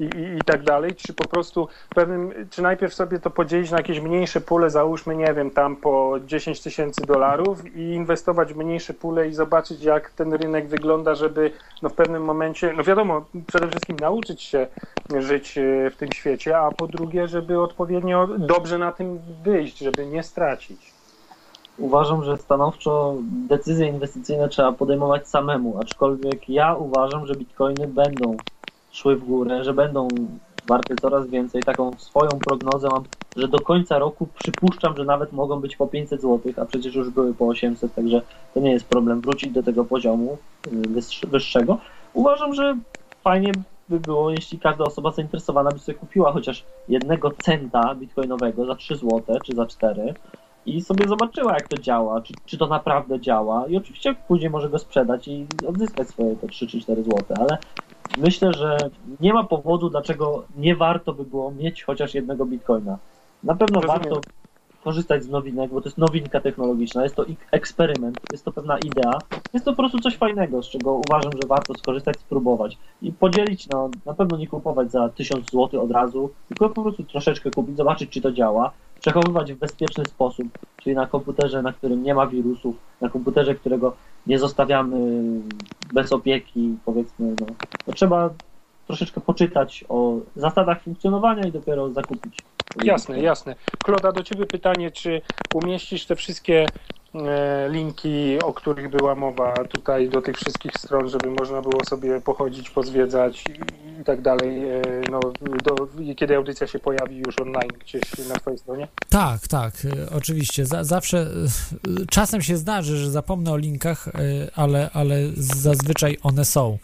i, 0.01 0.05
i, 0.05 0.39
i 0.39 0.41
tak 0.47 0.63
dalej, 0.63 0.95
czy 0.95 1.15
po 1.15 1.29
prostu 1.29 1.69
pewnym, 1.95 2.33
czy 2.51 2.63
najpierw 2.63 2.95
sobie 2.95 3.19
to 3.19 3.31
podzielić 3.31 3.71
na 3.71 3.77
jakieś 3.77 4.01
mniejsze 4.01 4.41
pule, 4.41 4.71
załóżmy, 4.71 5.17
nie 5.17 5.35
wiem, 5.35 5.51
tam 5.51 5.77
po 5.77 6.17
10 6.27 6.61
tysięcy 6.61 7.01
dolarów 7.07 7.77
i 7.77 7.81
inwestować 7.81 8.55
w 8.55 8.57
mniejsze 8.57 8.95
pule 8.95 9.29
i 9.29 9.35
zobaczyć, 9.35 9.83
jak 9.83 10.11
ten 10.11 10.33
rynek 10.33 10.69
wygląda, 10.69 11.15
żeby 11.15 11.51
no 11.83 11.89
w 11.89 11.95
pewnym 11.95 12.25
momencie, 12.25 12.73
no 12.77 12.85
wiadomo, 12.85 13.25
przede 13.47 13.69
wszystkim 13.69 13.97
nauczyć 13.97 14.43
się 14.43 14.67
żyć 15.19 15.59
e, 15.59 15.91
w 15.91 15.97
tym 15.97 16.13
świecie, 16.13 16.59
a 16.59 16.71
po 16.71 16.87
drugie, 16.87 17.29
żeby 17.29 17.61
odpowiednio 17.61 18.27
dobrze 18.39 18.79
na 18.79 18.93
tym 18.93 19.19
wyjść, 19.45 19.79
żeby 19.79 20.07
nie 20.07 20.23
stracić. 20.23 20.98
Uważam, 21.79 22.25
że 22.25 22.37
stanowczo 22.37 23.15
decyzje 23.49 23.87
inwestycyjne 23.87 24.49
trzeba 24.49 24.73
podejmować 24.73 25.29
samemu, 25.29 25.79
aczkolwiek 25.81 26.49
ja 26.49 26.75
uważam, 26.75 27.27
że 27.27 27.37
bitcoiny 27.37 27.89
będą 27.89 28.39
szły 28.91 29.17
w 29.17 29.25
górę, 29.25 29.65
że 29.65 29.75
będą 29.75 30.27
warte 30.67 30.99
coraz 30.99 31.29
więcej. 31.29 31.65
Taką 31.65 31.99
swoją 31.99 32.41
prognozę 32.41 32.89
mam, 32.91 33.05
że 33.37 33.49
do 33.49 33.61
końca 33.61 33.99
roku 33.99 34.27
przypuszczam, 34.35 34.97
że 34.97 35.05
nawet 35.05 35.33
mogą 35.33 35.61
być 35.61 35.77
po 35.77 35.87
500 35.87 36.23
zł, 36.23 36.53
a 36.57 36.65
przecież 36.65 36.95
już 36.95 37.11
były 37.11 37.35
po 37.35 37.47
800, 37.47 37.95
także 37.95 38.23
to 38.55 38.61
nie 38.61 38.73
jest 38.73 38.87
problem 38.89 39.21
wrócić 39.21 39.53
do 39.53 39.63
tego 39.63 39.85
poziomu 39.85 40.39
y, 40.67 40.71
wyższ- 40.71 41.27
wyższego. 41.27 41.79
Uważam, 42.15 42.55
że 42.55 42.79
fajnie 43.25 43.63
by 43.89 44.01
było, 44.01 44.31
jeśli 44.31 44.59
każda 44.59 44.85
osoba 44.85 45.13
zainteresowana 45.13 45.73
by 45.73 45.79
sobie 45.79 45.99
kupiła 45.99 46.33
chociaż 46.33 46.65
jednego 46.89 47.31
centa 47.31 47.95
bitcoinowego 47.95 48.67
za 48.67 48.75
3 48.75 48.97
zł 48.97 49.23
czy 49.43 49.55
za 49.55 49.67
4 49.67 50.15
i 50.77 50.81
sobie 50.81 51.09
zobaczyła, 51.09 51.55
jak 51.55 51.69
to 51.69 51.79
działa, 51.79 52.21
czy, 52.21 52.35
czy 52.47 52.59
to 52.59 52.67
naprawdę 52.67 53.21
działa. 53.21 53.67
I 53.67 53.77
oczywiście 53.77 54.15
później 54.29 54.51
może 54.51 54.69
go 54.69 54.79
sprzedać 54.79 55.29
i 55.29 55.47
odzyskać 55.67 56.09
swoje 56.09 56.37
te 56.37 56.49
3 56.49 56.67
czy 56.67 56.81
4 56.81 57.03
zł, 57.03 57.25
ale 57.41 57.59
myślę, 58.19 58.53
że 58.53 58.91
nie 59.21 59.33
ma 59.35 59.45
powodu, 59.45 59.91
dlaczego 59.91 60.45
nie 60.57 60.77
warto 60.77 61.13
by 61.13 61.25
było 61.25 61.51
mieć 61.51 61.83
chociaż 61.83 62.15
jednego 62.15 62.47
bitcoina. 62.47 62.99
Na 63.45 63.55
pewno 63.55 63.81
Rozumiem. 63.81 64.03
warto 64.03 64.21
korzystać 64.85 65.25
z 65.25 65.29
nowinek, 65.29 65.71
bo 65.71 65.81
to 65.81 65.89
jest 65.89 65.99
nowinka 65.99 66.41
technologiczna, 66.41 67.03
jest 67.03 67.15
to 67.15 67.25
eksperyment, 67.53 68.21
jest 68.33 68.45
to 68.45 68.53
pewna 68.53 68.79
idea, 68.79 69.19
jest 69.53 69.65
to 69.65 69.73
po 69.73 69.77
prostu 69.77 69.99
coś 69.99 70.17
fajnego, 70.17 70.63
z 70.63 70.69
czego 70.69 70.93
uważam, 70.93 71.33
że 71.33 71.49
warto 71.49 71.75
skorzystać, 71.75 72.17
spróbować 72.19 72.79
i 73.03 73.13
podzielić, 73.13 73.69
no 73.69 73.91
na 74.07 74.15
pewno 74.15 74.37
nie 74.37 74.47
kupować 74.47 74.91
za 74.91 75.09
1000 75.09 75.51
zł 75.51 75.83
od 75.83 75.91
razu, 75.91 76.31
tylko 76.49 76.69
po 76.69 76.83
prostu 76.83 77.05
troszeczkę 77.05 77.51
kupić, 77.51 77.77
zobaczyć, 77.77 78.11
czy 78.11 78.21
to 78.21 78.33
działa, 78.33 78.73
przechowywać 79.01 79.53
w 79.53 79.59
bezpieczny 79.59 80.05
sposób, 80.05 80.47
czyli 80.83 80.97
na 80.97 81.07
komputerze, 81.07 81.63
na 81.63 81.73
którym 81.73 82.03
nie 82.03 82.15
ma 82.15 82.27
wirusów, 82.27 82.77
na 83.01 83.09
komputerze, 83.09 83.55
którego 83.55 83.97
nie 84.27 84.39
zostawiamy 84.39 85.23
bez 85.93 86.13
opieki, 86.13 86.77
powiedzmy, 86.85 87.35
no, 87.41 87.47
to 87.87 87.93
trzeba 87.93 88.31
troszeczkę 88.87 89.21
poczytać 89.21 89.85
o 89.89 90.17
zasadach 90.37 90.83
funkcjonowania 90.83 91.49
i 91.49 91.53
dopiero 91.53 91.91
zakupić. 91.91 92.39
Jasne, 92.77 93.21
jasne. 93.21 93.55
Kloda, 93.85 94.13
do 94.13 94.23
Ciebie 94.23 94.47
pytanie, 94.47 94.91
czy 94.91 95.21
umieścisz 95.55 96.07
te 96.07 96.17
wszystkie 96.17 96.67
e, 97.15 97.69
linki, 97.71 98.39
o 98.45 98.53
których 98.53 98.91
była 98.91 99.15
mowa 99.15 99.55
tutaj 99.55 100.09
do 100.09 100.23
tych 100.23 100.37
wszystkich 100.37 100.73
stron, 100.73 101.09
żeby 101.09 101.31
można 101.31 101.63
było 101.63 101.85
sobie 101.85 102.21
pochodzić, 102.21 102.71
pozwiedzać 102.71 103.45
i, 104.01 104.05
tak 104.05 104.21
dalej, 104.21 104.71
e, 104.71 104.83
no, 105.11 105.21
do, 105.65 105.89
kiedy 106.17 106.37
audycja 106.37 106.67
się 106.67 106.79
pojawi 106.79 107.23
już 107.27 107.39
online 107.39 107.71
gdzieś 107.81 108.03
na 108.29 108.35
Twojej 108.35 108.59
stronie? 108.59 108.89
Tak, 109.09 109.49
tak, 109.49 109.75
e, 109.85 110.11
oczywiście. 110.17 110.67
Za, 110.67 110.85
zawsze 110.85 111.27
czasem 112.11 112.43
się 112.43 112.57
zdarzy, 112.57 112.97
że 112.97 113.11
zapomnę 113.11 113.53
o 113.53 113.57
linkach, 113.57 114.09
ale, 114.57 114.91
ale 114.93 115.17
zazwyczaj 115.37 116.19
one 116.23 116.45
są. 116.45 116.79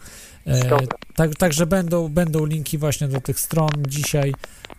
E, 0.47 0.77
tak, 1.15 1.35
także 1.35 1.65
będą, 1.65 2.09
będą 2.09 2.45
linki 2.45 2.77
właśnie 2.77 3.07
do 3.07 3.21
tych 3.21 3.39
stron 3.39 3.69
dzisiaj. 3.87 4.33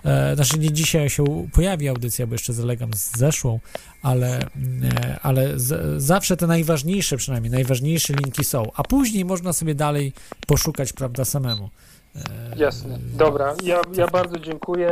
E, 0.05 0.35
znaczy 0.35 0.59
nie 0.59 0.73
dzisiaj 0.73 1.11
się 1.11 1.25
pojawi 1.53 1.89
audycja, 1.89 2.27
bo 2.27 2.35
jeszcze 2.35 2.53
zalegam 2.53 2.95
z 2.95 3.19
zeszłą, 3.19 3.61
ale, 4.03 4.39
e, 4.39 5.21
ale 5.23 5.59
z, 5.59 6.03
zawsze 6.03 6.37
te 6.37 6.47
najważniejsze 6.47 7.17
przynajmniej, 7.17 7.53
najważniejsze 7.53 8.13
linki 8.13 8.45
są, 8.45 8.65
a 8.75 8.83
później 8.83 9.25
można 9.25 9.53
sobie 9.53 9.75
dalej 9.75 10.13
poszukać, 10.47 10.93
prawda, 10.93 11.25
samemu. 11.25 11.71
E, 12.17 12.57
Jasne. 12.57 12.99
Dobra, 13.17 13.55
ja, 13.63 13.81
ja 13.95 14.07
bardzo 14.07 14.39
dziękuję. 14.39 14.91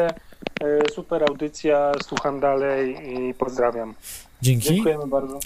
E, 0.61 0.91
super 0.95 1.23
audycja, 1.23 1.93
słucham 2.07 2.41
dalej 2.41 2.97
i 3.09 3.35
pozdrawiam. 3.35 3.95
Dzięki. 4.43 4.69
Dziękujemy 4.69 5.07
bardzo. 5.07 5.39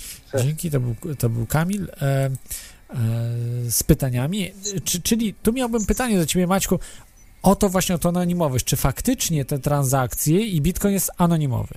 Dzięki, 0.43 0.71
to 0.71 0.81
był, 0.81 0.95
to 1.19 1.29
był 1.29 1.47
Kamil 1.47 1.89
e, 2.01 2.31
z 3.69 3.83
pytaniami. 3.83 4.51
Czy, 4.85 5.03
czyli 5.03 5.35
tu 5.35 5.53
miałbym 5.53 5.87
pytanie 5.87 6.19
do 6.19 6.27
ciebie, 6.27 6.47
Maćku, 6.47 6.79
o 7.43 7.57
to 7.57 7.69
właśnie, 7.69 7.95
o 7.95 7.99
to 7.99 8.09
anonimowość. 8.09 8.65
Czy 8.65 8.77
faktycznie 8.77 9.45
te 9.45 9.59
transakcje 9.59 10.47
i 10.47 10.61
Bitcoin 10.61 10.95
jest 10.95 11.11
anonimowy? 11.19 11.75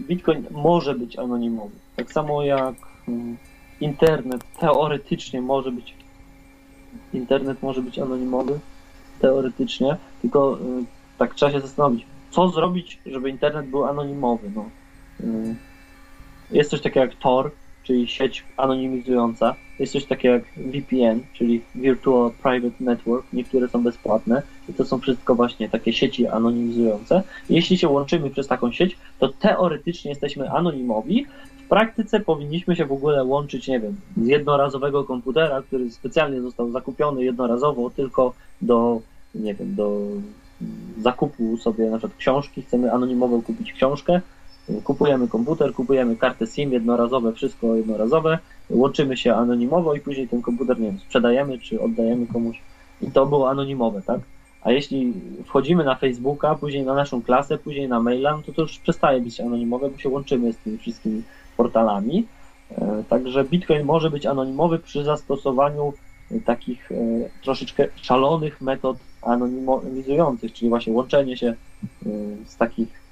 Bitcoin 0.00 0.46
może 0.50 0.94
być 0.94 1.18
anonimowy. 1.18 1.74
Tak 1.96 2.12
samo 2.12 2.42
jak 2.42 2.74
mm, 3.08 3.36
internet 3.80 4.44
teoretycznie 4.60 5.42
może 5.42 5.72
być 5.72 5.94
internet 7.12 7.62
może 7.62 7.82
być 7.82 7.98
anonimowy 7.98 8.60
teoretycznie, 9.20 9.96
tylko 10.22 10.58
y, 10.58 10.84
tak 11.18 11.34
trzeba 11.34 11.52
się 11.52 11.60
zastanowić, 11.60 12.06
co 12.30 12.48
zrobić, 12.48 12.98
żeby 13.06 13.30
internet 13.30 13.66
był 13.66 13.84
anonimowy. 13.84 14.50
No. 14.54 14.64
Y, 15.20 15.54
Jest 16.50 16.70
coś 16.70 16.80
takiego 16.80 17.00
jak 17.00 17.14
Tor, 17.14 17.50
czyli 17.84 18.08
sieć 18.08 18.44
anonimizująca. 18.56 19.54
Jest 19.78 19.92
coś 19.92 20.04
takiego 20.04 20.34
jak 20.34 20.44
VPN, 20.56 21.20
czyli 21.32 21.60
Virtual 21.74 22.30
Private 22.42 22.84
Network. 22.84 23.26
Niektóre 23.32 23.68
są 23.68 23.82
bezpłatne 23.82 24.42
i 24.68 24.74
to 24.74 24.84
są 24.84 24.98
wszystko 24.98 25.34
właśnie 25.34 25.68
takie 25.68 25.92
sieci 25.92 26.26
anonimizujące. 26.26 27.22
Jeśli 27.50 27.78
się 27.78 27.88
łączymy 27.88 28.30
przez 28.30 28.48
taką 28.48 28.72
sieć, 28.72 28.96
to 29.18 29.28
teoretycznie 29.28 30.10
jesteśmy 30.10 30.50
anonimowi. 30.50 31.26
W 31.64 31.68
praktyce 31.68 32.20
powinniśmy 32.20 32.76
się 32.76 32.86
w 32.86 32.92
ogóle 32.92 33.24
łączyć, 33.24 33.68
nie 33.68 33.80
wiem, 33.80 33.96
z 34.16 34.26
jednorazowego 34.26 35.04
komputera, 35.04 35.62
który 35.62 35.90
specjalnie 35.90 36.40
został 36.40 36.70
zakupiony 36.70 37.24
jednorazowo 37.24 37.90
tylko 37.90 38.34
do 38.62 39.00
nie 39.34 39.54
wiem, 39.54 39.74
do 39.74 40.00
zakupu 41.00 41.56
sobie 41.56 41.90
na 41.90 41.98
przykład 41.98 42.18
książki, 42.18 42.62
chcemy 42.62 42.92
anonimowo 42.92 43.42
kupić 43.42 43.72
książkę, 43.72 44.20
kupujemy 44.84 45.28
komputer, 45.28 45.72
kupujemy 45.72 46.16
kartę 46.16 46.46
SIM 46.46 46.72
jednorazowe, 46.72 47.32
wszystko 47.32 47.74
jednorazowe, 47.74 48.38
łączymy 48.70 49.16
się 49.16 49.34
anonimowo 49.34 49.94
i 49.94 50.00
później 50.00 50.28
ten 50.28 50.42
komputer, 50.42 50.80
nie 50.80 50.86
wiem, 50.86 50.98
sprzedajemy 50.98 51.58
czy 51.58 51.80
oddajemy 51.80 52.26
komuś 52.26 52.60
i 53.02 53.10
to 53.10 53.26
było 53.26 53.50
anonimowe, 53.50 54.02
tak? 54.02 54.20
A 54.62 54.72
jeśli 54.72 55.12
wchodzimy 55.44 55.84
na 55.84 55.94
Facebooka, 55.94 56.54
później 56.54 56.84
na 56.84 56.94
naszą 56.94 57.22
klasę, 57.22 57.58
później 57.58 57.88
na 57.88 58.00
maila, 58.00 58.36
no 58.36 58.42
to 58.42 58.52
to 58.52 58.62
już 58.62 58.78
przestaje 58.78 59.20
być 59.20 59.40
anonimowe, 59.40 59.90
bo 59.90 59.98
się 59.98 60.08
łączymy 60.08 60.52
z 60.52 60.56
tymi 60.56 60.78
wszystkimi 60.78 61.22
portalami. 61.56 62.26
E, 62.70 63.04
Także 63.08 63.44
Bitcoin 63.44 63.84
może 63.84 64.10
być 64.10 64.26
anonimowy 64.26 64.78
przy 64.78 65.04
zastosowaniu 65.04 65.92
e, 66.30 66.40
takich 66.40 66.92
e, 66.92 66.96
troszeczkę 67.42 67.88
szalonych 67.96 68.60
metod 68.60 68.96
anonimizujących, 69.22 70.52
czyli 70.52 70.68
właśnie 70.68 70.92
łączenie 70.92 71.36
się 71.36 71.54
z 72.46 72.56
takich 72.56 73.03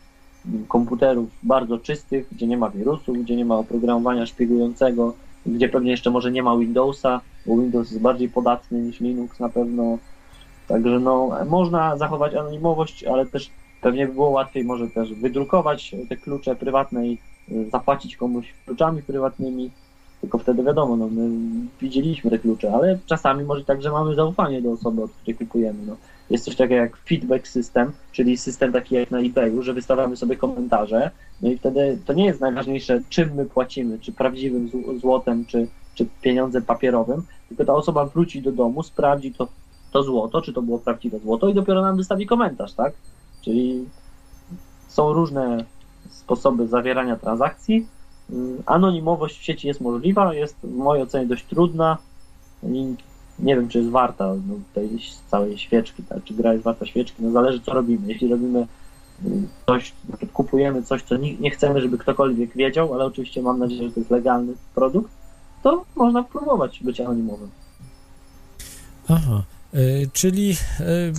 komputerów 0.68 1.28
bardzo 1.42 1.78
czystych, 1.78 2.26
gdzie 2.32 2.46
nie 2.46 2.56
ma 2.56 2.70
wirusów, 2.70 3.18
gdzie 3.18 3.36
nie 3.36 3.44
ma 3.44 3.56
oprogramowania 3.56 4.26
szpiegującego, 4.26 5.14
gdzie 5.46 5.68
pewnie 5.68 5.90
jeszcze 5.90 6.10
może 6.10 6.32
nie 6.32 6.42
ma 6.42 6.56
Windowsa, 6.56 7.20
bo 7.46 7.56
Windows 7.56 7.90
jest 7.90 8.02
bardziej 8.02 8.28
podatny 8.28 8.80
niż 8.80 9.00
Linux 9.00 9.40
na 9.40 9.48
pewno. 9.48 9.98
Także 10.68 11.00
no, 11.00 11.30
można 11.48 11.96
zachować 11.96 12.34
anonimowość, 12.34 13.04
ale 13.04 13.26
też 13.26 13.50
pewnie 13.80 14.06
by 14.06 14.12
było 14.12 14.30
łatwiej 14.30 14.64
może 14.64 14.88
też 14.88 15.14
wydrukować 15.14 15.94
te 16.08 16.16
klucze 16.16 16.56
prywatne 16.56 17.06
i 17.08 17.18
y, 17.48 17.70
zapłacić 17.70 18.16
komuś 18.16 18.54
kluczami 18.64 19.02
prywatnymi. 19.02 19.70
Tylko 20.20 20.38
wtedy 20.38 20.62
wiadomo, 20.62 20.96
no, 20.96 21.08
my 21.08 21.30
widzieliśmy 21.80 22.30
te 22.30 22.38
klucze, 22.38 22.72
ale 22.74 22.98
czasami 23.06 23.44
może 23.44 23.64
tak, 23.64 23.82
że 23.82 23.90
mamy 23.90 24.14
zaufanie 24.14 24.62
do 24.62 24.72
osoby, 24.72 25.02
od 25.02 25.10
której 25.10 25.38
kupujemy. 25.38 25.78
No. 25.86 25.96
Jest 26.32 26.44
coś 26.44 26.56
takiego 26.56 26.74
jak 26.74 26.96
feedback 26.96 27.48
system, 27.48 27.92
czyli 28.12 28.36
system 28.36 28.72
taki 28.72 28.94
jak 28.94 29.10
na 29.10 29.20
eBayu, 29.20 29.62
że 29.62 29.74
wystawiamy 29.74 30.16
sobie 30.16 30.36
komentarze, 30.36 31.10
no 31.40 31.50
i 31.50 31.58
wtedy 31.58 31.98
to 32.04 32.12
nie 32.12 32.24
jest 32.26 32.40
najważniejsze, 32.40 33.00
czym 33.08 33.34
my 33.34 33.46
płacimy, 33.46 33.98
czy 33.98 34.12
prawdziwym 34.12 34.68
zł- 34.68 34.98
złotem, 34.98 35.44
czy, 35.46 35.66
czy 35.94 36.06
pieniądzem 36.20 36.62
papierowym, 36.62 37.22
tylko 37.48 37.64
ta 37.64 37.74
osoba 37.74 38.06
wróci 38.06 38.42
do 38.42 38.52
domu, 38.52 38.82
sprawdzi 38.82 39.32
to, 39.32 39.48
to 39.90 40.02
złoto, 40.02 40.42
czy 40.42 40.52
to 40.52 40.62
było 40.62 40.78
prawdziwe 40.78 41.18
złoto 41.18 41.48
i 41.48 41.54
dopiero 41.54 41.82
nam 41.82 41.96
wystawi 41.96 42.26
komentarz, 42.26 42.72
tak? 42.72 42.92
Czyli 43.42 43.84
są 44.88 45.12
różne 45.12 45.64
sposoby 46.10 46.68
zawierania 46.68 47.16
transakcji. 47.16 47.86
Mm, 48.30 48.62
Anonimowość 48.66 49.38
w 49.38 49.42
sieci 49.42 49.68
jest 49.68 49.80
możliwa, 49.80 50.34
jest 50.34 50.56
w 50.62 50.76
mojej 50.76 51.02
ocenie 51.02 51.26
dość 51.26 51.44
trudna 51.44 51.98
nie 53.38 53.56
wiem, 53.56 53.68
czy 53.68 53.78
jest 53.78 53.90
warta 53.90 54.34
no, 54.48 54.54
tej 54.74 54.88
całej 55.30 55.58
świeczki, 55.58 56.02
tak? 56.02 56.24
czy 56.24 56.34
gra 56.34 56.52
jest 56.52 56.64
warta 56.64 56.86
świeczki, 56.86 57.22
no 57.22 57.30
zależy 57.30 57.60
co 57.60 57.72
robimy. 57.72 58.08
Jeśli 58.12 58.28
robimy 58.28 58.66
mm, 59.24 59.48
coś, 59.66 59.92
kupujemy 60.32 60.82
coś, 60.82 61.02
co 61.02 61.16
nie, 61.16 61.34
nie 61.34 61.50
chcemy, 61.50 61.80
żeby 61.80 61.98
ktokolwiek 61.98 62.56
wiedział, 62.56 62.94
ale 62.94 63.04
oczywiście 63.04 63.42
mam 63.42 63.58
nadzieję, 63.58 63.82
że 63.82 63.90
to 63.90 64.00
jest 64.00 64.10
legalny 64.10 64.52
produkt, 64.74 65.10
to 65.62 65.84
można 65.96 66.22
próbować 66.22 66.80
być 66.82 67.00
anonimowym. 67.00 67.50
Aha. 69.08 69.42
Y, 69.74 70.10
czyli 70.12 70.50
y, 70.50 71.12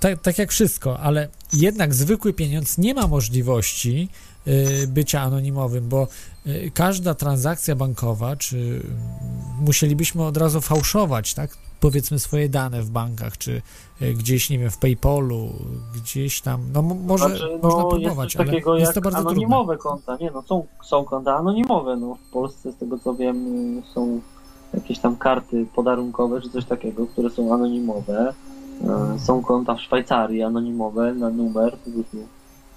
tak, 0.00 0.22
tak 0.22 0.38
jak 0.38 0.50
wszystko, 0.50 0.98
ale 0.98 1.28
jednak 1.52 1.94
zwykły 1.94 2.32
pieniądz 2.32 2.78
nie 2.78 2.94
ma 2.94 3.06
możliwości 3.06 4.08
y, 4.46 4.86
bycia 4.88 5.20
anonimowym, 5.20 5.88
bo 5.88 6.08
każda 6.74 7.14
transakcja 7.14 7.76
bankowa, 7.76 8.36
czy 8.36 8.82
musielibyśmy 9.60 10.24
od 10.24 10.36
razu 10.36 10.60
fałszować, 10.60 11.34
tak? 11.34 11.50
Powiedzmy 11.80 12.18
swoje 12.18 12.48
dane 12.48 12.82
w 12.82 12.90
bankach, 12.90 13.38
czy 13.38 13.62
y, 14.02 14.14
gdzieś, 14.14 14.50
nie 14.50 14.58
wiem, 14.58 14.70
w 14.70 14.78
PayPalu, 14.78 15.48
gdzieś 15.96 16.40
tam. 16.40 16.60
No 16.72 16.82
mo- 16.82 16.94
może 16.94 17.28
Znaczy, 17.28 17.58
no, 17.62 17.68
jest 17.68 17.88
próbować, 17.90 18.32
coś 18.32 18.36
ale 18.40 18.46
takiego 18.50 18.76
jest 18.76 18.94
to 18.94 19.00
bardzo 19.00 19.18
trudne. 19.18 19.30
anonimowe 19.32 19.76
konta. 19.76 20.16
Nie 20.20 20.30
no, 20.30 20.42
są, 20.42 20.66
są 20.84 21.04
konta 21.04 21.36
anonimowe. 21.36 21.96
No, 21.96 22.14
w 22.14 22.30
Polsce, 22.32 22.72
z 22.72 22.76
tego 22.76 22.98
co 22.98 23.14
wiem, 23.14 23.36
są 23.94 24.20
jakieś 24.74 24.98
tam 24.98 25.16
karty 25.16 25.66
podarunkowe 25.74 26.40
czy 26.40 26.50
coś 26.50 26.64
takiego, 26.64 27.06
które 27.06 27.30
są 27.30 27.54
anonimowe. 27.54 28.34
E, 29.14 29.18
Są 29.18 29.42
konta 29.42 29.74
w 29.74 29.80
Szwajcarii 29.80 30.42
anonimowe 30.42 31.14
na 31.14 31.30
numer, 31.30 31.72
po 31.84 31.90
prostu 31.90 32.16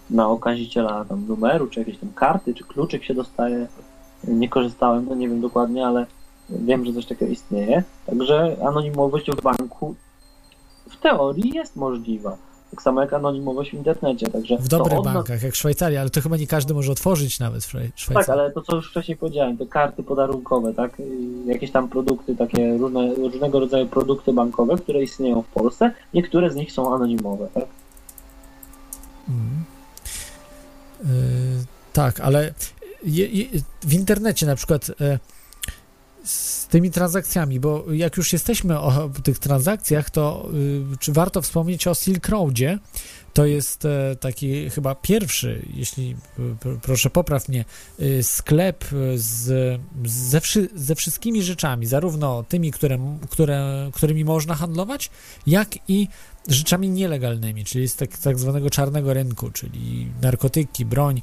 na 0.09 0.27
okaziciela 0.29 1.05
tam 1.05 1.25
numeru, 1.27 1.67
czy 1.67 1.79
jakieś 1.79 1.97
tam 1.97 2.09
karty, 2.13 2.53
czy 2.53 2.63
kluczyk 2.63 3.03
się 3.03 3.13
dostaje. 3.13 3.67
Nie 4.27 4.49
korzystałem, 4.49 5.05
no 5.09 5.15
nie 5.15 5.29
wiem 5.29 5.41
dokładnie, 5.41 5.87
ale 5.87 6.05
wiem, 6.49 6.85
że 6.85 6.93
coś 6.93 7.05
takiego 7.05 7.31
istnieje. 7.31 7.83
Także 8.05 8.57
anonimowość 8.67 9.31
w 9.31 9.41
banku 9.41 9.95
w 10.89 10.97
teorii 10.97 11.51
jest 11.55 11.75
możliwa. 11.75 12.37
Tak 12.71 12.81
samo 12.81 13.01
jak 13.01 13.13
anonimowość 13.13 13.71
w 13.71 13.73
internecie. 13.73 14.27
Także 14.27 14.57
W 14.57 14.67
dobrych 14.67 14.93
nas- 15.03 15.13
bankach, 15.13 15.43
jak 15.43 15.55
Szwajcaria, 15.55 16.01
ale 16.01 16.09
to 16.09 16.21
chyba 16.21 16.37
nie 16.37 16.47
każdy 16.47 16.73
może 16.73 16.91
otworzyć 16.91 17.39
nawet 17.39 17.63
w 17.63 17.67
Szwaj- 17.73 17.81
tak, 17.87 17.97
Szwajcarii. 17.97 18.41
ale 18.41 18.51
to 18.51 18.61
co 18.61 18.75
już 18.75 18.89
wcześniej 18.91 19.17
powiedziałem, 19.17 19.57
te 19.57 19.65
karty 19.65 20.03
podarunkowe, 20.03 20.73
tak? 20.73 20.91
Jakieś 21.45 21.71
tam 21.71 21.89
produkty, 21.89 22.35
takie 22.35 22.77
różne, 22.77 23.13
różnego 23.15 23.59
rodzaju 23.59 23.87
produkty 23.87 24.33
bankowe, 24.33 24.75
które 24.77 25.03
istnieją 25.03 25.41
w 25.41 25.47
Polsce, 25.47 25.91
niektóre 26.13 26.49
z 26.51 26.55
nich 26.55 26.71
są 26.71 26.95
anonimowe, 26.95 27.47
tak? 27.53 27.65
Mhm. 29.29 29.63
Y, 30.99 31.05
tak, 31.93 32.19
ale 32.19 32.53
je, 33.03 33.27
je, 33.27 33.45
w 33.81 33.93
internecie 33.93 34.45
na 34.45 34.55
przykład 34.55 34.91
e, 35.01 35.19
z 36.23 36.67
tymi 36.67 36.91
transakcjami, 36.91 37.59
bo 37.59 37.85
jak 37.93 38.17
już 38.17 38.33
jesteśmy 38.33 38.79
o 38.79 39.09
tych 39.23 39.39
transakcjach, 39.39 40.09
to 40.09 40.49
y, 40.93 40.97
czy 40.99 41.13
warto 41.13 41.41
wspomnieć 41.41 41.87
o 41.87 41.93
Silk 41.93 42.29
Roadzie? 42.29 42.79
To 43.33 43.45
jest 43.45 43.85
e, 43.85 44.15
taki 44.19 44.69
chyba 44.69 44.95
pierwszy, 44.95 45.65
jeśli 45.73 46.15
y, 46.39 46.41
pr- 46.41 46.79
proszę 46.81 47.09
popraw 47.09 47.49
mnie, 47.49 47.65
y, 47.99 48.23
sklep 48.23 48.85
z, 49.15 49.79
ze, 50.05 50.41
wszy, 50.41 50.69
ze 50.75 50.95
wszystkimi 50.95 51.43
rzeczami, 51.43 51.85
zarówno 51.85 52.43
tymi, 52.43 52.71
które, 52.71 53.17
które, 53.29 53.89
którymi 53.93 54.25
można 54.25 54.55
handlować, 54.55 55.09
jak 55.47 55.69
i 55.87 56.07
rzeczami 56.49 56.89
nielegalnymi, 56.89 57.63
czyli 57.65 57.87
z 57.87 57.95
tak, 57.95 58.17
tak 58.17 58.39
zwanego 58.39 58.69
czarnego 58.69 59.13
rynku, 59.13 59.49
czyli 59.53 60.07
narkotyki, 60.21 60.85
broń, 60.85 61.21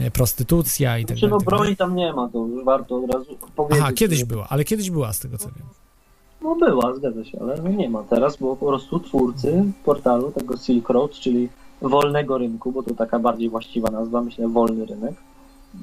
e, 0.00 0.10
prostytucja 0.10 0.98
i 0.98 1.04
tak 1.04 1.16
Czy 1.16 1.20
dalej. 1.20 1.30
no 1.30 1.38
tak 1.38 1.46
broni 1.46 1.76
tam 1.76 1.96
nie 1.96 2.12
ma, 2.12 2.28
to 2.28 2.38
już 2.46 2.64
warto 2.64 2.96
od 2.96 3.12
razu 3.14 3.36
powiedzieć. 3.56 3.82
Aha, 3.82 3.92
kiedyś 3.92 4.24
była, 4.24 4.46
ale 4.48 4.64
kiedyś 4.64 4.90
była 4.90 5.12
z 5.12 5.20
tego 5.20 5.38
co 5.38 5.48
wiem. 5.48 5.66
No 6.42 6.54
była, 6.56 6.94
zgadza 6.94 7.24
się, 7.24 7.38
ale 7.40 7.62
no 7.62 7.68
nie 7.68 7.90
ma 7.90 8.02
teraz, 8.02 8.36
bo 8.36 8.56
po 8.56 8.66
prostu 8.66 9.00
twórcy 9.00 9.64
portalu 9.84 10.32
tego 10.32 10.56
Silk 10.56 10.88
Road, 10.90 11.12
czyli 11.12 11.48
wolnego 11.82 12.38
rynku, 12.38 12.72
bo 12.72 12.82
to 12.82 12.94
taka 12.94 13.18
bardziej 13.18 13.48
właściwa 13.50 13.90
nazwa, 13.90 14.22
myślę, 14.22 14.48
wolny 14.48 14.86
rynek, 14.86 15.14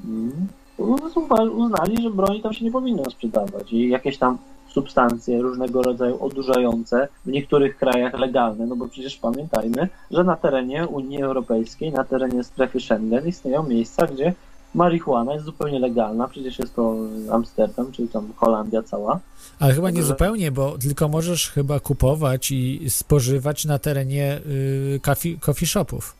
mm, 0.04 0.46
uzna- 0.78 1.50
uznali, 1.50 2.02
że 2.02 2.10
broni 2.10 2.42
tam 2.42 2.52
się 2.52 2.64
nie 2.64 2.70
powinno 2.72 3.10
sprzedawać 3.10 3.72
i 3.72 3.88
jakieś 3.88 4.18
tam 4.18 4.38
substancje 4.76 5.42
różnego 5.42 5.82
rodzaju 5.82 6.24
odurzające, 6.24 7.08
w 7.26 7.30
niektórych 7.30 7.76
krajach 7.76 8.14
legalne, 8.18 8.66
no 8.66 8.76
bo 8.76 8.88
przecież 8.88 9.16
pamiętajmy, 9.16 9.88
że 10.10 10.24
na 10.24 10.36
terenie 10.36 10.86
Unii 10.86 11.22
Europejskiej, 11.22 11.92
na 11.92 12.04
terenie 12.04 12.44
strefy 12.44 12.80
Schengen 12.80 13.28
istnieją 13.28 13.62
miejsca, 13.62 14.06
gdzie 14.06 14.34
marihuana 14.74 15.32
jest 15.32 15.44
zupełnie 15.44 15.78
legalna, 15.78 16.28
przecież 16.28 16.58
jest 16.58 16.74
to 16.74 16.94
Amsterdam, 17.32 17.92
czy 17.92 18.08
tam 18.08 18.32
Holandia 18.36 18.82
cała, 18.82 19.20
Ale 19.60 19.74
chyba 19.74 19.90
nie 19.90 20.02
zupełnie, 20.02 20.52
bo 20.52 20.78
tylko 20.78 21.08
możesz 21.08 21.50
chyba 21.50 21.80
kupować 21.80 22.50
i 22.50 22.90
spożywać 22.90 23.64
na 23.64 23.78
terenie 23.78 24.40
y, 24.46 25.00
coffee, 25.02 25.38
coffee 25.38 25.66
shopów. 25.66 26.16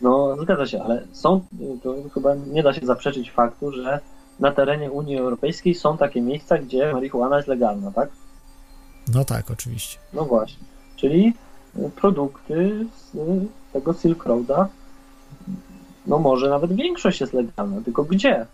No, 0.00 0.36
zgadza 0.42 0.66
się, 0.66 0.82
ale 0.82 1.02
są, 1.12 1.40
to 1.82 1.94
chyba 2.14 2.34
nie 2.34 2.62
da 2.62 2.72
się 2.72 2.86
zaprzeczyć 2.86 3.30
faktu, 3.30 3.72
że 3.72 4.00
na 4.40 4.52
terenie 4.52 4.90
Unii 4.90 5.18
Europejskiej 5.18 5.74
są 5.74 5.96
takie 5.96 6.22
miejsca, 6.22 6.58
gdzie 6.58 6.92
marihuana 6.92 7.36
jest 7.36 7.48
legalna, 7.48 7.90
tak? 7.90 8.08
No 9.14 9.24
tak, 9.24 9.50
oczywiście. 9.50 9.98
No 10.12 10.24
właśnie. 10.24 10.64
Czyli 10.96 11.34
y, 11.78 11.90
produkty 11.90 12.86
z 12.96 13.14
y, 13.14 13.46
tego 13.72 13.94
Silk 13.94 14.24
Roada, 14.24 14.68
no 16.06 16.18
może 16.18 16.48
nawet 16.48 16.72
większość 16.72 17.20
jest 17.20 17.32
legalna, 17.32 17.80
tylko 17.84 18.04
gdzie? 18.04 18.46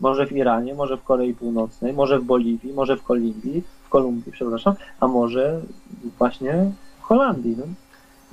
Może 0.00 0.26
w 0.26 0.32
Iranie, 0.32 0.74
może 0.74 0.96
w 0.96 1.04
Korei 1.04 1.34
Północnej, 1.34 1.92
może 1.92 2.18
w 2.18 2.24
Boliwii, 2.24 2.72
może 2.72 2.96
w 2.96 3.02
Kolumbii, 3.02 3.62
w 3.86 3.88
Kolumbii, 3.88 4.32
przepraszam, 4.32 4.74
a 5.00 5.08
może 5.08 5.60
właśnie 6.18 6.70
w 7.00 7.02
Holandii. 7.02 7.56
No. 7.58 7.64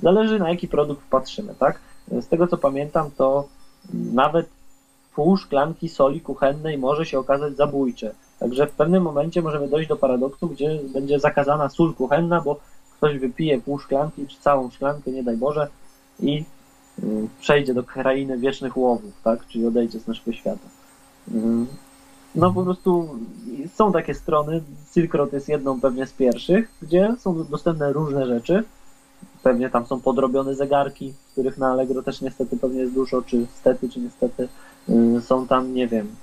Zależy 0.02 0.38
na 0.38 0.50
jaki 0.50 0.68
produkt 0.68 1.02
patrzymy, 1.10 1.54
tak? 1.54 1.78
Z 2.08 2.28
tego 2.28 2.46
co 2.46 2.56
pamiętam, 2.56 3.10
to 3.16 3.48
nawet 3.94 4.48
pół 5.18 5.36
szklanki 5.36 5.88
soli 5.88 6.20
kuchennej 6.20 6.78
może 6.78 7.06
się 7.06 7.18
okazać 7.18 7.56
zabójcze. 7.56 8.14
Także 8.40 8.66
w 8.66 8.72
pewnym 8.72 9.02
momencie 9.02 9.42
możemy 9.42 9.68
dojść 9.68 9.88
do 9.88 9.96
paradoksu, 9.96 10.48
gdzie 10.48 10.78
będzie 10.92 11.20
zakazana 11.20 11.68
sól 11.68 11.94
kuchenna, 11.94 12.40
bo 12.40 12.60
ktoś 12.96 13.18
wypije 13.18 13.60
pół 13.60 13.78
szklanki 13.78 14.26
czy 14.26 14.40
całą 14.40 14.70
szklankę, 14.70 15.10
nie 15.10 15.22
daj 15.22 15.36
Boże, 15.36 15.68
i 16.20 16.44
y, 16.98 17.28
przejdzie 17.40 17.74
do 17.74 17.82
krainy 17.82 18.38
wiecznych 18.38 18.76
łowów, 18.76 19.12
tak? 19.24 19.46
Czyli 19.46 19.66
odejdzie 19.66 20.00
z 20.00 20.06
naszego 20.06 20.32
świata. 20.32 20.68
Y, 21.28 21.38
No 22.34 22.52
po 22.52 22.62
prostu 22.64 23.08
są 23.74 23.92
takie 23.92 24.14
strony, 24.14 24.62
Silk 24.94 25.14
Road 25.14 25.32
jest 25.32 25.48
jedną 25.48 25.80
pewnie 25.80 26.06
z 26.06 26.12
pierwszych, 26.12 26.70
gdzie 26.82 27.14
są 27.18 27.44
dostępne 27.44 27.92
różne 27.92 28.26
rzeczy, 28.26 28.64
pewnie 29.42 29.70
tam 29.70 29.86
są 29.86 30.00
podrobione 30.00 30.54
zegarki, 30.54 31.14
których 31.32 31.58
na 31.58 31.70
Allegro 31.70 32.02
też 32.02 32.20
niestety 32.20 32.56
pewnie 32.56 32.80
jest 32.80 32.94
dużo, 32.94 33.22
czy 33.22 33.46
stety, 33.60 33.88
czy 33.88 34.00
niestety. 34.00 34.48
Y, 34.90 35.20
Są 35.20 35.46
tam, 35.46 35.74
nie 35.74 35.88
wiem, 35.88 36.14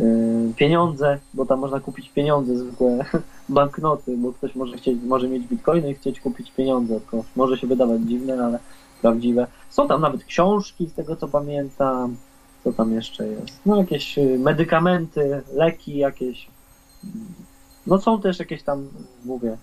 y, 0.00 0.52
pieniądze, 0.56 1.18
bo 1.34 1.46
tam 1.46 1.58
można 1.58 1.80
kupić 1.80 2.10
pieniądze, 2.10 2.56
zwykłe 2.56 3.04
banknoty, 3.48 4.16
bo 4.16 4.32
ktoś 4.32 4.54
może 4.54 4.76
chcieć, 4.76 5.02
może 5.02 5.28
mieć 5.28 5.46
bitcoiny 5.46 5.90
i 5.90 5.94
chcieć 5.94 6.20
kupić 6.20 6.50
pieniądze, 6.50 7.00
to 7.10 7.24
może 7.36 7.58
się 7.58 7.66
wydawać 7.66 8.00
dziwne, 8.00 8.44
ale 8.44 8.58
prawdziwe. 9.02 9.46
Są 9.70 9.88
tam 9.88 10.00
nawet 10.00 10.24
książki, 10.24 10.86
z 10.86 10.92
tego 10.92 11.16
co 11.16 11.28
pamiętam. 11.28 12.16
Co 12.64 12.72
tam 12.72 12.92
jeszcze 12.92 13.26
jest? 13.26 13.60
No 13.66 13.76
jakieś 13.76 14.18
y, 14.18 14.38
medykamenty, 14.38 15.42
leki 15.54 15.96
jakieś. 15.96 16.46
No 17.86 17.98
są 18.00 18.20
też 18.20 18.38
jakieś 18.38 18.62
tam, 18.62 18.88
mówię, 19.24 19.56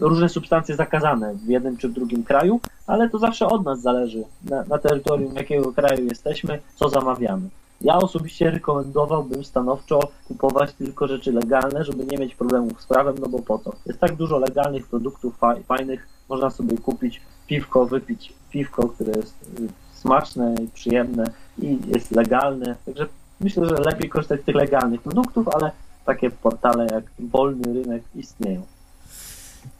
różne 0.00 0.28
substancje 0.28 0.76
zakazane 0.76 1.34
w 1.34 1.48
jednym 1.48 1.76
czy 1.76 1.88
w 1.88 1.92
drugim 1.92 2.24
kraju, 2.24 2.60
ale 2.86 3.08
to 3.08 3.18
zawsze 3.18 3.46
od 3.46 3.64
nas 3.64 3.80
zależy, 3.80 4.24
na, 4.44 4.64
na 4.64 4.78
terytorium 4.78 5.34
jakiego 5.34 5.72
kraju 5.72 6.04
jesteśmy, 6.04 6.58
co 6.76 6.88
zamawiamy. 6.88 7.48
Ja 7.80 7.96
osobiście 7.96 8.50
rekomendowałbym 8.50 9.44
stanowczo 9.44 10.00
kupować 10.28 10.72
tylko 10.72 11.08
rzeczy 11.08 11.32
legalne, 11.32 11.84
żeby 11.84 12.04
nie 12.04 12.18
mieć 12.18 12.34
problemów 12.34 12.82
z 12.82 12.86
prawem, 12.86 13.14
no 13.20 13.28
bo 13.28 13.38
po 13.38 13.58
co? 13.58 13.72
Jest 13.86 14.00
tak 14.00 14.16
dużo 14.16 14.38
legalnych 14.38 14.86
produktów 14.86 15.36
faj, 15.36 15.62
fajnych, 15.62 16.08
można 16.28 16.50
sobie 16.50 16.78
kupić 16.78 17.20
piwko, 17.46 17.86
wypić 17.86 18.32
piwko, 18.50 18.88
które 18.88 19.12
jest 19.12 19.34
y, 19.60 19.68
smaczne 19.94 20.54
i 20.62 20.68
przyjemne 20.68 21.24
i 21.58 21.78
jest 21.86 22.10
legalne, 22.10 22.76
także 22.86 23.06
myślę, 23.40 23.66
że 23.66 23.74
lepiej 23.74 24.08
korzystać 24.08 24.40
z 24.40 24.44
tych 24.44 24.54
legalnych 24.54 25.02
produktów, 25.02 25.48
ale 25.48 25.70
takie 26.04 26.30
portale 26.30 26.86
jak 26.86 27.04
Wolny 27.18 27.72
Rynek 27.72 28.02
istnieją. 28.14 28.62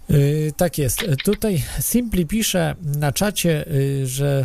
Yy, 0.09 0.52
tak 0.56 0.78
jest. 0.78 1.05
Tutaj 1.24 1.62
Simpli 1.80 2.26
pisze 2.26 2.76
na 2.98 3.12
czacie, 3.12 3.64
yy, 3.70 4.06
że 4.06 4.44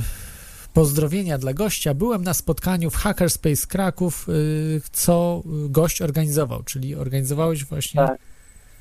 pozdrowienia 0.73 1.37
dla 1.37 1.53
gościa. 1.53 1.93
Byłem 1.93 2.23
na 2.23 2.33
spotkaniu 2.33 2.89
w 2.89 2.95
Hackerspace 2.95 3.67
Kraków, 3.67 4.25
yy, 4.27 4.81
co 4.91 5.41
gość 5.69 6.01
organizował, 6.01 6.63
czyli 6.63 6.95
organizowałeś 6.95 7.65
właśnie. 7.65 8.07
Tak. 8.07 8.17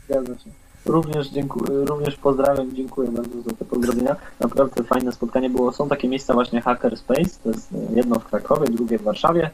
Zgadza 0.09 0.39
się. 0.39 0.51
Również, 0.87 1.29
dziękuję, 1.29 1.85
również 1.85 2.17
pozdrawiam, 2.17 2.77
dziękuję 2.77 3.11
bardzo 3.11 3.43
za 3.43 3.51
te 3.51 3.65
pozdrowienia. 3.65 4.17
Naprawdę 4.41 4.85
fajne 4.85 5.13
spotkanie 5.13 5.51
było. 5.51 5.73
Są 5.73 5.89
takie 5.89 6.09
miejsca 6.09 6.35
właśnie 6.35 6.61
Hackerspace, 6.61 7.31
to 7.45 7.49
jest 7.51 7.69
jedno 7.95 8.19
w 8.19 8.25
Krakowie, 8.25 8.67
drugie 8.67 8.99
w 8.99 9.03
Warszawie. 9.03 9.51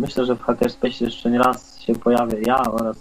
Myślę, 0.00 0.26
że 0.26 0.36
w 0.36 0.42
Hackerspace 0.42 1.04
jeszcze 1.04 1.30
nie 1.30 1.38
raz 1.38 1.80
się 1.80 1.94
pojawię 1.94 2.40
ja 2.46 2.72
oraz 2.72 2.96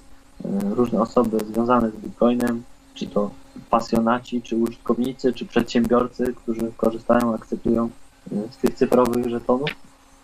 różne 0.75 1.01
osoby 1.01 1.37
związane 1.53 1.91
z 1.91 1.95
Bitcoinem, 1.95 2.63
czy 2.95 3.07
to 3.07 3.31
pasjonaci, 3.69 4.41
czy 4.41 4.55
użytkownicy, 4.55 5.33
czy 5.33 5.45
przedsiębiorcy, 5.45 6.33
którzy 6.33 6.71
korzystają, 6.77 7.33
akceptują 7.33 7.89
e, 8.31 8.35
z 8.51 8.57
tych 8.57 8.73
cyfrowych 8.75 9.29
żetonów. 9.29 9.69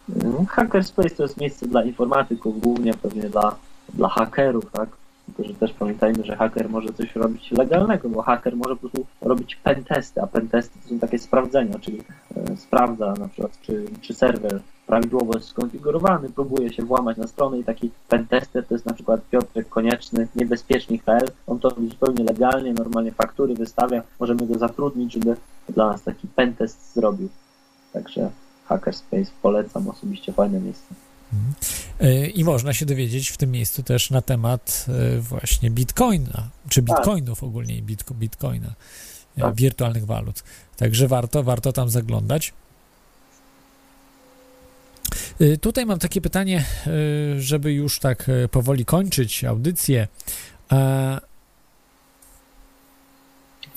E, 0.09 0.45
Hackerspace 0.45 1.09
to 1.09 1.23
jest 1.23 1.37
miejsce 1.37 1.67
dla 1.67 1.83
informatyków, 1.83 2.61
głównie 2.61 2.93
pewnie 2.93 3.29
dla, 3.29 3.55
dla 3.93 4.09
hakerów, 4.09 4.71
tak? 4.71 4.89
Tylko, 5.35 5.51
że 5.51 5.59
też 5.59 5.73
pamiętajmy, 5.73 6.23
że 6.23 6.35
haker 6.35 6.69
może 6.69 6.93
coś 6.93 7.15
robić 7.15 7.51
legalnego, 7.51 8.09
bo 8.09 8.21
haker 8.21 8.55
może 8.55 8.75
po 8.75 8.79
prostu 8.79 9.05
robić 9.21 9.55
pentesty, 9.55 10.21
a 10.21 10.27
pentesty 10.27 10.79
to 10.83 10.89
są 10.89 10.99
takie 10.99 11.19
sprawdzenia, 11.19 11.79
czyli 11.79 12.03
e, 12.35 12.57
sprawdza 12.57 13.13
na 13.19 13.27
przykład, 13.27 13.61
czy, 13.61 13.85
czy 14.01 14.13
serwer 14.13 14.59
prawidłowo 14.87 15.33
jest 15.35 15.47
skonfigurowany, 15.47 16.29
próbuje 16.29 16.73
się 16.73 16.83
włamać 16.83 17.17
na 17.17 17.27
stronę 17.27 17.59
i 17.59 17.63
taki 17.63 17.91
pentester 18.09 18.67
to 18.67 18.73
jest 18.73 18.85
na 18.85 18.93
przykład 18.93 19.21
Piotrek 19.29 19.69
Konieczny, 19.69 20.27
niebezpiecznik.pl, 20.35 21.27
on 21.47 21.59
to 21.59 21.69
robi 21.69 21.89
zupełnie 21.89 22.23
legalnie, 22.23 22.73
normalnie 22.73 23.11
faktury 23.11 23.53
wystawia, 23.53 24.03
możemy 24.19 24.47
go 24.47 24.57
zatrudnić, 24.57 25.13
żeby 25.13 25.35
dla 25.69 25.87
nas 25.87 26.03
taki 26.03 26.27
pentest 26.27 26.93
zrobił. 26.93 27.29
Także 27.93 28.29
Hackerspace 28.65 29.31
polecam 29.41 29.87
osobiście, 29.87 30.33
fajne 30.33 30.59
miejsce. 30.59 30.95
Yy, 31.99 32.27
I 32.27 32.43
można 32.43 32.73
się 32.73 32.85
dowiedzieć 32.85 33.29
w 33.29 33.37
tym 33.37 33.51
miejscu 33.51 33.83
też 33.83 34.09
na 34.09 34.21
temat 34.21 34.85
yy, 34.87 35.21
właśnie 35.21 35.71
bitcoina, 35.71 36.49
czy 36.69 36.83
Tak. 36.83 36.97
bitcoinów 36.97 37.43
ogólnie, 37.43 37.77
i 37.77 37.81
bitco, 37.83 38.13
bitcoina, 38.13 38.73
yy, 39.37 39.43
Tak. 39.43 39.55
wirtualnych 39.55 40.05
walut. 40.05 40.43
Także 40.77 41.07
warto, 41.07 41.43
warto 41.43 41.73
tam 41.73 41.89
zaglądać. 41.89 42.53
Tutaj 45.61 45.85
mam 45.85 45.99
takie 45.99 46.21
pytanie, 46.21 46.65
żeby 47.39 47.73
już 47.73 47.99
tak 47.99 48.31
powoli 48.51 48.85
kończyć 48.85 49.43
audycję. 49.43 50.07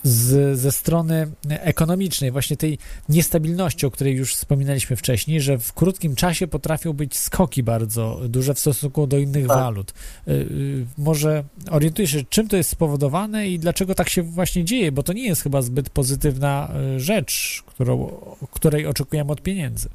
Z, 0.06 0.58
ze 0.58 0.72
strony 0.72 1.30
ekonomicznej, 1.50 2.30
właśnie 2.30 2.56
tej 2.56 2.78
niestabilności, 3.08 3.86
o 3.86 3.90
której 3.90 4.14
już 4.16 4.34
wspominaliśmy 4.34 4.96
wcześniej, 4.96 5.40
że 5.40 5.58
w 5.58 5.72
krótkim 5.72 6.14
czasie 6.14 6.46
potrafią 6.46 6.92
być 6.92 7.16
skoki 7.16 7.62
bardzo 7.62 8.20
duże 8.28 8.54
w 8.54 8.58
stosunku 8.58 9.06
do 9.06 9.18
innych 9.18 9.46
Tak. 9.46 9.56
walut. 9.56 9.90
Y, 10.28 10.32
y, 10.32 10.86
Może 10.98 11.44
orientujesz 11.70 12.10
się, 12.10 12.22
czym 12.28 12.48
to 12.48 12.56
jest 12.56 12.70
spowodowane 12.70 13.48
i 13.48 13.58
dlaczego 13.58 13.94
tak 13.94 14.08
się 14.08 14.22
właśnie 14.22 14.64
dzieje, 14.64 14.92
bo 14.92 15.02
to 15.02 15.12
nie 15.12 15.26
jest 15.26 15.42
chyba 15.42 15.62
zbyt 15.62 15.90
pozytywna 15.90 16.68
y, 16.96 17.00
rzecz, 17.00 17.62
którą, 17.66 18.10
której 18.50 18.86
oczekujemy 18.86 19.32
od 19.32 19.40
pieniędzy. 19.42 19.88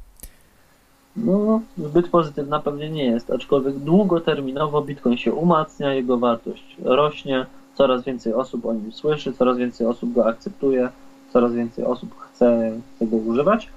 No, 1.16 1.60
zbyt 1.78 2.08
pozytywna 2.08 2.60
pewnie 2.60 2.90
nie 2.90 3.04
jest, 3.04 3.30
aczkolwiek 3.30 3.78
długoterminowo 3.78 4.82
Bitcoin 4.82 5.18
się 5.18 5.32
umacnia, 5.32 5.94
jego 5.94 6.18
wartość 6.18 6.76
rośnie, 6.84 7.46
coraz 7.74 8.04
więcej 8.04 8.34
osób 8.34 8.66
o 8.66 8.72
nim 8.72 8.92
słyszy, 8.92 9.32
coraz 9.32 9.58
więcej 9.58 9.86
osób 9.86 10.12
go 10.12 10.26
akceptuje, 10.26 10.88
coraz 11.32 11.54
więcej 11.54 11.84
osób 11.84 12.14
chce 12.20 12.72
tego 12.98 13.16
używać. 13.16 13.68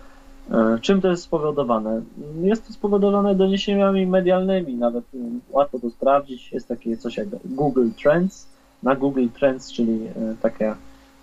E, 0.52 0.78
Czym 0.82 1.02
to 1.02 1.08
jest 1.08 1.24
spowodowane? 1.24 2.02
Jest 2.42 2.68
to 2.68 2.74
spowodowane 2.74 3.36
doniesieniami 3.36 4.08
medialnymi, 4.08 4.76
nawet 4.76 5.04
łatwo 5.50 5.80
to 5.80 5.90
sprawdzić. 5.90 6.52
Jest 6.52 6.68
takie 6.68 6.98
coś 6.98 7.18
jak 7.18 7.28
Google 7.46 7.90
Trends. 8.04 8.48
Na 8.84 8.96
Google 8.96 9.28
Trends, 9.40 9.72
czyli 9.72 10.06
e, 10.08 10.36
takie 10.42 10.76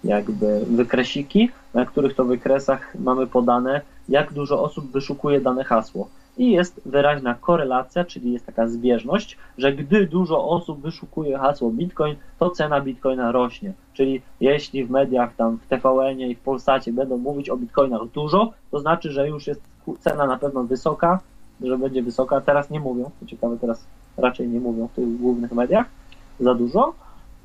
jakby 0.05 0.61
wykresiki, 0.61 1.51
na 1.75 1.87
których 1.87 2.15
to 2.15 2.25
wykresach 2.25 2.95
mamy 2.95 3.27
podane, 3.27 3.81
jak 4.09 4.33
dużo 4.33 4.63
osób 4.63 4.91
wyszukuje 4.91 5.41
dane 5.41 5.65
hasło. 5.65 6.09
I 6.41 6.51
jest 6.51 6.81
wyraźna 6.87 7.35
korelacja, 7.35 8.05
czyli 8.05 8.33
jest 8.33 8.47
taka 8.47 8.69
zbieżność, 8.69 9.37
że 9.59 9.73
gdy 9.73 10.07
dużo 10.07 10.49
osób 10.49 10.81
wyszukuje 10.81 11.39
hasło 11.39 11.71
Bitcoin, 11.71 12.17
to 12.39 12.51
cena 12.51 12.81
Bitcoina 12.81 13.33
rośnie. 13.33 13.73
Czyli 13.95 14.23
jeśli 14.41 14.85
w 14.85 14.91
mediach, 14.91 15.37
tam 15.37 15.59
w 15.59 15.67
TVN-ie 15.67 16.29
i 16.29 16.35
w 16.35 16.41
Polsacie 16.41 16.93
będą 16.93 17.19
mówić 17.19 17.51
o 17.51 17.57
Bitcoinach 17.57 18.07
dużo, 18.15 18.53
to 18.71 18.79
znaczy, 18.79 19.13
że 19.13 19.29
już 19.29 19.47
jest 19.47 19.61
cena 19.99 20.27
na 20.27 20.39
pewno 20.39 20.65
wysoka, 20.65 21.21
że 21.63 21.79
będzie 21.79 22.03
wysoka. 22.03 22.41
Teraz 22.41 22.71
nie 22.71 22.81
mówią, 22.81 23.11
co 23.21 23.27
ciekawe, 23.27 23.57
teraz 23.61 23.87
raczej 24.17 24.49
nie 24.49 24.61
mówią 24.61 24.89
w 24.89 24.93
tych 24.93 25.17
głównych 25.17 25.53
mediach 25.53 25.87
za 26.41 26.55
dużo. 26.55 26.95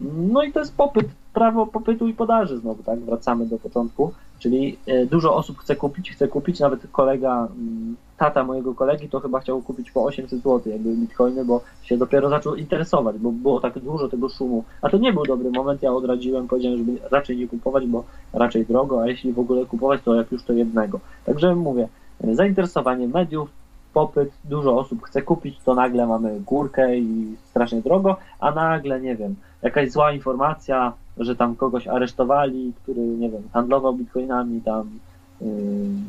No 0.01 0.43
i 0.43 0.51
to 0.51 0.59
jest 0.59 0.77
popyt, 0.77 1.07
prawo 1.33 1.67
popytu 1.67 2.07
i 2.07 2.13
podaży 2.13 2.57
znowu, 2.57 2.83
tak? 2.83 2.99
Wracamy 2.99 3.45
do 3.45 3.57
początku, 3.57 4.13
czyli 4.39 4.77
e, 4.87 5.05
dużo 5.05 5.35
osób 5.35 5.59
chce 5.59 5.75
kupić, 5.75 6.11
chce 6.11 6.27
kupić, 6.27 6.59
nawet 6.59 6.87
kolega, 6.91 7.47
mm, 7.57 7.95
tata 8.17 8.43
mojego 8.43 8.75
kolegi 8.75 9.09
to 9.09 9.19
chyba 9.19 9.39
chciał 9.39 9.61
kupić 9.61 9.91
po 9.91 10.03
800 10.03 10.39
zł, 10.39 10.61
jakby 10.65 10.95
bitcoiny, 10.95 11.45
bo 11.45 11.61
się 11.83 11.97
dopiero 11.97 12.29
zaczął 12.29 12.55
interesować, 12.55 13.17
bo 13.17 13.31
było 13.31 13.59
tak 13.59 13.79
dużo 13.79 14.07
tego 14.07 14.29
szumu, 14.29 14.63
a 14.81 14.89
to 14.89 14.97
nie 14.97 15.13
był 15.13 15.25
dobry 15.25 15.51
moment, 15.51 15.83
ja 15.83 15.93
odradziłem, 15.93 16.47
powiedziałem, 16.47 16.77
żeby 16.77 16.97
raczej 17.11 17.37
nie 17.37 17.47
kupować, 17.47 17.85
bo 17.85 18.03
raczej 18.33 18.65
drogo, 18.65 19.01
a 19.01 19.07
jeśli 19.07 19.33
w 19.33 19.39
ogóle 19.39 19.65
kupować, 19.65 20.01
to 20.03 20.15
jak 20.15 20.31
już 20.31 20.43
to 20.43 20.53
jednego. 20.53 20.99
Także 21.25 21.55
mówię, 21.55 21.87
zainteresowanie 22.33 23.07
mediów, 23.07 23.49
popyt, 23.93 24.31
dużo 24.43 24.77
osób 24.77 25.03
chce 25.03 25.21
kupić, 25.21 25.59
to 25.59 25.75
nagle 25.75 26.07
mamy 26.07 26.39
górkę 26.39 26.97
i 26.97 27.35
strasznie 27.49 27.81
drogo, 27.81 28.17
a 28.39 28.51
nagle, 28.51 29.01
nie 29.01 29.15
wiem, 29.15 29.35
jakaś 29.61 29.91
zła 29.91 30.11
informacja, 30.11 30.93
że 31.17 31.35
tam 31.35 31.55
kogoś 31.55 31.87
aresztowali, 31.87 32.73
który, 32.83 33.01
nie 33.01 33.29
wiem, 33.29 33.43
handlował 33.53 33.93
bitcoinami, 33.93 34.61
tam 34.61 34.89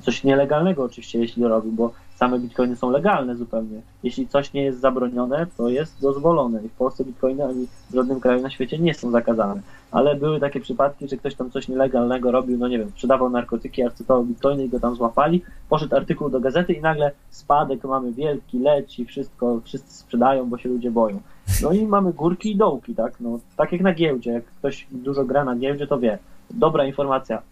coś 0.03 0.25
nielegalnego 0.25 0.85
oczywiście, 0.85 1.19
jeśli 1.19 1.45
robił, 1.45 1.73
bo 1.73 1.93
same 2.17 2.39
bitcoiny 2.39 2.77
są 2.77 2.91
legalne 2.91 3.37
zupełnie. 3.37 3.81
Jeśli 4.03 4.29
coś 4.29 4.53
nie 4.53 4.63
jest 4.63 4.81
zabronione, 4.81 5.47
to 5.57 5.69
jest 5.69 6.01
dozwolone 6.01 6.65
i 6.65 6.69
w 6.69 6.73
Polsce 6.73 7.05
bitcoiny 7.05 7.45
ani 7.45 7.67
w 7.91 7.95
żadnym 7.95 8.21
kraju 8.21 8.43
na 8.43 8.51
świecie 8.51 8.79
nie 8.79 8.95
są 8.95 9.11
zakazane. 9.11 9.61
Ale 9.91 10.15
były 10.15 10.41
takie 10.41 10.61
przypadki, 10.61 11.09
że 11.09 11.17
ktoś 11.17 11.35
tam 11.35 11.51
coś 11.51 11.69
nielegalnego 11.69 12.31
robił, 12.31 12.59
no 12.59 12.69
nie 12.69 12.79
wiem, 12.79 12.91
sprzedawał 12.91 13.31
narkotyki, 13.31 13.83
akceptował 13.83 14.25
bitcoiny 14.25 14.65
i 14.65 14.69
go 14.69 14.81
tam 14.81 14.97
złapali, 14.97 15.43
poszedł 15.69 15.97
artykuł 15.97 16.29
do 16.29 16.41
gazety 16.41 16.73
i 16.73 16.81
nagle 16.81 17.11
spadek 17.31 17.85
mamy 17.85 18.13
wielki, 18.13 18.59
leci, 18.59 19.05
wszystko, 19.05 19.61
wszyscy 19.65 19.95
sprzedają, 19.95 20.49
bo 20.49 20.59
się 20.59 20.69
ludzie 20.69 20.91
boją. 20.91 21.21
No 21.63 21.73
i 21.73 21.87
mamy 21.87 22.13
górki 22.13 22.51
i 22.51 22.57
dołki, 22.57 22.95
tak? 22.95 23.13
No, 23.21 23.39
tak 23.57 23.73
jak 23.73 23.81
na 23.81 23.95
giełdzie, 23.95 24.31
jak 24.31 24.45
ktoś 24.45 24.87
dużo 24.91 25.25
gra 25.25 25.45
na 25.45 25.57
giełdzie, 25.57 25.87
to 25.87 25.99
wie. 25.99 26.19
Dobra 26.51 26.85
informacja, 26.85 27.43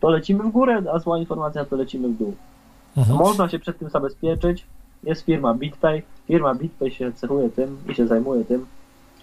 to 0.00 0.10
lecimy 0.10 0.44
w 0.44 0.50
górę, 0.50 0.82
a 0.92 0.98
zła 0.98 1.18
informacja, 1.18 1.64
to 1.64 1.76
lecimy 1.76 2.08
w 2.08 2.18
dół. 2.18 2.34
Mhm. 2.96 3.18
Można 3.18 3.48
się 3.48 3.58
przed 3.58 3.78
tym 3.78 3.90
zabezpieczyć. 3.90 4.66
Jest 5.04 5.22
firma 5.22 5.54
BitPay. 5.54 6.02
Firma 6.26 6.54
BitPay 6.54 6.90
się 6.90 7.12
cechuje 7.12 7.48
tym 7.50 7.78
i 7.88 7.94
się 7.94 8.06
zajmuje 8.06 8.44
tym, 8.44 8.66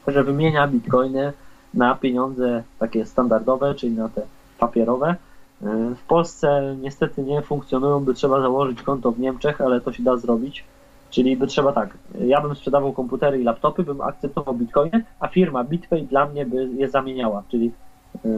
że 0.07 0.23
wymienia 0.23 0.67
bitcoiny 0.67 1.33
na 1.73 1.95
pieniądze 1.95 2.63
takie 2.79 3.05
standardowe, 3.05 3.75
czyli 3.75 3.91
na 3.93 4.09
te 4.09 4.21
papierowe. 4.59 5.15
Y, 5.61 5.95
W 5.95 6.01
Polsce 6.07 6.75
niestety 6.81 7.23
nie 7.23 7.41
funkcjonują, 7.41 7.99
by 7.99 8.13
trzeba 8.13 8.41
założyć 8.41 8.81
konto 8.81 9.11
w 9.11 9.19
Niemczech, 9.19 9.61
ale 9.61 9.81
to 9.81 9.93
się 9.93 10.03
da 10.03 10.17
zrobić. 10.17 10.63
Czyli 11.09 11.37
by 11.37 11.47
trzeba 11.47 11.71
tak, 11.71 11.97
ja 12.19 12.41
bym 12.41 12.55
sprzedawał 12.55 12.93
komputery 12.93 13.41
i 13.41 13.43
laptopy, 13.43 13.83
bym 13.83 14.01
akceptował 14.01 14.55
bitcoiny, 14.55 15.03
a 15.19 15.27
firma 15.27 15.63
BitPay 15.63 16.05
dla 16.05 16.25
mnie 16.25 16.45
by 16.45 16.69
je 16.75 16.89
zamieniała. 16.89 17.43
Czyli 17.49 17.71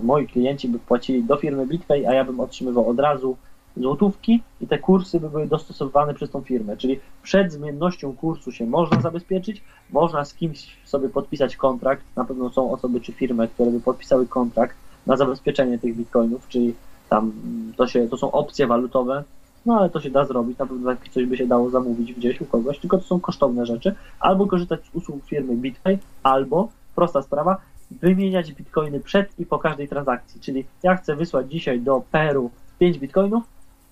moi 0.03 0.27
klienci 0.27 0.67
by 0.67 0.79
płacili 0.79 1.23
do 1.23 1.37
firmy 1.37 1.67
BitPay, 1.67 2.07
a 2.07 2.13
ja 2.13 2.25
bym 2.25 2.39
otrzymywał 2.39 2.89
od 2.89 2.99
razu 2.99 3.37
złotówki 3.77 4.41
i 4.61 4.67
te 4.67 4.79
kursy 4.79 5.19
by 5.19 5.29
były 5.29 5.47
dostosowane 5.47 6.13
przez 6.13 6.29
tą 6.29 6.41
firmę. 6.41 6.77
Czyli 6.77 6.99
przed 7.23 7.51
zmiennością 7.51 8.15
kursu 8.15 8.51
się 8.51 8.65
można 8.65 9.01
zabezpieczyć, 9.01 9.63
można 9.91 10.25
z 10.25 10.33
kimś 10.33 10.77
sobie 10.85 11.09
podpisać 11.09 11.55
kontrakt. 11.55 12.03
Na 12.15 12.25
pewno 12.25 12.49
są 12.49 12.71
osoby 12.71 13.01
czy 13.01 13.11
firmy, 13.11 13.47
które 13.47 13.71
by 13.71 13.79
podpisały 13.79 14.27
kontrakt 14.27 14.75
na 15.07 15.17
zabezpieczenie 15.17 15.79
tych 15.79 15.95
bitcoinów, 15.95 16.47
czyli 16.47 16.73
tam 17.09 17.31
to, 17.77 17.87
się, 17.87 18.07
to 18.07 18.17
są 18.17 18.31
opcje 18.31 18.67
walutowe, 18.67 19.23
no 19.65 19.79
ale 19.79 19.89
to 19.89 20.01
się 20.01 20.09
da 20.09 20.25
zrobić, 20.25 20.57
na 20.57 20.65
pewno 20.65 20.91
coś 21.11 21.25
by 21.25 21.37
się 21.37 21.47
dało 21.47 21.69
zamówić 21.69 22.13
gdzieś 22.13 22.41
u 22.41 22.45
kogoś, 22.45 22.79
tylko 22.79 22.97
to 22.97 23.03
są 23.03 23.19
kosztowne 23.19 23.65
rzeczy. 23.65 23.95
Albo 24.19 24.47
korzystać 24.47 24.79
z 24.85 24.95
usług 24.95 25.25
firmy 25.25 25.55
BitPay, 25.55 25.97
albo, 26.23 26.69
prosta 26.95 27.21
sprawa, 27.21 27.57
wymieniać 27.91 28.53
bitcoiny 28.53 28.99
przed 28.99 29.39
i 29.39 29.45
po 29.45 29.59
każdej 29.59 29.87
transakcji. 29.87 30.41
Czyli 30.41 30.65
ja 30.83 30.95
chcę 30.95 31.15
wysłać 31.15 31.51
dzisiaj 31.51 31.81
do 31.81 32.03
Peru 32.11 32.51
5 32.79 32.97
bitcoinów, 32.97 33.43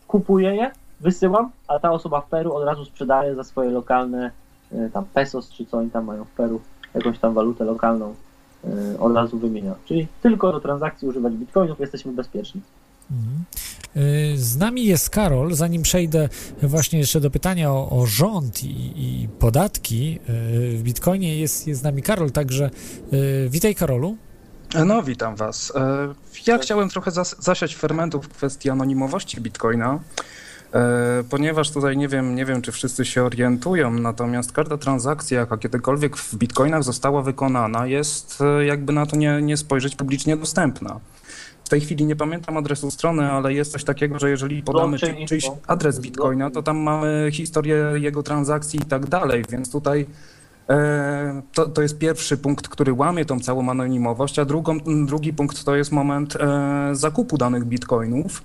kupuję 0.07 0.55
je, 0.55 0.71
wysyłam, 0.99 1.51
a 1.67 1.79
ta 1.79 1.91
osoba 1.91 2.21
w 2.21 2.29
Peru 2.29 2.53
od 2.53 2.65
razu 2.65 2.85
sprzedaje 2.85 3.35
za 3.35 3.43
swoje 3.43 3.69
lokalne 3.69 4.31
y, 4.71 4.89
tam 4.93 5.05
pesos, 5.05 5.49
czy 5.49 5.65
co 5.65 5.77
oni 5.77 5.91
tam 5.91 6.05
mają 6.05 6.25
w 6.25 6.31
Peru, 6.31 6.61
jakąś 6.93 7.19
tam 7.19 7.33
walutę 7.33 7.65
lokalną, 7.65 8.15
y, 8.93 8.99
od 8.99 9.15
razu 9.15 9.37
wymienia. 9.37 9.75
Czyli 9.85 10.07
tylko 10.21 10.51
do 10.51 10.59
transakcji 10.59 11.07
używać 11.07 11.33
bitcoinów 11.33 11.79
jesteśmy 11.79 12.11
bezpieczni. 12.11 12.61
Mhm. 13.11 13.43
Y, 13.97 14.37
Z 14.37 14.57
nami 14.57 14.85
jest 14.85 15.09
Karol. 15.09 15.53
Zanim 15.53 15.81
przejdę 15.81 16.29
właśnie 16.63 16.99
jeszcze 16.99 17.21
do 17.21 17.31
pytania 17.31 17.71
o, 17.71 17.89
o 17.89 18.05
rząd 18.05 18.63
i, 18.63 18.93
i 18.95 19.27
podatki 19.27 20.19
y, 20.73 20.77
w 20.77 20.81
Bitcoinie, 20.83 21.37
jest, 21.37 21.67
jest 21.67 21.81
z 21.81 21.83
nami 21.83 22.01
Karol, 22.01 22.31
także 22.31 22.69
y, 23.13 23.47
witaj 23.49 23.75
Karolu. 23.75 24.17
No, 24.85 25.03
witam 25.03 25.35
Was. 25.35 25.73
Ja 26.47 26.57
chciałem 26.57 26.89
trochę 26.89 27.11
zas- 27.11 27.35
zasiać 27.39 27.75
fermentów 27.75 28.25
w 28.25 28.29
kwestii 28.29 28.69
anonimowości 28.69 29.41
Bitcoina, 29.41 29.99
ponieważ 31.29 31.71
tutaj 31.71 31.97
nie 31.97 32.07
wiem, 32.07 32.35
nie 32.35 32.45
wiem, 32.45 32.61
czy 32.61 32.71
wszyscy 32.71 33.05
się 33.05 33.23
orientują, 33.23 33.91
natomiast 33.91 34.51
każda 34.51 34.77
transakcja, 34.77 35.39
jaka 35.39 35.57
kiedykolwiek 35.57 36.17
w 36.17 36.35
Bitcoinach 36.35 36.83
została 36.83 37.21
wykonana, 37.21 37.87
jest 37.87 38.39
jakby 38.67 38.93
na 38.93 39.05
to 39.05 39.15
nie, 39.15 39.41
nie 39.41 39.57
spojrzeć 39.57 39.95
publicznie 39.95 40.37
dostępna. 40.37 40.99
W 41.67 41.69
tej 41.69 41.81
chwili 41.81 42.05
nie 42.05 42.15
pamiętam 42.15 42.57
adresu 42.57 42.91
strony, 42.91 43.31
ale 43.31 43.53
jest 43.53 43.71
coś 43.71 43.83
takiego, 43.83 44.19
że 44.19 44.29
jeżeli 44.29 44.63
podamy 44.63 44.99
czy, 44.99 45.15
czyjś 45.27 45.51
adres 45.67 45.99
Bitcoina, 45.99 46.51
to 46.51 46.63
tam 46.63 46.77
mamy 46.77 47.29
historię 47.31 47.93
jego 47.95 48.23
transakcji 48.23 48.79
i 48.79 48.85
tak 48.85 49.05
dalej, 49.05 49.43
więc 49.49 49.71
tutaj 49.71 50.05
E, 50.69 51.41
To, 51.53 51.65
to 51.65 51.81
jest 51.81 51.97
pierwszy 51.97 52.37
punkt, 52.37 52.67
który 52.67 52.93
łamie 52.93 53.25
tą 53.25 53.39
całą 53.39 53.69
anonimowość, 53.69 54.39
a 54.39 54.45
drugą, 54.45 54.77
drugi 55.05 55.33
punkt 55.33 55.63
to 55.63 55.75
jest 55.75 55.91
moment 55.91 56.35
e, 56.35 56.89
zakupu 56.91 57.37
danych 57.37 57.65
bitcoinów, 57.65 58.43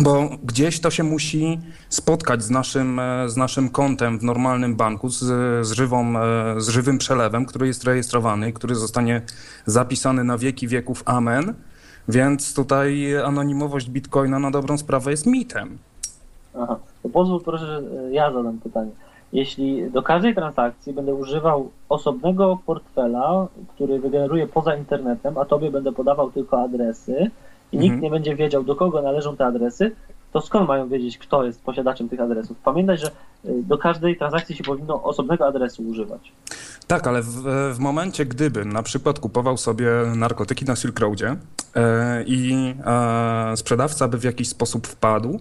bo 0.00 0.30
gdzieś 0.44 0.80
to 0.80 0.90
się 0.90 1.02
musi 1.02 1.60
spotkać 1.88 2.42
z 2.42 2.50
naszym, 2.50 2.98
e, 2.98 3.28
z 3.28 3.36
naszym 3.36 3.68
kontem 3.68 4.18
w 4.18 4.24
normalnym 4.24 4.76
banku, 4.76 5.08
z, 5.08 5.18
z, 5.66 5.72
żywą, 5.72 6.14
z 6.58 6.68
żywym 6.68 6.98
przelewem, 6.98 7.46
który 7.46 7.66
jest 7.66 7.84
rejestrowany, 7.84 8.52
który 8.52 8.74
zostanie 8.74 9.22
zapisany 9.66 10.24
na 10.24 10.38
wieki 10.38 10.68
wieków. 10.68 11.02
Amen. 11.06 11.54
Więc 12.08 12.54
tutaj 12.54 13.16
anonimowość 13.24 13.90
bitcoina 13.90 14.38
na 14.38 14.50
dobrą 14.50 14.78
sprawę 14.78 15.10
jest 15.10 15.26
mitem. 15.26 15.78
Aha, 16.58 16.76
to 17.02 17.08
pozwól 17.08 17.40
proszę, 17.40 17.66
że 17.66 17.82
e, 18.08 18.12
ja 18.12 18.32
zadam 18.32 18.58
pytanie. 18.58 18.90
Jeśli 19.32 19.90
do 19.90 20.02
każdej 20.02 20.34
transakcji 20.34 20.92
będę 20.92 21.14
używał 21.14 21.70
osobnego 21.88 22.58
portfela, 22.66 23.46
który 23.74 23.98
wygeneruje 24.00 24.46
poza 24.46 24.76
internetem, 24.76 25.38
a 25.38 25.44
tobie 25.44 25.70
będę 25.70 25.92
podawał 25.92 26.30
tylko 26.30 26.62
adresy 26.62 27.30
i 27.72 27.76
nikt 27.78 27.94
Mhm. 27.94 28.02
nie 28.02 28.10
będzie 28.10 28.36
wiedział, 28.36 28.62
do 28.62 28.76
kogo 28.76 29.02
należą 29.02 29.36
te 29.36 29.46
adresy, 29.46 29.92
to 30.32 30.40
skąd 30.40 30.68
mają 30.68 30.88
wiedzieć, 30.88 31.18
kto 31.18 31.44
jest 31.44 31.62
posiadaczem 31.62 32.08
tych 32.08 32.20
adresów? 32.20 32.56
Pamiętaj, 32.64 32.98
że 32.98 33.06
y, 33.06 33.10
do 33.44 33.78
każdej 33.78 34.16
transakcji 34.16 34.56
się 34.56 34.64
powinno 34.64 35.02
osobnego 35.02 35.46
adresu 35.46 35.82
używać. 35.82 36.32
Tak, 36.86 37.06
ale 37.06 37.22
w, 37.22 37.28
w 37.74 37.78
momencie, 37.78 38.26
gdyby 38.26 38.64
na 38.64 38.82
przykład 38.82 39.18
kupował 39.18 39.56
sobie 39.56 39.90
narkotyki 40.16 40.64
na 40.64 40.76
Silk 40.76 41.00
Roadzie 41.00 41.36
e, 41.76 42.24
i 42.26 42.74
e, 42.86 43.56
sprzedawca 43.56 44.08
by 44.08 44.18
w 44.18 44.24
jakiś 44.24 44.48
sposób 44.48 44.86
wpadł 44.86 45.40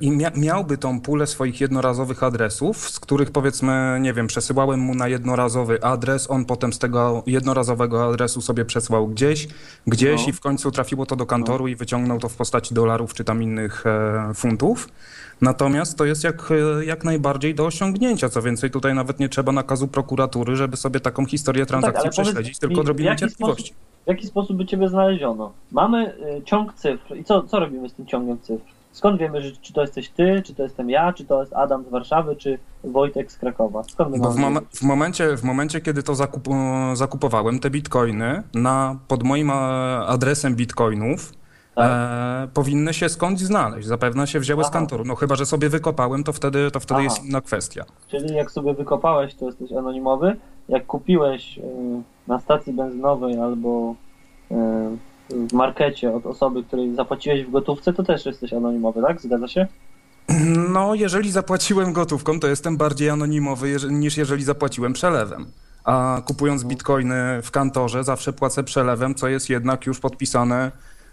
i 0.00 0.10
mia, 0.10 0.30
miałby 0.36 0.78
tą 0.78 1.00
pulę 1.00 1.26
swoich 1.26 1.60
jednorazowych 1.60 2.22
adresów, 2.22 2.90
z 2.90 3.00
których 3.00 3.30
powiedzmy, 3.30 3.98
nie 4.00 4.12
wiem, 4.12 4.26
przesyłałem 4.26 4.80
mu 4.80 4.94
na 4.94 5.08
jednorazowy 5.08 5.84
adres, 5.84 6.30
on 6.30 6.44
potem 6.44 6.72
z 6.72 6.78
tego 6.78 7.22
jednorazowego 7.26 8.04
adresu 8.04 8.40
sobie 8.40 8.64
przesłał 8.64 9.08
gdzieś, 9.08 9.48
gdzieś 9.86 10.22
No. 10.22 10.28
i 10.28 10.32
w 10.32 10.40
końcu 10.40 10.70
trafiło 10.70 11.06
to 11.06 11.16
do 11.16 11.26
kantoru 11.26 11.68
i 11.68 11.76
wyciągnął 11.76 12.18
to 12.18 12.28
w 12.28 12.36
postaci 12.36 12.74
dolarów 12.74 13.14
czy 13.14 13.24
tam 13.24 13.42
innych 13.42 13.86
e, 13.86 14.34
funtów. 14.34 14.88
Natomiast 15.40 15.98
to 15.98 16.04
jest 16.04 16.24
jak, 16.24 16.50
e, 16.80 16.84
jak 16.84 17.04
najbardziej 17.04 17.54
do 17.54 17.66
osiągnięcia. 17.66 18.28
Co 18.28 18.42
więcej, 18.42 18.70
tutaj 18.70 18.94
nawet 18.94 19.20
nie 19.20 19.28
trzeba 19.28 19.52
nakazu 19.52 19.88
prokuratury, 19.88 20.56
żeby 20.56 20.76
sobie 20.76 21.00
taką 21.00 21.26
historię 21.26 21.66
transakcji 21.66 21.98
No 21.98 22.12
tak, 22.12 22.12
prześledzić, 22.12 22.58
tylko 22.58 22.80
odrobinę 22.80 23.16
cierpliwości. 23.16 23.74
W 24.04 24.06
jaki 24.06 24.26
sposób 24.26 24.56
by 24.56 24.66
Ciebie 24.66 24.88
znaleziono? 24.88 25.52
Mamy 25.72 26.14
y, 26.38 26.42
ciąg 26.44 26.74
cyfr 26.74 27.16
i 27.16 27.24
co, 27.24 27.42
co 27.42 27.60
robimy 27.60 27.88
z 27.88 27.92
tym 27.92 28.06
ciągiem 28.06 28.38
cyfr? 28.40 28.64
Skąd 28.94 29.18
wiemy, 29.20 29.42
że, 29.42 29.52
czy 29.52 29.72
to 29.72 29.80
jesteś 29.80 30.08
Ty, 30.08 30.42
czy 30.44 30.54
to 30.54 30.62
jestem 30.62 30.90
ja, 30.90 31.12
czy 31.12 31.24
to 31.24 31.40
jest 31.40 31.52
Adam 31.52 31.84
z 31.84 31.88
Warszawy, 31.88 32.36
czy 32.36 32.58
Wojtek 32.84 33.32
z 33.32 33.38
Krakowa? 33.38 33.82
Skąd 33.82 34.10
my 34.10 34.18
Bo 34.18 34.30
w, 34.30 34.36
mom- 34.36 34.60
w, 34.74 34.82
momencie, 34.82 35.36
w 35.36 35.42
momencie, 35.44 35.80
kiedy 35.80 36.02
to 36.02 36.12
zakup- 36.12 36.92
e, 36.92 36.96
zakupowałem, 36.96 37.60
te 37.60 37.70
bitcoiny 37.70 38.42
na, 38.54 38.96
pod 39.08 39.22
moim 39.22 39.50
e, 39.50 39.54
adresem 40.06 40.54
bitcoinów 40.56 41.32
Tak. 41.74 41.90
e, 41.90 42.48
powinny 42.54 42.94
się 42.94 43.08
skądś 43.08 43.42
znaleźć. 43.42 43.86
Zapewne 43.88 44.26
się 44.26 44.40
wzięły 44.40 44.64
z 44.64 44.66
Aha. 44.66 44.72
kantoru. 44.78 45.04
No 45.04 45.14
chyba, 45.14 45.34
że 45.36 45.46
sobie 45.46 45.68
wykopałem, 45.68 46.24
to 46.24 46.32
wtedy, 46.32 46.70
to 46.70 46.80
wtedy 46.80 47.00
Aha. 47.00 47.04
jest 47.04 47.24
inna 47.24 47.40
kwestia. 47.40 47.84
Czyli 48.08 48.34
jak 48.34 48.50
sobie 48.50 48.74
wykopałeś, 48.74 49.34
to 49.34 49.46
jesteś 49.46 49.72
anonimowy. 49.72 50.36
Jak 50.68 50.86
kupiłeś 50.86 51.58
y, 51.58 51.62
na 52.28 52.40
stacji 52.40 52.72
benzynowej 52.72 53.38
albo 53.38 53.94
y, 54.50 54.54
w 55.30 55.52
markecie 55.52 56.14
od 56.14 56.26
osoby, 56.26 56.62
której 56.64 56.94
zapłaciłeś 56.94 57.44
w 57.44 57.50
gotówce, 57.50 57.92
to 57.92 58.02
też 58.02 58.26
jesteś 58.26 58.52
anonimowy, 58.52 59.02
tak? 59.02 59.20
Zgadza 59.20 59.48
się? 59.48 59.66
No, 60.72 60.94
jeżeli 60.94 61.30
zapłaciłem 61.30 61.92
gotówką, 61.92 62.40
to 62.40 62.46
jestem 62.46 62.76
bardziej 62.76 63.10
anonimowy 63.10 63.66
jeż- 63.78 63.90
niż 63.90 64.16
jeżeli 64.16 64.44
zapłaciłem 64.44 64.92
przelewem. 64.92 65.46
A 65.84 66.22
kupując 66.26 66.64
bitcoiny 66.64 67.42
w 67.42 67.50
kantorze, 67.50 68.04
zawsze 68.04 68.32
płacę 68.32 68.64
przelewem, 68.64 69.14
co 69.14 69.28
jest 69.28 69.50
jednak 69.50 69.86
już 69.86 70.00
podpisane 70.00 70.70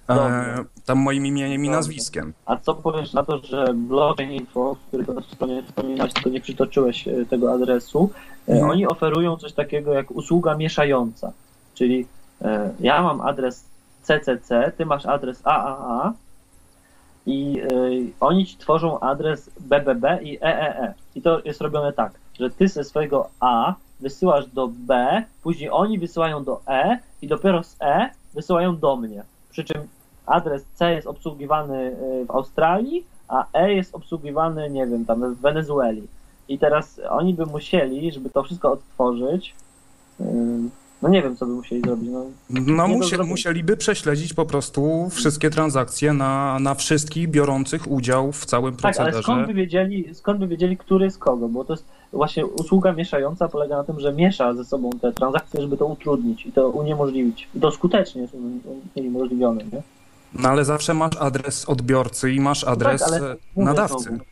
e, 0.10 0.66
tam 0.86 0.98
moim 0.98 1.26
imieniem 1.26 1.62
i 1.62 1.68
Dobrze. 1.68 1.78
nazwiskiem. 1.78 2.34
A 2.46 2.58
co 2.58 2.76
powiesz 2.76 3.14
na 3.14 3.24
to, 3.24 3.38
że 3.38 3.74
blockchain 3.74 4.32
info, 4.32 4.76
który 4.88 5.06
to 5.06 5.22
stronie 5.22 5.64
wspominałeś, 5.64 6.14
tylko 6.14 6.30
nie 6.30 6.42
przytoczyłeś 6.42 7.08
e, 7.08 7.26
tego 7.30 7.54
adresu, 7.54 8.10
e, 8.48 8.52
Mhm. 8.52 8.72
oni 8.72 8.88
oferują 8.88 9.38
coś 9.38 9.54
takiego 9.54 9.94
jak 9.94 10.12
usługa 10.12 10.56
mieszająca. 10.58 11.32
Czyli 11.74 12.06
e, 12.42 12.72
ja 12.80 13.02
mam 13.04 13.22
adres 13.22 13.66
CCC, 14.02 14.72
ty 14.78 14.86
masz 14.86 15.06
adres 15.06 15.42
AAA 15.44 16.14
i 17.26 17.62
e, 17.62 17.68
oni 18.20 18.46
ci 18.46 18.58
tworzą 18.58 19.00
adres 19.00 19.50
BBB 19.60 20.20
i 20.24 20.38
EEE. 20.42 20.94
I 21.16 21.22
to 21.22 21.42
jest 21.46 21.62
robione 21.62 21.94
tak, 21.94 22.12
że 22.40 22.50
ty 22.50 22.68
ze 22.68 22.84
swojego 22.84 23.30
A 23.40 23.76
wysyłasz 24.00 24.48
do 24.48 24.68
B, 24.68 25.24
później 25.44 25.70
oni 25.70 26.00
wysyłają 26.00 26.44
do 26.44 26.62
E 26.68 27.00
i 27.22 27.28
dopiero 27.28 27.64
z 27.64 27.76
E 27.80 28.10
wysyłają 28.34 28.78
do 28.78 28.96
mnie. 28.96 29.24
Przy 29.50 29.64
czym 29.64 29.88
adres 30.26 30.66
C 30.74 30.94
jest 30.94 31.08
obsługiwany 31.08 31.98
y, 32.22 32.26
w 32.26 32.32
Australii, 32.32 33.06
a 33.28 33.46
E 33.54 33.74
jest 33.74 33.96
obsługiwany, 33.96 34.70
nie 34.70 34.88
wiem, 34.88 35.06
tam 35.06 35.36
w 35.36 35.40
Wenezueli. 35.40 36.08
I 36.48 36.60
teraz 36.60 37.02
oni 37.10 37.34
by 37.34 37.46
musieli, 37.46 38.12
żeby 38.12 38.30
to 38.30 38.44
wszystko 38.44 38.72
odtworzyć, 38.72 39.56
y, 40.22 40.24
no 41.02 41.10
nie 41.10 41.22
wiem, 41.22 41.38
co 41.38 41.46
by 41.46 41.54
musieli 41.54 41.82
zrobić. 41.82 42.10
No, 42.10 42.26
No, 42.50 42.88
musie, 42.88 43.18
musieliby 43.18 43.78
prześledzić 43.78 44.34
po 44.34 44.46
prostu 44.46 45.10
wszystkie 45.10 45.50
transakcje 45.50 46.14
na, 46.14 46.60
na 46.60 46.76
wszystkich 46.76 47.30
biorących 47.30 47.92
udział 47.92 48.32
w 48.32 48.46
całym 48.46 48.76
tak, 48.76 49.00
ale 49.00 49.24
skąd 49.24 49.48
by, 49.48 49.54
wiedzieli, 49.54 50.16
skąd 50.16 50.40
by 50.40 50.48
wiedzieli, 50.48 50.78
który 50.78 51.06
jest 51.06 51.18
kogo? 51.18 51.48
Bo 51.48 51.66
to 51.66 51.74
jest 51.74 51.86
właśnie 52.14 52.46
usługa 52.46 52.94
mieszająca 52.94 53.48
polega 53.48 53.78
na 53.78 53.84
tym, 53.84 54.00
że 54.00 54.14
miesza 54.14 54.54
ze 54.54 54.66
sobą 54.66 54.90
te 55.02 55.12
transakcje, 55.12 55.62
żeby 55.62 55.78
to 55.78 55.86
utrudnić 55.86 56.46
i 56.46 56.52
to 56.52 56.70
uniemożliwić. 56.70 57.48
I 57.56 57.60
to 57.60 57.72
skutecznie 57.72 58.22
jest 58.22 58.36
uniemożliwione, 58.96 59.64
nie? 59.64 59.82
No 60.34 60.50
ale 60.50 60.66
zawsze 60.66 60.94
masz 60.94 61.18
adres 61.20 61.70
odbiorcy 61.70 62.32
i 62.32 62.40
masz 62.40 62.64
adres 62.64 63.02
ale 63.02 63.18
e, 63.18 63.36
mówię 63.56 63.66
nadawcy. 63.66 64.04
znowu. 64.04 64.31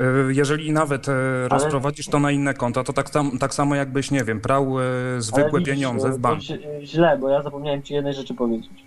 E, 0.00 0.32
Jeżeli 0.32 0.72
nawet 0.72 1.08
e, 1.08 1.48
rozprowadzisz 1.48 2.06
to 2.06 2.18
na 2.20 2.30
inne 2.30 2.54
konta, 2.54 2.84
to 2.84 2.92
tak, 2.92 3.10
tam, 3.10 3.38
tak 3.38 3.54
samo 3.54 3.74
jakbyś, 3.74 4.10
nie 4.10 4.24
wiem, 4.24 4.40
prał 4.40 4.80
e, 4.80 4.82
zwykłe 5.18 5.42
Ale 5.50 5.58
widzisz, 5.58 5.74
pieniądze 5.74 6.10
w 6.12 6.18
banku. 6.18 6.42
źle- 6.42 6.58
Źle, 6.82 7.18
bo 7.18 7.28
ja 7.28 7.42
zapomniałem 7.42 7.82
ci 7.82 7.94
jednej 7.94 8.14
rzeczy 8.14 8.34
powiedzieć. 8.34 8.84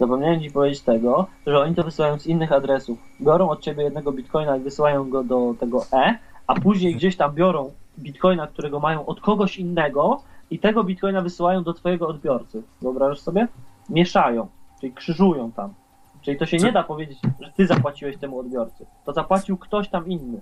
Zapomniałem 0.00 0.40
ci 0.40 0.50
powiedzieć 0.50 0.80
tego, 0.80 1.26
że 1.46 1.60
oni 1.60 1.74
to 1.74 1.84
wysyłają 1.84 2.18
z 2.18 2.26
innych 2.26 2.52
adresów. 2.52 2.98
Biorą 3.20 3.48
od 3.48 3.60
ciebie 3.60 3.82
jednego 3.84 4.12
bitcoina 4.12 4.56
i 4.56 4.60
wysyłają 4.60 5.10
go 5.10 5.24
do 5.24 5.54
tego 5.60 5.84
E, 5.92 6.18
a 6.46 6.54
później 6.54 6.94
gdzieś 6.94 7.16
tam 7.16 7.34
biorą 7.34 7.70
bitcoina, 7.98 8.46
którego 8.46 8.80
mają 8.80 9.06
od 9.06 9.20
kogoś 9.20 9.58
innego 9.58 10.22
i 10.50 10.58
tego 10.58 10.84
bitcoina 10.84 11.20
wysyłają 11.22 11.62
do 11.62 11.72
twojego 11.74 12.08
odbiorcy. 12.08 12.62
Wyobrażasz 12.82 13.20
sobie? 13.20 13.48
Mieszają, 13.90 14.46
czyli 14.80 14.92
krzyżują 14.92 15.52
tam. 15.52 15.74
Czyli 16.22 16.38
to 16.38 16.46
się 16.46 16.56
nie 16.56 16.72
da 16.72 16.82
powiedzieć, 16.82 17.18
że 17.40 17.50
ty 17.56 17.66
zapłaciłeś 17.66 18.16
temu 18.16 18.38
odbiorcy. 18.38 18.86
To 19.04 19.12
zapłacił 19.12 19.56
ktoś 19.56 19.88
tam 19.88 20.06
inny. 20.08 20.40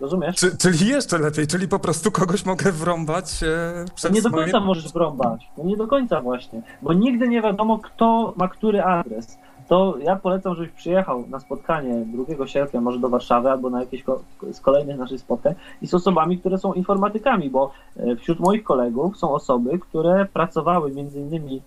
Rozumiesz? 0.00 0.36
Czy, 0.36 0.56
czyli 0.56 0.86
jeszcze 0.88 1.18
lepiej, 1.18 1.46
czyli 1.46 1.68
po 1.68 1.78
prostu 1.78 2.10
kogoś 2.10 2.44
mogę 2.46 2.72
wrąbać 2.72 3.42
e, 3.42 3.84
przez 3.94 4.12
nie 4.12 4.22
do 4.22 4.28
moje- 4.30 4.42
końca 4.44 4.60
możesz 4.60 4.92
wrąbać. 4.92 5.50
No 5.58 5.64
nie 5.64 5.76
do 5.76 5.86
końca 5.86 6.20
właśnie. 6.20 6.62
Bo 6.82 6.92
nigdy 6.92 7.28
nie 7.28 7.42
wiadomo, 7.42 7.78
kto 7.78 8.32
ma 8.36 8.48
który 8.48 8.82
adres. 8.82 9.38
To 9.68 9.94
ja 10.02 10.16
polecam, 10.16 10.54
żebyś 10.54 10.70
przyjechał 10.72 11.24
na 11.28 11.40
spotkanie 11.40 12.04
2 12.36 12.46
sierpnia, 12.46 12.80
może 12.80 12.98
do 12.98 13.08
Warszawy, 13.08 13.50
albo 13.50 13.70
na 13.70 13.80
jakieś 13.80 14.02
ko- 14.02 14.20
z 14.52 14.60
kolejnych 14.60 14.98
naszych 14.98 15.20
spotkań 15.20 15.54
i 15.82 15.86
z 15.86 15.94
osobami, 15.94 16.38
które 16.38 16.58
są 16.58 16.72
informatykami, 16.72 17.50
bo 17.50 17.70
e, 17.96 18.16
wśród 18.16 18.40
moich 18.40 18.64
kolegów 18.64 19.16
są 19.18 19.30
osoby, 19.30 19.78
które 19.78 20.26
pracowały 20.32 20.92
między 20.92 21.20
innymi 21.20 21.62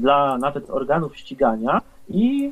dla 0.00 0.38
nawet 0.38 0.70
organów 0.70 1.16
ścigania 1.16 1.80
i 2.08 2.50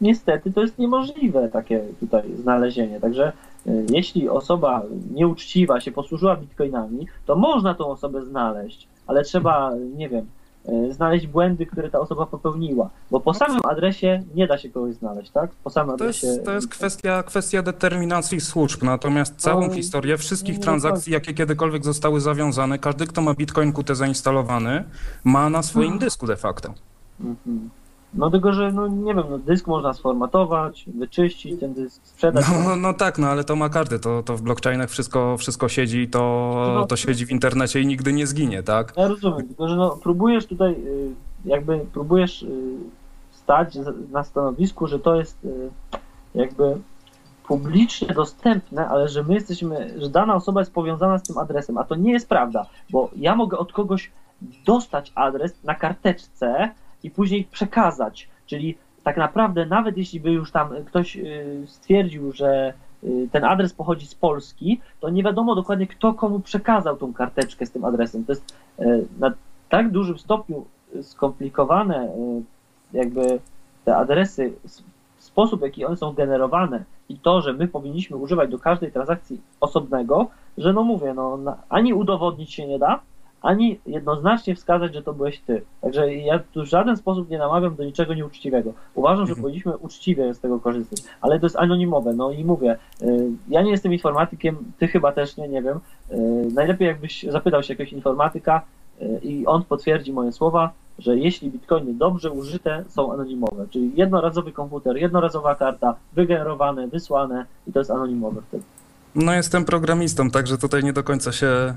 niestety 0.00 0.52
to 0.52 0.60
jest 0.60 0.78
niemożliwe 0.78 1.48
takie 1.48 1.84
tutaj 2.00 2.22
znalezienie. 2.36 3.00
Także 3.00 3.32
e, 3.66 3.70
jeśli 3.90 4.28
osoba 4.28 4.82
nieuczciwa 5.12 5.80
się 5.80 5.92
posłużyła 5.92 6.36
bitcoinami, 6.36 7.06
to 7.26 7.36
można 7.36 7.74
tą 7.74 7.86
osobę 7.86 8.24
znaleźć, 8.24 8.88
ale 9.06 9.22
trzeba, 9.22 9.72
nie 9.96 10.08
wiem, 10.08 10.26
znaleźć 10.90 11.26
błędy, 11.26 11.66
które 11.66 11.90
ta 11.90 12.00
osoba 12.00 12.26
popełniła, 12.26 12.90
bo 13.10 13.20
po 13.20 13.34
samym 13.34 13.60
adresie 13.70 14.22
nie 14.34 14.46
da 14.46 14.58
się 14.58 14.70
kogoś 14.70 14.94
znaleźć, 14.94 15.30
tak? 15.30 15.50
Po 15.50 15.70
samym 15.70 15.98
To 15.98 16.04
adresie... 16.04 16.26
jest, 16.26 16.44
to 16.44 16.52
jest 16.52 16.68
kwestia, 16.68 17.22
kwestia 17.22 17.62
determinacji 17.62 18.40
służb, 18.40 18.82
natomiast 18.82 19.36
całą 19.36 19.66
No, 19.66 19.74
historię 19.74 20.16
wszystkich 20.18 20.56
nie 20.56 20.62
transakcji, 20.62 21.12
jakie 21.12 21.34
kiedykolwiek 21.34 21.84
zostały 21.84 22.20
zawiązane, 22.20 22.78
każdy, 22.78 23.06
kto 23.06 23.22
ma 23.22 23.34
Bitcoin 23.34 23.72
QT 23.72 23.96
zainstalowany, 23.96 24.84
ma 25.24 25.50
na 25.50 25.62
swoim 25.62 25.98
dysku 25.98 26.26
de 26.26 26.36
facto. 26.36 26.74
Mhm. 27.20 27.70
No 28.14 28.30
tylko, 28.30 28.52
że 28.52 28.72
no 28.72 28.86
nie 28.86 29.14
wiem, 29.14 29.24
no, 29.30 29.38
dysk 29.38 29.66
można 29.66 29.92
sformatować, 29.92 30.84
wyczyścić 30.98 31.60
ten 31.60 31.74
dysk, 31.74 32.06
sprzedać. 32.06 32.44
No, 32.64 32.76
no 32.76 32.92
tak, 32.94 33.18
no 33.18 33.26
ale 33.28 33.44
to 33.44 33.56
ma 33.56 33.68
każdy, 33.68 33.98
to, 33.98 34.22
to 34.22 34.36
w 34.36 34.42
blockchainach 34.42 34.90
wszystko, 34.90 35.36
wszystko 35.36 35.68
siedzi, 35.68 36.08
to, 36.08 36.54
No. 36.74 36.86
to 36.86 36.96
siedzi 36.96 37.26
w 37.26 37.30
internecie 37.30 37.80
i 37.80 37.86
nigdy 37.86 38.12
nie 38.12 38.26
zginie, 38.26 38.62
tak? 38.62 38.92
Ja 38.96 39.08
rozumiem, 39.08 39.48
tylko 39.48 39.68
że 39.68 39.76
no, 39.76 39.90
próbujesz 40.02 40.46
tutaj, 40.46 40.72
y, 40.72 41.10
jakby 41.44 41.86
próbujesz 41.92 42.42
y, 42.42 42.76
stać 43.32 43.78
na 44.10 44.24
stanowisku, 44.24 44.86
że 44.86 44.98
to 44.98 45.14
jest 45.14 45.44
y, 45.44 45.70
jakby 46.34 46.76
publicznie 47.46 48.14
dostępne, 48.14 48.88
ale 48.88 49.08
że 49.08 49.22
my 49.22 49.34
jesteśmy, 49.34 49.94
że 50.00 50.08
dana 50.08 50.34
osoba 50.34 50.60
jest 50.60 50.72
powiązana 50.72 51.18
z 51.18 51.22
tym 51.22 51.38
adresem, 51.38 51.78
a 51.78 51.84
to 51.84 51.94
nie 51.94 52.12
jest 52.12 52.28
prawda, 52.28 52.66
bo 52.90 53.10
ja 53.16 53.36
mogę 53.36 53.58
od 53.58 53.72
kogoś 53.72 54.10
dostać 54.66 55.12
adres 55.14 55.64
na 55.64 55.74
karteczce 55.74 56.70
i 57.04 57.10
później 57.10 57.44
przekazać, 57.44 58.28
czyli 58.46 58.76
tak 59.04 59.16
naprawdę 59.16 59.66
nawet 59.66 59.96
jeśli 59.96 60.20
by 60.20 60.30
już 60.30 60.50
tam 60.50 60.70
ktoś 60.84 61.16
y, 61.16 61.62
stwierdził, 61.66 62.32
że 62.32 62.72
y, 63.04 63.28
ten 63.32 63.44
adres 63.44 63.72
pochodzi 63.72 64.06
z 64.06 64.14
Polski, 64.14 64.80
to 65.00 65.10
nie 65.10 65.22
wiadomo 65.22 65.54
dokładnie 65.54 65.86
kto 65.86 66.14
komu 66.14 66.40
przekazał 66.40 66.96
tą 66.96 67.12
karteczkę 67.12 67.66
z 67.66 67.70
tym 67.70 67.84
adresem. 67.84 68.24
To 68.24 68.32
jest 68.32 68.54
e, 68.78 68.84
na 69.18 69.32
tak 69.68 69.90
dużym 69.90 70.18
stopniu 70.18 70.64
skomplikowane 71.02 72.08
jakby 72.92 73.40
te 73.84 73.96
adresy, 73.96 74.52
sposób 75.18 75.60
w 75.60 75.62
jaki 75.62 75.84
one 75.84 75.96
są 75.96 76.12
generowane 76.12 76.84
i 77.08 77.18
to, 77.18 77.40
że 77.40 77.52
my 77.52 77.68
powinniśmy 77.68 78.16
używać 78.16 78.50
do 78.50 78.58
każdej 78.58 78.92
transakcji 78.92 79.40
osobnego, 79.60 80.28
że 80.58 80.72
no 80.72 80.82
mówię, 80.82 81.14
no 81.14 81.38
ani 81.68 81.94
udowodnić 81.94 82.54
się 82.54 82.66
nie 82.66 82.78
da, 82.78 83.00
ani 83.44 83.80
jednoznacznie 83.86 84.54
wskazać, 84.54 84.94
że 84.94 85.02
to 85.02 85.12
byłeś 85.12 85.40
ty. 85.40 85.62
Także 85.80 86.14
ja 86.14 86.38
tu 86.38 86.62
w 86.62 86.66
żaden 86.66 86.96
sposób 86.96 87.30
nie 87.30 87.38
namawiam 87.38 87.76
do 87.76 87.84
niczego 87.84 88.14
nieuczciwego. 88.14 88.72
Uważam, 88.94 89.26
że 89.26 89.30
Mhm. 89.30 89.42
powinniśmy 89.42 89.76
uczciwie 89.76 90.34
z 90.34 90.40
tego 90.40 90.60
korzystać, 90.60 91.02
ale 91.20 91.40
to 91.40 91.46
jest 91.46 91.56
anonimowe. 91.56 92.12
No 92.14 92.30
i 92.30 92.44
mówię, 92.44 92.76
y, 93.02 93.30
ja 93.48 93.62
nie 93.62 93.70
jestem 93.70 93.92
informatykiem, 93.92 94.56
ty 94.78 94.88
chyba 94.88 95.12
też 95.12 95.36
nie, 95.36 95.48
nie 95.48 95.62
wiem. 95.62 95.80
Y, 96.12 96.16
Najlepiej 96.54 96.88
jakbyś 96.88 97.22
zapytał 97.22 97.62
się 97.62 97.72
jakiegoś 97.72 97.92
informatyka 97.92 98.62
y, 99.02 99.20
i 99.22 99.46
on 99.46 99.64
potwierdzi 99.64 100.12
moje 100.12 100.32
słowa, 100.32 100.70
że 100.98 101.16
jeśli 101.18 101.50
bitcoiny 101.50 101.94
dobrze 101.94 102.30
użyte 102.30 102.84
są 102.88 103.12
anonimowe, 103.12 103.66
czyli 103.70 103.92
jednorazowy 103.94 104.52
komputer, 104.52 104.96
jednorazowa 104.96 105.54
karta, 105.54 105.94
wygenerowane, 106.12 106.88
wysłane 106.88 107.46
i 107.66 107.72
to 107.72 107.78
jest 107.78 107.90
anonimowe 107.90 108.42
wtedy. 108.48 108.62
No 109.14 109.32
jestem 109.34 109.64
programistą, 109.64 110.30
także 110.30 110.58
tutaj 110.58 110.84
nie 110.84 110.92
do 110.92 111.04
końca 111.04 111.32
się 111.32 111.46
e, 111.46 111.74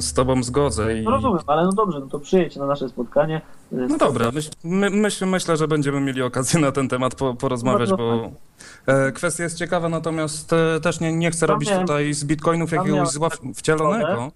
z 0.00 0.12
tobą 0.12 0.42
zgodzę. 0.42 0.98
I... 0.98 1.02
No 1.02 1.10
rozumiem, 1.10 1.38
ale 1.46 1.64
no 1.64 1.72
dobrze, 1.72 2.00
no 2.00 2.06
to 2.06 2.18
przyjedź 2.20 2.56
na 2.56 2.66
nasze 2.66 2.88
spotkanie. 2.88 3.40
No 3.72 3.98
dobra, 3.98 4.30
myśl, 4.30 4.50
my, 4.64 4.90
myśl, 4.90 5.26
myślę, 5.26 5.56
że 5.56 5.68
będziemy 5.68 6.00
mieli 6.00 6.22
okazję 6.22 6.60
na 6.60 6.72
ten 6.72 6.88
temat 6.88 7.14
po, 7.14 7.34
porozmawiać, 7.34 7.90
Bardzo 7.90 7.96
bo 7.96 8.30
e, 8.86 9.12
kwestia 9.12 9.42
jest 9.44 9.58
ciekawa, 9.58 9.88
natomiast 9.88 10.52
e, 10.52 10.80
też 10.80 11.00
nie, 11.00 11.12
nie 11.12 11.30
chcę 11.30 11.46
Tam 11.46 11.54
robić 11.54 11.68
miałem- 11.70 11.86
tutaj 11.86 12.14
z 12.14 12.24
bitcoinów 12.24 12.72
jakiegoś 12.72 13.08
zła 13.08 13.28
wcielonego. 13.54 14.06
przygodę. 14.06 14.30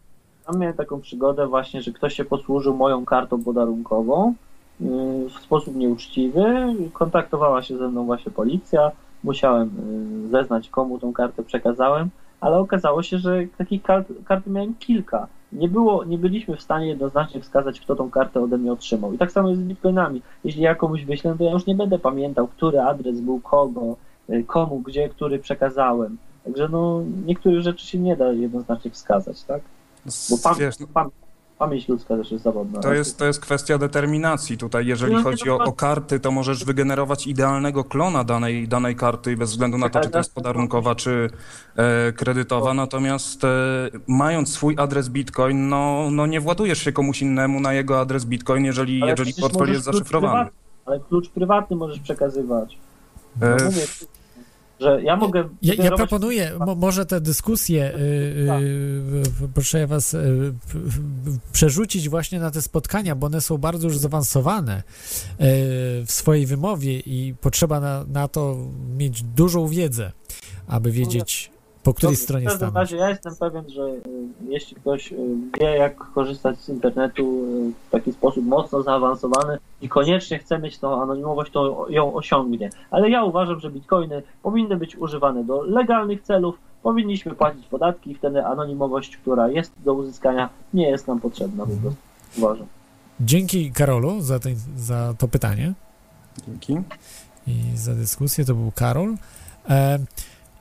Tam 0.47 0.59
miałem 0.59 0.77
taką 0.77 1.01
przygodę 1.01 1.47
właśnie, 1.47 1.83
że 1.83 1.93
ktoś 1.93 2.15
się 2.15 2.25
posłużył 2.25 2.75
moją 2.77 3.05
kartą 3.05 3.45
podarunkową 3.45 4.35
yy, 4.81 4.89
w 5.29 5.43
sposób 5.45 5.77
nieuczciwy. 5.77 6.45
Kontaktowała 6.93 7.63
się 7.63 7.79
ze 7.79 7.89
mną 7.89 8.05
właśnie 8.05 8.33
policja. 8.33 8.91
Musiałem 9.25 9.71
yy, 10.23 10.29
zeznać, 10.29 10.69
komu 10.69 10.99
tą 10.99 11.13
kartę 11.13 11.43
przekazałem, 11.43 12.09
ale 12.41 12.59
okazało 12.59 13.03
się, 13.03 13.19
że 13.19 13.39
takich 13.59 13.83
kart, 13.83 14.09
kart 14.25 14.47
miałem 14.47 14.75
kilka. 14.75 15.27
Nie, 15.53 15.69
było, 15.69 16.05
nie 16.05 16.19
byliśmy 16.19 16.57
w 16.57 16.63
stanie 16.63 16.87
jednoznacznie 16.87 17.41
wskazać, 17.41 17.81
kto 17.81 17.97
tą 17.97 18.11
kartę 18.11 18.43
ode 18.43 18.59
mnie 18.59 18.73
otrzymał. 18.73 19.13
I 19.13 19.19
tak 19.19 19.33
samo 19.33 19.49
jest 19.49 19.61
z 19.61 19.65
bitcoinami. 19.65 20.23
Jeśli 20.45 20.63
ja 20.63 20.75
komuś 20.75 21.05
wyślę, 21.05 21.35
to 21.39 21.45
ja 21.45 21.53
już 21.53 21.67
nie 21.67 21.75
będę 21.75 21.99
pamiętał, 21.99 22.49
który 22.49 22.81
adres 22.81 23.21
był 23.21 23.41
kogo, 23.41 23.97
yy, 24.29 24.45
komu, 24.45 24.81
gdzie, 24.81 25.09
który 25.09 25.39
przekazałem. 25.39 26.17
Także 26.45 26.69
no, 26.69 27.03
niektórych 27.27 27.63
rzeczy 27.63 27.87
się 27.87 27.99
nie 27.99 28.17
da 28.17 28.33
jednoznacznie 28.33 28.91
wskazać, 28.91 29.43
tak? 29.43 29.63
Bo 30.31 30.37
pam- 30.43 30.59
Wiesz, 30.59 30.79
no, 30.79 30.87
pam- 30.95 31.11
pamięć 31.59 31.89
ludzka 31.89 32.17
też 32.17 32.31
jest 32.33 32.45
zawodna. 32.45 32.81
to, 32.81 32.95
jest, 32.95 33.19
to 33.19 33.25
jest 33.27 33.41
kwestia 33.41 33.79
determinacji. 33.79 34.59
Tutaj, 34.59 34.87
jeżeli 34.87 35.15
No, 35.15 35.23
chodzi 35.23 35.43
o, 35.43 35.53
dokładnie. 35.53 35.73
o 35.73 35.77
karty, 35.77 36.21
to 36.21 36.31
możesz 36.31 36.65
wygenerować 36.65 37.27
idealnego 37.27 37.85
klona 37.85 38.25
danej, 38.25 38.69
danej 38.69 38.97
karty 38.97 39.37
bez 39.37 39.51
względu 39.51 39.79
na 39.79 39.89
to, 39.89 40.01
czy 40.01 40.11
to 40.11 40.19
jest 40.19 40.35
podarunkowa, 40.35 40.95
czy 40.95 41.31
e, 41.77 42.13
kredytowa. 42.13 42.75
Natomiast 42.75 43.45
e, 43.45 43.49
mając 44.07 44.53
swój 44.53 44.75
adres 44.79 45.09
Bitcoin, 45.09 45.69
no, 45.69 46.09
no 46.11 46.27
nie 46.27 46.41
władujesz 46.41 46.79
się 46.79 46.93
komuś 46.93 47.23
innemu 47.23 47.61
na 47.61 47.73
jego 47.73 48.01
adres 48.01 48.25
Bitcoin, 48.25 48.65
jeżeli, 48.65 49.03
Ale 49.03 49.11
jeżeli 49.11 49.35
portfel 49.35 49.69
jest 49.69 49.85
zaszyfrowany. 49.85 50.33
prywatny, 50.35 50.59
Ale 50.87 51.01
klucz 51.01 51.29
prywatny 51.29 51.77
możesz 51.77 52.01
przekazywać. 52.01 52.79
No 53.41 53.47
E, 53.47 53.65
mówię, 53.65 53.83
że 54.81 55.03
ja 55.03 55.17
mogę. 55.17 55.49
Ja, 55.63 55.75
ja 55.75 55.91
proponuję 55.97 56.53
mo, 56.67 56.75
może 56.75 57.07
te 57.07 57.21
dyskusje, 57.21 57.95
y, 57.95 57.99
y, 57.99 58.05
y, 59.45 59.49
proszę 59.55 59.79
ja 59.79 59.87
was, 59.87 60.15
y, 60.15 60.19
p- 60.73 60.79
przerzucić 61.53 62.09
właśnie 62.09 62.41
na 62.41 62.51
te 62.51 62.63
spotkania, 62.63 63.15
bo 63.15 63.27
one 63.27 63.41
są 63.41 63.59
bardzo 63.59 63.89
już 63.89 63.99
zaawansowane 63.99 64.79
y, 64.79 64.83
w 66.07 66.09
swojej 66.09 66.47
wymowie 66.47 66.99
i 67.01 67.35
potrzeba 67.41 67.81
na, 67.81 68.05
na 68.05 68.29
to 68.29 68.57
mieć 68.97 69.23
dużą 69.23 69.69
wiedzę, 69.69 70.13
aby 70.67 70.91
wiedzieć, 70.93 71.51
po 71.89 71.95
której 71.95 72.15
Dobrze, 72.15 72.25
stronie 72.25 72.47
W 72.47 72.49
każdym 72.49 72.75
razie 72.75 72.97
ja 72.97 73.09
jestem 73.09 73.37
pewien, 73.37 73.71
że 73.71 73.83
y, 73.83 74.01
jeśli 74.49 74.77
ktoś 74.77 75.13
y, 75.13 75.17
wie, 75.61 75.67
jak 75.67 75.97
korzystać 75.97 76.59
z 76.59 76.69
internetu 76.69 77.23
y, 77.23 77.89
w 77.89 77.91
taki 77.91 78.13
sposób 78.13 78.45
mocno 78.45 78.83
zaawansowany 78.83 79.59
i 79.83 79.89
koniecznie 79.89 80.39
chce 80.39 80.59
mieć 80.59 80.79
tą 80.79 81.03
anonimowość, 81.03 81.53
to 81.53 81.87
ją 81.91 82.15
osiągnie. 82.15 82.71
Ale 82.91 83.11
ja 83.11 83.25
uważam, 83.25 83.61
że 83.61 83.71
bitcoiny 83.71 84.23
powinny 84.43 84.77
być 84.77 84.97
używane 84.97 85.45
do 85.45 85.63
legalnych 85.63 86.23
celów, 86.23 86.59
powinniśmy 86.83 87.35
płacić 87.35 87.67
podatki 87.67 88.11
i 88.11 88.15
wtedy 88.15 88.45
anonimowość, 88.45 89.17
która 89.17 89.49
jest 89.49 89.73
do 89.85 89.95
uzyskania, 89.95 90.49
nie 90.75 90.91
jest 90.91 91.07
nam 91.07 91.21
potrzebna 91.21 91.67
po 91.67 91.73
prostu. 91.73 92.01
Uważam. 92.39 92.67
Dzięki 93.21 93.73
Karolu 93.73 94.21
za, 94.21 94.39
ten, 94.39 94.55
za 94.77 95.15
to 95.19 95.29
pytanie. 95.29 95.73
Dzięki. 96.47 96.77
i 97.47 97.77
za 97.77 97.95
dyskusję. 97.95 98.45
To 98.45 98.55
był 98.55 98.73
Karol. 98.75 99.15
E, 99.69 99.99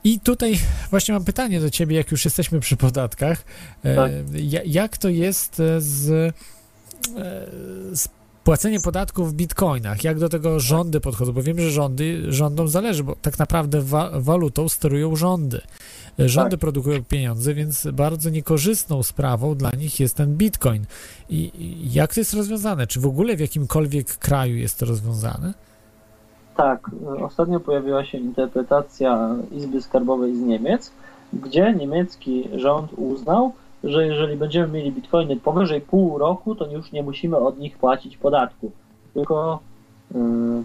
I 0.04 0.20
tutaj 0.20 0.58
właśnie 0.90 1.14
mam 1.14 1.24
pytanie 1.24 1.60
do 1.60 1.70
ciebie, 1.70 1.96
jak 1.96 2.10
już 2.10 2.24
jesteśmy 2.24 2.60
przy 2.60 2.76
podatkach. 2.76 3.44
E, 3.82 3.96
Tak. 3.96 4.12
ja, 4.34 4.60
jak 4.64 4.96
to 4.98 5.08
jest 5.08 5.60
e, 5.60 5.80
z, 5.80 6.10
e, 6.10 6.32
z 7.96 8.08
płaceniem 8.44 8.82
podatków 8.82 9.32
w 9.32 9.34
bitcoinach? 9.34 10.04
Jak 10.04 10.18
do 10.18 10.28
tego 10.28 10.60
rządy 10.60 11.00
podchodzą? 11.00 11.32
Bo 11.32 11.42
wiem, 11.42 11.60
że 11.60 11.70
rządy, 11.70 12.32
rządom 12.32 12.68
zależy, 12.68 13.04
bo 13.04 13.16
tak 13.22 13.38
naprawdę 13.38 13.82
wa, 13.82 14.10
walutą 14.20 14.68
sterują 14.68 15.16
rządy. 15.16 15.60
Rządy 16.18 16.50
Tak. 16.50 16.60
produkują 16.60 17.04
pieniądze, 17.04 17.54
więc 17.54 17.88
bardzo 17.92 18.30
niekorzystną 18.30 19.02
sprawą 19.02 19.54
dla 19.54 19.70
nich 19.70 20.00
jest 20.00 20.14
ten 20.14 20.36
bitcoin. 20.36 20.86
I 21.30 21.52
jak 21.92 22.14
to 22.14 22.20
jest 22.20 22.34
rozwiązane? 22.34 22.86
Czy 22.86 23.00
w 23.00 23.06
ogóle 23.06 23.36
w 23.36 23.40
jakimkolwiek 23.40 24.16
kraju 24.16 24.56
jest 24.56 24.78
to 24.78 24.86
rozwiązane? 24.86 25.54
Tak, 26.58 26.90
ostatnio 27.22 27.60
pojawiła 27.60 28.04
się 28.04 28.18
interpretacja 28.18 29.36
Izby 29.52 29.82
Skarbowej 29.82 30.36
z 30.36 30.40
Niemiec, 30.40 30.92
gdzie 31.32 31.74
niemiecki 31.74 32.48
rząd 32.54 32.92
uznał, 32.96 33.52
że 33.84 34.06
jeżeli 34.06 34.36
będziemy 34.36 34.68
mieli 34.68 34.92
bitcoiny 34.92 35.36
powyżej 35.36 35.80
pół 35.80 36.18
roku, 36.18 36.54
to 36.54 36.66
już 36.66 36.92
nie 36.92 37.02
musimy 37.02 37.36
od 37.36 37.58
nich 37.58 37.78
płacić 37.78 38.16
podatku. 38.16 38.70
Tylko 39.14 39.58
y, 40.10 40.14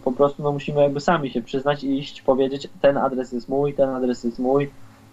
po 0.04 0.12
prostu 0.12 0.44
no, 0.44 0.52
musimy 0.52 0.82
jakby 0.82 1.00
sami 1.00 1.30
się 1.30 1.42
przyznać 1.42 1.84
i 1.84 1.98
iść 2.00 2.22
powiedzieć, 2.22 2.70
ten 2.82 2.98
adres 2.98 3.32
jest 3.32 3.50
mój, 3.50 3.74
ten 3.74 3.90
adres 3.90 4.24
jest 4.24 4.40
mój, 4.40 4.70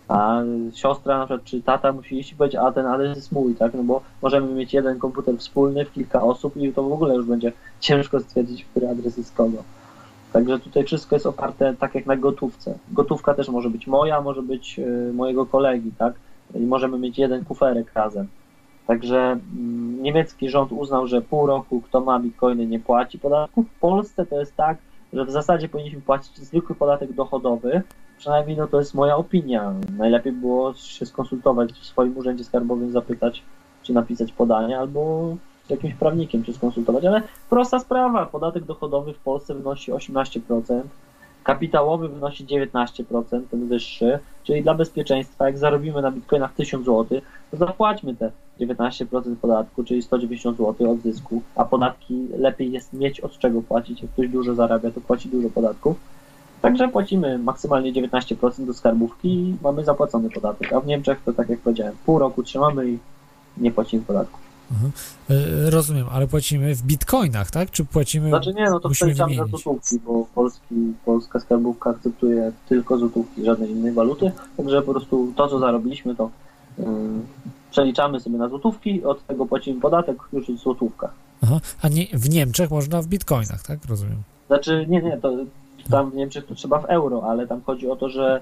a 0.09 0.41
siostra 0.75 1.19
na 1.19 1.27
przykład, 1.27 1.45
czy 1.45 1.63
tata 1.63 1.93
musi 1.93 2.19
iść 2.19 2.33
i 2.33 2.37
powiedzieć, 2.37 2.61
a 2.61 2.73
ten 2.73 2.87
adres 2.87 3.17
jest 3.17 3.33
mój, 3.33 3.55
tak? 3.55 3.75
No 3.75 3.83
bo 3.83 4.01
możemy 4.23 4.55
mieć 4.55 4.75
jeden 4.75 4.99
komputer 4.99 5.39
wspólny 5.39 5.85
w 5.85 5.93
kilka 5.93 6.23
osób 6.23 6.57
i 6.57 6.73
to 6.73 6.83
w 6.83 6.93
ogóle 6.93 7.15
już 7.15 7.27
będzie 7.27 7.53
ciężko 7.81 8.21
stwierdzić, 8.21 8.65
który 8.65 8.89
adres 8.89 9.17
jest 9.17 9.35
kogo. 9.35 9.63
Także 10.33 10.59
tutaj 10.59 10.85
wszystko 10.85 11.17
jest 11.17 11.27
oparte 11.27 11.75
tak 11.79 11.95
jak 11.95 12.07
na 12.07 12.17
gotówce. 12.17 12.79
Gotówka 12.93 13.35
też 13.35 13.49
może 13.49 13.71
być 13.71 13.87
moja, 13.87 14.21
może 14.21 14.43
być 14.43 14.79
y, 14.79 15.13
mojego 15.15 15.47
kolegi, 15.47 15.93
tak? 15.99 16.15
I 16.55 16.61
możemy 16.61 16.99
mieć 16.99 17.19
jeden 17.19 17.45
kuferek 17.45 17.93
razem. 17.95 18.29
Także 18.87 19.19
mm, 19.19 20.03
niemiecki 20.03 20.49
rząd 20.49 20.73
uznał, 20.73 21.07
że 21.07 21.23
pół 21.23 21.47
roku 21.47 21.81
kto 21.81 22.01
ma 22.01 22.21
bitcoiny 22.21 22.67
nie 22.67 22.81
płaci 22.81 23.19
podatku. 23.19 23.63
W 23.63 23.81
Polsce 23.81 24.27
to 24.27 24.41
jest 24.41 24.57
tak, 24.57 24.79
że 25.13 25.25
w 25.25 25.31
zasadzie 25.31 25.69
powinniśmy 25.69 26.01
płacić 26.01 26.37
zwykły 26.37 26.75
podatek 26.75 27.13
dochodowy. 27.13 27.83
Przynajmniej 28.19 28.57
no 28.57 28.67
to 28.67 28.79
jest 28.79 28.95
moja 28.95 29.17
opinia. 29.17 29.75
Najlepiej 29.99 30.33
było 30.33 30.75
się 30.75 31.07
skonsultować 31.07 31.73
w 31.73 31.87
swoim 31.87 32.19
urzędzie 32.19 32.45
skarbowym, 32.45 32.93
zapytać, 32.93 33.43
czy 33.83 33.93
napisać 33.93 34.33
podanie, 34.33 34.79
albo 34.79 35.37
jakimś 35.71 35.95
prawnikiem 35.95 36.45
się 36.45 36.53
skonsultować. 36.53 37.05
Ale 37.05 37.23
prosta 37.51 37.79
sprawa. 37.79 38.27
Podatek 38.27 38.65
dochodowy 38.65 39.13
w 39.13 39.19
Polsce 39.19 39.55
wynosi 39.55 39.93
18%. 39.93 40.83
Kapitałowy 41.45 42.09
wynosi 42.09 42.47
19%, 42.47 43.43
ten 43.51 43.69
wyższy, 43.69 44.19
czyli 44.45 44.63
dla 44.63 44.75
bezpieczeństwa, 44.75 45.47
jak 45.47 45.59
zarobimy 45.59 46.03
na 46.03 46.11
bitcoinach 46.11 46.55
1000 46.55 46.87
zł, 46.87 47.21
to 47.51 47.57
zapłaćmy 47.57 48.17
te 48.17 48.31
19% 48.61 49.37
podatku, 49.37 49.85
czyli 49.85 50.03
190 50.03 50.59
zł 50.59 50.93
od 50.93 51.01
zysku, 51.01 51.43
a 51.57 51.65
podatki 51.65 52.27
lepiej 52.39 52.73
jest 52.73 52.93
mieć 52.93 53.21
od 53.21 53.39
czego 53.39 53.63
płacić. 53.63 54.03
Jak 54.03 54.11
ktoś 54.11 54.29
dużo 54.29 54.55
zarabia, 54.55 54.91
to 54.91 55.01
płaci 55.01 55.29
dużo 55.29 55.51
podatków. 55.51 55.97
Także 56.63 56.89
płacimy 56.89 57.39
maksymalnie 57.39 57.93
19% 57.93 58.67
do 58.67 58.75
skarbówki 58.75 59.29
i 59.29 59.57
mamy 59.63 59.85
zapłacony 59.85 60.31
podatek. 60.31 60.73
A 60.73 60.81
w 60.81 60.87
Niemczech 60.87 61.21
to 61.25 61.33
tak 61.33 61.49
jak 61.49 61.61
powiedziałem, 61.61 61.95
pół 62.07 62.19
roku 62.19 62.43
trzymamy 62.43 62.91
i 62.91 62.99
nie 63.57 63.73
płacimy 63.73 64.03
podatku. 64.03 64.39
Y, 65.31 65.71
Rozumiem, 65.71 66.07
ale 66.13 66.27
płacimy 66.27 66.75
w 66.75 66.83
bitcoinach, 66.83 67.51
tak? 67.51 67.71
Czy 67.71 67.85
płacimy. 67.85 68.29
Znaczy 68.29 68.55
nie, 68.55 68.71
no 68.71 68.81
to 68.81 68.89
przeliczamy 68.89 69.37
na 69.37 69.43
wymienić? 69.45 69.63
złotówki, 69.63 69.99
bo 70.07 70.27
polski, 70.35 70.75
polska 71.05 71.41
skarbówka 71.41 71.91
akceptuje 71.91 72.53
tylko 72.69 72.99
złotówki, 72.99 73.45
żadnej 73.45 73.71
innej 73.71 73.93
waluty. 73.93 74.33
Także 74.57 74.83
po 74.83 74.93
prostu 74.93 75.33
to, 75.37 75.49
co 75.49 75.59
zarobiliśmy, 75.59 76.17
to 76.17 76.31
yy, 76.79 76.85
przeliczamy 77.71 78.21
sobie 78.21 78.39
na 78.39 78.49
złotówki, 78.49 79.05
od 79.05 79.27
tego 79.27 79.47
płacimy 79.47 79.81
podatek 79.81 80.17
już 80.33 80.47
w 80.47 80.59
złotówkach. 80.59 81.13
Aha. 81.43 81.61
A 81.83 81.89
nie, 81.89 82.07
w 82.13 82.31
Niemczech 82.31 82.71
można 82.71 83.03
w 83.03 83.07
bitcoinach, 83.07 83.63
tak? 83.63 83.79
Rozumiem. 83.89 84.23
Znaczy, 84.47 84.87
nie, 84.89 85.03
nie, 85.03 85.17
to 85.17 85.33
tam 85.91 86.11
w 86.11 86.15
Niemczech 86.15 86.47
to 86.47 86.55
trzeba 86.55 86.79
w 86.79 86.85
euro, 86.85 87.23
ale 87.25 87.47
tam 87.47 87.61
chodzi 87.63 87.91
o 87.91 87.97
to, 87.97 88.09
że 88.09 88.41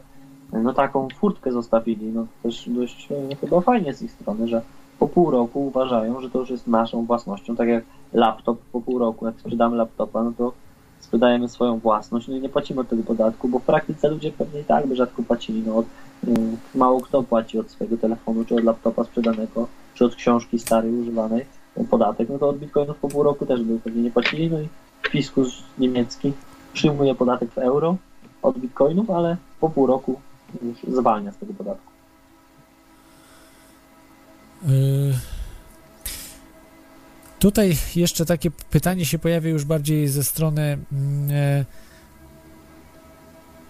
no 0.53 0.75
taką 0.75 1.09
furtkę 1.19 1.53
zostawili. 1.53 2.07
No 2.07 2.27
też 2.43 2.69
dość 2.69 3.09
e, 3.33 3.37
chyba 3.37 3.61
fajnie 3.61 3.95
z 3.95 4.03
ich 4.03 4.13
strony, 4.13 4.49
że 4.49 4.63
po 4.99 5.09
pół 5.09 5.31
roku 5.31 5.67
uważają, 5.67 6.21
że 6.21 6.31
to 6.31 6.39
już 6.39 6.51
jest 6.51 6.67
naszą 6.67 7.05
własnością. 7.05 7.57
Tak 7.57 7.69
jak 7.69 7.85
laptop 8.13 8.59
po 8.73 8.81
pół 8.81 8.99
roku, 8.99 9.27
jak 9.27 9.41
sprzedamy 9.41 9.77
laptopa, 9.77 10.23
no 10.25 10.33
to 10.39 10.53
sprzedajemy 11.01 11.49
swoją 11.49 11.79
własność, 11.79 12.29
no 12.29 12.37
i 12.37 12.41
nie 12.41 12.49
płacimy 12.49 12.81
od 12.81 12.89
tego 12.89 13.03
podatku, 13.03 13.49
bo 13.49 13.59
w 13.59 13.63
praktyce 13.63 14.09
ludzie 14.09 14.33
pewnie 14.33 14.61
i 14.61 14.65
tak 14.65 14.87
by 14.87 14.97
rzadko 14.97 15.23
płacili. 15.23 15.63
No, 15.67 15.77
od, 15.77 15.87
y, 16.29 16.35
mało 16.75 17.01
kto 17.01 17.23
płaci 17.23 17.59
od 17.59 17.71
swojego 17.71 17.97
telefonu, 17.97 18.45
czy 18.45 18.55
od 18.55 18.65
laptopa 18.65 19.05
sprzedanego, 19.05 19.69
czy 19.95 20.05
od 20.05 20.15
książki 20.15 20.59
starej, 20.59 20.93
używanej 20.93 21.45
podatek. 21.91 22.29
No 22.29 22.39
to 22.39 22.49
od 22.49 22.59
bitcoinów 22.59 22.99
po 22.99 23.09
pół 23.09 23.23
roku 23.23 23.47
też 23.47 23.63
by 23.63 23.79
pewnie 23.81 24.03
nie 24.03 24.11
płacili. 24.11 24.51
No 24.51 24.61
i 24.61 24.69
fiskus 25.09 25.63
niemiecki 25.79 26.33
przyjmuje 26.73 27.15
podatek 27.15 27.51
w 27.51 27.59
euro 27.59 27.97
od 28.43 28.59
bitcoinów, 28.59 29.11
ale 29.11 29.37
po 29.61 29.71
pół 29.71 29.87
roku 29.87 30.21
już 30.63 30.97
zwalnia 30.97 31.33
z 31.33 31.37
tego 31.37 31.55
podatku. 31.55 31.88
Y, 34.69 35.15
Tutaj 37.39 37.77
jeszcze 37.97 38.27
takie 38.27 38.51
pytanie 38.51 39.05
się 39.05 39.19
pojawia 39.19 39.51
już 39.51 39.65
bardziej 39.65 40.09
ze 40.09 40.25
strony 40.25 40.79
mm, 40.93 41.31
e, 41.31 41.65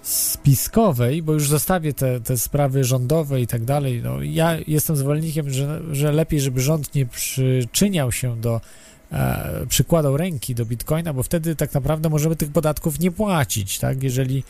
spiskowej, 0.03 1.23
bo 1.23 1.33
już 1.33 1.49
zostawię 1.49 1.93
te, 1.93 2.21
te 2.21 2.39
sprawy 2.39 2.85
rządowe 2.85 3.41
i 3.41 3.47
tak 3.47 3.65
dalej. 3.65 4.01
No, 4.05 4.23
ja 4.23 4.57
jestem 4.67 4.97
zwolennikiem, 4.97 5.51
że, 5.51 5.81
że 5.93 6.13
lepiej, 6.13 6.41
żeby 6.41 6.61
rząd 6.61 6.95
nie 6.95 7.07
przyczyniał 7.07 8.13
się 8.13 8.41
do, 8.41 8.61
e, 9.13 9.67
przykładał 9.69 10.17
ręki 10.17 10.55
do 10.55 10.67
bitcoina, 10.67 11.13
bo 11.13 11.23
wtedy 11.23 11.57
tak 11.57 11.75
naprawdę 11.75 12.09
możemy 12.09 12.37
tych 12.37 12.53
podatków 12.53 13.01
nie 13.01 13.11
płacić, 13.11 13.79
tak? 13.79 14.03
Jeżeli 14.03 14.45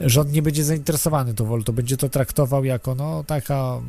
rząd 0.00 0.32
nie 0.32 0.42
będzie 0.42 0.64
zainteresowany 0.64 1.34
tą 1.34 1.44
wolą, 1.44 1.62
to 1.62 1.72
będzie 1.72 1.96
to 1.96 2.08
traktował 2.08 2.64
jako 2.64 2.94
no 2.94 3.24
taka 3.26 3.80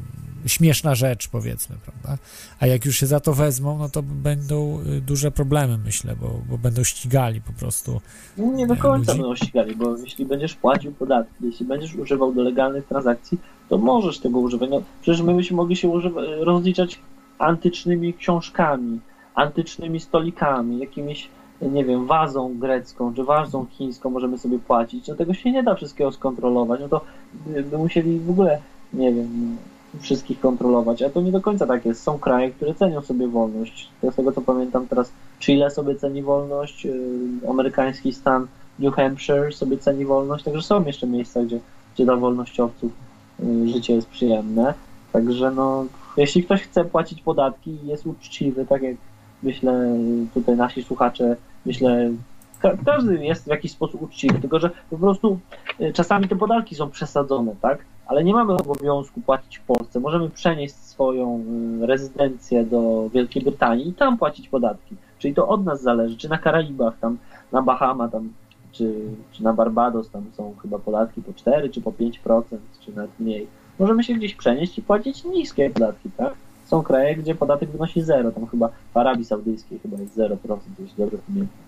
śmieszna 0.45 0.95
rzecz, 0.95 1.27
powiedzmy, 1.27 1.75
prawda? 1.85 2.23
A 2.59 2.67
jak 2.67 2.85
już 2.85 2.97
się 2.97 3.07
za 3.07 3.19
to 3.19 3.33
wezmą, 3.33 3.77
no 3.77 3.89
to 3.89 4.03
będą 4.03 4.79
y, 4.97 5.01
duże 5.01 5.31
problemy, 5.31 5.77
myślę, 5.77 6.15
bo, 6.21 6.41
bo 6.49 6.57
będą 6.57 6.83
ścigali 6.83 7.41
po 7.41 7.53
prostu. 7.53 8.01
No 8.37 8.53
nie 8.53 8.67
do 8.67 8.75
końca 8.75 9.11
ludzi. 9.11 9.21
będą 9.21 9.35
ścigali, 9.35 9.75
bo 9.75 9.97
jeśli 9.97 10.25
będziesz 10.25 10.55
płacił 10.55 10.91
podatki, 10.91 11.45
jeśli 11.45 11.65
będziesz 11.65 11.95
używał 11.95 12.33
do 12.33 12.41
legalnych 12.43 12.85
transakcji, 12.85 13.37
to 13.69 13.77
możesz 13.77 14.19
tego 14.19 14.39
używać. 14.39 14.69
No, 14.69 14.81
przecież 15.01 15.21
my 15.21 15.33
byśmy 15.35 15.57
mogli 15.57 15.75
się 15.75 15.87
używa- 15.87 16.21
rozliczać 16.43 16.99
antycznymi 17.39 18.13
książkami, 18.13 18.99
antycznymi 19.35 19.99
stolikami, 19.99 20.79
jakimiś, 20.79 21.27
nie 21.61 21.85
wiem, 21.85 22.05
wazą 22.05 22.59
grecką 22.59 23.13
czy 23.13 23.23
wazą 23.23 23.65
chińską 23.69 24.09
możemy 24.09 24.37
sobie 24.37 24.59
płacić. 24.59 25.07
No 25.07 25.15
tego 25.15 25.33
się 25.33 25.51
nie 25.51 25.63
da 25.63 25.75
wszystkiego 25.75 26.11
skontrolować. 26.11 26.81
No 26.81 26.87
to 26.89 27.01
by, 27.33 27.63
by 27.63 27.77
musieli 27.77 28.19
w 28.19 28.29
ogóle, 28.29 28.61
nie 28.93 29.13
wiem, 29.13 29.57
wszystkich 29.99 30.39
kontrolować, 30.39 31.01
a 31.01 31.09
to 31.09 31.21
nie 31.21 31.31
do 31.31 31.41
końca 31.41 31.67
tak 31.67 31.85
jest. 31.85 32.03
Są 32.03 32.19
kraje, 32.19 32.51
które 32.51 32.73
cenią 32.73 33.01
sobie 33.01 33.27
wolność. 33.27 33.89
Z 34.11 34.15
tego 34.15 34.31
co 34.31 34.41
pamiętam 34.41 34.87
teraz 34.87 35.11
Chile 35.39 35.71
sobie 35.71 35.95
ceni 35.95 36.21
wolność, 36.21 36.85
yy, 36.85 37.49
amerykański 37.49 38.13
stan 38.13 38.47
New 38.79 38.95
Hampshire 38.95 39.53
sobie 39.53 39.77
ceni 39.77 40.05
wolność, 40.05 40.43
także 40.43 40.61
są 40.61 40.85
jeszcze 40.85 41.07
miejsca, 41.07 41.43
gdzie, 41.43 41.59
gdzie 41.95 42.05
dla 42.05 42.15
wolnościowców 42.15 42.91
yy, 43.39 43.69
życie 43.69 43.95
jest 43.95 44.07
przyjemne. 44.07 44.73
Także 45.13 45.51
no, 45.51 45.85
jeśli 46.17 46.43
ktoś 46.43 46.61
chce 46.61 46.85
płacić 46.85 47.21
podatki 47.21 47.71
i 47.71 47.87
jest 47.87 48.07
uczciwy, 48.07 48.65
tak 48.65 48.81
jak 48.81 48.95
myślę 49.43 49.97
tutaj 50.33 50.55
nasi 50.55 50.83
słuchacze, 50.83 51.35
myślę 51.65 52.11
ka- 52.59 52.77
każdy 52.85 53.25
jest 53.25 53.43
w 53.43 53.47
jakiś 53.47 53.71
sposób 53.71 54.01
uczciwy, 54.01 54.39
tylko 54.39 54.59
że 54.59 54.69
po 54.89 54.97
prostu 54.97 55.39
y, 55.81 55.93
czasami 55.93 56.27
te 56.27 56.35
podatki 56.35 56.75
są 56.75 56.89
przesadzone, 56.89 57.55
tak? 57.61 57.79
Ale 58.07 58.23
nie 58.23 58.33
mamy 58.33 58.53
obowiązku 58.53 59.21
płacić 59.21 59.57
w 59.57 59.61
Polsce. 59.63 59.99
Możemy 59.99 60.29
przenieść 60.29 60.75
swoją 60.75 61.43
y, 61.81 61.85
rezydencję 61.85 62.63
do 62.63 63.09
Wielkiej 63.13 63.43
Brytanii 63.43 63.89
i 63.89 63.93
tam 63.93 64.17
płacić 64.17 64.49
podatki. 64.49 64.95
Czyli 65.19 65.33
to 65.33 65.47
od 65.47 65.65
nas 65.65 65.81
zależy, 65.81 66.17
czy 66.17 66.29
na 66.29 66.37
Karaibach, 66.37 66.99
tam 66.99 67.17
na 67.51 67.61
Bahama, 67.61 68.07
tam, 68.07 68.33
czy, 68.71 68.93
czy 69.31 69.43
na 69.43 69.53
Barbados, 69.53 70.09
tam 70.09 70.23
są 70.37 70.53
chyba 70.61 70.79
podatki 70.79 71.21
po 71.21 71.33
4 71.33 71.69
czy 71.69 71.81
po 71.81 71.91
5%, 71.91 72.41
czy 72.79 72.95
nawet 72.95 73.11
mniej. 73.19 73.47
Możemy 73.79 74.03
się 74.03 74.13
gdzieś 74.13 74.35
przenieść 74.35 74.77
i 74.77 74.81
płacić 74.81 75.23
niskie 75.23 75.69
podatki, 75.69 76.09
tak? 76.17 76.33
Są 76.65 76.83
kraje, 76.83 77.15
gdzie 77.15 77.35
podatek 77.35 77.69
wynosi 77.71 78.01
zero, 78.01 78.31
tam 78.31 78.47
chyba 78.47 78.69
w 78.93 78.97
Arabii 78.97 79.25
Saudyjskiej 79.25 79.79
chyba 79.79 79.97
jest 79.97 80.17
0%, 80.17 80.57
jeśli 80.79 80.97
dobrze 80.97 81.17
pamiętam. 81.27 81.65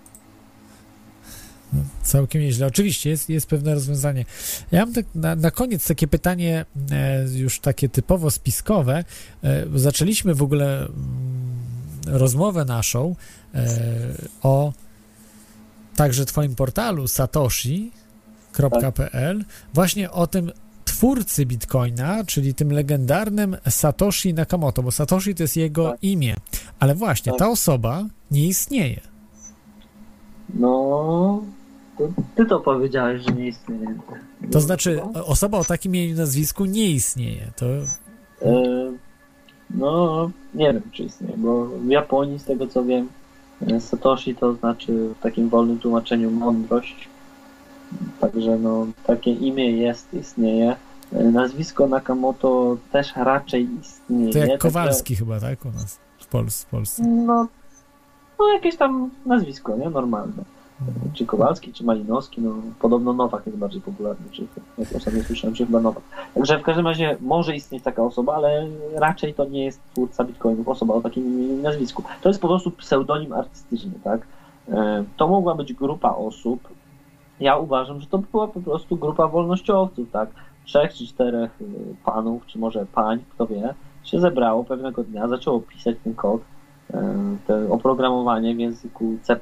Całkiem 2.02 2.42
nieźle. 2.42 2.66
Oczywiście 2.66 3.10
jest, 3.10 3.30
jest 3.30 3.46
pewne 3.46 3.74
rozwiązanie. 3.74 4.24
Ja 4.72 4.84
mam 4.84 4.94
tak 4.94 5.06
na, 5.14 5.36
na 5.36 5.50
koniec 5.50 5.88
takie 5.88 6.08
pytanie, 6.08 6.64
e, 6.90 7.24
już 7.34 7.60
takie 7.60 7.88
typowo 7.88 8.30
spiskowe. 8.30 9.04
E, 9.44 9.64
zaczęliśmy 9.74 10.34
w 10.34 10.42
ogóle 10.42 10.78
mm, 10.78 10.88
rozmowę 12.06 12.64
naszą 12.64 13.16
e, 13.54 13.66
o 14.42 14.72
także 15.96 16.26
Twoim 16.26 16.54
portalu 16.54 17.08
satoshi.pl, 17.08 17.94
właśnie 19.74 20.10
o 20.10 20.26
tym 20.26 20.52
twórcy 20.98 21.46
Bitcoina, 21.46 22.24
czyli 22.24 22.54
tym 22.54 22.72
legendarnym 22.72 23.56
Satoshi 23.68 24.34
Nakamoto, 24.34 24.82
bo 24.82 24.90
Satoshi 24.90 25.34
to 25.34 25.42
jest 25.42 25.56
jego 25.56 25.90
Tak. 25.90 26.04
imię. 26.04 26.34
Ale 26.80 26.94
właśnie, 26.94 27.32
Tak. 27.32 27.38
ta 27.38 27.48
osoba 27.48 28.04
nie 28.30 28.46
istnieje. 28.46 29.00
No, 30.54 31.42
to 31.98 32.08
ty 32.34 32.46
to 32.46 32.60
powiedziałeś, 32.60 33.22
że 33.22 33.32
nie 33.32 33.48
istnieje. 33.48 33.94
To 34.52 34.60
znaczy, 34.60 35.02
osoba 35.26 35.58
o 35.58 35.64
takim 35.64 35.94
imieniu 35.94 36.16
nazwisku 36.16 36.64
nie 36.64 36.90
istnieje. 36.90 37.50
To 37.56 37.66
E, 38.42 38.92
No, 39.70 40.30
nie 40.54 40.72
wiem, 40.72 40.82
czy 40.92 41.02
istnieje, 41.02 41.34
bo 41.36 41.66
w 41.66 41.86
Japonii, 41.88 42.38
z 42.38 42.44
tego 42.44 42.66
co 42.66 42.84
wiem, 42.84 43.08
e, 43.66 43.80
Satoshi 43.80 44.34
to 44.34 44.54
znaczy 44.54 45.08
w 45.18 45.22
takim 45.22 45.48
wolnym 45.48 45.78
tłumaczeniu 45.78 46.30
mądrość. 46.30 47.08
Także 48.20 48.58
no, 48.58 48.86
takie 49.06 49.30
imię 49.32 49.70
jest, 49.70 50.14
istnieje. 50.14 50.76
Nazwisko 51.12 51.86
Nakamoto 51.86 52.76
też 52.92 53.16
raczej 53.16 53.68
istnieje. 53.80 54.32
To 54.32 54.38
jak 54.38 54.60
Kowalski 54.60 55.16
chyba, 55.16 55.40
tak? 55.40 55.64
U 55.64 55.68
nas 55.70 55.98
w 56.18 56.26
Polsce. 56.26 56.66
W 56.66 56.70
Polsce. 56.70 57.02
No, 57.06 57.46
no 58.38 58.48
jakieś 58.48 58.76
tam 58.76 59.10
nazwisko, 59.26 59.76
nie? 59.76 59.90
Normalne. 59.90 60.42
Czy 61.14 61.26
Kowalski, 61.26 61.72
czy 61.72 61.84
Malinowski, 61.84 62.40
no 62.40 62.54
podobno 62.80 63.12
Nowak 63.12 63.46
jest 63.46 63.58
bardziej 63.58 63.80
popularny, 63.80 64.30
czy 64.30 64.46
jak 64.78 64.96
ostatnio 64.96 65.22
słyszałem, 65.22 65.54
czy 65.54 65.66
chyba 65.66 65.80
Nowak. 65.80 66.02
Także 66.34 66.58
w 66.58 66.62
każdym 66.62 66.86
razie 66.86 67.16
może 67.20 67.56
istnieć 67.56 67.82
taka 67.84 68.02
osoba, 68.02 68.34
ale 68.34 68.66
raczej 68.94 69.34
to 69.34 69.44
nie 69.44 69.64
jest 69.64 69.80
twórca 69.92 70.24
bitcoinów, 70.24 70.68
osoba 70.68 70.94
o 70.94 71.00
takim 71.00 71.62
nazwisku. 71.62 72.02
To 72.22 72.28
jest 72.28 72.40
po 72.40 72.48
prostu 72.48 72.70
pseudonim 72.70 73.32
artystyczny, 73.32 73.92
tak? 74.04 74.20
E, 74.68 75.04
To 75.16 75.28
mogła 75.28 75.54
być 75.54 75.72
grupa 75.72 76.10
osób. 76.10 76.68
Ja 77.40 77.56
uważam, 77.56 78.00
że 78.00 78.06
to 78.06 78.18
była 78.18 78.48
po 78.48 78.60
prostu 78.60 78.96
grupa 78.96 79.28
wolnościowców, 79.28 80.10
tak? 80.12 80.28
Trzech 80.68 80.94
czy 80.94 81.06
czterech 81.06 81.50
y, 81.60 81.64
panów, 82.04 82.46
czy 82.46 82.58
może 82.58 82.86
pań, 82.86 83.24
kto 83.34 83.46
wie, 83.46 83.74
się 84.04 84.20
zebrało 84.20 84.64
pewnego 84.64 85.04
dnia, 85.04 85.28
zaczęło 85.28 85.60
pisać 85.60 85.96
ten 86.04 86.14
kod, 86.14 86.40
e, 86.94 87.36
to 87.46 87.54
oprogramowanie 87.70 88.54
w 88.54 88.58
języku 88.58 89.18
C++. 89.22 89.32
E, 89.32 89.38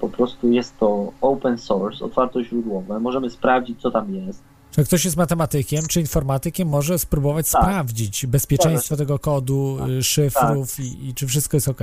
Po 0.00 0.08
prostu 0.08 0.50
jest 0.50 0.78
to 0.78 1.12
open 1.20 1.58
source, 1.58 2.04
otwartoźródłowe. 2.04 3.00
Możemy 3.00 3.30
sprawdzić, 3.30 3.80
co 3.80 3.90
tam 3.90 4.14
jest. 4.14 4.42
Że 4.78 4.84
ktoś 4.84 5.04
jest 5.04 5.16
matematykiem 5.16 5.82
czy 5.90 6.00
informatykiem, 6.00 6.68
może 6.68 6.98
spróbować 6.98 7.50
Tak. 7.50 7.62
sprawdzić 7.62 8.26
bezpieczeństwo 8.26 8.96
tego 8.96 9.18
kodu, 9.18 9.78
y, 9.98 10.02
szyfrów 10.02 10.80
i, 10.80 11.08
i 11.08 11.14
czy 11.14 11.26
wszystko 11.26 11.56
jest 11.56 11.68
ok. 11.68 11.80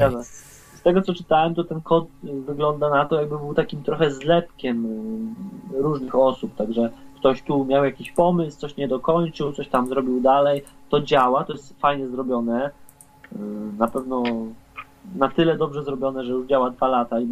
Z 0.76 0.82
tego, 0.84 1.02
co 1.02 1.14
czytałem, 1.14 1.56
to 1.56 1.64
ten 1.64 1.82
kod 1.82 2.06
y, 2.24 2.42
wygląda 2.42 2.90
na 2.90 3.06
to, 3.06 3.20
jakby 3.20 3.38
był 3.38 3.54
takim 3.54 3.84
trochę 3.84 4.12
zlepkiem 4.12 4.86
y, 4.86 5.82
różnych 5.82 6.16
osób. 6.16 6.56
Także 6.56 6.90
ktoś 7.24 7.42
tu 7.42 7.66
miał 7.66 7.86
jakiś 7.86 8.12
pomysł, 8.12 8.60
coś 8.60 8.78
nie 8.78 8.88
dokończył, 8.88 9.52
coś 9.54 9.68
tam 9.68 9.88
zrobił 9.88 10.22
dalej. 10.22 10.64
To 10.90 11.02
działa, 11.02 11.44
to 11.44 11.54
jest 11.54 11.80
fajnie 11.80 12.08
zrobione. 12.08 12.72
Y, 13.34 13.38
Na 13.78 13.88
pewno 13.88 14.24
na 15.16 15.30
tyle 15.30 15.58
dobrze 15.58 15.84
zrobione, 15.84 16.24
że 16.24 16.32
już 16.32 16.48
działa 16.48 16.70
dwa 16.70 16.88
lata, 16.88 17.20
i 17.20 17.24
y, 17.24 17.28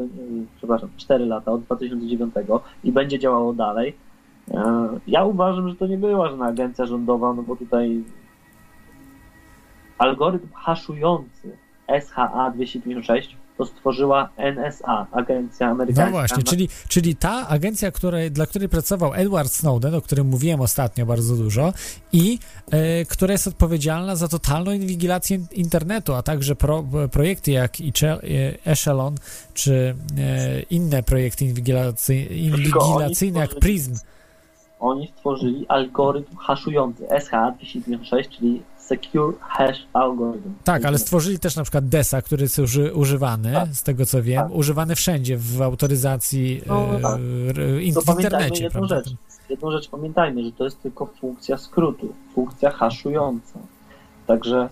przepraszam, 0.57 0.89
4 0.97 1.25
lata 1.25 1.51
od 1.51 1.61
2009 1.61 2.33
i 2.83 2.91
będzie 2.91 3.19
działało 3.19 3.53
dalej. 3.53 3.95
Y, 4.49 4.53
Ja 5.07 5.25
uważam, 5.25 5.69
że 5.69 5.75
to 5.75 5.87
nie 5.87 5.97
była 5.97 6.29
żadna 6.29 6.45
agencja 6.45 6.85
rządowa, 6.85 7.33
no 7.33 7.43
bo 7.43 7.55
tutaj 7.55 8.03
algorytm 9.97 10.47
haszujący 10.53 11.57
SHA 12.01 12.51
256 12.51 13.37
to 13.61 13.65
stworzyła 13.65 14.29
NSA, 14.37 15.07
agencja 15.11 15.67
amerykańska. 15.67 16.05
No 16.05 16.11
właśnie, 16.11 16.43
czyli, 16.43 16.69
czyli 16.87 17.15
ta 17.15 17.47
agencja, 17.47 17.91
której, 17.91 18.31
dla 18.31 18.45
której 18.45 18.69
pracował 18.69 19.13
Edward 19.13 19.51
Snowden, 19.51 19.95
o 19.95 20.01
którym 20.01 20.27
mówiłem 20.27 20.61
ostatnio 20.61 21.05
bardzo 21.05 21.35
dużo, 21.35 21.73
i 22.13 22.39
e, 22.71 23.05
która 23.05 23.31
jest 23.31 23.47
odpowiedzialna 23.47 24.15
za 24.15 24.27
totalną 24.27 24.71
inwigilację 24.71 25.37
in- 25.37 25.47
internetu, 25.51 26.13
a 26.13 26.21
także 26.21 26.55
pro, 26.55 26.83
projekty 27.11 27.51
jak 27.51 27.71
e, 27.81 28.21
Echelon, 28.65 29.15
czy 29.53 29.95
e, 30.17 30.61
inne 30.61 31.03
projekty 31.03 31.45
inwigilacy, 31.45 32.15
inwigilacyjne 32.15 33.39
jak 33.39 33.55
Prism. 33.55 33.95
Oni 34.79 35.07
stworzyli 35.07 35.65
algorytm 35.67 36.35
haszujący 36.35 37.07
SHA 37.19 37.51
256, 37.51 38.29
czyli 38.29 38.61
Secure 38.91 39.33
Hash 39.39 39.87
Algorithm. 39.93 40.49
Tak, 40.63 40.85
ale 40.85 40.97
stworzyli 40.97 41.39
też 41.39 41.55
na 41.55 41.63
przykład 41.63 41.87
DESA, 41.89 42.21
który 42.21 42.41
jest 42.43 42.59
uży, 42.59 42.93
używany, 42.93 43.53
Tak. 43.53 43.69
z 43.69 43.83
tego 43.83 44.05
co 44.05 44.23
wiem, 44.23 44.51
używany 44.51 44.95
wszędzie 44.95 45.37
w 45.37 45.61
autoryzacji 45.61 46.61
No, 46.67 46.85
e, 46.97 47.01
tak. 47.01 47.17
in, 47.81 47.93
w 47.93 48.09
internecie, 48.09 48.63
jedną 48.63 48.79
prawda? 48.87 48.95
rzecz. 49.09 49.13
Jedną 49.49 49.71
rzecz 49.71 49.89
pamiętajmy, 49.89 50.43
że 50.43 50.51
to 50.51 50.63
jest 50.63 50.81
tylko 50.81 51.05
funkcja 51.05 51.57
skrótu, 51.57 52.13
funkcja 52.35 52.71
haszująca. 52.71 53.59
Także 54.27 54.69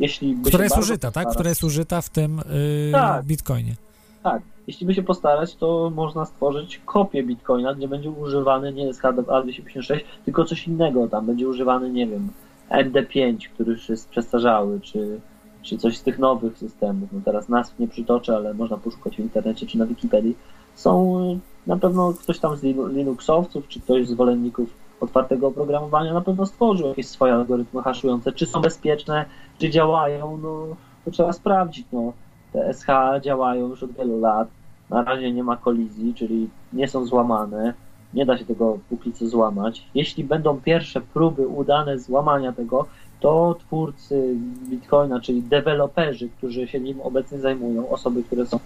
jeśli 0.00 0.34
by 0.36 0.48
Która 0.48 0.64
jest 0.64 0.78
użyta, 0.78 1.10
tak? 1.10 1.24
postarać- 1.24 1.34
Która 1.34 1.48
jest 1.48 1.64
użyta 1.64 2.00
w 2.00 2.08
tym 2.10 2.38
y, 2.40 2.92
Tak. 2.92 3.24
Bitcoinie. 3.24 3.74
Tak, 4.22 4.42
jeśli 4.66 4.86
by 4.86 4.94
się 4.94 5.02
postarać, 5.02 5.54
to 5.54 5.92
można 5.94 6.24
stworzyć 6.24 6.80
kopię 6.84 7.22
Bitcoina, 7.22 7.74
gdzie 7.74 7.88
będzie 7.88 8.10
używany 8.10 8.72
nie 8.72 8.90
SHA-256, 8.94 10.00
tylko 10.24 10.44
coś 10.44 10.66
innego. 10.68 11.08
Tam 11.08 11.26
będzie 11.26 11.48
używany, 11.48 11.90
nie 11.90 12.06
wiem, 12.06 12.28
MD5, 12.70 13.48
który 13.54 13.72
już 13.72 13.88
jest 13.88 14.08
przestarzały, 14.08 14.80
czy, 14.80 15.20
czy 15.62 15.78
coś 15.78 15.96
z 15.96 16.02
tych 16.02 16.18
nowych 16.18 16.58
systemów. 16.58 17.08
No 17.12 17.20
teraz 17.24 17.48
nazw 17.48 17.78
nie 17.78 17.88
przytoczę, 17.88 18.36
ale 18.36 18.54
można 18.54 18.76
poszukać 18.76 19.16
w 19.16 19.20
internecie 19.20 19.66
czy 19.66 19.78
na 19.78 19.86
Wikipedii. 19.86 20.36
Są 20.74 21.20
y, 21.32 21.38
na 21.66 21.76
pewno 21.76 22.12
ktoś 22.12 22.38
tam 22.38 22.56
z 22.56 22.62
Linu- 22.62 22.92
Linuxowców, 22.92 23.68
czy 23.68 23.80
ktoś 23.80 24.06
z 24.06 24.10
zwolenników 24.10 24.68
otwartego 25.00 25.46
oprogramowania 25.46 26.14
na 26.14 26.20
pewno 26.20 26.46
stworzył 26.46 26.88
jakieś 26.88 27.06
swoje 27.06 27.34
algorytmy 27.34 27.82
haszujące. 27.82 28.32
Czy 28.32 28.46
są 28.46 28.60
bezpieczne, 28.60 29.24
czy 29.58 29.70
działają, 29.70 30.38
no 30.42 30.76
to 31.04 31.10
trzeba 31.10 31.32
sprawdzić. 31.32 31.86
No. 31.92 32.12
Te 32.52 32.74
SH 32.74 32.86
działają 33.20 33.68
już 33.68 33.82
od 33.82 33.92
wielu 33.92 34.20
lat. 34.20 34.48
Na 34.90 35.02
razie 35.02 35.32
nie 35.32 35.42
ma 35.42 35.56
kolizji, 35.56 36.14
czyli 36.14 36.48
nie 36.72 36.88
są 36.88 37.06
złamane. 37.06 37.74
Nie 38.16 38.26
da 38.26 38.38
się 38.38 38.44
tego 38.44 38.78
póki 38.88 39.12
co 39.12 39.28
złamać. 39.28 39.82
Jeśli 39.94 40.24
będą 40.24 40.60
pierwsze 40.60 41.00
próby 41.00 41.46
udane 41.46 41.98
złamania 41.98 42.52
tego, 42.52 42.86
to 43.20 43.56
twórcy 43.58 44.34
Bitcoina, 44.70 45.20
czyli 45.20 45.42
deweloperzy, 45.42 46.28
którzy 46.38 46.68
się 46.68 46.80
nim 46.80 47.00
obecnie 47.00 47.38
zajmują, 47.38 47.88
osoby, 47.88 48.22
które 48.22 48.46
są 48.46 48.60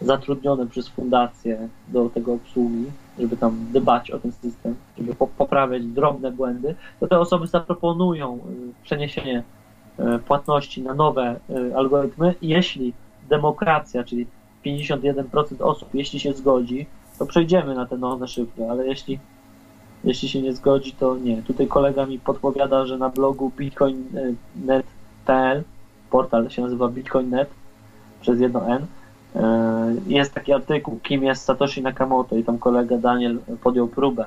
zatrudnione 0.00 0.66
przez 0.66 0.88
fundację 0.88 1.68
do 1.88 2.08
tego 2.08 2.32
obsługi, 2.32 2.84
żeby 3.18 3.36
tam 3.36 3.66
dbać 3.72 4.10
o 4.10 4.18
ten 4.18 4.32
system, 4.32 4.74
żeby 4.98 5.14
po- 5.14 5.26
poprawiać 5.26 5.84
drobne 5.84 6.32
błędy, 6.32 6.74
to 7.00 7.06
te 7.06 7.20
osoby 7.20 7.46
zaproponują 7.46 8.36
y, 8.36 8.84
przeniesienie 8.84 9.42
y, 9.98 10.18
płatności 10.18 10.82
na 10.82 10.94
nowe 10.94 11.36
y, 11.50 11.76
algorytmy. 11.76 12.34
Jeśli 12.42 12.92
demokracja, 13.28 14.04
czyli 14.04 14.26
51% 14.66 15.24
osób, 15.60 15.88
jeśli 15.94 16.20
się 16.20 16.32
zgodzi, 16.32 16.86
to 17.18 17.26
przejdziemy 17.26 17.74
na 17.74 17.86
te 17.86 17.96
nowe 17.96 18.28
szyfry, 18.28 18.70
ale 18.70 18.86
jeśli, 18.86 19.18
jeśli 20.04 20.28
się 20.28 20.42
nie 20.42 20.52
zgodzi, 20.52 20.92
to 20.92 21.16
nie. 21.16 21.42
Tutaj 21.42 21.66
kolega 21.66 22.06
mi 22.06 22.18
podpowiada, 22.18 22.86
że 22.86 22.98
na 22.98 23.08
blogu 23.08 23.52
bitcoin.net.pl, 23.56 25.62
portal 26.10 26.50
się 26.50 26.62
nazywa 26.62 26.88
bitcoin.net 26.88 27.50
przez 28.20 28.40
jedno 28.40 28.76
N, 28.76 28.86
e, 29.36 29.94
jest 30.06 30.34
taki 30.34 30.52
artykuł, 30.52 30.98
kim 31.02 31.24
jest 31.24 31.44
Satoshi 31.44 31.82
Nakamoto 31.82 32.36
i 32.36 32.44
tam 32.44 32.58
kolega 32.58 32.98
Daniel 32.98 33.38
podjął 33.62 33.88
próbę, 33.88 34.26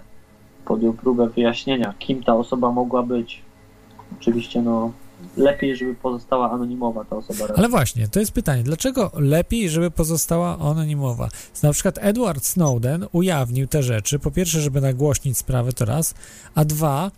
podjął 0.65 0.93
próbę 0.93 1.29
wyjaśnienia, 1.29 1.93
kim 1.99 2.23
ta 2.23 2.35
osoba 2.35 2.71
mogła 2.71 3.03
być. 3.03 3.41
Oczywiście, 4.19 4.61
no, 4.61 4.91
lepiej, 5.37 5.75
żeby 5.75 5.95
pozostała 5.95 6.51
anonimowa 6.51 7.05
ta 7.05 7.15
osoba. 7.15 7.53
Ale 7.55 7.69
właśnie, 7.69 8.07
to 8.07 8.19
jest 8.19 8.31
pytanie, 8.31 8.63
dlaczego 8.63 9.11
lepiej, 9.15 9.69
żeby 9.69 9.91
pozostała 9.91 10.57
anonimowa? 10.59 11.29
Na 11.63 11.73
przykład 11.73 11.97
Edward 12.01 12.45
Snowden 12.45 13.05
ujawnił 13.11 13.67
te 13.67 13.83
rzeczy, 13.83 14.19
po 14.19 14.31
pierwsze, 14.31 14.61
żeby 14.61 14.81
nagłośnić 14.81 15.37
sprawę 15.37 15.73
to 15.73 15.85
raz, 15.85 16.13
a 16.55 16.65
dwa, 16.65 17.11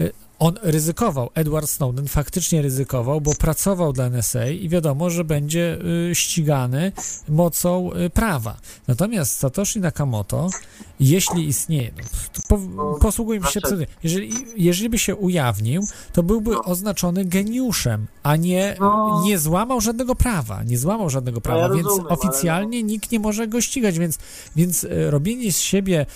y, 0.00 0.12
on 0.40 0.54
ryzykował, 0.62 1.30
Edward 1.34 1.70
Snowden 1.70 2.08
faktycznie 2.08 2.62
ryzykował, 2.62 3.20
bo 3.20 3.34
pracował 3.34 3.92
dla 3.92 4.06
NSA 4.06 4.46
i 4.46 4.68
wiadomo, 4.68 5.10
że 5.10 5.24
będzie 5.24 5.78
y, 6.10 6.14
ścigany 6.14 6.92
mocą 7.28 7.90
y, 7.94 8.10
prawa. 8.10 8.56
Natomiast 8.88 9.38
Satoshi 9.38 9.80
Nakamoto, 9.80 10.48
jeśli 11.00 11.48
istnieje, 11.48 11.90
no, 11.96 12.40
po, 12.48 12.58
posługujmy 13.00 13.46
się 13.46 13.60
znaczy- 13.60 13.86
jeżeli, 14.02 14.32
jeżeli 14.56 14.88
by 14.88 14.98
się 14.98 15.16
ujawnił, 15.16 15.82
to 16.12 16.22
byłby 16.22 16.58
oznaczony 16.58 17.24
geniuszem, 17.24 18.06
a 18.22 18.36
nie, 18.36 18.76
No. 18.80 19.22
nie 19.24 19.38
złamał 19.38 19.80
żadnego 19.80 20.14
prawa, 20.14 20.62
nie 20.62 20.78
złamał 20.78 21.10
żadnego 21.10 21.40
prawa, 21.40 21.60
ja 21.60 21.68
więc 21.68 21.86
rozumiem, 21.86 22.06
ale 22.06 22.18
oficjalnie 22.18 22.82
nikt 22.82 23.12
nie 23.12 23.20
może 23.20 23.48
go 23.48 23.60
ścigać, 23.60 23.98
więc, 23.98 24.18
więc 24.56 24.84
e, 24.84 25.10
robienie 25.10 25.52
z 25.52 25.58
siebie 25.60 26.06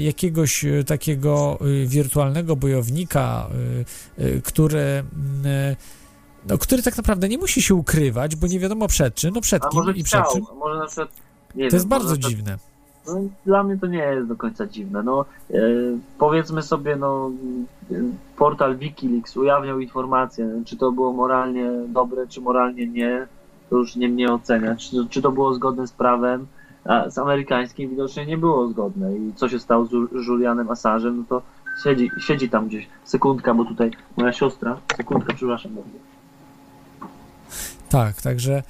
jakiegoś 0.00 0.64
takiego 0.86 1.58
wirtualnego 1.86 2.56
bojownika, 2.56 3.48
e, 4.18 4.24
e, 4.24 4.40
który 4.40 4.80
m, 4.80 5.04
e, 5.46 5.76
no, 6.48 6.58
który 6.58 6.82
tak 6.82 6.96
naprawdę 6.96 7.28
nie 7.28 7.38
musi 7.38 7.62
się 7.62 7.74
ukrywać, 7.74 8.36
bo 8.36 8.46
nie 8.46 8.58
wiadomo 8.60 8.88
przed 8.88 9.14
czym, 9.14 9.34
no 9.34 9.40
przed 9.40 9.68
kim 9.68 9.96
i 9.96 10.02
przed 10.04 10.24
czym. 10.32 10.44
może 10.58 10.78
na 10.78 10.86
przykład, 10.86 11.08
To 11.08 11.58
wiem, 11.58 11.68
jest 11.72 11.88
bardzo 11.88 12.08
przykład- 12.12 12.30
dziwne. 12.30 12.58
No, 13.06 13.14
dla 13.46 13.62
mnie 13.62 13.78
to 13.78 13.86
nie 13.86 13.98
jest 13.98 14.28
do 14.28 14.36
końca 14.36 14.66
dziwne. 14.66 15.02
No, 15.02 15.24
e, 15.50 15.54
powiedzmy 16.18 16.62
sobie, 16.62 16.96
no, 16.96 17.30
e, 17.90 17.94
portal 18.36 18.76
Wikileaks 18.76 19.36
ujawniał 19.36 19.80
informacje, 19.80 20.62
czy 20.66 20.76
to 20.76 20.92
było 20.92 21.12
moralnie 21.12 21.70
dobre, 21.88 22.26
czy 22.26 22.40
moralnie 22.40 22.86
nie, 22.86 23.26
to 23.70 23.76
już 23.76 23.96
nie 23.96 24.08
mnie 24.08 24.32
oceniać. 24.32 24.90
Czy, 24.90 24.96
czy 25.10 25.22
to 25.22 25.32
było 25.32 25.54
zgodne 25.54 25.86
z 25.86 25.92
prawem, 25.92 26.46
a 26.84 27.10
z 27.10 27.18
amerykańskim 27.18 27.90
widocznie 27.90 28.26
nie 28.26 28.38
było 28.38 28.68
zgodne. 28.68 29.16
I 29.16 29.32
co 29.36 29.48
się 29.48 29.58
stało 29.58 29.86
z 29.86 29.90
Ju- 29.92 30.08
Julianem 30.28 30.66
Assange'em, 30.68 31.14
no 31.16 31.24
to 31.28 31.42
siedzi, 31.84 32.10
siedzi 32.20 32.48
tam 32.48 32.68
gdzieś. 32.68 32.88
Sekundka, 33.04 33.54
bo 33.54 33.64
tutaj 33.64 33.90
moja 34.16 34.32
siostra, 34.32 34.80
sekundka, 34.96 35.34
przepraszam. 35.34 35.72
Tak, 37.88 38.22
także 38.22 38.62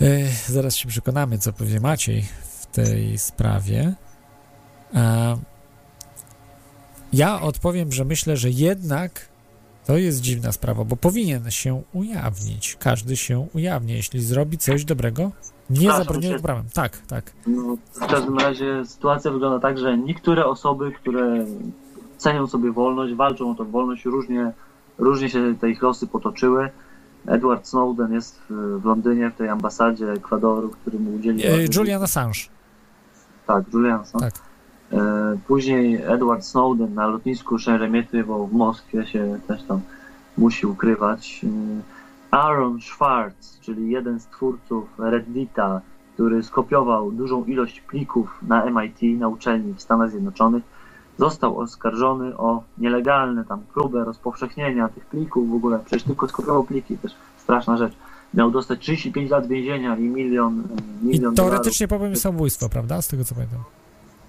e, 0.00 0.28
zaraz 0.46 0.76
się 0.76 0.88
przekonamy, 0.88 1.38
co 1.38 1.52
powie 1.52 1.80
Maciej 1.80 2.24
w 2.42 2.66
tej 2.66 3.18
sprawie. 3.18 3.94
E, 4.94 5.36
ja 7.12 7.40
odpowiem, 7.40 7.92
że 7.92 8.04
myślę, 8.04 8.36
że 8.36 8.50
jednak 8.50 9.28
to 9.86 9.96
jest 9.96 10.20
dziwna 10.20 10.52
sprawa, 10.52 10.84
bo 10.84 10.96
powinien 10.96 11.50
się 11.50 11.82
ujawnić. 11.92 12.76
Każdy 12.78 13.16
się 13.16 13.46
ujawni. 13.54 13.92
Jeśli 13.92 14.20
zrobi 14.20 14.58
coś 14.58 14.84
dobrego, 14.84 15.30
nie 15.70 15.92
zabronionym 15.92 16.42
prawem. 16.42 16.64
Tak, 16.74 16.98
tak. 17.06 17.32
No, 17.46 17.76
w 17.92 18.06
każdym 18.06 18.38
razie 18.38 18.84
sytuacja 18.84 19.30
wygląda 19.30 19.68
tak, 19.68 19.78
że 19.78 19.98
niektóre 19.98 20.46
osoby, 20.46 20.92
które 20.92 21.46
cenią 22.16 22.46
sobie 22.46 22.72
wolność, 22.72 23.14
walczą 23.14 23.50
o 23.50 23.54
tą 23.54 23.64
wolność, 23.64 24.04
różnie, 24.04 24.52
różnie 24.98 25.30
się 25.30 25.54
te 25.60 25.70
ich 25.70 25.82
losy 25.82 26.06
potoczyły. 26.06 26.70
Edward 27.26 27.68
Snowden 27.68 28.12
jest 28.12 28.40
w, 28.50 28.84
Londynie, 28.84 29.30
w 29.30 29.36
tej 29.36 29.48
ambasadzie 29.48 30.12
Ekwadoru, 30.12 30.68
który 30.68 30.98
mu 30.98 31.14
udzielił... 31.14 31.46
E, 31.46 31.64
Julian 31.76 32.02
Assange. 32.02 32.38
Tak, 33.46 33.64
Julian 33.72 34.00
Assange. 34.00 34.30
Tak. 34.30 34.42
E, 34.92 35.38
Później 35.46 36.02
Edward 36.06 36.44
Snowden 36.44 36.94
na 36.94 37.06
lotnisku 37.06 37.58
Szeremiety, 37.58 38.24
bo 38.24 38.46
w 38.46 38.52
Moskwie 38.52 39.06
się 39.06 39.38
też 39.48 39.62
tam 39.62 39.80
musi 40.38 40.66
ukrywać. 40.66 41.44
E, 41.44 41.48
Aaron 42.30 42.80
Schwartz, 42.80 43.60
czyli 43.60 43.90
jeden 43.90 44.20
z 44.20 44.26
twórców 44.26 44.88
Reddita, 44.98 45.80
który 46.14 46.42
skopiował 46.42 47.12
dużą 47.12 47.44
ilość 47.44 47.80
plików 47.80 48.38
na 48.42 48.64
MIT, 48.70 49.20
na 49.20 49.28
uczelni 49.28 49.74
w 49.74 49.82
Stanach 49.82 50.10
Zjednoczonych, 50.10 50.62
został 51.18 51.58
oskarżony 51.58 52.36
o 52.36 52.62
nielegalne 52.78 53.44
tam 53.44 53.60
próbę 53.74 54.04
rozpowszechnienia 54.04 54.88
tych 54.88 55.06
plików 55.06 55.50
w 55.50 55.54
ogóle. 55.54 55.78
Przecież 55.84 56.02
tylko 56.02 56.28
skopiował 56.28 56.64
pliki, 56.64 56.98
też 56.98 57.12
straszna 57.38 57.76
rzecz. 57.76 57.92
Miał 58.34 58.50
dostać 58.50 58.80
35 58.80 59.30
lat 59.30 59.46
więzienia 59.46 59.96
i 59.96 60.02
milion, 60.02 60.60
e, 60.60 60.62
I 61.02 61.06
milion 61.06 61.34
dolarów. 61.34 61.36
teoretycznie 61.36 61.88
popełnił 61.88 62.16
samobójstwo, 62.16 62.68
prawda? 62.68 63.02
Z 63.02 63.08
tego 63.08 63.24
co 63.24 63.34
pamiętam. 63.34 63.58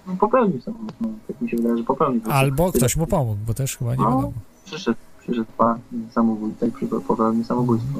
No, 0.06 0.16
popełnił 0.20 0.60
samobójstwo. 0.60 1.04
No, 1.04 1.08
tak 1.28 1.40
mi 1.40 1.50
się 1.50 1.56
wydaje, 1.56 1.76
że 1.78 1.84
popełnił. 1.84 2.20
Albo 2.30 2.72
ktoś 2.72 2.96
mu 2.96 3.06
pomógł, 3.06 3.38
bo 3.46 3.54
też 3.54 3.76
chyba 3.76 3.90
nie 3.94 4.02
No. 4.02 4.10
wiadomo. 4.10 4.32
Przyszedł, 4.64 4.98
przyszedł 5.20 5.46
pan 5.58 5.78
samobójca 6.10 6.66
i 6.66 6.72
przy- 6.72 6.86
popełnił 6.86 7.44
samobójstwo. 7.44 7.98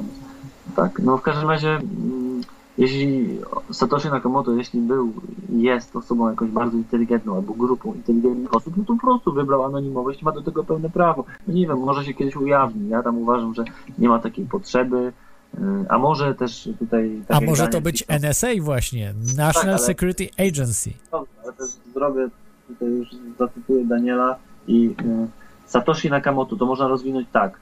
Tak, 0.75 0.99
no 1.03 1.17
w 1.17 1.21
każdym 1.21 1.49
razie, 1.49 1.69
mm, 1.75 2.41
jeśli 2.79 3.37
Satoshi 3.71 4.07
Nakamoto, 4.09 4.51
jeśli 4.55 4.81
był 4.81 5.13
i 5.49 5.61
jest 5.61 5.95
osobą 5.95 6.29
jakąś 6.29 6.49
bardzo 6.49 6.77
inteligentną 6.77 7.35
albo 7.35 7.53
grupą 7.53 7.93
inteligentnych 7.93 8.53
osób, 8.55 8.77
no 8.77 8.83
to 8.83 8.93
po 8.93 8.99
prostu 8.99 9.33
wybrał 9.33 9.63
anonimowość 9.63 10.21
i 10.21 10.25
ma 10.25 10.31
do 10.31 10.41
tego 10.41 10.63
pełne 10.63 10.89
prawo. 10.89 11.23
No 11.47 11.53
nie 11.53 11.67
wiem, 11.67 11.77
może 11.79 12.05
się 12.05 12.13
kiedyś 12.13 12.35
ujawni. 12.35 12.89
Ja 12.89 13.03
tam 13.03 13.17
uważam, 13.17 13.53
że 13.55 13.63
nie 13.97 14.09
ma 14.09 14.19
takiej 14.19 14.45
potrzeby. 14.45 15.13
y, 15.53 15.59
A 15.89 15.97
może 15.97 16.35
też 16.35 16.69
tutaj. 16.79 17.21
tak 17.27 17.37
A 17.37 17.41
może 17.45 17.67
to 17.67 17.81
być 17.81 18.03
NSA 18.07 18.47
właśnie, 18.61 19.13
National 19.37 19.75
ale- 19.75 19.85
Security 19.85 20.29
Agency. 20.37 20.91
Dobrze, 21.11 21.31
ale 21.43 21.53
też 21.53 21.69
zrobię, 21.93 22.27
tutaj 22.67 22.89
już 22.89 23.07
zacytuję 23.39 23.85
Daniela 23.85 24.35
i 24.67 24.85
y, 25.01 25.27
Satoshi 25.65 26.09
Nakamoto, 26.09 26.55
to 26.55 26.65
można 26.65 26.87
rozwinąć 26.87 27.27
tak. 27.31 27.59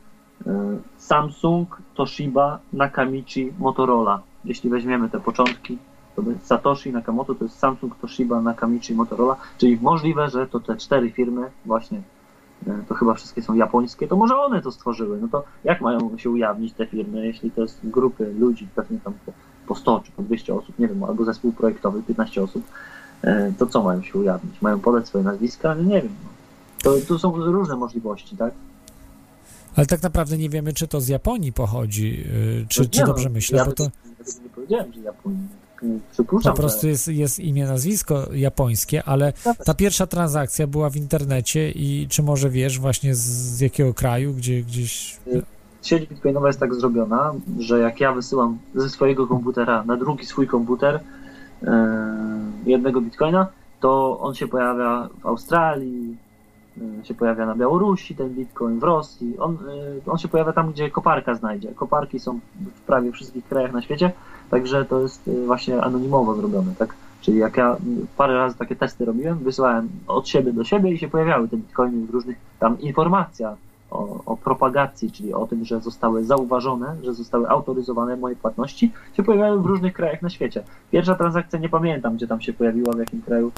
Y, 0.47 0.49
Samsung, 0.97 1.81
Toshiba, 1.95 2.59
Nakamichi, 2.73 3.53
Motorola. 3.59 4.21
Jeśli 4.47 4.69
weźmiemy 4.69 5.09
te 5.09 5.19
początki, 5.19 5.77
to 6.15 6.21
by 6.21 6.35
Satoshi 6.43 6.91
Nakamoto 6.91 7.35
to 7.35 7.43
jest 7.43 7.59
Samsung, 7.59 7.95
Toshiba, 7.95 8.41
Nakamichi, 8.41 8.93
Motorola, 8.93 9.35
czyli 9.57 9.77
możliwe, 9.81 10.29
że 10.29 10.47
to 10.47 10.59
te 10.59 10.77
cztery 10.77 11.11
firmy 11.11 11.49
właśnie 11.65 12.01
y, 12.67 12.71
to 12.89 12.95
chyba 12.95 13.13
wszystkie 13.13 13.41
są 13.41 13.53
japońskie, 13.53 14.07
to 14.07 14.15
może 14.15 14.37
one 14.37 14.61
to 14.61 14.71
stworzyły. 14.71 15.19
No 15.21 15.27
to 15.27 15.43
jak 15.63 15.81
mają 15.81 16.17
się 16.17 16.29
ujawnić 16.29 16.73
te 16.73 16.85
firmy, 16.85 17.25
jeśli 17.25 17.51
to 17.51 17.61
jest 17.61 17.79
grupy 17.83 18.33
ludzi, 18.39 18.67
pewnie 18.75 18.99
tam 18.99 19.13
po, 19.25 19.31
po 19.67 19.75
100 19.75 20.01
czy 20.05 20.11
po 20.11 20.23
200 20.23 20.55
osób, 20.55 20.79
nie 20.79 20.87
wiem, 20.87 21.03
albo 21.03 21.25
zespół 21.25 21.51
projektowy, 21.51 22.03
15 22.03 22.43
osób, 22.43 22.63
e, 23.21 23.51
to 23.57 23.67
co 23.67 23.83
mają 23.83 24.01
się 24.01 24.19
ujawnić? 24.19 24.61
Mają 24.61 24.79
podać 24.79 25.07
swoje 25.07 25.23
nazwiska? 25.23 25.75
No 25.75 25.83
nie 25.83 26.01
wiem. 26.01 26.13
No. 26.23 26.29
To, 26.83 26.93
to 27.07 27.19
są 27.19 27.51
różne 27.51 27.75
możliwości, 27.75 28.37
tak? 28.37 28.53
Ale 29.77 29.85
tak 29.85 30.03
naprawdę 30.03 30.37
nie 30.37 30.49
wiemy, 30.49 30.73
czy 30.73 30.87
to 30.87 31.01
z 31.01 31.07
Japonii 31.07 31.53
pochodzi, 31.53 32.09
yy, 32.09 32.65
czy, 32.69 32.81
No 32.81 32.87
czy 32.89 33.05
dobrze 33.05 33.29
myślę, 33.29 33.57
ja 33.57 33.65
bo 33.65 33.71
to 33.71 33.83
nie 33.83 34.49
powiedziałem, 34.55 34.93
że. 34.93 35.01
Przypuszczam, 36.11 36.53
po 36.53 36.59
prostu 36.59 36.87
jest, 36.87 37.07
jest 37.07 37.39
imię, 37.39 37.65
nazwisko 37.65 38.27
japońskie, 38.33 39.03
ale 39.03 39.33
ta 39.65 39.73
pierwsza 39.73 40.07
transakcja 40.07 40.67
była 40.67 40.89
w 40.89 40.95
internecie 40.95 41.71
i 41.71 42.07
czy 42.09 42.23
może 42.23 42.49
wiesz 42.49 42.79
właśnie 42.79 43.15
z, 43.15 43.19
z 43.19 43.59
jakiego 43.59 43.93
kraju, 43.93 44.33
gdzie 44.33 44.61
gdzieś... 44.61 45.17
sieć 45.83 46.09
bitcoinowa 46.09 46.47
jest 46.47 46.59
tak 46.59 46.75
zrobiona, 46.75 47.33
że 47.59 47.79
jak 47.79 47.99
ja 47.99 48.13
wysyłam 48.13 48.57
ze 48.75 48.89
swojego 48.89 49.27
komputera 49.27 49.83
na 49.83 49.97
drugi 49.97 50.25
swój 50.25 50.47
komputer 50.47 50.99
e, 51.63 51.97
jednego 52.65 53.01
bitcoina, 53.01 53.47
to 53.79 54.19
on 54.19 54.35
się 54.35 54.47
pojawia 54.47 55.09
w 55.21 55.25
Australii, 55.25 56.17
się 57.03 57.13
pojawia 57.13 57.45
na 57.45 57.55
Białorusi 57.55 58.15
ten 58.15 58.29
bitcoin, 58.29 58.79
w 58.79 58.83
Rosji. 58.83 59.39
On, 59.39 59.57
e, 60.07 60.11
on 60.11 60.17
się 60.17 60.27
pojawia 60.27 60.53
tam, 60.53 60.71
gdzie 60.71 60.91
koparka 60.91 61.35
znajdzie. 61.35 61.73
Koparki 61.75 62.19
są 62.19 62.39
w 62.75 62.81
prawie 62.81 63.11
wszystkich 63.11 63.45
krajach 63.45 63.73
na 63.73 63.81
świecie, 63.81 64.11
także 64.51 64.85
to 64.85 64.99
jest 64.99 65.27
e, 65.27 65.45
właśnie 65.45 65.81
anonimowo 65.81 66.35
zrobione, 66.35 66.73
tak? 66.77 66.93
Czyli 67.21 67.37
jak 67.37 67.57
ja 67.57 67.77
parę 68.17 68.33
razy 68.33 68.57
takie 68.57 68.75
testy 68.75 69.05
robiłem, 69.05 69.37
wysyłałem 69.37 69.89
od 70.07 70.27
siebie 70.27 70.53
do 70.53 70.63
siebie 70.63 70.91
i 70.91 70.97
się 70.97 71.07
pojawiały 71.07 71.47
te 71.47 71.57
bitcoiny 71.57 72.07
w 72.07 72.09
różnych 72.09 72.37
tam 72.59 72.79
informacja 72.79 73.55
o, 73.91 74.23
o 74.25 74.37
propagacji, 74.37 75.11
czyli 75.11 75.33
o 75.33 75.47
tym, 75.47 75.65
że 75.65 75.81
zostały 75.81 76.23
zauważone, 76.23 76.95
że 77.03 77.13
zostały 77.13 77.49
autoryzowane 77.49 78.17
moje 78.17 78.35
płatności, 78.35 78.91
się 79.17 79.23
pojawiały 79.23 79.61
w 79.61 79.65
różnych 79.65 79.93
krajach 79.93 80.21
na 80.21 80.29
świecie. 80.29 80.63
Pierwsza 80.91 81.15
transakcja 81.15 81.59
nie 81.59 81.69
pamiętam, 81.69 82.15
gdzie 82.15 82.27
tam 82.27 82.41
się 82.41 82.53
pojawiła, 82.53 82.93
w 82.93 82.99
jakim 82.99 83.21
kraju, 83.21 83.51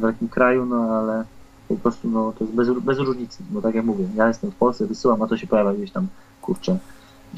w 0.00 0.02
jakim 0.02 0.28
kraju, 0.28 0.66
no 0.66 0.76
ale 0.76 1.24
po 1.68 1.76
prostu 1.76 2.10
no, 2.10 2.32
to 2.38 2.44
jest 2.44 2.56
bez, 2.56 2.68
bez 2.80 2.98
różnicy, 2.98 3.42
bo 3.50 3.62
tak 3.62 3.74
jak 3.74 3.84
mówię, 3.84 4.08
ja 4.16 4.28
jestem 4.28 4.50
w 4.50 4.54
Polsce, 4.54 4.86
wysyłam, 4.86 5.22
a 5.22 5.26
to 5.26 5.36
się 5.36 5.46
pojawia 5.46 5.74
gdzieś 5.74 5.90
tam, 5.90 6.06
kurczę, 6.42 6.78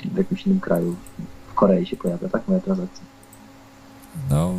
w 0.04 0.16
jakimś 0.16 0.46
innym 0.46 0.60
kraju, 0.60 0.96
w 1.50 1.54
Korei 1.54 1.86
się 1.86 1.96
pojawia, 1.96 2.28
tak, 2.28 2.48
moja 2.48 2.60
transakcja. 2.60 3.04
No, 4.30 4.54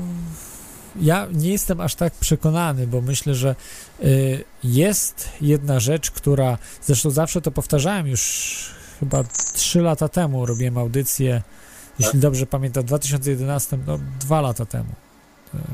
ja 0.96 1.28
nie 1.34 1.52
jestem 1.52 1.82
aż 1.82 1.96
tak 1.96 2.14
przekonany, 2.14 2.88
bo 2.88 3.02
myślę, 3.02 3.36
że 3.36 3.56
y, 4.04 4.44
jest 4.64 5.30
jedna 5.42 5.80
rzecz, 5.80 6.12
która, 6.12 6.58
zresztą 6.82 7.10
zawsze 7.10 7.42
to 7.42 7.52
powtarzałem 7.52 8.08
już 8.08 8.76
chyba 9.00 9.24
3 9.54 9.82
lata 9.82 10.08
temu, 10.08 10.46
robiłem 10.46 10.78
audycję, 10.78 11.42
jeśli 12.00 12.20
dobrze 12.20 12.46
pamiętam, 12.46 12.84
w 12.84 12.86
2011, 12.86 13.78
no 13.88 14.00
dwa 14.20 14.42
lata 14.42 14.66
temu, 14.66 14.90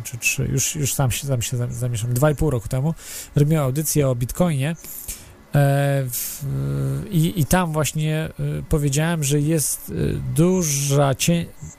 czy 0.04 0.18
trzy, 0.18 0.48
już, 0.52 0.76
już 0.76 0.94
sam 0.94 1.12
się, 1.12 1.28
sam 1.28 1.42
się 1.42 1.58
zam- 1.58 1.74
zamieszam, 1.74 2.14
dwa 2.14 2.32
i 2.32 2.36
pół 2.36 2.50
roku 2.50 2.68
temu, 2.68 2.94
robiłem 3.36 3.64
audycję 3.64 4.10
o 4.10 4.16
Bitcoinie 4.16 4.70
e, 4.70 4.76
w, 6.12 6.46
i, 7.12 7.42
i 7.42 7.46
tam 7.46 7.74
właśnie 7.74 8.30
y, 8.40 8.64
powiedziałem, 8.70 9.24
że 9.24 9.40
jest 9.40 9.94
duża, 10.36 11.14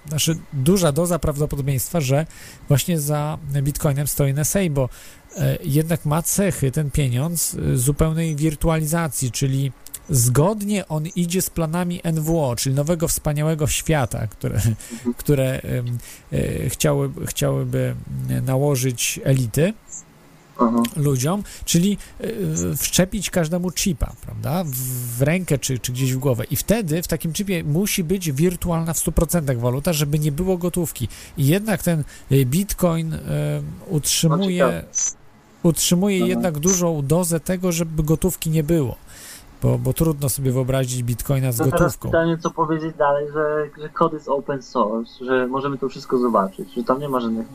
znaczy 0.08 0.38
duża 0.52 0.92
doza 0.92 1.18
prawdopodobieństwa, 1.18 2.00
że 2.00 2.26
właśnie 2.68 3.00
za 3.00 3.38
Bitcoinem 3.62 4.06
stoi 4.06 4.34
NSA, 4.34 4.60
bo 4.70 4.88
e, 5.36 5.58
jednak 5.64 6.04
ma 6.04 6.22
cechy 6.22 6.70
ten 6.70 6.90
pieniądz 6.90 7.56
zupełnej 7.74 8.36
wirtualizacji, 8.36 9.30
czyli 9.30 9.72
zgodnie 10.10 10.88
on 10.88 11.06
idzie 11.06 11.42
z 11.42 11.50
planami 11.50 12.00
NWO, 12.12 12.56
czyli 12.56 12.74
nowego 12.74 13.08
wspaniałego 13.08 13.66
świata, 13.66 14.26
które, 14.26 14.60
które 15.16 15.60
em, 15.60 15.98
e, 16.32 16.70
chciały, 16.70 17.10
chciałyby 17.26 17.94
nałożyć 18.42 19.20
elity 19.24 19.72
Aha. 20.60 20.82
ludziom, 20.96 21.42
czyli 21.64 21.98
y, 22.20 22.76
wszczepić 22.76 23.30
każdemu 23.30 23.70
chipa, 23.70 24.12
prawda, 24.20 24.64
w, 24.64 24.70
w 25.18 25.22
rękę 25.22 25.58
czy, 25.58 25.78
czy 25.78 25.92
gdzieś 25.92 26.14
w 26.14 26.18
głowę. 26.18 26.44
I 26.50 26.56
wtedy 26.56 27.02
w 27.02 27.08
takim 27.08 27.32
chipie 27.32 27.64
musi 27.64 28.04
być 28.04 28.32
wirtualna 28.32 28.94
w 28.94 28.98
100% 28.98 29.58
waluta, 29.58 29.92
żeby 29.92 30.18
nie 30.18 30.32
było 30.32 30.58
gotówki. 30.58 31.08
I 31.36 31.46
jednak 31.46 31.82
ten 31.82 32.04
y, 32.32 32.46
bitcoin 32.46 33.14
y, 33.14 33.20
utrzymuje 33.88 34.82
No, 35.64 35.68
utrzymuje 35.70 36.18
Aha. 36.18 36.28
jednak 36.28 36.58
dużą 36.58 37.06
dozę 37.06 37.40
tego, 37.40 37.72
żeby 37.72 38.02
gotówki 38.02 38.50
nie 38.50 38.62
było, 38.62 38.96
bo, 39.62 39.78
bo 39.78 39.92
trudno 39.92 40.28
sobie 40.28 40.52
wyobrazić 40.52 41.02
bitcoina 41.02 41.52
z 41.52 41.58
No 41.58 41.64
teraz 41.64 41.80
gotówką. 41.80 42.08
pytanie, 42.08 42.38
co 42.38 42.50
powiedzieć 42.50 42.96
dalej, 42.96 43.26
że, 43.34 43.70
że 43.82 43.88
kod 43.88 44.12
jest 44.12 44.28
open 44.28 44.62
source, 44.62 45.24
że 45.24 45.46
możemy 45.46 45.78
to 45.78 45.88
wszystko 45.88 46.18
zobaczyć, 46.18 46.74
że 46.74 46.84
tam 46.84 47.00
nie 47.00 47.08
ma 47.08 47.20
żadnych 47.20 47.46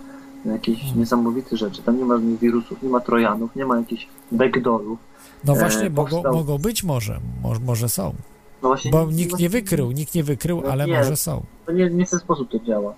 jakichś 0.45 0.81
Hmm. 0.81 0.99
niesamowitych 0.99 1.57
rzeczy, 1.57 1.81
tam 1.81 1.97
nie 1.97 2.05
ma 2.05 2.15
żadnych 2.15 2.39
wirusów, 2.39 2.81
nie 2.83 2.89
ma 2.89 2.99
trojanów, 2.99 3.55
nie 3.55 3.65
ma 3.65 3.77
jakichś 3.77 4.07
backdoorów. 4.31 4.99
No 5.45 5.53
E, 5.53 5.59
właśnie, 5.59 5.89
mogą, 5.89 6.11
powstał- 6.11 6.33
mogą 6.33 6.57
być 6.57 6.83
może, 6.83 7.19
mo, 7.43 7.53
może 7.65 7.89
są, 7.89 8.13
No 8.63 8.69
właśnie, 8.69 8.91
bo 8.91 9.05
nikt 9.11 9.39
nie 9.39 9.49
wykrył, 9.49 9.91
nikt 9.91 10.15
nie 10.15 10.23
wykrył, 10.23 10.61
No 10.65 10.71
ale 10.71 10.87
nie. 10.87 10.97
może 10.97 11.15
są. 11.15 11.43
To 11.65 11.71
nie, 11.71 11.89
nie 11.89 12.05
w 12.05 12.09
ten 12.09 12.19
sposób 12.19 12.49
to 12.51 12.59
działa. 12.59 12.93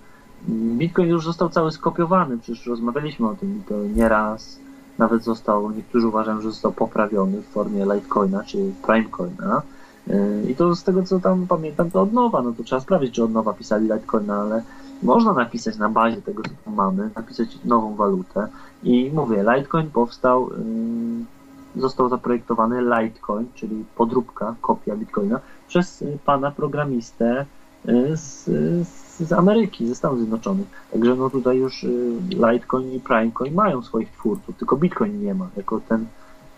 Bitcoin 0.48 1.08
już 1.08 1.24
został 1.24 1.48
cały 1.48 1.72
skopiowany, 1.72 2.38
przecież 2.38 2.66
rozmawialiśmy 2.66 3.28
o 3.28 3.34
tym 3.34 3.62
to 3.68 3.74
nieraz. 3.94 4.58
Nawet 4.98 5.24
został, 5.24 5.70
niektórzy 5.70 6.08
uważają, 6.08 6.40
że 6.40 6.50
został 6.50 6.72
poprawiony 6.72 7.42
w 7.42 7.46
formie 7.46 7.84
Litecoina, 7.84 8.44
czy 8.44 8.72
Primecoina. 8.86 9.62
Yy, 10.06 10.50
I 10.50 10.54
to 10.54 10.76
z 10.76 10.84
tego, 10.84 11.02
co 11.02 11.20
tam 11.20 11.46
pamiętam, 11.46 11.90
to 11.90 12.02
od 12.02 12.12
nowa. 12.12 12.42
No 12.42 12.52
to 12.52 12.64
trzeba 12.64 12.80
sprawdzić, 12.80 13.14
czy 13.14 13.24
od 13.24 13.32
nowa 13.32 13.52
pisali 13.52 13.84
Litecoina, 13.84 14.40
ale 14.40 14.62
można 15.02 15.32
napisać 15.32 15.76
na 15.76 15.88
bazie 15.88 16.22
tego, 16.22 16.42
co 16.42 16.50
tu 16.64 16.70
mamy, 16.70 17.10
napisać 17.16 17.58
nową 17.64 17.94
walutę. 17.94 18.48
I 18.82 19.10
mówię, 19.14 19.44
Litecoin 19.56 19.90
powstał, 19.90 20.50
yy, 20.50 21.80
został 21.80 22.08
zaprojektowany 22.08 22.82
Litecoin, 22.82 23.46
czyli 23.54 23.84
podróbka, 23.96 24.54
kopia 24.60 24.96
Bitcoina, 24.96 25.40
przez 25.68 26.02
y, 26.02 26.18
pana 26.24 26.50
programistę 26.50 27.46
y, 27.88 28.16
z, 28.16 28.44
z, 28.88 29.05
z 29.20 29.32
Ameryki, 29.32 29.86
ze 29.88 29.94
Stanów 29.94 30.18
Zjednoczonych. 30.18 30.66
Także 30.92 31.14
no 31.14 31.30
tutaj 31.30 31.56
już 31.58 31.84
y, 31.84 32.18
Litecoin 32.30 32.92
i 32.92 33.00
Primecoin 33.00 33.54
mają 33.54 33.82
swoich 33.82 34.10
twórców, 34.10 34.56
tylko 34.56 34.76
Bitcoin 34.76 35.22
nie 35.24 35.34
ma, 35.34 35.48
jako 35.56 35.80
ten, 35.88 36.06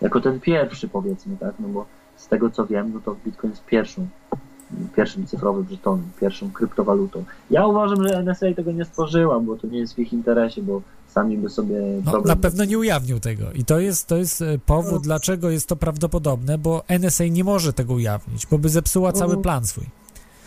jako 0.01 0.21
ten 0.21 0.39
pierwszy 0.39 0.87
powiedzmy, 0.87 1.37
tak, 1.37 1.53
no 1.59 1.67
bo 1.67 1.85
z 2.17 2.27
tego 2.27 2.49
co 2.49 2.65
wiem, 2.65 2.91
no 2.93 2.99
to 3.05 3.15
Bitcoin 3.25 3.51
jest 3.51 3.65
pierwszą, 3.65 4.07
pierwszym 4.95 5.27
cyfrowym 5.27 5.65
żetonem, 5.69 6.05
pierwszą 6.21 6.51
kryptowalutą. 6.51 7.23
Ja 7.51 7.67
uważam, 7.67 8.07
że 8.07 8.19
NSA 8.19 8.45
tego 8.55 8.71
nie 8.71 8.85
stworzyła, 8.85 9.39
bo 9.39 9.55
to 9.57 9.67
nie 9.67 9.79
jest 9.79 9.95
w 9.95 9.99
ich 9.99 10.13
interesie, 10.13 10.61
bo 10.61 10.81
sami 11.07 11.37
by 11.37 11.49
sobie 11.49 11.75
No, 12.05 12.21
na 12.21 12.35
pewno 12.35 12.65
nie 12.65 12.79
ujawnił 12.79 13.19
tego. 13.19 13.51
I 13.51 13.65
to 13.65 13.79
jest, 13.79 14.07
to 14.07 14.17
jest 14.17 14.41
e, 14.41 14.59
powód, 14.65 15.03
dlaczego 15.03 15.49
jest 15.49 15.67
to 15.67 15.75
prawdopodobne, 15.75 16.57
bo 16.57 16.83
NSA 16.87 17.23
nie 17.23 17.43
może 17.43 17.73
tego 17.73 17.93
ujawnić, 17.93 18.47
bo 18.47 18.57
by 18.57 18.69
zepsuła 18.69 19.11
cały 19.11 19.31
Mhm. 19.33 19.41
plan 19.41 19.65
swój. 19.65 19.83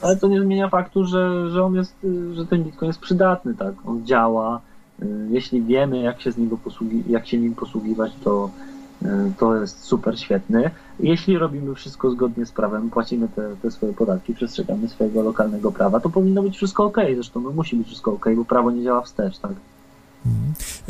Ale 0.03 0.17
to 0.17 0.29
nie 0.29 0.41
zmienia 0.43 0.69
faktu, 0.69 1.05
że, 1.05 1.51
że 1.51 1.65
on 1.65 1.75
jest, 1.75 2.05
y, 2.05 2.35
że 2.35 2.47
ten 2.47 2.65
Bitcoin 2.65 2.89
jest 2.89 3.01
przydatny, 3.01 3.55
tak? 3.55 3.75
On 3.85 4.07
działa. 4.07 4.63
Y, 5.03 5.29
Jeśli 5.31 5.63
wiemy, 5.63 5.99
jak 6.03 6.21
się 6.23 6.33
z 6.33 6.39
niego 6.39 6.59
posługi, 6.59 7.05
jak 7.07 7.27
się 7.27 7.39
nim 7.39 7.55
posługiwać, 7.55 8.19
to, 8.25 8.55
y, 9.03 9.07
to 9.39 9.57
jest 9.57 9.85
super 9.85 10.19
świetny. 10.21 10.71
Jeśli 10.99 11.39
robimy 11.39 11.75
wszystko 11.75 12.11
zgodnie 12.11 12.47
z 12.47 12.53
prawem, 12.53 12.91
płacimy 12.91 13.29
te, 13.29 13.57
te 13.57 13.71
swoje 13.71 13.95
podatki, 13.95 14.35
przestrzegamy 14.35 14.89
swojego 14.89 15.23
lokalnego 15.23 15.73
prawa, 15.73 16.01
to 16.01 16.11
powinno 16.11 16.43
być 16.43 16.57
wszystko 16.57 16.85
ok. 16.85 16.97
Zresztą 17.15 17.41
no, 17.41 17.51
musi 17.51 17.77
być 17.77 17.87
wszystko 17.87 18.13
ok, 18.13 18.27
bo 18.37 18.45
prawo 18.45 18.71
nie 18.71 18.83
działa 18.83 19.03
wstecz, 19.03 19.39
tak? 19.39 19.53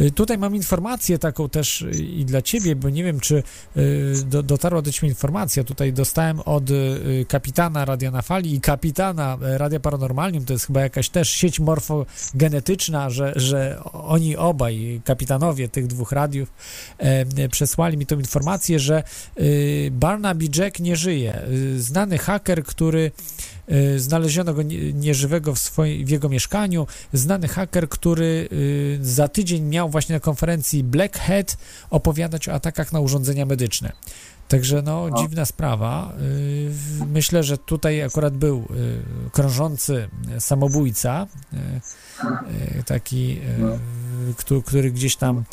Y, 0.00 0.10
Tutaj 0.10 0.38
mam 0.38 0.56
informację 0.56 1.18
taką 1.18 1.48
też 1.48 1.84
i 1.92 2.24
dla 2.24 2.42
ciebie, 2.42 2.76
bo 2.76 2.90
nie 2.90 3.04
wiem, 3.04 3.20
czy 3.20 3.42
y, 3.76 4.14
do, 4.24 4.42
dotarła 4.42 4.82
do 4.82 4.92
ciebie 4.92 5.08
informacja. 5.08 5.64
Tutaj 5.64 5.92
dostałem 5.92 6.40
od 6.40 6.70
y, 6.70 7.26
kapitana 7.28 7.84
Radia 7.84 8.10
na 8.10 8.22
Fali 8.22 8.54
i 8.54 8.60
kapitana 8.60 9.38
e, 9.42 9.58
Radia 9.58 9.80
Paranormalium, 9.80 10.44
to 10.44 10.52
jest 10.52 10.66
chyba 10.66 10.80
jakaś 10.80 11.08
też 11.08 11.30
sieć 11.30 11.60
morfogenetyczna, 11.60 13.10
że, 13.10 13.32
że 13.36 13.82
oni 13.92 14.36
obaj, 14.36 15.00
kapitanowie 15.04 15.68
tych 15.68 15.86
dwóch 15.86 16.12
radiów, 16.12 16.52
e, 16.98 17.48
przesłali 17.48 17.96
mi 17.96 18.06
tą 18.06 18.18
informację, 18.18 18.78
że 18.78 19.02
Barnaby 19.90 20.44
Jack 20.56 20.78
nie 20.78 20.96
żyje. 20.96 21.42
Znany 21.76 22.18
haker, 22.18 22.64
który 22.64 23.10
znaleziono 23.96 24.54
go 24.54 24.62
nie- 24.62 24.92
nieżywego 24.92 25.54
w, 25.54 25.58
swoim, 25.58 26.06
w 26.06 26.08
jego 26.08 26.28
mieszkaniu, 26.28 26.86
znany 27.12 27.48
haker, 27.48 27.88
który 27.88 28.48
y, 28.52 28.98
za 29.02 29.28
tydzień 29.28 29.62
miał 29.62 29.88
właśnie 29.88 30.14
na 30.16 30.20
konferencji 30.20 30.84
Black 30.84 31.18
Hat 31.18 31.56
opowiadać 31.90 32.48
o 32.48 32.52
atakach 32.52 32.92
na 32.92 33.00
urządzenia 33.00 33.46
medyczne. 33.46 33.92
Także 34.48 34.82
no, 34.82 35.02
O. 35.04 35.22
dziwna 35.22 35.44
sprawa. 35.44 36.12
Y, 36.22 36.70
Myślę, 37.12 37.42
że 37.42 37.58
tutaj 37.58 38.02
akurat 38.02 38.36
był 38.36 38.58
y, 39.26 39.30
krążący 39.30 40.08
samobójca, 40.38 41.26
taki, 42.86 43.40
y, 44.30 44.34
któ- 44.34 44.62
który 44.62 44.90
gdzieś 44.90 45.16
tam, 45.16 45.44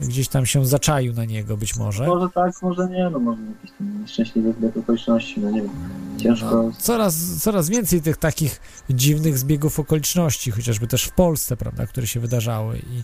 gdzieś 0.00 0.28
tam 0.28 0.46
się 0.46 0.66
zaczaił 0.66 1.12
na 1.12 1.24
niego 1.24 1.56
być 1.56 1.76
może. 1.76 2.06
Może 2.06 2.28
tak, 2.30 2.62
może 2.62 2.88
nie, 2.88 3.10
no 3.10 3.18
może 3.18 3.42
jakieś 3.42 3.70
tam 3.78 4.00
nieszczęśliwe 4.02 4.52
zbieg 4.52 4.76
okoliczności, 4.76 5.40
no 5.40 5.50
nie 5.50 5.62
wiem. 5.62 5.70
Ciężko. 6.18 6.62
No, 6.62 6.72
coraz, 6.78 7.16
coraz 7.42 7.68
więcej 7.68 8.02
tych 8.02 8.16
takich 8.16 8.60
dziwnych 8.90 9.38
zbiegów 9.38 9.80
okoliczności, 9.80 10.50
chociażby 10.50 10.86
też 10.86 11.04
w 11.04 11.10
Polsce, 11.12 11.56
prawda, 11.56 11.86
które 11.86 12.06
się 12.06 12.20
wydarzały 12.20 12.78
i 12.78 13.02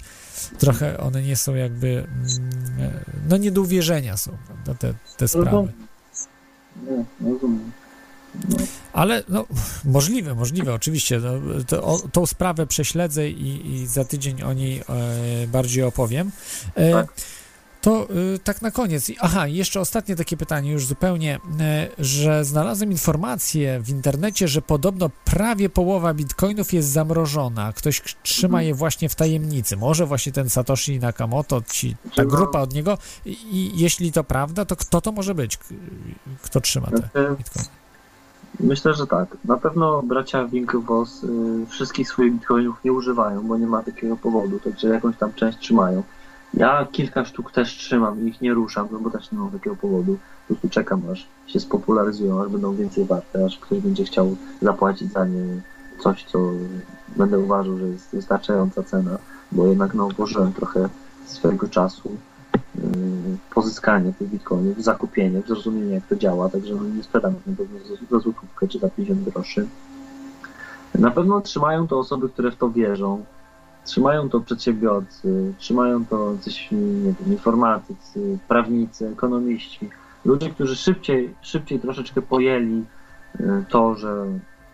trochę 0.59 0.99
one 0.99 1.23
nie 1.23 1.37
są 1.37 1.55
jakby, 1.55 1.89
mm, 1.89 2.93
no 3.29 3.37
nie 3.37 3.51
do 3.51 3.61
uwierzenia 3.61 4.17
są, 4.17 4.37
prawda, 4.47 4.75
te, 4.75 4.95
te 5.17 5.29
sprawy. 5.29 5.51
Rozumiem. 5.51 5.73
Nie, 7.21 7.31
rozumiem. 7.33 7.73
Ale 8.93 9.23
no, 9.29 9.45
możliwe, 9.85 10.35
możliwe, 10.35 10.75
oczywiście. 10.75 11.19
No, 11.19 11.33
to, 11.67 11.83
o, 11.85 11.99
tą 12.13 12.27
sprawę 12.27 12.67
prześledzę 12.67 13.29
i, 13.29 13.75
i 13.75 13.87
za 13.87 14.05
tydzień 14.05 14.43
o 14.43 14.53
niej 14.53 14.79
e, 14.81 15.47
bardziej 15.47 15.85
opowiem. 15.85 16.31
E, 16.75 16.93
Tak. 16.93 17.07
To 17.81 18.09
e, 18.35 18.39
tak 18.39 18.63
na 18.63 18.71
koniec. 18.71 19.11
Aha, 19.21 19.47
jeszcze 19.47 19.81
ostatnie 19.81 20.17
takie 20.17 20.37
pytanie, 20.37 20.73
już 20.73 20.87
zupełnie, 20.87 21.39
e, 21.61 21.89
że 21.99 22.45
znalazłem 22.45 22.91
informację 22.91 23.81
w 23.81 23.89
internecie, 23.89 24.49
że 24.49 24.63
podobno 24.63 25.11
prawie 25.25 25.69
połowa 25.69 26.15
bitcoinów 26.15 26.73
jest 26.73 26.89
zamrożona. 26.89 27.73
Ktoś 27.73 28.03
trzyma 28.23 28.59
Mhm. 28.59 28.67
je 28.69 28.75
właśnie 28.75 29.09
w 29.09 29.15
tajemnicy. 29.15 29.77
Może 29.77 30.07
właśnie 30.07 30.33
ten 30.33 30.51
Satoshi 30.51 30.99
Nakamoto, 30.99 31.63
ci, 31.71 31.97
ta 32.17 32.25
grupa 32.25 32.61
od 32.61 32.75
niego. 32.75 32.99
I, 33.27 33.31
I 33.53 33.81
jeśli 33.81 34.13
to 34.13 34.25
prawda, 34.25 34.65
to 34.65 34.77
kto 34.77 35.01
to 35.01 35.13
może 35.13 35.35
być? 35.35 35.59
Kto 36.43 36.61
trzyma 36.61 36.87
te 36.87 36.97
Znaczy, 36.97 37.37
bitcoiny? 37.39 37.69
Myślę, 38.61 38.95
że 38.95 39.07
tak. 39.07 39.37
Na 39.45 39.57
pewno 39.57 40.03
bracia 40.03 40.45
Winklevoss 40.45 41.25
y, 41.25 41.67
wszystkich 41.69 42.09
swoich 42.09 42.33
bitcoinów 42.33 42.85
nie 42.85 42.93
używają, 42.93 43.47
bo 43.47 43.59
nie 43.59 43.67
ma 43.67 43.83
takiego 43.83 44.17
powodu, 44.17 44.61
także 44.61 44.89
jakąś 44.89 45.17
tam 45.17 45.35
część 45.35 45.59
trzymają. 45.59 46.03
Ja 46.55 46.87
kilka 46.93 47.25
sztuk 47.25 47.53
też 47.53 47.77
trzymam 47.77 48.21
i 48.21 48.29
ich 48.29 48.41
nie 48.41 48.55
ruszam, 48.55 48.89
no 48.93 48.99
bo 48.99 49.11
też 49.11 49.33
nie 49.33 49.39
mam 49.39 49.51
takiego 49.51 49.77
powodu. 49.77 50.19
Po 50.49 50.55
prostu 50.55 50.69
czekam, 50.69 51.03
aż 51.13 51.29
się 51.47 51.61
spopularyzują, 51.61 52.43
aż 52.43 52.49
będą 52.49 52.75
więcej 52.75 53.05
warte, 53.05 53.45
aż 53.45 53.59
ktoś 53.59 53.79
będzie 53.79 54.05
chciał 54.05 54.37
zapłacić 54.63 55.13
za 55.13 55.27
nie 55.27 55.45
coś, 55.99 56.25
co 56.25 56.39
będę 57.17 57.39
uważał, 57.39 57.79
że 57.79 57.85
jest 57.85 58.11
wystarczająca 58.13 58.83
cena, 58.83 59.19
bo 59.53 59.67
jednak 59.67 59.95
no, 59.95 60.09
włożyłem 60.09 60.53
trochę 60.53 60.89
swojego 61.27 61.69
czasu 61.69 62.17
pozyskanie 63.55 64.13
tych 64.13 64.29
bitcoinów, 64.29 64.83
zakupienie, 64.83 65.43
zrozumienie 65.47 65.95
jak 65.95 66.07
to 66.07 66.17
działa, 66.17 66.49
także 66.49 66.75
no, 66.75 66.85
nie 66.85 67.03
sprzedam 67.03 67.35
ich 67.37 67.47
na 67.47 67.57
pewno 67.57 67.79
za- 67.79 68.21
złotówkę 68.21 68.69
czy 68.69 68.79
za 68.79 68.89
50 68.89 69.29
groszy. 69.29 69.67
Na 70.99 71.11
pewno 71.11 71.41
trzymają 71.41 71.89
to 71.89 71.99
osoby, 71.99 72.29
które 72.29 72.51
w 72.51 72.57
to 72.57 72.71
wierzą, 72.71 73.25
trzymają 73.85 74.29
to 74.29 74.41
przedsiębiorcy, 74.41 75.55
trzymają 75.59 76.07
to 76.07 76.37
coś, 76.41 76.71
nie 76.71 77.13
wiem, 77.21 77.27
informatycy, 77.27 78.39
prawnicy, 78.49 79.09
ekonomiści, 79.09 79.91
ludzie, 80.25 80.51
którzy 80.51 80.77
szybciej, 80.77 81.35
szybciej 81.41 81.81
troszeczkę 81.81 82.23
pojęli 82.23 82.85
y, 83.41 83.65
to, 83.69 83.95
że 83.95 84.27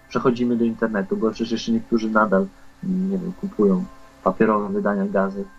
przechodzimy 0.08 0.56
do 0.56 0.64
internetu, 0.64 1.16
bo 1.16 1.30
przecież 1.30 1.52
jeszcze 1.52 1.72
niektórzy 1.72 2.10
nadal, 2.10 2.46
mm, 2.84 3.10
nie 3.10 3.18
wiem, 3.18 3.32
kupują 3.40 3.84
papierowe 4.24 4.68
wydania 4.68 5.06
gazet 5.06 5.46
y, 5.46 5.57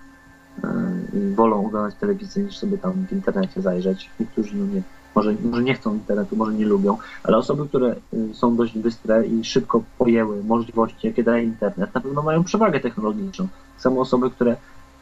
wolą 1.36 1.65
oglądać 1.65 1.95
telewizję 1.95 2.44
niż 2.44 2.57
sobie 2.57 2.77
tam 2.77 2.94
w 2.94 3.11
internecie 3.11 3.61
zajrzeć. 3.61 4.10
Niektórzy 4.19 4.56
no 4.56 4.65
nie, 4.65 4.81
może, 5.15 5.36
może 5.44 5.64
nie 5.64 5.73
chcą 5.73 5.94
internetu, 5.94 6.36
może 6.36 6.53
nie 6.53 6.65
lubią, 6.65 6.98
ale 7.23 7.38
osoby, 7.38 7.68
które 7.68 7.95
y, 8.14 8.34
są 8.34 8.56
dość 8.56 8.77
bystre 8.77 9.27
i 9.27 9.44
szybko 9.44 9.84
pojęły 9.98 10.44
możliwości, 10.44 11.07
jakie 11.07 11.23
daje 11.23 11.44
internet, 11.44 11.94
na 11.94 12.02
pewno 12.02 12.22
mają 12.22 12.44
przewagę 12.44 12.80
technologiczną. 12.80 13.48
Samo 13.77 14.02
osoby, 14.02 14.30
które 14.30 14.56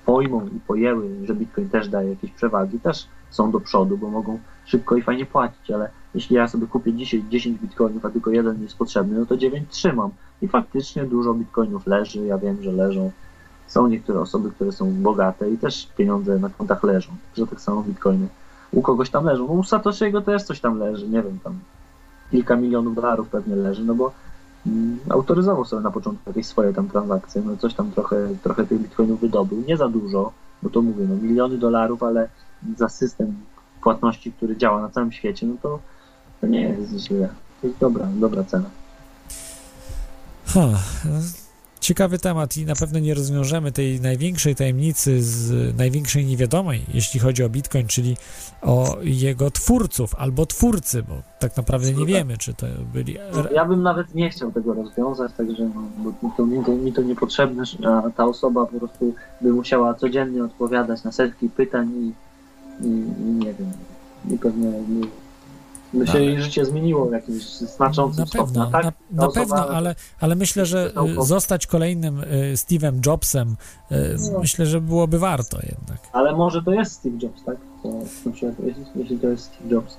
pojmą 0.05 0.47
i 0.47 0.59
pojęły, 0.67 1.09
że 1.25 1.35
Bitcoin 1.35 1.69
też 1.69 1.89
daje 1.89 2.09
jakieś 2.09 2.31
przewagi, 2.31 2.79
też 2.79 3.07
są 3.29 3.51
do 3.51 3.59
przodu, 3.59 3.97
bo 3.97 4.09
mogą 4.09 4.39
szybko 4.65 4.95
i 4.95 5.01
fajnie 5.01 5.25
płacić, 5.25 5.71
ale 5.71 5.89
jeśli 6.15 6.35
ja 6.35 6.47
sobie 6.47 6.67
kupię 6.67 6.93
dzisiaj 6.93 7.23
10 7.29 7.59
bitcoinów, 7.59 8.05
a 8.05 8.09
tylko 8.09 8.31
jeden 8.31 8.61
jest 8.61 8.77
potrzebny, 8.77 9.19
no 9.19 9.25
to 9.25 9.37
9 9.37 9.69
trzymam. 9.69 10.11
I 10.41 10.47
faktycznie 10.47 11.03
dużo 11.03 11.33
bitcoinów 11.33 11.87
leży, 11.87 12.25
ja 12.25 12.37
wiem, 12.37 12.63
że 12.63 12.71
leżą. 12.71 13.11
Są 13.67 13.87
niektóre 13.87 14.19
osoby, 14.19 14.51
które 14.51 14.71
są 14.71 14.93
bogate 14.93 15.51
i 15.51 15.57
też 15.57 15.87
pieniądze 15.97 16.39
na 16.39 16.49
kontach 16.49 16.83
leżą, 16.83 17.11
że 17.37 17.47
tak 17.47 17.61
samo 17.61 17.83
bitcoiny 17.83 18.27
u 18.71 18.81
kogoś 18.81 19.09
tam 19.09 19.25
leżą. 19.25 19.45
U 19.45 19.63
Satoshiego 19.63 20.21
też 20.21 20.43
coś 20.43 20.59
tam 20.59 20.79
leży, 20.79 21.07
nie 21.07 21.23
wiem, 21.23 21.39
tam 21.43 21.59
kilka 22.31 22.55
milionów 22.55 22.95
dolarów 22.95 23.29
pewnie 23.29 23.55
leży, 23.55 23.83
no 23.83 23.95
bo 23.95 24.11
mm, 24.67 24.99
autoryzował 25.09 25.65
sobie 25.65 25.83
na 25.83 25.91
początku 25.91 26.29
jakieś 26.29 26.45
swoje 26.45 26.73
tam 26.73 26.89
transakcje, 26.89 27.41
no 27.41 27.57
coś 27.57 27.73
tam 27.73 27.91
trochę, 27.91 28.27
trochę 28.43 28.65
tych 28.65 28.79
bitcoinów 28.79 29.21
wydobył, 29.21 29.63
nie 29.67 29.77
za 29.77 29.89
dużo, 29.89 30.31
bo 30.63 30.69
to 30.69 30.81
mówię, 30.81 31.05
no 31.09 31.15
miliony 31.15 31.57
dolarów, 31.57 32.03
ale 32.03 32.29
za 32.77 32.89
system 32.89 33.35
płatności, 33.81 34.31
który 34.31 34.57
działa 34.57 34.81
na 34.81 34.89
całym 34.89 35.11
świecie, 35.11 35.47
no 35.47 35.55
to, 35.61 35.79
to 36.41 36.47
nie 36.47 36.61
jest 36.61 36.91
źle. 36.91 37.29
To 37.61 37.67
jest 37.67 37.79
dobra, 37.79 38.07
dobra 38.19 38.43
cena. 38.43 38.69
Ha, 40.45 40.67
ciekawy 41.87 42.19
temat 42.19 42.57
i 42.57 42.65
na 42.65 42.75
pewno 42.75 42.99
nie 42.99 43.13
rozwiążemy 43.13 43.71
tej 43.71 44.01
największej 44.01 44.55
tajemnicy 44.55 45.23
z 45.23 45.77
największej 45.77 46.25
niewiadomej, 46.25 46.85
jeśli 46.93 47.19
chodzi 47.19 47.43
o 47.43 47.49
Bitcoin, 47.49 47.87
czyli 47.87 48.17
o 48.61 48.97
jego 49.03 49.51
twórców 49.51 50.15
albo 50.15 50.45
twórcy, 50.45 51.03
bo 51.03 51.15
tak 51.39 51.57
naprawdę 51.57 51.93
nie 51.93 52.05
wiemy, 52.05 52.37
czy 52.37 52.53
to 52.53 52.67
byli. 52.93 53.17
Ja 53.53 53.65
bym 53.65 53.83
nawet 53.83 54.15
nie 54.15 54.29
chciał 54.29 54.51
tego 54.51 54.73
rozwiązać, 54.73 55.31
także 55.37 55.69
no, 56.03 56.31
to, 56.37 56.45
mi, 56.45 56.65
to, 56.65 56.71
mi 56.71 56.93
to 56.93 57.01
niepotrzebne, 57.01 57.63
a 57.85 58.09
ta 58.17 58.25
osoba 58.25 58.65
po 58.65 58.79
prostu 58.79 59.13
by 59.41 59.53
musiała 59.53 59.93
codziennie 59.93 60.43
odpowiadać 60.43 61.03
na 61.03 61.11
setki 61.11 61.49
pytań 61.49 61.91
i, 61.95 62.13
i, 62.85 62.89
i 63.21 63.31
nie 63.45 63.53
wiem, 63.53 63.71
i 64.29 64.37
pewnie 64.37 64.67
nie, 64.67 65.07
by 65.93 66.07
się 66.07 66.19
jej 66.23 66.41
życie 66.41 66.65
zmieniło 66.65 67.05
w 67.05 67.11
jakimś 67.11 67.43
znaczącym 67.45 68.19
Na 68.19 68.25
stopniu. 68.27 68.45
pewno, 68.45 68.71
tak, 68.71 68.83
na, 68.83 68.91
na 69.11 69.29
pewno, 69.31 69.69
ale, 69.69 69.95
ale 70.19 70.35
myślę, 70.35 70.65
że 70.65 70.91
y, 71.21 71.25
zostać 71.25 71.67
kolejnym 71.67 72.19
y, 72.19 72.25
Steve'em 72.55 73.05
Jobsem, 73.05 73.55
y, 73.91 73.95
No. 74.33 74.39
myślę, 74.39 74.65
że 74.65 74.81
byłoby 74.81 75.19
warto 75.19 75.57
jednak. 75.57 75.97
Ale 76.13 76.35
może 76.35 76.63
to 76.63 76.71
jest 76.71 76.91
Steve 76.93 77.17
Jobs, 77.23 77.43
tak? 77.43 77.57
To, 77.83 77.89
jeśli, 78.97 79.19
to 79.19 79.27
jest 79.27 79.43
Steve 79.43 79.69
Jobs, 79.75 79.97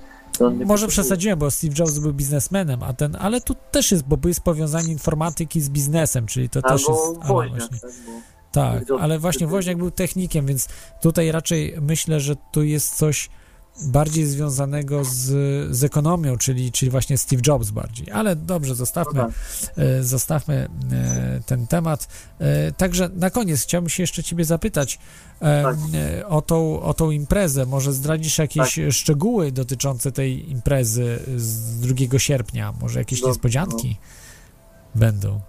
Może 0.66 0.88
przesadziłem, 0.88 1.38
bo 1.38 1.50
Steve 1.50 1.74
Jobs 1.78 1.98
był 1.98 2.12
biznesmenem, 2.12 2.82
a 2.82 2.92
ten, 2.92 3.16
ale 3.20 3.40
tu 3.40 3.54
też 3.70 3.92
jest, 3.92 4.04
bo 4.04 4.28
jest 4.28 4.40
powiązanie 4.40 4.92
informatyki 4.92 5.60
z 5.60 5.68
biznesem, 5.70 6.26
czyli 6.26 6.48
to 6.48 6.62
też 6.62 6.88
jest. 6.88 7.00
a, 7.20 7.26
woźniak, 7.26 7.58
właśnie. 7.58 7.78
tak? 7.80 7.90
Bo 8.06 8.12
Tak, 8.52 8.84
ale 9.00 9.18
właśnie 9.18 9.46
Woźniak 9.46 9.76
był 9.78 9.90
technikiem, 9.90 10.46
więc 10.46 10.68
tutaj 11.02 11.32
raczej 11.32 11.74
myślę, 11.80 12.20
że 12.20 12.36
tu 12.52 12.62
jest 12.62 12.96
coś 12.96 13.30
bardziej 13.82 14.26
związanego 14.26 15.04
z, 15.04 15.26
z 15.76 15.84
ekonomią, 15.84 16.36
czyli, 16.38 16.72
czyli 16.72 16.90
właśnie 16.90 17.18
Steve 17.18 17.42
Jobs 17.46 17.70
bardziej. 17.70 18.10
Ale 18.10 18.36
dobrze, 18.36 18.74
zostawmy, 18.74 19.20
No 19.20 19.26
tak. 19.26 19.34
e, 19.78 20.02
zostawmy 20.02 20.68
e, 20.92 21.40
ten 21.46 21.66
temat. 21.66 22.08
E, 22.38 22.72
Także 22.72 23.10
na 23.16 23.30
koniec 23.30 23.62
chciałbym 23.62 23.88
się 23.88 24.02
jeszcze 24.02 24.22
ciebie 24.22 24.44
zapytać 24.44 24.98
Tak. 25.40 25.76
o, 26.28 26.42
tą, 26.42 26.82
o 26.82 26.94
tą 26.94 27.10
imprezę. 27.10 27.66
Może 27.66 27.92
zdradzisz 27.92 28.38
jakieś 28.38 28.74
Tak. 28.74 28.92
szczegóły 28.92 29.52
dotyczące 29.52 30.12
tej 30.12 30.50
imprezy 30.50 31.18
z 31.36 31.80
2 32.08 32.18
sierpnia? 32.18 32.72
Może 32.80 32.98
jakieś 32.98 33.22
No, 33.22 33.28
niespodzianki 33.28 33.96
będą? 34.94 35.40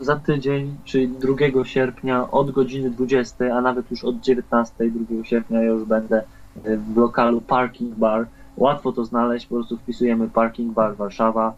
za 0.00 0.16
tydzień, 0.16 0.76
czyli 0.84 1.08
2 1.08 1.64
sierpnia 1.64 2.30
od 2.30 2.50
godziny 2.50 2.90
20, 2.90 3.44
a 3.56 3.60
nawet 3.60 3.90
już 3.90 4.04
od 4.04 4.20
19 4.20 4.74
2 5.10 5.24
sierpnia 5.24 5.58
ja 5.62 5.68
już 5.70 5.88
będę 5.88 6.22
w 6.64 6.96
lokalu 6.96 7.40
Parking 7.40 7.94
Bar. 7.94 8.26
Łatwo 8.56 8.92
to 8.92 9.04
znaleźć, 9.04 9.46
po 9.46 9.54
prostu 9.54 9.76
wpisujemy 9.76 10.28
Parking 10.28 10.74
Bar 10.74 10.96
Warszawa 10.96 11.54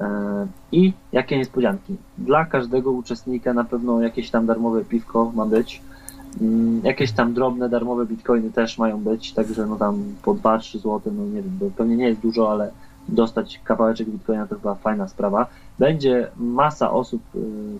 e, 0.00 0.46
i 0.72 0.92
jakie 1.12 1.38
niespodzianki. 1.38 1.96
Dla 2.18 2.44
każdego 2.44 2.90
uczestnika 2.90 3.52
na 3.52 3.64
pewno 3.64 4.00
jakieś 4.00 4.30
tam 4.30 4.46
darmowe 4.46 4.84
piwko 4.84 5.32
ma 5.34 5.46
być. 5.46 5.82
Mm, 6.40 6.80
Jakieś 6.84 7.12
tam 7.12 7.34
drobne, 7.34 7.68
darmowe 7.68 8.06
bitcoiny 8.06 8.50
też 8.50 8.78
mają 8.78 8.98
być, 9.00 9.32
także 9.32 9.66
no 9.66 9.76
tam 9.76 10.04
po 10.22 10.34
2-3 10.34 10.78
zł, 10.78 11.00
no 11.16 11.24
nie 11.24 11.42
wiem, 11.42 11.56
to 11.60 11.66
pewnie 11.76 11.96
nie 11.96 12.08
jest 12.08 12.20
dużo, 12.20 12.50
ale 12.50 12.70
dostać 13.08 13.60
kawałeczek 13.64 14.08
bitcoina 14.10 14.46
to 14.46 14.54
chyba 14.54 14.74
fajna 14.74 15.08
sprawa. 15.08 15.46
Będzie 15.78 16.28
masa 16.36 16.90
osób, 16.90 17.22
y, 17.34 17.38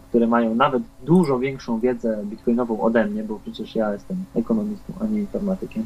które 0.09 0.26
mają 0.26 0.55
nawet 0.55 0.82
dużo 1.05 1.38
większą 1.38 1.78
wiedzę 1.78 2.24
bitcoinową 2.24 2.80
ode 2.80 3.06
mnie, 3.06 3.22
bo 3.22 3.38
przecież 3.43 3.74
ja 3.76 3.93
jestem 3.93 4.16
ekonomistą, 4.34 4.93
a 5.01 5.06
nie 5.06 5.20
informatykiem. 5.20 5.84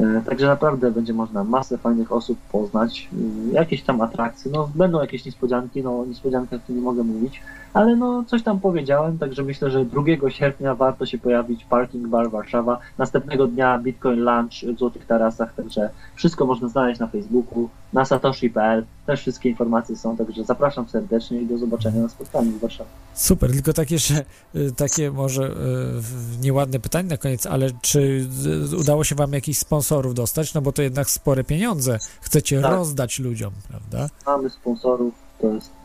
Y, 0.00 0.22
Także 0.26 0.46
naprawdę 0.46 0.90
będzie 0.90 1.12
można 1.12 1.44
masę 1.44 1.78
fajnych 1.78 2.12
osób 2.12 2.38
poznać, 2.52 3.08
y, 3.50 3.52
jakieś 3.52 3.82
tam 3.82 4.00
atrakcje, 4.00 4.50
no 4.50 4.70
będą 4.74 5.00
jakieś 5.00 5.24
niespodzianki, 5.24 5.82
no 5.82 6.00
o 6.00 6.06
niespodziankach 6.06 6.60
tu 6.66 6.72
nie 6.72 6.80
mogę 6.80 7.02
mówić, 7.02 7.42
ale 7.76 7.96
no 7.96 8.24
coś 8.26 8.42
tam 8.42 8.60
powiedziałem, 8.60 9.18
także 9.18 9.42
myślę, 9.42 9.70
że 9.70 9.84
2 9.84 10.02
sierpnia 10.30 10.74
warto 10.74 11.06
się 11.06 11.18
pojawić 11.18 11.64
Parking 11.64 12.08
Bar 12.08 12.30
Warszawa, 12.30 12.78
następnego 12.98 13.46
dnia 13.46 13.78
Bitcoin 13.78 14.20
Lunch 14.20 14.74
w 14.74 14.78
Złotych 14.78 15.06
Tarasach, 15.06 15.54
także 15.54 15.90
wszystko 16.14 16.46
można 16.46 16.68
znaleźć 16.68 17.00
na 17.00 17.06
Facebooku, 17.06 17.68
na 17.92 18.04
satoshi.pl, 18.04 18.84
też 19.06 19.20
wszystkie 19.20 19.48
informacje 19.48 19.96
są, 19.96 20.16
także 20.16 20.44
zapraszam 20.44 20.88
serdecznie 20.88 21.40
i 21.40 21.46
do 21.46 21.58
zobaczenia 21.58 22.02
na 22.02 22.08
spotkaniu 22.08 22.50
w 22.50 22.60
Warszawie. 22.60 22.90
Super, 23.14 23.50
tylko 23.52 23.72
takie 23.72 23.94
jeszcze, 23.94 24.24
y, 24.54 24.72
takie 24.76 25.10
może 25.10 25.42
y, 25.46 26.40
nieładne 26.42 26.78
pytanie 26.78 27.08
na 27.08 27.16
koniec, 27.16 27.46
ale 27.46 27.70
czy 27.82 28.26
z- 28.30 28.74
udało 28.74 29.04
się 29.04 29.14
wam 29.14 29.32
jakichś 29.32 29.58
sponsorów 29.58 30.14
dostać? 30.14 30.54
No 30.54 30.60
bo 30.62 30.72
to 30.72 30.82
jednak 30.82 31.10
spore 31.10 31.44
pieniądze 31.44 31.98
chcecie 32.20 32.60
Tak. 32.62 32.70
rozdać 32.72 33.18
ludziom, 33.18 33.52
prawda? 33.68 34.08
Mamy 34.26 34.50
sponsorów, 34.50 35.14
to 35.40 35.46
jest 35.54 35.75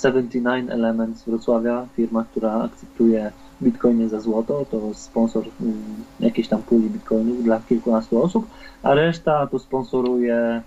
79 0.00 0.70
Elements 0.70 1.24
Wrocławia, 1.24 1.86
firma, 1.96 2.24
która 2.24 2.52
akceptuje 2.52 3.32
bitcoiny 3.62 4.08
za 4.08 4.20
złoto, 4.20 4.66
to 4.70 4.94
sponsor 4.94 5.44
mm, 5.60 5.74
jakiejś 6.20 6.48
tam 6.48 6.62
puli 6.62 6.90
bitcoinów 6.90 7.44
dla 7.44 7.60
kilkunastu 7.60 8.22
osób, 8.22 8.46
a 8.82 8.94
reszta 8.94 9.46
to 9.46 9.58
sponsoruje 9.58 10.62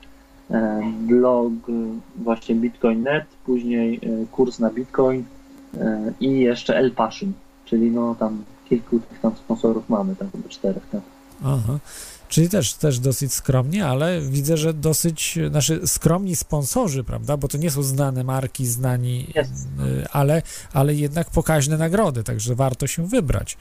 e, 0.51 0.81
blog 1.01 1.53
właśnie 2.15 2.55
Bitcoin.net, 2.55 3.25
później 3.45 3.95
e, 3.95 4.25
kurs 4.31 4.59
na 4.59 4.69
Bitcoin 4.69 5.23
e, 5.77 6.13
i 6.19 6.39
jeszcze 6.39 6.77
El 6.77 6.91
Passion, 6.91 7.33
czyli 7.65 7.91
no 7.91 8.15
tam 8.15 8.43
kilku 8.69 8.99
tych 8.99 9.19
tam 9.19 9.35
sponsorów 9.35 9.89
mamy, 9.89 10.15
tam 10.15 10.29
chyba 10.31 10.49
czterech, 10.49 10.83
tak. 10.91 11.01
Aha. 11.45 11.79
Czyli 12.33 12.49
też, 12.49 12.73
też 12.73 12.99
dosyć 12.99 13.33
skromnie, 13.33 13.85
ale 13.85 14.21
widzę, 14.21 14.57
że 14.57 14.73
dosyć, 14.73 15.39
znaczy 15.49 15.87
skromni 15.87 16.35
sponsorzy, 16.35 17.03
prawda? 17.03 17.37
Bo 17.37 17.47
to 17.47 17.57
nie 17.57 17.71
są 17.71 17.83
znane 17.83 18.23
marki, 18.23 18.65
znani, 18.65 19.27
y, 19.35 20.07
ale, 20.11 20.41
ale 20.73 20.95
jednak 20.95 21.29
pokaźne 21.29 21.77
nagrody, 21.77 22.23
także 22.23 22.55
warto 22.55 22.87
się 22.87 23.07
wybrać. 23.07 23.57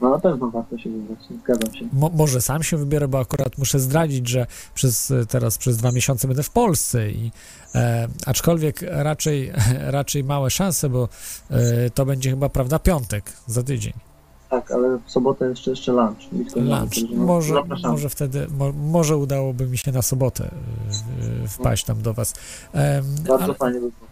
No 0.00 0.10
na 0.10 0.18
pewno 0.18 0.50
warto 0.50 0.78
się 0.78 0.90
wybrać, 0.90 1.18
zgadzam 1.42 1.74
się. 1.74 1.84
Mo, 1.92 2.10
może 2.14 2.40
sam 2.40 2.62
się 2.62 2.76
wybiorę, 2.76 3.08
bo 3.08 3.18
akurat 3.18 3.58
muszę 3.58 3.80
zdradzić, 3.80 4.28
że 4.28 4.46
przez, 4.74 5.12
teraz 5.28 5.58
przez 5.58 5.76
dwa 5.76 5.92
miesiące 5.92 6.28
będę 6.28 6.42
w 6.42 6.50
Polsce 6.50 7.10
i 7.10 7.32
e, 7.74 8.08
aczkolwiek 8.26 8.82
raczej, 8.82 9.52
raczej 9.98 10.24
małe 10.24 10.50
szanse, 10.50 10.88
bo 10.88 11.08
e, 11.50 11.90
to 11.90 12.06
będzie 12.06 12.30
chyba, 12.30 12.48
prawda, 12.48 12.78
piątek 12.78 13.32
za 13.46 13.62
tydzień. 13.62 14.07
Tak, 14.50 14.70
ale 14.70 14.98
w 15.06 15.10
sobotę 15.10 15.46
jeszcze 15.48 15.70
jeszcze 15.70 15.92
lunch. 15.92 16.32
Lunch. 16.56 17.10
Może, 17.10 17.54
zapraszamy. 17.54 17.92
może 17.92 18.08
wtedy, 18.08 18.46
mo, 18.58 18.72
może 18.72 19.16
udałoby 19.16 19.66
mi 19.66 19.78
się 19.78 19.92
na 19.92 20.02
sobotę 20.02 20.44
e, 20.44 21.44
e, 21.44 21.48
wpaść 21.48 21.84
tam 21.84 22.02
do 22.02 22.14
was. 22.14 22.34
Em, 22.72 23.04
Bardzo 23.28 23.44
ale, 23.44 23.54
fajnie 23.54 23.80
by 23.80 23.90
było. 23.90 24.08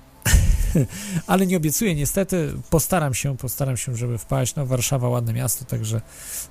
ale 1.27 1.47
nie 1.47 1.57
obiecuję 1.57 1.95
niestety, 1.95 2.53
postaram 2.71 3.15
się, 3.15 3.37
postaram 3.37 3.77
się, 3.77 3.97
żeby 3.97 4.19
wpaść. 4.19 4.55
No 4.55 4.67
Warszawa 4.67 5.09
ładne 5.09 5.33
miasto, 5.33 5.65
także 5.65 6.01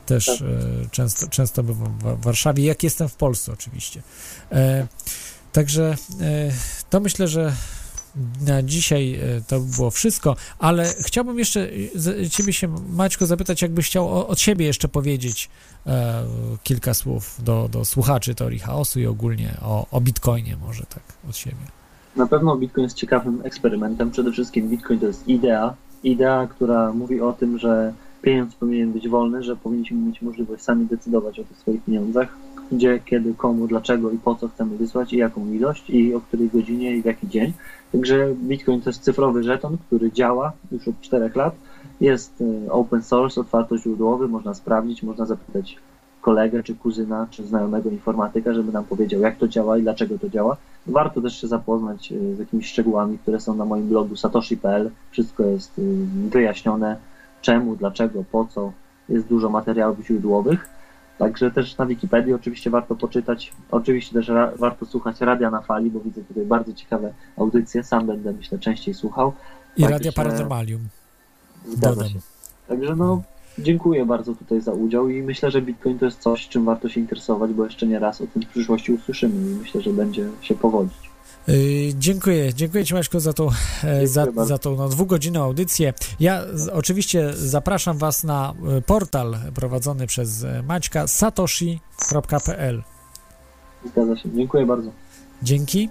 też 0.06 0.26
Tak. 0.26 0.38
e, 0.42 0.90
często, 0.92 1.28
często 1.28 1.64
bywam 1.64 1.98
w 1.98 2.24
Warszawie, 2.24 2.66
jak 2.66 2.84
jestem 2.84 3.10
w 3.10 3.16
Polsce 3.16 3.52
oczywiście. 3.54 4.02
E, 4.52 4.88
także 5.52 5.96
e, 6.22 6.52
to 6.90 7.00
myślę, 7.00 7.28
że 7.28 7.54
na 8.48 8.64
dzisiaj 8.64 9.14
e, 9.14 9.42
to 9.48 9.60
by 9.60 9.76
było 9.76 9.92
wszystko, 9.92 10.36
ale 10.60 10.94
chciałbym 11.00 11.40
jeszcze 11.40 11.68
z- 11.96 12.32
ciebie 12.32 12.54
się, 12.54 12.76
Maćko, 12.90 13.26
zapytać, 13.26 13.62
jakbyś 13.62 13.86
chciał 13.88 14.28
od 14.28 14.40
siebie 14.40 14.66
jeszcze 14.66 14.88
powiedzieć 14.88 15.50
e, 15.88 16.24
kilka 16.64 16.94
słów 16.94 17.40
do, 17.44 17.70
do 17.72 17.86
słuchaczy 17.86 18.36
teorii 18.36 18.60
chaosu 18.60 19.00
i 19.00 19.06
ogólnie 19.06 19.58
o, 19.62 19.86
o 19.92 20.02
Bitcoinie 20.02 20.58
może 20.58 20.84
tak 20.86 21.04
od 21.30 21.38
siebie. 21.38 21.56
Na 22.16 22.28
pewno 22.28 22.56
Bitcoin 22.58 22.84
jest 22.84 22.96
ciekawym 22.98 23.42
eksperymentem. 23.44 24.12
Przede 24.12 24.32
wszystkim 24.32 24.70
Bitcoin 24.70 25.00
to 25.00 25.06
jest 25.08 25.28
idea. 25.28 25.74
Idea, 26.04 26.48
która 26.48 26.94
mówi 26.94 27.22
o 27.22 27.34
tym, 27.34 27.58
że 27.58 27.94
pieniądz 28.22 28.56
powinien 28.56 28.92
być 28.94 29.08
wolny, 29.10 29.44
że 29.44 29.56
powinniśmy 29.56 29.98
mieć 29.98 30.22
możliwość 30.22 30.64
sami 30.64 30.86
decydować 30.86 31.40
o 31.40 31.44
tych 31.44 31.58
swoich 31.58 31.84
pieniądzach, 31.84 32.28
gdzie, 32.72 33.00
kiedy, 33.06 33.34
komu, 33.34 33.68
dlaczego 33.68 34.12
i 34.12 34.18
po 34.18 34.36
co 34.36 34.48
chcemy 34.50 34.78
wysłać 34.78 35.14
i 35.14 35.18
jaką 35.18 35.52
ilość 35.52 35.90
i 35.90 36.14
o 36.14 36.22
której 36.22 36.50
godzinie 36.50 36.96
i 36.98 37.02
w 37.02 37.06
jaki 37.06 37.28
dzień. 37.28 37.54
Także 37.96 38.34
Bitcoin 38.36 38.82
to 38.82 38.90
jest 38.90 39.02
cyfrowy 39.02 39.44
żeton, 39.44 39.78
który 39.88 40.12
działa 40.12 40.52
już 40.72 40.88
od 40.88 41.02
4 41.02 41.32
lat. 41.36 41.56
Jest 42.02 42.42
y, 42.42 42.72
open 42.72 43.04
source, 43.04 43.42
otwartoźródłowy, 43.42 44.28
można 44.28 44.54
sprawdzić, 44.54 45.04
można 45.04 45.26
zapytać 45.26 45.78
kolegę, 46.22 46.64
czy 46.64 46.76
kuzyna, 46.76 47.28
czy 47.32 47.44
znajomego 47.44 47.90
informatyka, 47.90 48.54
żeby 48.54 48.72
nam 48.72 48.84
powiedział, 48.84 49.22
jak 49.22 49.38
to 49.38 49.48
działa 49.48 49.78
i 49.78 49.82
dlaczego 49.82 50.20
to 50.20 50.30
działa. 50.30 50.58
Warto 50.88 51.22
też 51.22 51.42
się 51.42 51.48
zapoznać 51.48 52.12
y, 52.12 52.36
z 52.36 52.40
jakimiś 52.40 52.68
szczegółami, 52.68 53.18
które 53.18 53.40
są 53.40 53.56
na 53.56 53.66
moim 53.66 53.88
blogu 53.88 54.16
satoshi.pl. 54.16 54.92
Wszystko 55.12 55.44
jest 55.44 55.80
y, 55.80 56.06
wyjaśnione, 56.30 56.98
czemu, 57.42 57.76
dlaczego, 57.76 58.24
po 58.32 58.46
co. 58.46 58.72
Jest 59.10 59.28
dużo 59.28 59.50
materiałów 59.50 60.06
źródłowych. 60.06 60.70
Także 61.18 61.52
też 61.52 61.78
na 61.78 61.86
Wikipedii 61.86 62.34
oczywiście 62.34 62.70
warto 62.70 62.96
poczytać. 62.96 63.54
Oczywiście 63.72 64.14
też 64.14 64.28
ra- 64.28 64.52
warto 64.60 64.86
słuchać 64.86 65.22
Radia 65.22 65.52
na 65.52 65.62
Fali, 65.62 65.92
bo 65.92 66.00
widzę 66.00 66.22
tutaj 66.24 66.46
bardzo 66.46 66.74
ciekawe 66.74 67.14
audycje. 67.38 67.84
Sam 67.84 68.08
będę, 68.08 68.34
myślę, 68.34 68.60
częściej 68.60 68.94
słuchał. 68.94 69.34
I 69.78 69.82
Także 69.82 69.94
Radia 69.98 70.12
Paranormalium. 70.12 70.82
Zgadza 71.68 71.90
Dodam. 71.96 72.10
się. 72.10 72.20
Także 72.68 72.96
no, 72.96 73.22
dziękuję 73.60 74.06
bardzo 74.06 74.36
tutaj 74.36 74.62
za 74.62 74.74
udział 74.74 75.10
i 75.10 75.22
myślę, 75.24 75.52
że 75.52 75.62
Bitcoin 75.62 76.00
to 76.00 76.06
jest 76.06 76.20
coś, 76.20 76.48
czym 76.48 76.66
warto 76.66 76.90
się 76.90 77.00
interesować, 77.02 77.52
bo 77.54 77.64
jeszcze 77.64 77.88
nie 77.88 78.00
raz 78.00 78.22
o 78.22 78.28
tym 78.28 78.42
w 78.42 78.48
przyszłości 78.48 78.94
usłyszymy 78.94 79.52
i 79.52 79.56
myślę, 79.56 79.82
że 79.82 79.94
będzie 79.94 80.30
się 80.42 80.56
powodzić. 80.56 81.05
Yy, 81.48 81.94
dziękuję, 81.98 82.54
dziękuję 82.54 82.86
Ci 82.86 82.94
Maćko 82.94 83.20
za 83.20 83.34
tą, 83.34 83.50
e, 83.84 84.08
za, 84.08 84.26
bardzo. 84.26 84.46
za 84.46 84.58
tą 84.58 84.76
no, 84.76 84.90
dwugodzinną 84.90 85.44
audycję. 85.44 85.94
Ja 86.20 86.44
z, 86.54 86.68
oczywiście 86.68 87.34
zapraszam 87.34 87.98
Was 87.98 88.24
na 88.24 88.54
e, 88.78 88.82
portal 88.82 89.38
prowadzony 89.56 90.08
przez 90.08 90.44
e, 90.44 90.64
Maćka 90.64 91.08
satoshi.pl. 91.08 92.84
Zgadza 93.86 94.18
się. 94.18 94.30
Dziękuję 94.36 94.66
bardzo. 94.66 94.92
Dzięki. 95.44 95.90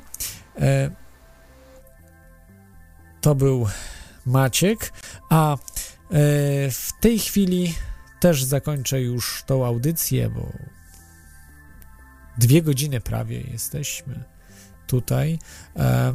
To 3.21 3.35
był 3.35 3.67
Maciek, 4.27 4.93
a 5.31 5.57
w 6.71 6.89
tej 7.01 7.19
chwili 7.19 7.75
też 8.21 8.45
zakończę 8.45 9.01
już 9.01 9.43
tą 9.47 9.67
audycję, 9.67 10.31
bo 10.31 10.53
dwie 12.39 12.63
godziny 12.63 13.01
prawie 13.01 13.41
jesteśmy 13.41 14.34
tutaj. 14.87 15.39
E, 15.77 16.15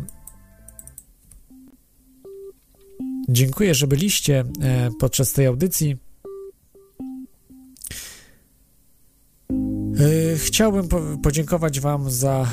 dziękuję, 3.30 3.76
że 3.76 3.88
byliście 3.88 4.44
e, 4.62 4.90
podczas 5.00 5.34
tej 5.34 5.46
audycji. 5.46 5.98
E, 9.52 10.38
chciałbym 10.38 10.88
po, 10.88 11.02
podziękować 11.24 11.80
Wam 11.80 12.12
za 12.12 12.52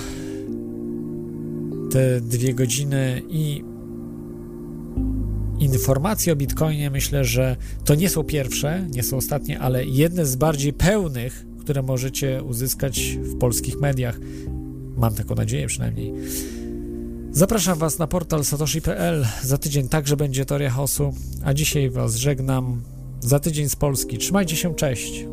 te 1.91 2.21
dwie 2.21 2.55
godziny 2.55 3.23
i 3.29 3.65
informacje 5.59 6.33
o 6.33 6.37
Bitcoinie. 6.37 6.91
Myślę, 6.91 7.25
że 7.25 7.57
to 7.85 7.95
nie 7.95 8.09
są 8.09 8.25
pierwsze, 8.25 8.87
nie 8.95 9.03
są 9.03 9.17
ostatnie, 9.17 9.61
ale 9.61 9.85
jedne 9.85 10.27
z 10.27 10.37
bardziej 10.37 10.73
pełnych, 10.73 11.47
które 11.61 11.83
możecie 11.83 12.43
uzyskać 12.43 13.19
w 13.23 13.39
polskich 13.39 13.81
mediach. 13.81 14.19
Mam 14.97 15.15
taką 15.15 15.35
nadzieję 15.35 15.67
przynajmniej. 15.67 16.13
Zapraszam 17.31 17.79
Was 17.79 17.99
na 17.99 18.07
portal 18.07 18.45
satoshi.pl. 18.45 19.27
Za 19.43 19.59
tydzień 19.59 19.89
także 19.89 20.17
będzie 20.17 20.45
teoria 20.45 20.75
a 21.45 21.55
dzisiaj 21.55 21.91
Was 21.91 22.15
żegnam. 22.15 22.83
Za 23.21 23.41
tydzień 23.41 23.69
z 23.69 23.77
Polski. 23.77 24.19
Trzymajcie 24.19 24.57
się, 24.57 24.75
cześć. 24.75 25.27